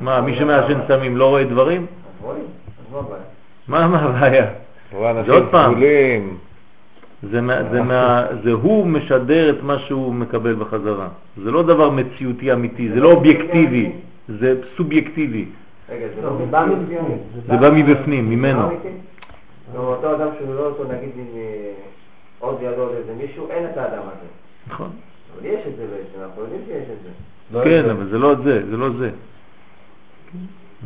מה, 0.00 0.20
מי 0.20 0.36
שמעשן 0.36 0.78
סמים 0.88 1.16
לא 1.16 1.28
רואה 1.28 1.44
דברים? 1.44 1.86
רואים, 2.22 2.44
אז 2.88 2.92
מה 2.92 2.98
הבעיה? 2.98 3.22
מה 3.68 3.88
מה 3.88 3.98
הבעיה? 4.02 4.46
זה 4.92 5.10
אנשים 5.10 5.32
עוד 5.32 5.44
פעם. 5.50 5.74
זה, 7.22 7.40
מה- 7.40 7.62
זה, 7.70 7.82
מה, 7.82 8.24
זה 8.44 8.52
הוא 8.52 8.86
משדר 8.86 9.50
את 9.50 9.62
מה 9.62 9.78
שהוא 9.78 10.14
מקבל 10.14 10.54
בחזרה. 10.54 11.08
זה 11.44 11.50
לא 11.50 11.62
דבר 11.62 11.90
מציאותי 11.90 12.52
אמיתי, 12.52 12.88
זה 12.88 13.00
לא 13.00 13.12
אובייקטיבי, 13.12 13.92
זה 14.28 14.54
סובייקטיבי. 14.76 15.44
רגע, 15.88 16.06
זה 16.16 16.22
לא, 16.22 16.36
זה 16.38 16.44
בא 16.46 16.66
מבפנים. 16.66 17.18
זה 17.46 17.56
בא 17.56 17.70
מבפנים, 17.70 18.30
ממנו. 18.30 18.70
אותו 19.76 20.16
אדם 20.16 20.28
שהוא 20.38 20.54
לא 20.54 20.60
אותו, 20.66 20.84
נגיד, 20.84 21.10
עם 21.16 21.24
אה, 21.36 21.72
עוד 22.38 22.58
לידו 22.62 22.82
עוד 22.82 22.92
איזה 22.96 23.12
מישהו, 23.14 23.50
אין 23.50 23.64
את 23.72 23.76
האדם 23.76 24.02
הזה. 24.02 24.26
נכון. 24.68 24.90
אבל 25.36 25.46
יש 25.46 25.60
את 25.68 25.76
זה 25.76 25.82
בעצם, 25.86 26.24
אנחנו 26.24 26.42
יודעים 26.42 26.60
שיש 26.66 26.82
את 26.82 27.02
זה. 27.02 27.08
לא 27.58 27.64
כן. 27.64 27.90
אבל 27.90 28.06
זה 28.10 28.18
לא 28.18 28.34
זה, 28.44 28.62
זה 28.70 28.76
לא 28.76 28.90
זה. 28.98 29.10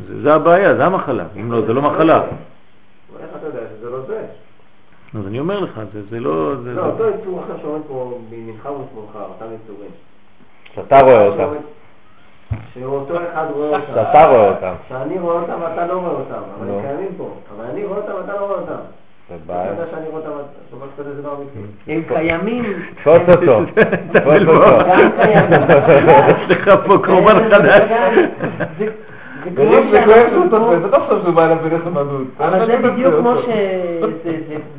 זה, 0.07 0.21
זה 0.21 0.33
הבעיה, 0.33 0.75
זה 0.75 0.85
המחלה. 0.85 1.25
אם 1.39 1.51
לא, 1.51 1.61
זה 1.65 1.73
לא 1.73 1.81
מחלה. 1.81 2.17
אבל 2.17 2.27
איך 3.21 3.29
אתה 3.39 3.45
יודע 3.47 3.59
שזה 3.77 3.89
לא 3.89 4.01
זה? 4.07 4.24
אז 5.19 5.27
אני 5.27 5.39
אומר 5.39 5.59
לך, 5.59 5.79
זה, 5.93 6.01
זה 6.09 6.19
לא... 6.19 6.55
זה, 6.63 6.73
לא, 6.73 6.81
זה... 6.83 6.87
אותו 6.89 7.03
יצור 7.21 7.39
אחר 7.43 7.53
שעומד 7.61 7.81
פה 7.87 8.19
מימינך 8.31 8.65
ומשמאלך, 8.65 9.15
אותם 9.29 9.45
יצורים. 9.63 9.89
שאתה 10.75 11.01
רואה 11.01 11.25
אותם. 11.27 11.47
שאותו 12.73 13.13
אחד 13.15 13.45
רואה 13.55 13.69
אותם. 13.69 13.81
שאתה 13.87 14.27
רואה 14.27 14.49
אותם. 14.49 14.73
שאני 14.89 15.19
רואה 15.19 15.35
אותם 15.41 15.53
ואתה 15.61 15.87
לא 15.87 15.93
רואה 15.93 16.11
אותם, 16.11 16.41
אבל 16.59 16.67
לא. 16.67 16.73
הם 16.73 16.81
קיימים 16.81 17.07
פה. 17.17 17.29
אבל 17.55 17.65
אני 17.73 17.85
רואה 17.85 17.97
אותם 17.97 18.11
ואתה 18.15 18.33
לא 18.33 18.45
רואה 18.45 18.59
אותם. 18.59 18.73
זה 19.29 19.35
אתה 19.35 19.53
בעיה. 19.53 19.71
יודע 19.71 19.83
שאני 19.91 20.07
רואה 20.07 20.21
אותם, 20.21 20.31
דבר 20.77 20.85
כזה 20.97 21.15
זה 21.15 21.21
לא 21.21 21.37
אמיתי. 21.37 21.59
הם 21.87 22.03
קיימים. 22.17 22.63
תפוס 22.95 23.21
אותו. 23.29 23.59
תפוס 24.13 24.47
אותו. 24.47 24.65
יש 25.29 26.49
לך 26.57 26.69
פה 26.87 26.97
קורבן 27.05 27.49
חדש. 27.49 27.81
זה- 28.79 28.91
כואב 29.55 29.83
אותו, 30.43 30.57
לא 30.91 30.99
חשוב 30.99 31.21
שהוא 31.23 31.33
בא 31.33 31.45
אליו 31.45 31.57
בדרך 31.65 31.87
המדות. 31.87 32.27
אבל 32.39 32.65
זה 32.65 32.77
בדיוק 32.77 33.15
כמו 33.19 33.33
ש... 33.41 33.45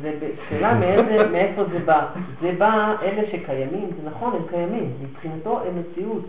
זה- 0.01 0.11
זה- 0.57 0.79
זה 0.79 0.95
שאלה 0.95 1.03
מאיזה- 1.13 1.31
מאיפה 1.31 1.63
זה 1.63 1.79
בא. 1.79 2.05
זה 2.41 2.51
בא, 2.57 2.93
אלה 3.01 3.21
שקיימים, 3.31 3.89
זה 4.03 4.09
נכון, 4.09 4.33
הם 4.35 4.41
קיימים. 4.49 4.91
מבחינתו 5.01 5.59
הם 5.59 5.73
מציאות. 5.79 6.25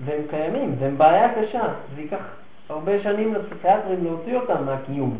והם 0.00 0.20
קיימים, 0.30 0.74
והם 0.80 0.98
בעיה 0.98 1.28
קשה. 1.34 1.62
זה 1.94 2.00
ייקח 2.02 2.16
הרבה 2.68 3.02
שנים 3.02 3.34
לפסיכיאטרים 3.34 4.04
להוציא 4.04 4.36
אותם 4.36 4.64
מהקיום. 4.66 5.18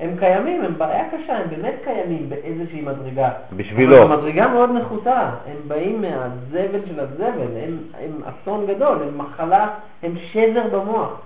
הם 0.00 0.10
קיימים, 0.18 0.64
הם 0.64 0.78
בעיה 0.78 1.04
קשה, 1.10 1.36
הם 1.38 1.48
באמת 1.50 1.74
קיימים 1.84 2.28
באיזושהי 2.28 2.80
מדרגה. 2.80 3.28
בשבילו. 3.56 4.02
אבל 4.02 4.16
מדרגה 4.16 4.48
מאוד 4.48 4.70
נחותה. 4.70 5.30
הם 5.46 5.56
באים 5.68 6.02
מהזבל 6.02 6.80
של 6.86 7.00
הזבל, 7.00 7.26
הם, 7.64 7.78
הם 8.00 8.10
אסון 8.24 8.66
גדול, 8.66 8.98
הם 9.08 9.18
מחלה, 9.18 9.68
הם 10.02 10.12
שבר 10.32 10.62
במוח. 10.72 11.20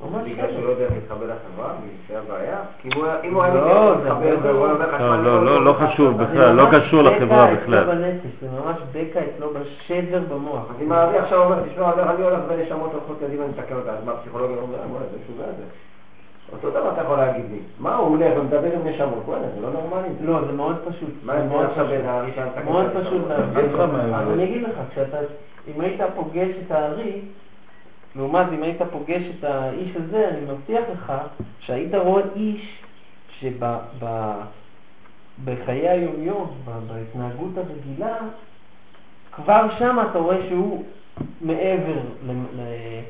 בגלל 0.00 0.16
שהוא 0.52 0.56
לא 0.56 0.60
שבר. 0.60 0.70
יודע 0.70 0.84
איך 0.84 0.92
להתחבר 0.92 1.26
לחברה, 1.26 1.72
זה 2.08 2.18
הבעיה? 2.18 2.58
כי 2.82 2.88
אם 2.88 2.96
הוא 2.96 3.04
היה- 3.06 3.20
אם 3.24 3.34
הוא 3.34 3.42
היה 3.42 3.54
לא, 3.54 3.60
והוא 3.60 4.24
היה 4.24 4.34
אומר 4.54 4.86
לך, 4.86 4.92
לא, 4.92 4.98
"שמע, 4.98 5.16
לא, 5.16 5.44
לא, 5.44 5.64
לא 5.64 5.72
חשוב 5.72 6.14
ככה". 6.14 6.24
בכלל, 6.24 6.52
לא 6.52 6.64
ממש 6.66 6.74
קשור 6.74 7.02
בקע 7.02 7.16
לחברה 7.16 7.52
אצלו 7.52 7.62
בכלל. 7.62 7.84
בנפש, 7.84 8.30
זה 8.40 8.48
ממש 8.64 8.76
בקע 8.92 9.20
אצלו 9.20 9.50
בשבר 9.54 10.20
במוח. 10.28 10.62
אז 10.70 10.82
אם 10.82 10.92
הארי 10.92 11.18
עכשיו 11.18 11.44
אומר, 11.44 11.56
תשמע, 11.72 11.92
אני- 11.92 12.22
הולך 12.22 12.40
ונשמות 12.48 12.90
הולכות 12.92 13.16
קדימה, 13.20 13.44
אני 13.44 13.52
מתקן 13.58 13.74
אותה, 13.76 13.90
אז 13.90 14.04
מה 14.04 14.12
הפסיכולוגיה 14.12 14.56
אומר, 14.56 14.78
"אה, 14.78 14.84
זה 15.12 15.16
משוגע 15.24 15.46
זה. 15.58 15.64
אותו 16.52 16.70
דבר 16.70 16.92
אתה 16.92 17.02
יכול 17.02 17.16
להגיד 17.16 17.44
לי. 17.50 17.58
מה 17.78 17.96
הוא 17.96 18.08
הולך 18.08 18.32
ומדבר 18.40 18.72
עם 18.74 18.88
נשמות? 18.88 19.22
וואלה, 19.26 19.46
זה 19.54 19.60
לא 19.62 19.68
נורמלי. 19.70 20.08
לא, 20.24 20.40
זה 20.46 20.52
מאוד 20.52 20.76
פשוט. 20.88 21.10
מה 21.24 21.32
זה 21.32 21.38
ההבדל 21.38 21.54
מאוד 21.54 21.66
עכשיו 21.66 21.84
פשוט. 21.86 21.96
בין 21.96 22.06
הארי 22.08 22.30
שהיה 22.34 22.46
מתקן 22.46 22.64
מאוד? 22.64 22.86
פשוט 23.02 23.22
מה 23.92 24.22
אני 24.32 24.44
אגיד 24.44 24.62
לך, 24.62 24.74
כשאתה, 24.92 25.16
אם 25.68 25.80
היית 25.80 26.00
פוגש 26.14 26.48
את 26.66 26.70
הארי, 26.72 27.20
לעומת 28.16 28.46
אם 28.54 28.62
היית 28.62 28.82
פוגש 28.82 29.22
את 29.38 29.44
האיש 29.44 29.96
הזה, 29.96 30.28
אני 30.28 30.40
מבטיח 30.52 30.84
לך 30.92 31.12
שהיית 31.60 31.94
רואה 31.94 32.22
איש 32.36 32.78
שבחיי 33.40 33.58
היום-יום, 35.88 36.50
ב- 36.64 36.92
בהתנהגות 36.92 37.52
הרגילה, 37.58 38.16
כבר 39.32 39.66
שם 39.78 39.96
אתה 40.10 40.18
רואה 40.18 40.36
שהוא 40.48 40.84
מעבר 41.40 41.98
ל- 42.26 42.32
ל- 42.32 43.00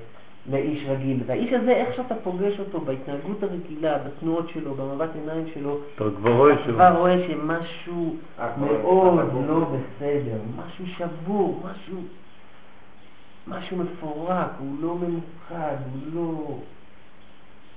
לאיש 0.50 0.84
רגיל. 0.88 1.20
והאיש 1.26 1.52
הזה, 1.52 1.70
איך 1.70 1.96
שאתה 1.96 2.14
פוגש 2.14 2.60
אותו 2.60 2.80
בהתנהגות 2.80 3.42
הרגילה, 3.42 3.98
בתנועות 3.98 4.48
שלו, 4.48 4.74
במבט 4.74 5.08
עיניים 5.14 5.44
שלו, 5.54 5.78
אתה 5.94 6.04
כבר 6.16 6.36
רואה 6.36 6.54
אתה. 6.54 6.62
כבר 6.72 6.96
רואה 6.98 7.16
שמשהו 7.26 8.16
אה, 8.38 8.50
מאוד 8.58 9.28
לא. 9.48 9.60
בסדר, 9.60 10.38
משהו 10.56 10.86
שבור, 10.86 11.62
משהו, 11.64 11.98
משהו 13.48 13.76
מפורק, 13.76 14.50
הוא 14.58 14.76
לא 14.80 14.94
ממוקד, 14.94 15.76
הוא 15.92 16.00
לא... 16.14 16.58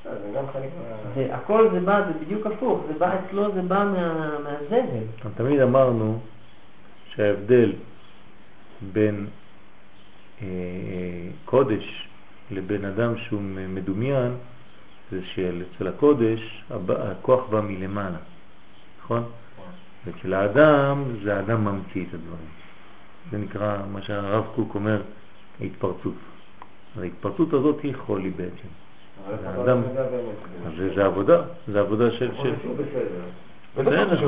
אה, 0.06 0.16
זה 0.16 0.32
גם 0.36 0.44
חלק 0.54 0.70
מה... 0.80 1.12
והכל 1.16 1.70
זה 1.72 1.80
בא, 1.80 2.02
זה 2.08 2.26
בדיוק 2.26 2.46
הפוך, 2.48 2.82
זה 2.88 2.94
בא 3.00 3.16
אצלו, 3.20 3.54
זה 3.54 3.62
בא 3.62 3.84
מה, 3.94 4.38
מהזבל. 4.40 5.32
תמיד 5.36 5.60
אמרנו 5.60 6.20
שההבדל 7.16 7.74
בין 8.94 9.28
אה, 10.42 10.48
קודש 11.46 12.08
לבין 12.52 12.86
אדם 12.86 13.18
שהוא 13.18 13.42
מדומיין 13.70 14.36
זה 15.12 15.20
שאצל 15.24 15.88
הקודש 15.88 16.64
הכוח 16.90 17.50
בא 17.50 17.62
מלמעלה, 17.62 18.18
נכון? 19.04 19.24
ואצל 20.06 20.34
האדם 20.34 21.04
זה 21.24 21.36
האדם 21.36 21.66
ממציא 21.66 22.06
את 22.10 22.14
הדברים. 22.14 22.50
זה 23.32 23.38
נקרא 23.38 23.78
מה 23.92 24.02
שהרב 24.02 24.46
קוק 24.56 24.76
אומר 24.76 25.02
ההתפרצות. 25.62 26.14
ההתפרצות 27.02 27.54
הזאת 27.54 27.80
היא 27.84 27.94
חולי 28.06 28.30
בעצם. 28.30 28.68
האדם- 29.46 29.82
לא 29.96 30.04
זה, 30.78 30.96
זה 30.96 31.06
עבודה, 31.06 31.42
זה 31.68 31.80
עבודה 31.80 32.12
של... 32.12 32.30
הוא. 32.38 32.48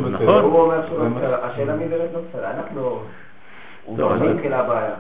נכון. 0.10 0.28
הוא 0.28 0.60
אומר 0.60 0.76
לא 0.78 1.10
זה 1.20 1.46
השאלה 1.46 1.76
מי 1.76 1.88
באמת 1.88 2.10
לא 2.14 2.20
בסדר, 2.30 2.50
אנחנו... 2.52 2.82
לא, 2.82 3.00
לא, 3.98 4.14
אבל- 4.16 4.32
התחילה 4.32 4.60
הבעיה. 4.60 4.94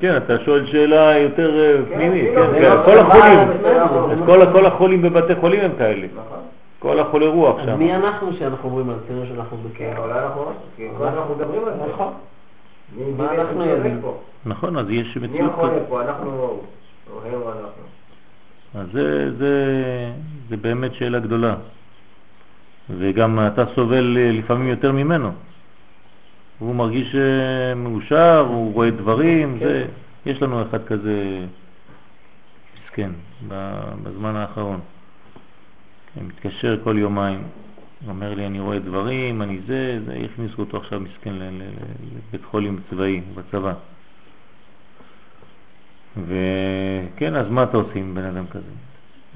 כן, 0.00 0.16
אתה 0.16 0.38
שואל 0.44 0.66
שאלה 0.66 1.18
יותר 1.18 1.58
אה, 1.60 1.78
כן, 1.88 1.94
פנימית, 1.94 2.34
כן, 2.34 2.50
זה 2.50 2.58
כן, 2.58 2.62
לא- 2.76 2.82
כל 2.84 2.94
זה 2.94 3.00
החולים, 3.00 3.38
לא 3.62 4.08
זה 4.08 4.14
כל, 4.26 4.52
כל 4.52 4.66
החולים 4.66 5.02
בבתי 5.02 5.34
חולים 5.34 5.60
הם 5.60 5.70
כאלה, 5.78 6.06
נכון? 6.14 6.38
כל 6.78 6.98
החולי 7.00 7.26
רוח 7.26 7.56
שם. 7.64 7.78
מי 7.78 7.94
אנחנו 7.94 8.32
שאנחנו 8.32 8.68
אומרים 8.68 8.90
על 8.90 8.96
תראה 9.08 9.26
שאנחנו 9.26 9.56
כן, 9.56 9.68
בכאילו? 9.70 10.02
אולי 10.04 10.18
אנחנו... 10.18 10.52
אנחנו 11.06 11.34
מדברים 11.34 11.64
על 11.64 11.72
זה. 11.78 11.92
נכון. 11.92 12.12
מי- 12.92 13.04
מי 13.04 13.12
מה 13.12 13.34
אנחנו 13.34 13.64
יודעים? 13.64 14.00
נכון, 14.46 14.76
אז 14.78 14.86
יש 14.90 15.16
מי 15.16 15.28
מציאות 15.28 15.50
החולה 15.52 15.72
כזאת. 15.74 15.88
פה? 15.88 16.02
אנחנו 16.02 16.30
או 17.10 17.22
הם 17.24 17.34
או 17.34 17.50
אנחנו? 17.52 17.82
אז 18.74 18.86
זה, 18.92 19.36
זה, 19.38 19.52
זה 20.48 20.56
באמת 20.56 20.94
שאלה 20.94 21.18
גדולה. 21.18 21.54
וגם 22.90 23.38
אתה 23.46 23.64
סובל 23.74 24.16
אה, 24.20 24.32
לפעמים 24.32 24.68
יותר 24.68 24.92
ממנו. 24.92 25.32
הוא 26.58 26.74
מרגיש 26.74 27.14
אה, 27.14 27.74
מאושר, 27.74 28.46
הוא 28.48 28.74
רואה 28.74 28.90
דברים, 28.90 29.58
כן. 29.60 29.66
זה, 29.66 29.86
יש 30.26 30.42
לנו 30.42 30.62
אחד 30.62 30.84
כזה 30.84 31.44
מסכן 32.84 33.10
בזמן 34.02 34.36
האחרון. 34.36 34.80
מתקשר 36.26 36.78
כל 36.84 36.98
יומיים, 36.98 37.42
אומר 38.08 38.34
לי 38.34 38.46
אני 38.46 38.60
רואה 38.60 38.78
דברים, 38.78 39.42
אני 39.42 39.58
זה, 39.66 40.00
זה, 40.06 40.18
הכניסו 40.24 40.62
אותו 40.62 40.76
עכשיו 40.76 41.00
מסכן 41.00 41.34
לבית 41.34 42.44
חולים 42.44 42.78
צבאי 42.90 43.20
בצבא. 43.34 43.72
וכן, 46.16 47.34
אז 47.34 47.50
מה 47.50 47.62
אתה 47.62 47.76
עושה 47.76 47.92
עם 47.94 48.14
בן 48.14 48.24
אדם 48.24 48.46
כזה? 48.46 48.70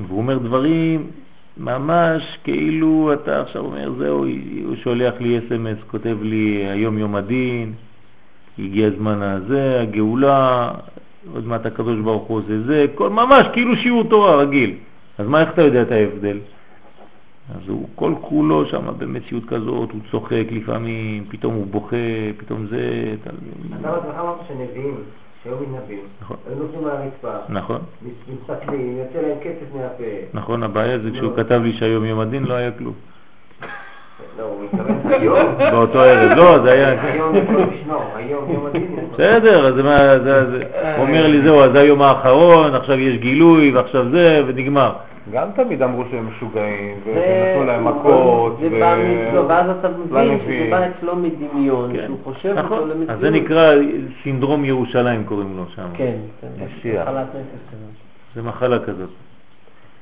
והוא 0.00 0.18
אומר 0.18 0.38
דברים 0.38 1.10
ממש 1.56 2.38
כאילו 2.44 3.12
אתה 3.12 3.40
עכשיו 3.40 3.64
אומר, 3.64 3.92
זהו, 3.98 4.26
הוא 4.64 4.76
שולח 4.76 5.14
לי 5.20 5.38
אס.אם.אס, 5.38 5.78
כותב 5.90 6.16
לי 6.22 6.66
היום 6.68 6.98
יום 6.98 7.16
הדין, 7.16 7.72
הגיע 8.58 8.86
הזמן 8.86 9.22
הזה, 9.22 9.80
הגאולה, 9.80 10.70
עוד 11.34 11.46
מעט 11.46 11.66
הקדוש 11.66 11.98
ברוך 12.00 12.28
הוא 12.28 12.38
עושה 12.38 12.60
זה, 12.66 12.86
כל, 12.94 13.10
ממש 13.10 13.46
כאילו 13.52 13.76
שיעור 13.76 14.04
תורה 14.04 14.36
רגיל. 14.36 14.74
אז 15.18 15.26
מה, 15.26 15.40
איך 15.40 15.48
אתה 15.48 15.62
יודע 15.62 15.82
את 15.82 15.92
ההבדל? 15.92 16.38
אז 17.54 17.68
הוא 17.68 17.88
כל 17.94 18.14
כולו 18.20 18.66
שם 18.66 18.86
במציאות 18.98 19.44
כזאת, 19.44 19.90
הוא 19.90 20.00
צוחק 20.10 20.44
לפעמים, 20.50 21.24
פתאום 21.28 21.54
הוא 21.54 21.66
בוכה, 21.66 21.96
פתאום 22.36 22.66
זה... 22.66 23.14
אתה... 23.22 23.30
בעצמך 23.70 24.14
אמרת 24.20 24.36
שנביאים, 24.48 24.94
שהיו 25.44 25.56
מתנבאים, 25.56 26.04
נכון. 26.22 26.36
היו 26.48 26.58
נופלים 26.58 26.84
על 26.84 26.90
הרצפה, 26.90 27.52
נכון, 27.52 27.80
מסתכלים, 28.02 28.96
יוצא 28.98 29.28
להם 29.28 29.38
קצף 29.40 29.74
מהפה. 29.74 30.04
נכון, 30.34 30.62
הבעיה 30.62 30.98
זה 30.98 31.10
כשהוא 31.10 31.32
לא. 31.36 31.36
כתב 31.36 31.60
לי 31.64 31.72
שהיום 31.72 32.04
יום 32.04 32.20
הדין 32.20 32.44
לא 32.44 32.54
היה 32.54 32.70
כלום. 32.70 32.94
לא, 34.38 34.44
הוא 34.44 34.64
התכוון 34.64 35.12
היום. 35.12 35.38
באותו 35.58 36.00
ערב, 36.00 36.38
לא, 36.38 36.62
זה 36.62 36.72
היה... 36.72 37.12
היום 38.14 38.52
יום 38.52 38.66
הדין. 38.66 38.96
בסדר, 39.12 39.66
אז 39.66 39.74
מה, 39.84 40.18
זה, 40.18 40.62
אומר 40.98 41.26
לי 41.26 41.42
זהו, 41.42 41.60
אז 41.60 41.72
זה 41.72 41.80
היום 41.80 42.02
האחרון, 42.02 42.74
עכשיו 42.74 42.98
יש 42.98 43.16
גילוי, 43.16 43.70
ועכשיו 43.70 44.10
זה, 44.10 44.42
ונגמר. 44.46 44.92
גם 45.32 45.48
תמיד 45.54 45.82
אמרו 45.82 46.04
שהם 46.10 46.28
משוגעים, 46.28 47.00
ונתנו 47.04 47.64
להם 47.66 47.84
מכות, 47.88 48.58
זה 48.60 48.66
ו- 48.66 48.80
בא 48.80 48.96
מאצלו, 48.96 49.48
ואז 49.48 49.70
אתה 49.78 49.88
מבין 49.88 50.06
שזה 50.08 50.18
לנביאים. 50.24 50.70
בא 50.70 50.86
אצלו 50.98 51.16
מדמיון, 51.16 51.92
כן, 51.92 52.04
שהוא 52.06 52.18
חושב 52.24 52.54
נכון. 52.58 52.78
אותו 52.78 52.86
למציאות. 52.86 53.10
אז 53.10 53.20
זה 53.20 53.30
נקרא 53.30 53.72
סינדרום 54.22 54.64
ירושלים 54.64 55.24
קוראים 55.24 55.56
לו 55.56 55.64
שם. 55.74 55.88
כן, 55.94 56.16
כן. 56.40 56.48
מחלת 57.02 57.26
נפש. 57.34 57.74
זה 58.34 58.42
מחלה 58.42 58.78
כזאת. 58.84 59.10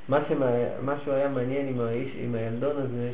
מה 0.08 0.18
שמה- 0.28 0.46
משהו 0.84 1.12
היה 1.12 1.28
מעניין 1.28 1.68
עם 1.68 1.80
האיש, 1.80 2.10
עם 2.24 2.34
הילדון 2.34 2.72
הזה, 2.76 3.10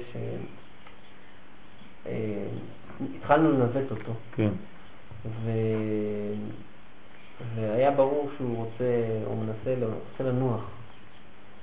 שהתחלנו 2.06 3.50
לנווט 3.52 3.90
אותו, 3.90 4.12
כן. 4.36 4.48
ו... 5.44 5.50
והיה 7.56 7.90
ברור 7.90 8.30
שהוא 8.36 8.56
רוצה, 8.56 8.84
הוא 9.26 9.36
מנסה, 9.38 9.80
ל- 9.80 9.84
רוצה 9.84 10.30
לנוח. 10.32 10.60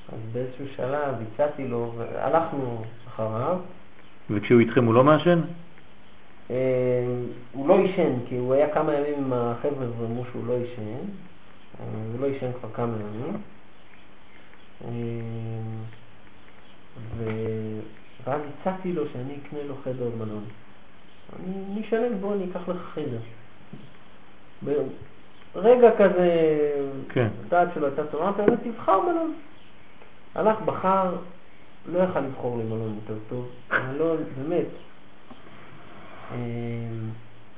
אז 0.10 0.20
באיזשהו 0.32 0.66
שלב 0.76 1.16
הצעתי 1.34 1.68
לו, 1.68 1.94
והלכנו 1.98 2.84
אחריו. 3.08 3.58
וכשהוא 4.30 4.60
איתכם 4.60 4.86
הוא 4.86 4.94
לא 4.94 5.04
מעשן? 5.04 5.42
אה, 6.52 6.56
הוא 7.52 7.68
לא 7.68 7.80
עישן, 7.80 8.14
כי 8.30 8.38
הוא 8.38 8.54
היה 8.54 8.74
כמה 8.74 8.94
ימים 8.94 9.14
עם 9.18 9.34
החבר'ה 9.34 9.88
ואמרו 10.00 10.26
שהוא 10.32 10.48
לא 10.48 10.54
עישן. 10.54 10.82
אה, 11.80 11.86
הוא 12.12 12.22
לא 12.22 12.26
עישן 12.26 12.52
כבר 12.60 12.70
כמה 12.74 12.94
ימים. 13.00 13.38
אה, 14.86 14.92
ואז 18.26 18.42
הצעתי 18.62 18.94
לו 18.94 19.04
שאני 19.14 19.38
אקנה 19.44 19.60
לו 19.68 19.76
חדר 19.84 20.10
מלון. 20.18 20.44
אני 21.40 21.82
אשלם, 21.88 22.22
בוא 22.22 22.34
אני 22.34 22.46
אקח 22.52 22.70
לך 22.70 22.78
חדר. 22.94 23.20
ברגע 25.56 25.90
כזה, 25.98 26.28
כן. 27.10 27.28
הדעת 27.46 27.68
שלו 27.74 27.88
הייתה 27.88 28.02
לו, 28.48 28.56
תבחר 28.64 29.02
מלון. 29.02 29.34
הלך, 30.36 30.62
בחר, 30.66 31.16
לא 31.86 32.00
יכל 32.00 32.20
לבחור 32.20 32.58
לי 32.58 32.64
מלון 32.64 32.96
יותר 32.96 33.20
טוב. 33.30 33.50
מלון, 33.72 34.18
באמת, 34.38 34.68
אה, 36.32 36.38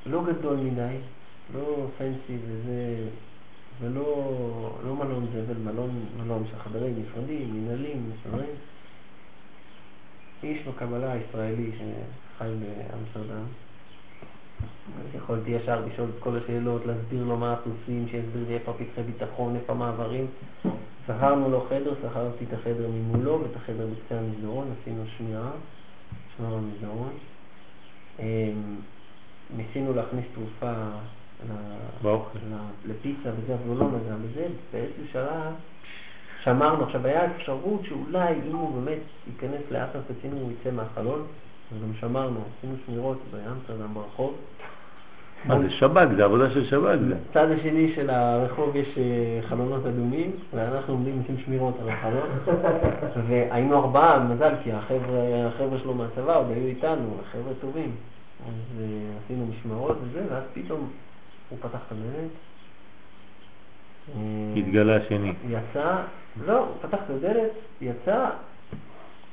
לא 0.05 0.23
גדול 0.23 0.57
מדי, 0.57 0.97
לא 1.53 1.87
פנסי 1.97 2.37
וזה, 2.47 3.07
ולא 3.81 4.79
לא 4.85 4.95
מלון 4.95 5.27
זבל, 5.33 5.57
מלון, 5.57 6.05
מלון 6.17 6.43
של 6.51 6.59
חדרים 6.59 6.95
נפרדים, 6.99 7.53
מנהלים, 7.53 8.09
מסודרים. 8.09 8.55
איש 10.43 10.67
בקבלה 10.67 11.11
הישראלי 11.11 11.71
שחי 11.77 12.49
באמסטרדם. 12.59 13.45
אז 14.99 15.15
יכולתי 15.15 15.51
ישר 15.51 15.85
לשאול 15.85 16.09
את 16.17 16.23
כל 16.23 16.37
השאלות, 16.37 16.85
להסביר 16.85 17.23
לו 17.23 17.37
מה 17.37 17.55
עושים, 17.59 18.07
שיסביר 18.11 18.47
לי 18.47 18.53
איפה 18.53 18.73
פתחי 18.73 19.03
ביטחון, 19.03 19.55
איפה 19.55 19.73
המעברים. 19.73 20.27
שכרנו 21.07 21.49
לו 21.49 21.65
חדר, 21.69 21.93
שכרתי 22.01 22.45
את 22.45 22.53
החדר 22.53 22.87
ממולו 22.93 23.41
ואת 23.41 23.55
החדר 23.55 23.87
בקצה 23.87 24.19
המסדרון, 24.19 24.73
עשינו 24.81 25.03
שמירה, 25.17 25.51
שמירה 26.37 26.53
במסדרון. 26.57 27.13
אמ, 28.19 28.75
ניסינו 29.57 29.93
להכניס 29.93 30.25
תרופה 30.33 30.73
לפיצה 32.85 33.29
וזה, 33.37 33.53
אבל 33.53 33.67
הוא 33.67 33.79
לא 33.79 33.87
נגע 33.87 34.15
בזה. 34.15 34.47
באיזשהו 34.71 35.03
שלב 35.11 35.53
שמרנו, 36.43 36.83
עכשיו 36.83 37.07
היה 37.07 37.35
אפשרות 37.35 37.81
שאולי 37.83 38.33
אם 38.47 38.55
הוא 38.55 38.81
באמת 38.81 38.99
ייכנס 39.27 39.61
לאט 39.71 39.89
רצינו 39.95 40.37
הוא 40.37 40.51
יצא 40.51 40.71
מהחלון, 40.71 41.25
אז 41.71 41.77
גם 41.81 41.93
שמרנו, 41.99 42.39
עשינו 42.57 42.75
שמירות 42.85 43.17
באמסטרדם 43.31 43.93
ברחוב. 43.93 44.35
מה 45.45 45.59
זה 45.59 45.69
שב"כ, 45.69 46.15
זה 46.15 46.23
עבודה 46.23 46.49
של 46.49 46.65
שב"כ. 46.65 46.99
זה. 47.07 47.15
בצד 47.29 47.47
השני 47.51 47.91
של 47.95 48.09
הרחוב 48.09 48.75
יש 48.75 48.97
אה, 48.97 49.47
חלונות 49.49 49.85
אדומים, 49.85 50.31
ואנחנו 50.53 50.93
עומדים 50.93 51.19
עושים 51.19 51.45
שמירות 51.45 51.75
על 51.81 51.89
החלון. 51.89 52.29
והיינו 53.27 53.77
ארבעה, 53.77 54.19
מזל, 54.19 54.53
כי 54.63 54.71
החבר'ה 54.71 55.79
שלו 55.83 55.93
מהצבא 55.93 56.37
עוד 56.37 56.45
היו 56.49 56.67
איתנו, 56.67 57.17
חבר'ה 57.31 57.53
טובים. 57.61 57.91
אז 58.47 58.81
אה, 58.81 58.85
עשינו 59.25 59.45
משמרות 59.45 59.97
וזה, 60.03 60.23
ואז 60.29 60.43
פתאום 60.53 60.89
הוא 61.49 61.59
פתח 61.61 61.79
את 61.87 61.91
הדלת. 61.91 62.31
אה, 64.15 64.59
התגלה 64.59 64.95
השני. 64.95 65.33
יצא, 65.49 65.95
לא, 66.45 66.59
הוא 66.59 66.75
פתח 66.81 66.97
את 67.05 67.09
הדלת, 67.09 67.51
יצא, 67.81 68.25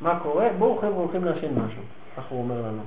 מה 0.00 0.18
קורה? 0.22 0.48
בואו 0.58 0.78
חבר'ה 0.78 0.90
הולכים 0.90 1.24
לעשן 1.24 1.50
משהו, 1.54 1.82
ככה 2.16 2.26
הוא 2.28 2.42
אומר 2.42 2.60
לנו. 2.60 2.82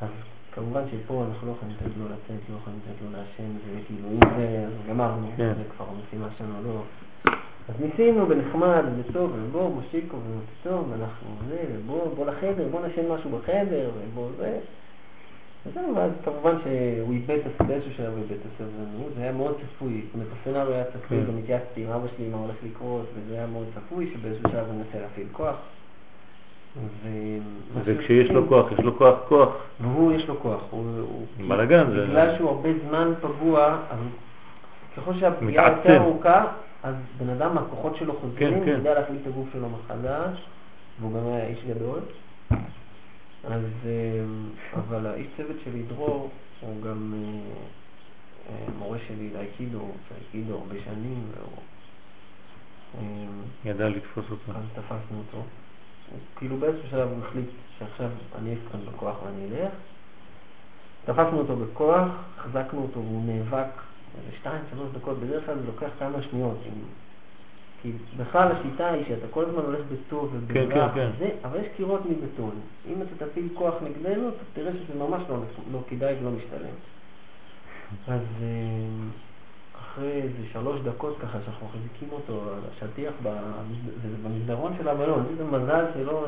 אז 0.00 0.08
כמובן 0.54 0.82
שפה 0.90 1.24
אנחנו 1.28 1.46
לא 1.46 1.52
יכולים 1.52 1.74
לתת 1.76 1.96
לו 1.98 2.04
לצאת, 2.04 2.42
לא 2.50 2.56
יכולים 2.56 2.78
לתת 2.84 3.02
לו 3.04 3.10
לעשן, 3.10 3.50
וכאילו 3.58 4.08
אם 4.08 4.36
זה, 4.36 4.64
אז 4.66 4.88
גמרנו, 4.88 5.30
כן. 5.36 5.52
זה 5.56 5.64
כבר 5.76 5.86
משימה 6.06 6.28
שלנו, 6.38 6.74
לא. 6.74 6.82
אז 7.68 7.74
ניסינו 7.80 8.26
בנחמד 8.26 8.84
וטוב, 8.98 9.32
ובוא 9.34 9.68
מושיקו 9.70 10.16
ומוצטוב, 10.16 10.92
ואנחנו 10.92 11.28
זה, 11.48 11.58
ובוא 11.72 12.14
בוא 12.14 12.26
לחדר, 12.26 12.68
בוא 12.70 12.80
נשן 12.86 13.12
משהו 13.12 13.30
בחדר, 13.30 13.90
ובוא 13.98 14.28
זה. 14.38 14.58
וזהו, 15.66 15.96
ואז 15.96 16.10
כמובן 16.24 16.54
שהוא 16.62 17.12
איבד 17.12 17.38
את 17.46 17.66
באיזשהו 17.66 17.92
שלב 17.92 18.12
הוא 18.12 18.18
איבד 18.18 18.32
את 18.32 18.46
הסבלנות, 18.54 19.12
זה 19.16 19.22
היה 19.22 19.32
מאוד 19.32 19.54
צפוי, 19.56 20.02
זאת 20.04 20.14
אומרת 20.14 20.28
הסצנריו 20.38 20.72
היה 20.72 20.84
צפוי. 20.84 21.24
גם 21.24 21.38
התייעצתי 21.38 21.84
עם 21.84 21.90
אבא 21.90 22.06
שלי 22.16 22.28
מה 22.28 22.36
הולך 22.38 22.56
לקרות, 22.64 23.06
וזה 23.14 23.34
היה 23.34 23.46
מאוד 23.46 23.66
צפוי 23.74 24.10
שבאיזשהו 24.14 24.50
שלב 24.50 24.66
הוא 24.66 24.74
ינסה 24.74 25.00
להפעיל 25.00 25.26
כוח. 25.32 25.56
ו- 27.02 27.38
וכשיש 27.84 28.30
לו 28.30 28.48
כוח, 28.48 28.72
יש 28.72 28.78
לו 28.78 28.98
כוח 28.98 29.18
כוח. 29.28 29.48
והוא 29.80 30.12
יש 30.12 30.28
לו 30.28 30.40
כוח, 30.40 30.60
הוא, 30.70 30.84
בלאגן, 31.48 31.90
זה- 31.90 32.06
בגלל 32.06 32.36
שהוא 32.36 32.50
הרבה 32.50 32.68
זמן 32.88 33.12
פגוע, 33.20 33.78
אז 33.90 33.98
ככל 34.96 35.14
שהפגיעה. 35.20 35.68
יותר 35.68 35.96
ארוכה, 35.96 36.44
אז 36.82 36.94
בן 37.18 37.28
אדם, 37.28 37.58
הכוחות 37.58 37.96
שלו 37.96 38.12
חוזרים, 38.12 38.36
כן, 38.38 38.54
הוא 38.54 38.64
כן. 38.64 38.70
יודע 38.70 38.94
להחליט 39.00 39.20
את 39.22 39.26
הגוף 39.26 39.48
שלו 39.52 39.68
מחדש, 39.68 40.42
והוא 41.00 41.12
גם 41.20 41.26
היה 41.26 41.46
איש 41.46 41.58
גדול. 41.68 42.00
אז, 43.44 43.62
אה, 43.86 44.24
אבל 44.74 45.06
האיש 45.06 45.26
צוות 45.36 45.56
שלי, 45.64 45.82
דרור, 45.82 46.30
הוא 46.60 46.82
גם 46.82 47.14
אה, 47.16 47.40
אה, 48.52 48.66
מורה 48.78 48.98
שלי 49.08 49.30
לאייקידו, 49.34 49.78
הוא 49.78 49.88
עושה 49.88 50.14
אייקידו 50.20 50.54
הרבה 50.54 50.74
שנים, 50.84 51.22
והוא... 51.36 51.62
אה, 52.98 53.04
ידע 53.70 53.88
לתפוס 53.88 54.24
אותו. 54.30 54.52
אז 54.52 54.64
תפסנו 54.74 55.18
אותו. 55.18 55.42
כאילו 56.36 56.56
באיזשהו 56.56 56.90
שלב 56.90 57.08
הוא 57.08 57.24
החליט 57.24 57.48
שעכשיו 57.78 58.10
אני 58.38 58.50
אהיה 58.50 58.60
כאן 58.72 58.80
בכוח 58.92 59.16
ואני 59.22 59.44
אלך. 59.44 59.72
תפסנו 61.04 61.38
אותו 61.38 61.56
בכוח, 61.56 62.08
החזקנו 62.36 62.82
אותו 62.82 63.00
והוא 63.00 63.24
נאבק 63.26 63.70
איזה 64.18 64.36
שתיים, 64.40 64.62
שלוש 64.70 64.88
דקות, 64.92 65.18
בדרך 65.18 65.46
כלל 65.46 65.58
זה 65.58 65.66
לוקח 65.66 65.88
כמה 65.98 66.22
שניות. 66.22 66.58
כי 67.82 67.92
בכלל 68.16 68.52
השיטה 68.52 68.88
היא 68.88 69.04
שאתה 69.08 69.26
כל 69.30 69.44
הזמן 69.44 69.62
הולך 69.62 69.80
בטוב 69.92 70.30
ובברח 70.32 70.90
כן, 70.94 70.94
כן. 70.94 71.10
וזה, 71.16 71.30
אבל 71.44 71.60
יש 71.60 71.66
קירות 71.76 72.00
מבטון. 72.06 72.60
אם 72.88 73.02
אתה 73.02 73.26
תפעיל 73.26 73.48
כוח 73.54 73.74
נגדנו, 73.82 74.28
אתה 74.28 74.44
תראה 74.52 74.72
שזה 74.72 74.98
ממש 74.98 75.22
לא, 75.28 75.36
לא 75.72 75.80
כדאי 75.88 76.14
ולא 76.20 76.30
משתלם. 76.30 76.74
אז 78.08 78.20
אה, 78.42 78.46
אחרי 79.98 80.12
איזה 80.12 80.38
שלוש 80.52 80.80
דקות 80.80 81.16
ככה 81.22 81.38
שאנחנו 81.44 81.66
מחזיקים 81.66 82.08
אותו 82.12 82.32
על 82.32 82.60
השטיח 82.72 83.12
במסדרון 84.22 84.72
של 84.78 84.88
המלון, 84.88 85.24
איזה 85.30 85.44
מזל 85.44 85.84
שלא... 85.94 86.24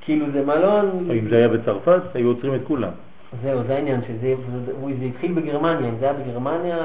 כאילו 0.00 0.26
זה 0.32 0.44
מלון... 0.46 1.08
אם 1.18 1.28
זה 1.30 1.36
היה 1.36 1.48
בצרפת, 1.48 2.02
היו 2.14 2.28
עוצרים 2.28 2.54
את 2.54 2.60
כולם. 2.66 2.90
זהו, 3.42 3.62
זה 3.66 3.74
העניין, 3.76 4.00
שזה 4.08 4.34
זה- 4.66 5.04
התחיל 5.04 5.32
בגרמניה, 5.32 5.88
אם 5.88 5.94
זה 6.00 6.10
היה 6.10 6.14
בגרמניה, 6.20 6.78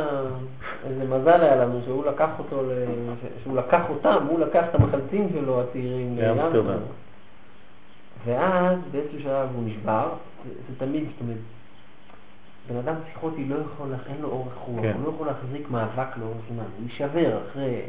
איזה 0.86 1.04
מזל 1.06 1.42
היה 1.42 1.56
לנו 1.56 1.80
שהוא 1.86 2.06
לקח 2.06 2.30
אותו, 2.40 2.62
שהוא 3.44 3.58
לקח 3.58 3.82
אותם, 3.90 4.26
הוא 4.30 4.40
לקח 4.40 4.66
את 4.70 4.76
המחלצים 4.76 5.28
שלו, 5.34 5.62
הצעירים, 5.62 6.18
לאמסטרדם. 6.18 6.78
ואז 8.26 8.78
באיזשהו 8.92 9.20
שלב 9.20 9.50
הוא 9.56 9.64
נשבר, 9.66 10.10
זה 10.46 10.86
תמיד, 10.86 11.04
זאת 11.04 11.22
אומרת, 11.22 11.38
בן 12.68 12.78
אדם 12.78 12.96
פסיכוטי 13.04 13.46
לא 13.46 13.56
יכול, 13.56 13.94
אין 14.06 14.22
לו 14.22 14.30
אורך 14.30 14.54
רוח, 14.54 14.82
כן. 14.82 14.94
הוא 14.94 15.04
לא 15.04 15.10
יכול 15.10 15.28
להחזיק 15.28 15.70
מאבק 15.70 16.18
לאורך 16.18 16.38
זמן, 16.50 16.64
הוא 16.78 16.84
יישבר 16.84 17.42
אחרי 17.50 17.82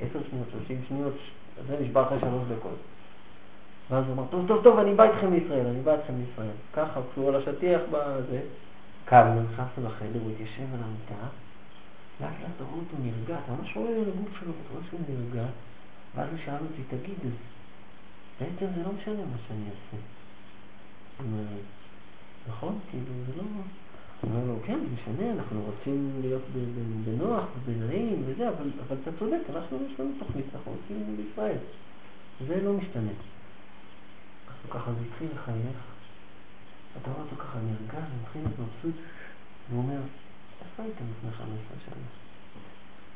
עשר 0.00 0.18
שניות, 0.30 0.46
שלושים 0.52 0.80
שניות, 0.88 1.14
זה 1.66 1.76
נשבר 1.80 2.06
אחרי 2.06 2.20
שלוש 2.20 2.42
דקות. 2.58 2.78
ואז 3.90 4.04
הוא 4.06 4.14
אמר, 4.14 4.24
טוב, 4.30 4.48
טוב, 4.48 4.64
טוב, 4.64 4.78
אני 4.78 4.94
בא 4.94 5.04
איתכם 5.04 5.32
לישראל, 5.32 5.66
אני 5.66 5.80
בא 5.80 5.92
איתכם 5.92 6.14
לישראל. 6.20 6.56
ככה, 6.72 7.00
כשהוא 7.12 7.28
על 7.28 7.36
השטיח 7.36 7.80
בזה, 7.90 8.40
קמנו, 9.04 9.42
נכנסנו 9.42 9.84
לחדר, 9.86 10.20
הוא 10.24 10.30
התיישב 10.30 10.74
על 10.74 10.80
המיטה, 10.84 11.26
לאט 12.20 12.30
לאט 12.42 12.60
רואה 12.60 12.74
אותו 12.74 12.96
נרגע, 13.02 13.38
אתה 13.44 13.52
ממש 13.52 13.76
רואה 13.76 13.90
על 13.90 14.08
הגוף 14.16 14.40
שלו, 14.40 14.50
אתה 14.50 14.72
רואה 14.72 14.84
שהוא 14.88 15.00
נרגע, 15.08 15.46
ואז 16.14 16.28
הוא 16.30 16.38
שאל 16.44 16.54
אותי, 16.54 16.96
תגיד, 16.96 17.18
אז 17.24 17.32
בעצם 18.40 18.66
זה 18.76 18.82
לא 18.82 18.92
משנה 18.92 19.24
מה 19.30 19.36
שאני 19.48 19.64
אעשה. 19.64 19.96
נכון? 22.48 22.78
כאילו, 22.90 23.04
זה 23.26 23.32
לא... 23.36 23.42
אומר 24.24 24.44
לו, 24.46 24.56
כן, 24.66 24.78
זה 24.80 24.86
משנה, 24.94 25.32
אנחנו 25.32 25.62
רוצים 25.62 26.18
להיות 26.20 26.42
בנוח 27.04 27.44
ובנעים 27.64 28.22
וזה, 28.26 28.48
אבל, 28.48 28.70
אבל 28.88 28.96
אתה 29.02 29.10
צודק, 29.18 29.40
אנחנו, 29.54 29.78
יש 29.92 30.00
לנו 30.00 30.10
תוכנית, 30.18 30.44
אנחנו 30.54 30.72
רוצים 30.72 31.16
בישראל. 31.16 31.56
זה 32.46 32.62
לא 32.62 32.72
משתנה. 32.72 33.10
אז 34.48 34.54
הוא 34.64 34.70
ככה, 34.80 34.90
התחיל 35.08 35.28
לחייך, 35.34 35.78
אתה 37.02 37.10
רואה 37.10 37.22
אותו 37.22 37.36
ככה 37.36 37.58
נרגע, 37.58 37.98
ומתחיל 38.18 38.42
להיות 38.42 38.58
מבסוט, 38.58 39.00
והוא 39.70 39.82
אומר, 39.82 40.00
איפה 40.62 40.82
הייתם 40.82 41.04
לפני 41.18 41.30
15 41.32 41.56
שנה? 41.86 41.94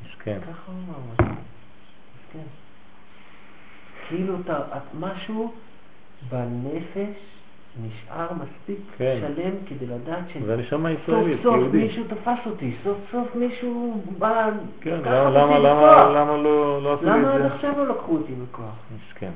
מסכן. 0.05 0.39
ככה 0.41 0.71
הוא 0.71 0.81
אמר 0.87 0.99
משהו. 1.13 1.41
כן. 2.33 2.43
כאילו 4.07 4.39
אתה, 4.41 4.77
את- 4.77 4.93
משהו 4.99 5.53
בנפש 6.29 7.17
נשאר 7.77 8.27
מספיק 8.33 8.77
כן. 8.97 9.17
שלם 9.21 9.51
כדי 9.67 9.85
לדעת 9.85 10.19
זה 10.45 10.57
נשמה 10.57 10.89
שסוף 10.89 11.03
ישראלית, 11.09 11.39
סוף 11.43 11.55
יהודי. 11.55 11.77
מישהו 11.77 12.03
תפס 12.07 12.45
אותי, 12.45 12.71
סוף 12.83 12.97
סוף 13.11 13.35
מישהו 13.35 14.01
בא 14.19 14.49
כן, 14.81 14.95
למה- 15.05 15.29
למה- 15.29 15.59
למה. 15.59 16.09
למה 16.15 16.37
לא 16.37 16.81
לא 16.83 16.93
עשו 16.93 17.05
לי 17.05 17.11
למה 17.11 17.33
עד 17.33 17.35
את 17.35 17.41
זה? 17.49 17.55
עכשיו 17.55 17.73
לא 17.77 17.87
לקחו 17.87 18.11
אותי 18.11 18.33
בכוח? 18.33 18.65
מסכן. 18.95 19.31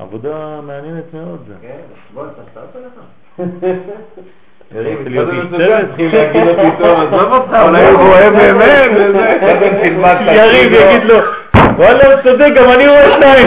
עבודה 0.00 0.60
מעניינת 0.66 1.14
מאוד 1.14 1.38
זה. 1.48 1.54
כן, 1.62 1.76
בוא, 2.14 2.22
עושה 2.62 2.78
לך. 2.78 3.00
אולי 7.68 7.90
הוא 7.90 8.00
רואה 8.08 8.30
באמת, 8.30 8.90
את 10.22 10.32
יריב. 10.32 10.72
יגיד 10.72 11.04
לו, 11.04 11.16
וואלה, 11.76 12.12
הוא 12.14 12.22
צודק, 12.22 12.52
גם 12.56 12.70
אני 12.70 12.86
רואה 12.88 13.10
שניים. 13.16 13.46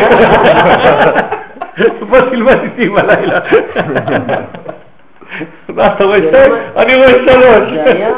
בוא 2.10 2.20
תלמד 2.20 2.58
איתי 2.64 2.90
בלילה. 2.90 3.40
מה, 5.76 5.94
אתה 5.94 6.04
רואה 6.04 6.18
שתיים? 6.18 6.52
לא- 6.52 6.82
אני 6.82 6.96
רואה 6.96 7.10
שלוש. 7.10 7.72
זה 7.74 7.84
היה, 7.84 8.12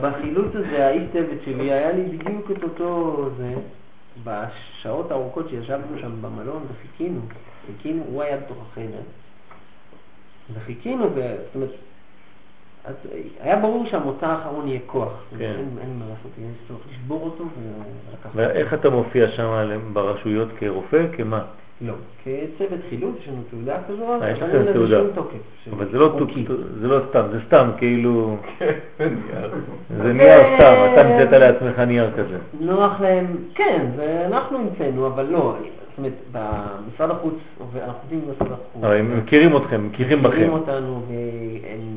בחילוץ 0.00 0.54
הזה, 0.54 0.86
האיש 0.86 1.02
צוות 1.12 1.38
שלי, 1.44 1.72
היה 1.72 1.92
לי 1.92 2.02
בדיוק 2.02 2.50
את 2.50 2.62
אותו 2.62 3.28
זה, 3.36 3.54
בשעות 4.24 5.10
הארוכות 5.10 5.48
שישבנו 5.48 5.98
שם 6.00 6.22
במלון 6.22 6.62
וחיכינו, 6.72 7.20
חיכינו, 7.66 8.02
הוא 8.06 8.22
היה 8.22 8.36
בתוך 8.36 8.58
החדר, 8.72 9.00
וחיכינו. 10.54 11.04
זאת 11.08 11.54
אומרת, 11.54 11.70
אז 12.84 12.94
היה 13.40 13.56
ברור 13.56 13.86
שהמוצא 13.86 14.26
האחרון 14.26 14.68
יהיה 14.68 14.80
כוח, 14.86 15.12
כן. 15.38 15.54
אין 15.80 15.98
מה 15.98 16.04
לעשות, 16.08 16.32
יש 16.38 16.68
צורך 16.68 16.80
לשבור 16.90 17.24
אותו 17.24 17.44
ולקחת 17.44 18.30
ואיך 18.34 18.74
אתה 18.74 18.90
מופיע 18.90 19.28
שם 19.28 19.80
ברשויות 19.92 20.48
כרופא? 20.58 21.06
כמה? 21.16 21.44
לא, 21.86 21.94
כצוות 22.24 22.80
חילוץ, 22.90 23.16
יש 23.22 23.28
לנו 23.28 23.42
תעודה 23.50 23.76
כזו, 23.88 24.08
אה, 24.08 24.16
אבל 24.16 24.32
לכם 24.32 24.44
אין 24.44 24.82
לזה. 24.82 24.98
שום 24.98 25.06
תוקף. 25.14 25.36
אבל 25.72 25.86
זה 25.92 25.98
לא 25.98 26.16
זה 26.80 26.88
לא 26.88 26.98
סתם, 27.10 27.22
זה 27.32 27.38
סתם, 27.46 27.70
כאילו, 27.76 28.36
זה 28.58 28.66
אוקיי. 29.98 30.12
נייר 30.12 30.42
סתם, 30.54 30.74
אתה 30.92 31.00
המצאת 31.00 31.32
לעצמך 31.32 31.78
נייר 31.78 32.10
כזה. 32.16 32.38
נוח 32.60 33.00
להם, 33.00 33.26
כן, 33.54 33.86
ואנחנו 33.96 34.58
המצאנו, 34.58 35.06
אבל 35.06 35.26
לא, 35.26 35.56
זאת 35.60 35.98
אומרת, 35.98 36.12
במשרד 36.32 37.10
החוץ, 37.10 37.34
אנחנו 37.60 37.92
עובדים 38.02 38.20
במשרד 38.20 38.52
החוץ. 38.52 38.84
אבל 38.84 38.96
הם 38.96 39.18
מכירים 39.18 39.56
אתכם, 39.56 39.86
מכירים 39.86 40.22
מכירים 40.22 40.50
בכם. 40.50 40.52
אותנו, 40.52 41.02
והם... 41.08 41.96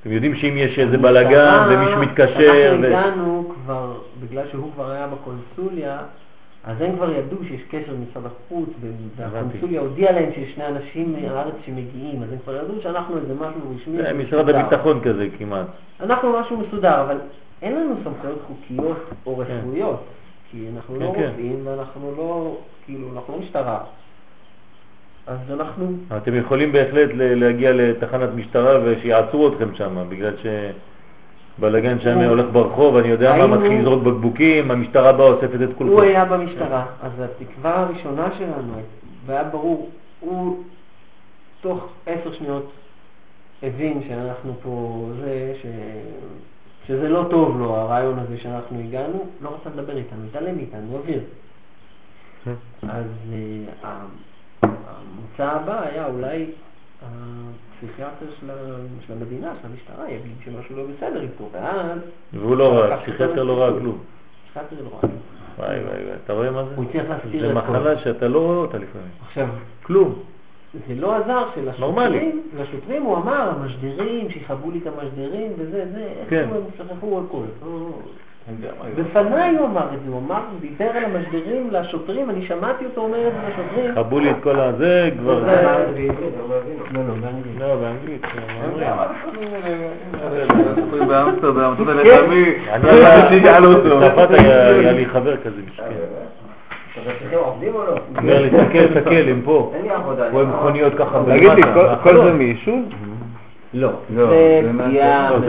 אתם 0.00 0.12
יודעים 0.12 0.34
שאם 0.34 0.54
יש 0.56 0.78
איזה 0.78 0.98
בלאגן 0.98 1.68
ומישהו 1.70 2.00
מתקשר, 2.00 2.70
אנחנו 2.70 2.86
הגענו 2.86 3.52
כבר, 3.54 3.92
בגלל 4.20 4.44
שהוא 4.50 4.72
כבר 4.74 4.90
היה 4.90 5.06
בקונסוליה, 5.06 5.98
אז 6.68 6.76
הם 6.80 6.96
כבר 6.96 7.10
ידעו 7.10 7.38
שיש 7.48 7.62
קשר 7.70 7.92
עם 7.92 8.04
משרד 8.10 8.26
החוץ, 8.26 8.68
והקונסוליה 9.16 9.80
הודיעה 9.80 10.12
להם 10.12 10.30
שיש 10.34 10.54
שני 10.54 10.66
אנשים 10.66 11.12
מהארץ 11.12 11.54
שמגיעים, 11.66 12.22
אז 12.22 12.32
הם 12.32 12.38
כבר 12.44 12.56
ידעו 12.56 12.82
שאנחנו 12.82 13.16
איזה 13.16 13.34
משהו 13.34 13.60
רשמי. 13.76 13.96
זה 13.96 14.12
משרד. 14.12 14.48
הביטחון 14.48 15.00
כזה 15.00 15.28
כמעט. 15.38 15.66
אנחנו 16.00 16.40
משהו 16.40 16.56
מסודר, 16.56 17.00
אבל 17.00 17.16
אין 17.62 17.76
לנו 17.76 17.94
סמכויות 18.04 18.38
חוקיות 18.46 18.96
או 19.26 19.36
כן. 19.36 19.42
רפואיות, 19.42 20.04
כי 20.50 20.66
אנחנו 20.76 20.94
כן, 20.94 21.00
לא 21.00 21.12
כן. 21.16 21.28
רופאים 21.28 21.60
ואנחנו 21.64 22.14
לא, 22.16 22.56
כאילו, 22.84 23.08
אנחנו 23.16 23.34
לא 23.34 23.40
משטרה. 23.40 23.80
אז 25.26 25.38
אנחנו, 25.50 25.86
אתם 26.16 26.34
יכולים 26.34 26.72
בהחלט 26.72 27.10
להגיע 27.14 27.72
לתחנת 27.72 28.28
משטרה 28.34 28.80
ושיעצרו 28.84 29.48
אתכם 29.48 29.74
שם, 29.74 30.04
בגלל 30.08 30.32
שבלאגן 30.36 30.78
שם 32.00 32.14
הוא- 32.16 32.24
הולך 32.24 32.46
ברחוב, 32.52 32.96
אני 32.96 33.08
יודע 33.08 33.36
מה, 33.36 33.46
מתחיל 33.46 33.80
לזרוק 33.80 34.02
בקבוקים, 34.02 34.70
המשטרה 34.70 35.12
באה 35.12 35.26
אוספת 35.26 35.62
את 35.62 35.68
כולכם. 35.78 35.92
הוא 35.92 36.02
היה 36.02 36.24
במשטרה, 36.24 36.86
אז 37.02 37.12
התקווה 37.20 37.80
הראשונה 37.80 38.28
שלנו, 38.38 38.72
והיה 39.26 39.44
ברור, 39.44 39.90
הוא 40.20 40.62
תוך 41.60 41.88
עשר 42.06 42.32
שניות 42.32 42.70
הבין 43.62 44.02
שאנחנו 44.08 44.54
פה, 44.62 45.06
זה, 45.20 45.52
ש... 45.62 45.66
שזה 46.86 47.08
לא 47.08 47.24
טוב 47.30 47.58
לו, 47.58 47.76
הרעיון 47.76 48.18
הזה 48.18 48.38
שאנחנו 48.38 48.78
הגענו, 48.78 49.26
לא 49.42 49.48
רצה 49.48 49.70
לדבר 49.76 49.96
איתנו, 49.96 50.24
התעלם 50.30 50.56
מאיתנו, 50.56 50.96
אוויר. 50.96 51.20
אז 52.82 53.04
אה, 53.32 53.88
המוצא 54.62 55.44
הבא 55.56 55.80
היה 55.82 56.06
אולי 56.06 56.46
הפסיכיאטר 57.02 58.26
של 59.06 59.12
המדינה, 59.12 59.52
של 59.62 59.68
המשטרה, 59.68 60.10
יגיד 60.10 60.32
שמשהו 60.44 60.76
לא 60.76 60.82
בסדר 60.86 61.20
איתו, 61.20 61.48
ואז... 61.52 61.98
והוא 62.32 62.56
לא 62.56 62.72
ראה, 62.72 62.94
הפסיכיאטר 62.94 63.42
לא 63.42 63.62
ראה 63.62 63.80
כלום. 63.80 63.98
הפסיכיאטר 64.44 64.84
לא 64.84 64.88
ראה. 64.88 65.10
וואי 65.58 65.84
וואי 65.84 66.04
וואי, 66.04 66.16
אתה 66.24 66.32
רואה 66.32 66.50
מה 66.50 66.64
זה? 66.64 66.70
הוא 66.76 66.84
הצליח 66.84 67.04
להסתיר 67.08 67.40
זה 67.40 67.52
את 67.52 67.56
הכל. 67.56 67.72
מחלה 67.72 67.98
שאתה 67.98 68.28
לא 68.28 68.38
רואה 68.38 68.56
אותה 68.56 68.78
לפעמים. 68.78 69.08
עכשיו, 69.26 69.48
כלום. 69.82 70.14
זה 70.88 70.94
לא 70.94 71.16
עזר. 71.16 71.44
שלשוטרים, 71.54 72.42
לשוטרים 72.56 73.02
הוא 73.02 73.16
אמר, 73.16 73.50
המשדרים, 73.50 74.30
שיכבו 74.30 74.70
לי 74.70 74.78
את 74.78 74.86
המשדרים 74.86 75.52
וזה, 75.58 75.86
זה, 75.92 76.12
כן. 76.28 76.36
איך 76.36 76.50
הם 76.78 76.88
שכחו 76.88 77.20
הכל. 77.26 77.66
בפניי 78.98 79.56
הוא 79.56 79.66
אמר 79.66 79.82
את 79.94 80.00
זה, 80.04 80.10
הוא 80.12 80.20
אמר, 80.26 80.34
הוא 80.36 80.60
דיבר 80.60 80.90
על 80.90 81.04
המשדרים 81.04 81.68
לשוטרים, 81.72 82.30
אני 82.30 82.46
שמעתי 82.46 82.84
אותו 82.84 83.00
אומר 83.00 83.28
את 83.28 83.32
זה 83.32 83.38
לשוטרים. 83.48 83.94
חבו 83.94 84.18
לי 84.20 84.30
את 84.30 84.36
כל 84.42 84.60
הזה, 84.60 85.10
כבר... 85.18 85.38
לא. 85.38 85.46
לא, 86.92 87.02
לא, 87.58 87.74
באנגלית. 87.74 88.22
לא, 90.92 91.04
באמסטרדם, 91.06 91.72
אתה. 92.76 92.86
צרפת 93.88 94.30
היה 94.30 94.92
לי 94.92 95.06
חבר 95.06 95.36
כזה. 95.36 95.60
אז 96.98 97.02
אצלכם 97.06 97.36
עובדים 97.36 97.74
או 97.74 97.84
לא? 97.84 97.96
אומר 98.18 98.42
לי, 98.42 98.50
תסתכל, 98.50 98.86
תסתכל, 98.86 99.28
הם 99.30 99.40
פה. 99.44 99.72
אין 99.74 99.82
לי 99.82 99.90
עבודה. 99.90 100.22
אני 100.26 100.32
רואה 100.32 100.44
לא- 100.44 100.48
מכוניות 100.48 100.94
ככה 100.94 101.18
תגיד 101.26 101.50
לי, 101.52 101.62
כל- 101.62 101.72
כל 101.74 101.94
בחלון. 101.94 102.26
זה 102.26 102.32
מעישון? 102.32 102.84
לא, 103.74 103.90
לא, 104.10 104.26
זה 104.26 104.70
פגיעה, 104.88 105.30
לא, 105.30 105.40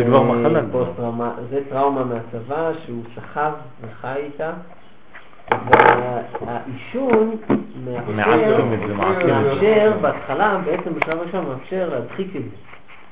זה 1.49 1.61
טראומה 1.69 2.03
מהצבא 2.03 2.71
שהוא 2.85 3.03
סחב 3.15 3.51
וחי 3.81 4.15
איתה. 4.17 4.51
והעישון 5.51 7.35
מאפשר, 7.85 8.61
בהתחלה, 10.01 10.61
בעצם 10.65 10.93
בשלב 10.93 11.19
הראשון, 11.19 11.45
מאפשר 11.45 11.89
להדחיק 11.89 12.35
את 12.35 12.41
זה. 12.41 12.55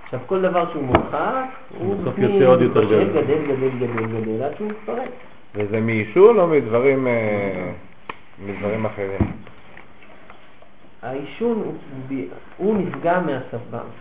עכשיו 0.03 0.19
כל 0.26 0.42
דבר 0.42 0.72
שהוא 0.72 0.84
מורחק, 0.84 1.45
הוא 1.77 1.95
בסוף 1.95 2.18
יוצא 2.18 2.45
עוד 2.45 2.61
יותר 2.61 2.84
גדול. 2.84 3.03
גדל, 3.03 3.24
גדל, 3.24 3.69
גדל, 3.69 4.06
גדל, 4.06 4.44
עד 4.44 4.52
שהוא 4.58 4.69
מתפרק. 4.69 5.10
וזה 5.56 5.82
מעישון 5.82 6.40
או 6.40 6.48
מדברים 6.48 7.08
אה, 7.08 7.72
מדברים 8.45 8.86
אחרים? 8.86 9.32
העישון, 11.08 11.61
הוא- 11.64 11.74
נפגע 12.76 13.19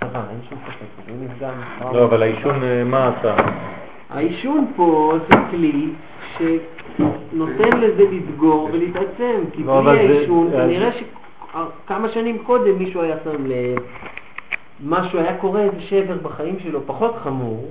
צבא, 0.00 0.20
אין 0.30 0.38
שום 0.50 0.58
ספק, 0.66 1.08
הוא 1.08 1.16
נפגע 1.24 1.50
מטראומה. 1.76 1.98
לא, 1.98 2.04
אבל 2.04 2.22
העישון, 2.22 2.62
אה, 2.62 2.84
מה 2.84 3.08
עשה? 3.08 3.36
העישון 4.10 4.72
פה 4.76 5.12
זה 5.28 5.34
כלי 5.50 5.88
שנותן 6.38 7.80
לזה 7.80 8.02
לדגור 8.12 8.68
ולהתעצם, 8.72 9.40
כי 9.52 9.62
לא, 9.64 9.80
בלי 9.80 9.90
העישון, 9.98 10.46
אז- 10.46 10.52
כנראה 10.52 10.90
שכמה 10.92 12.08
שנים 12.08 12.38
קודם 12.38 12.78
מישהו 12.78 13.02
היה 13.02 13.16
שם 13.24 13.46
לב, 13.46 13.78
משהו 14.84 15.18
היה 15.18 15.36
קורה, 15.36 15.60
איזה 15.62 15.80
שבר 15.80 16.16
בחיים 16.22 16.58
שלו 16.60 16.80
פחות 16.86 17.16
חמור, 17.22 17.68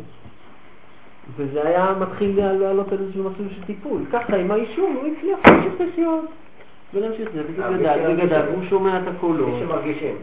וזה 1.36 1.68
היה 1.68 1.94
מתחיל 2.00 2.40
לעלות 2.44 2.92
על 2.92 2.98
איזשהו 3.02 3.24
מסלול 3.30 3.50
של 3.56 3.64
טיפול. 3.64 4.02
ככה 4.12 4.36
עם 4.36 4.52
העישון 4.52 4.96
הוא 4.96 5.04
הצליח 5.18 5.40
להמשיך 5.48 5.74
לחיות 5.80 6.26
ולהמשיך 6.96 7.30
זה, 7.34 7.42
וזה 7.50 7.66
אה, 7.66 7.78
גדל 7.78 8.14
וגדל. 8.24 8.42
והוא 8.52 8.64
שומע 8.70 8.98
את 9.00 9.08
הקולות. 9.16 9.50
בלי 9.50 9.60
שמרגישים. 9.60 10.16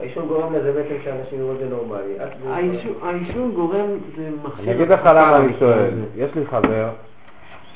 העישון 0.00 0.26
גורם 0.28 0.52
לזה 0.54 0.72
בעצם 0.72 0.94
שאנשים 1.04 1.38
יראו 1.38 1.52
את 1.52 1.58
זה 1.58 1.68
נורמלי. 1.68 2.14
העישון- 3.02 3.52
גורם, 3.54 3.86
זה 4.16 4.30
מכשיר... 4.44 4.64
אני 4.64 4.72
אגיד 4.74 4.88
לך 4.88 5.00
למה 5.06 5.36
אני 5.36 5.52
שואל. 5.58 5.90
יש 6.16 6.34
לי 6.34 6.46
חבר 6.46 6.88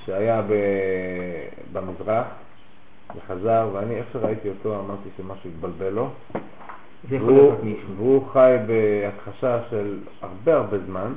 שהיה 0.05 0.43
ב- 0.43 1.47
במזרח 1.73 2.25
וחזר, 3.17 3.69
ואני 3.73 3.95
איך 3.95 4.07
שראיתי 4.13 4.49
אותו 4.49 4.75
אמרתי 4.75 5.09
שמשהו 5.17 5.51
התבלבל 5.51 5.89
לו. 5.89 6.09
והוא 7.97 8.23
חי 8.33 8.57
בהכחשה 8.67 9.59
של 9.71 9.99
הרבה 10.23 10.55
הרבה 10.55 10.79
זמן, 10.87 11.13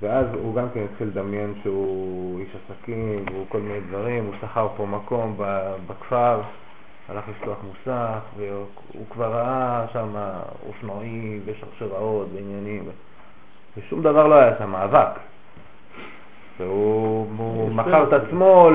ואז 0.00 0.26
הוא 0.42 0.54
גם 0.54 0.66
כן 0.74 0.80
התחיל 0.92 1.08
לדמיין 1.08 1.54
שהוא 1.62 2.40
איש 2.40 2.48
עסקים 2.54 3.24
והוא 3.32 3.46
כל 3.48 3.60
מיני 3.60 3.80
דברים, 3.80 4.24
הוא 4.24 4.34
שכר 4.40 4.68
פה 4.76 4.86
מקום 4.86 5.36
בכפר, 5.86 6.40
הלך 7.08 7.24
לפתוח 7.28 7.58
מוסך, 7.66 8.18
והוא 8.36 9.06
כבר 9.10 9.32
ראה 9.32 9.86
שם 9.92 10.08
אופנועים 10.68 11.40
ושרשראות 11.44 12.28
ועניינים, 12.34 12.84
ושום 13.76 14.02
דבר 14.02 14.26
לא 14.26 14.34
היה 14.34 14.58
שם, 14.58 14.70
מאבק. 14.70 15.18
והוא 16.58 17.26
הוא 17.36 17.70
מכר 17.72 18.08
את 18.08 18.12
עצמו 18.12 18.70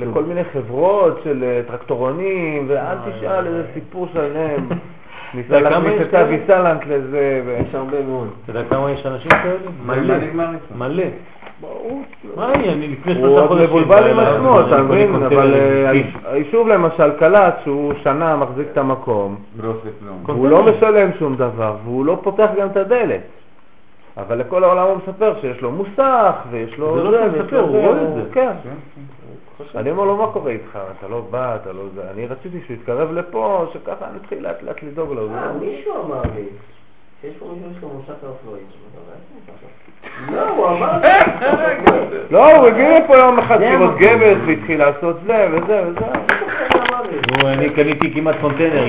לכל. 0.00 0.22
מיני 0.22 0.44
חברות 0.44 1.20
של 1.24 1.44
אה, 1.44 1.62
טרקטורונים, 1.66 2.64
ואל 2.68 2.96
תשאל 2.98 3.46
איזה 3.46 3.64
סיפור 3.74 4.08
שלם. 4.12 4.68
ניסה 5.34 5.60
להכניס 5.60 6.00
את? 6.00 6.14
אבי 6.14 6.38
סלנט 6.46 6.86
לזה, 6.86 7.42
ו- 7.46 7.56
יש 7.68 7.74
הרבה 7.74 8.02
מאוד. 8.02 8.28
אתה 8.44 8.50
יודע 8.50 8.68
כמה 8.70 8.90
יש 8.90 9.06
אנשים 9.06 9.30
כאלה? 9.30 9.54
מלא. 9.86 10.14
מלא. 10.76 11.04
מה? 12.36 12.52
אני 12.54 12.88
לפני 12.88 13.12
הוא 13.12 13.20
שלושה 13.20 13.40
עוד 13.40 13.48
חודשים... 13.48 13.66
מבולבל 13.66 13.88
בא 13.88 14.10
עם 14.10 14.20
אליי, 14.20 14.34
עצמו, 14.34 14.60
אני 14.60 14.66
אתה 14.68 14.82
מבין? 14.82 15.14
אבל 15.14 15.54
אה, 15.54 15.90
עם. 15.90 16.02
היישוב 16.24 16.68
למשל 16.68 17.10
קלט 17.18 17.54
שהוא 17.64 17.92
שנה 18.02 18.36
מחזיק 18.36 18.66
את 18.72 18.78
המקום, 18.78 19.36
לא. 19.62 19.72
והוא 20.26 20.48
לא 20.48 20.62
משלם 20.62 21.10
שום 21.18 21.36
דבר, 21.36 21.76
והוא 21.84 22.04
לא 22.04 22.18
פותח 22.22 22.48
גם 22.60 22.68
את 22.68 22.76
הדלת. 22.76 23.20
אבל 24.16 24.38
לכל 24.38 24.64
העולם 24.64 24.86
הוא 24.86 24.96
מספר 24.96 25.34
שיש 25.40 25.60
לו 25.60 25.70
מוסך, 25.70 26.32
ויש 26.50 26.78
לו... 26.78 26.96
זה 26.96 27.02
לא 27.02 27.10
שהוא 27.10 27.32
ויש 27.32 27.42
מספר, 27.42 27.60
הוא 27.60 27.68
רואה 27.68 28.02
את 28.02 28.14
זה. 28.14 28.50
כן. 29.58 29.64
כן, 29.72 29.78
אני 29.78 29.90
אומר 29.90 30.04
לו, 30.04 30.16
מה 30.16 30.32
קורה 30.32 30.50
איתך? 30.50 30.78
אתה 30.98 31.08
לא 31.08 31.20
בא, 31.30 31.56
אתה 31.56 31.72
לא 31.72 31.82
זה. 31.94 32.10
אני 32.10 32.26
רציתי 32.26 32.60
שהוא 32.66 32.76
יתקרב 32.76 33.12
לפה, 33.12 33.66
שככה 33.72 34.06
נתחיל 34.16 34.42
לאט 34.42 34.62
לאט 34.62 34.82
לדאוג 34.82 35.12
לו. 35.12 35.28
אה, 35.34 35.52
מישהו 35.52 36.04
אמר 36.04 36.22
לי 36.36 36.44
שיש 37.20 37.36
פה 37.38 37.46
מישהו 37.54 37.70
שיש 37.72 37.82
לו 37.82 37.88
מוסך 37.88 38.14
לאופנועים. 38.22 38.66
לא, 40.32 40.48
הוא 40.48 40.68
אמר 40.68 40.98
לי. 40.98 41.08
לא, 42.30 42.56
הוא 42.56 42.66
הגיע 42.66 42.98
לפה 42.98 43.16
יום 43.16 43.38
אחד 43.38 43.62
המקום. 43.62 43.98
גבס 43.98 44.36
והתחיל 44.46 44.78
לעשות 44.78 45.16
זה 45.26 45.48
וזה 45.52 45.82
וזה. 45.86 46.06
אני 47.44 47.70
קניתי 47.70 48.14
כמעט 48.14 48.36
קונטיינר 48.40 48.84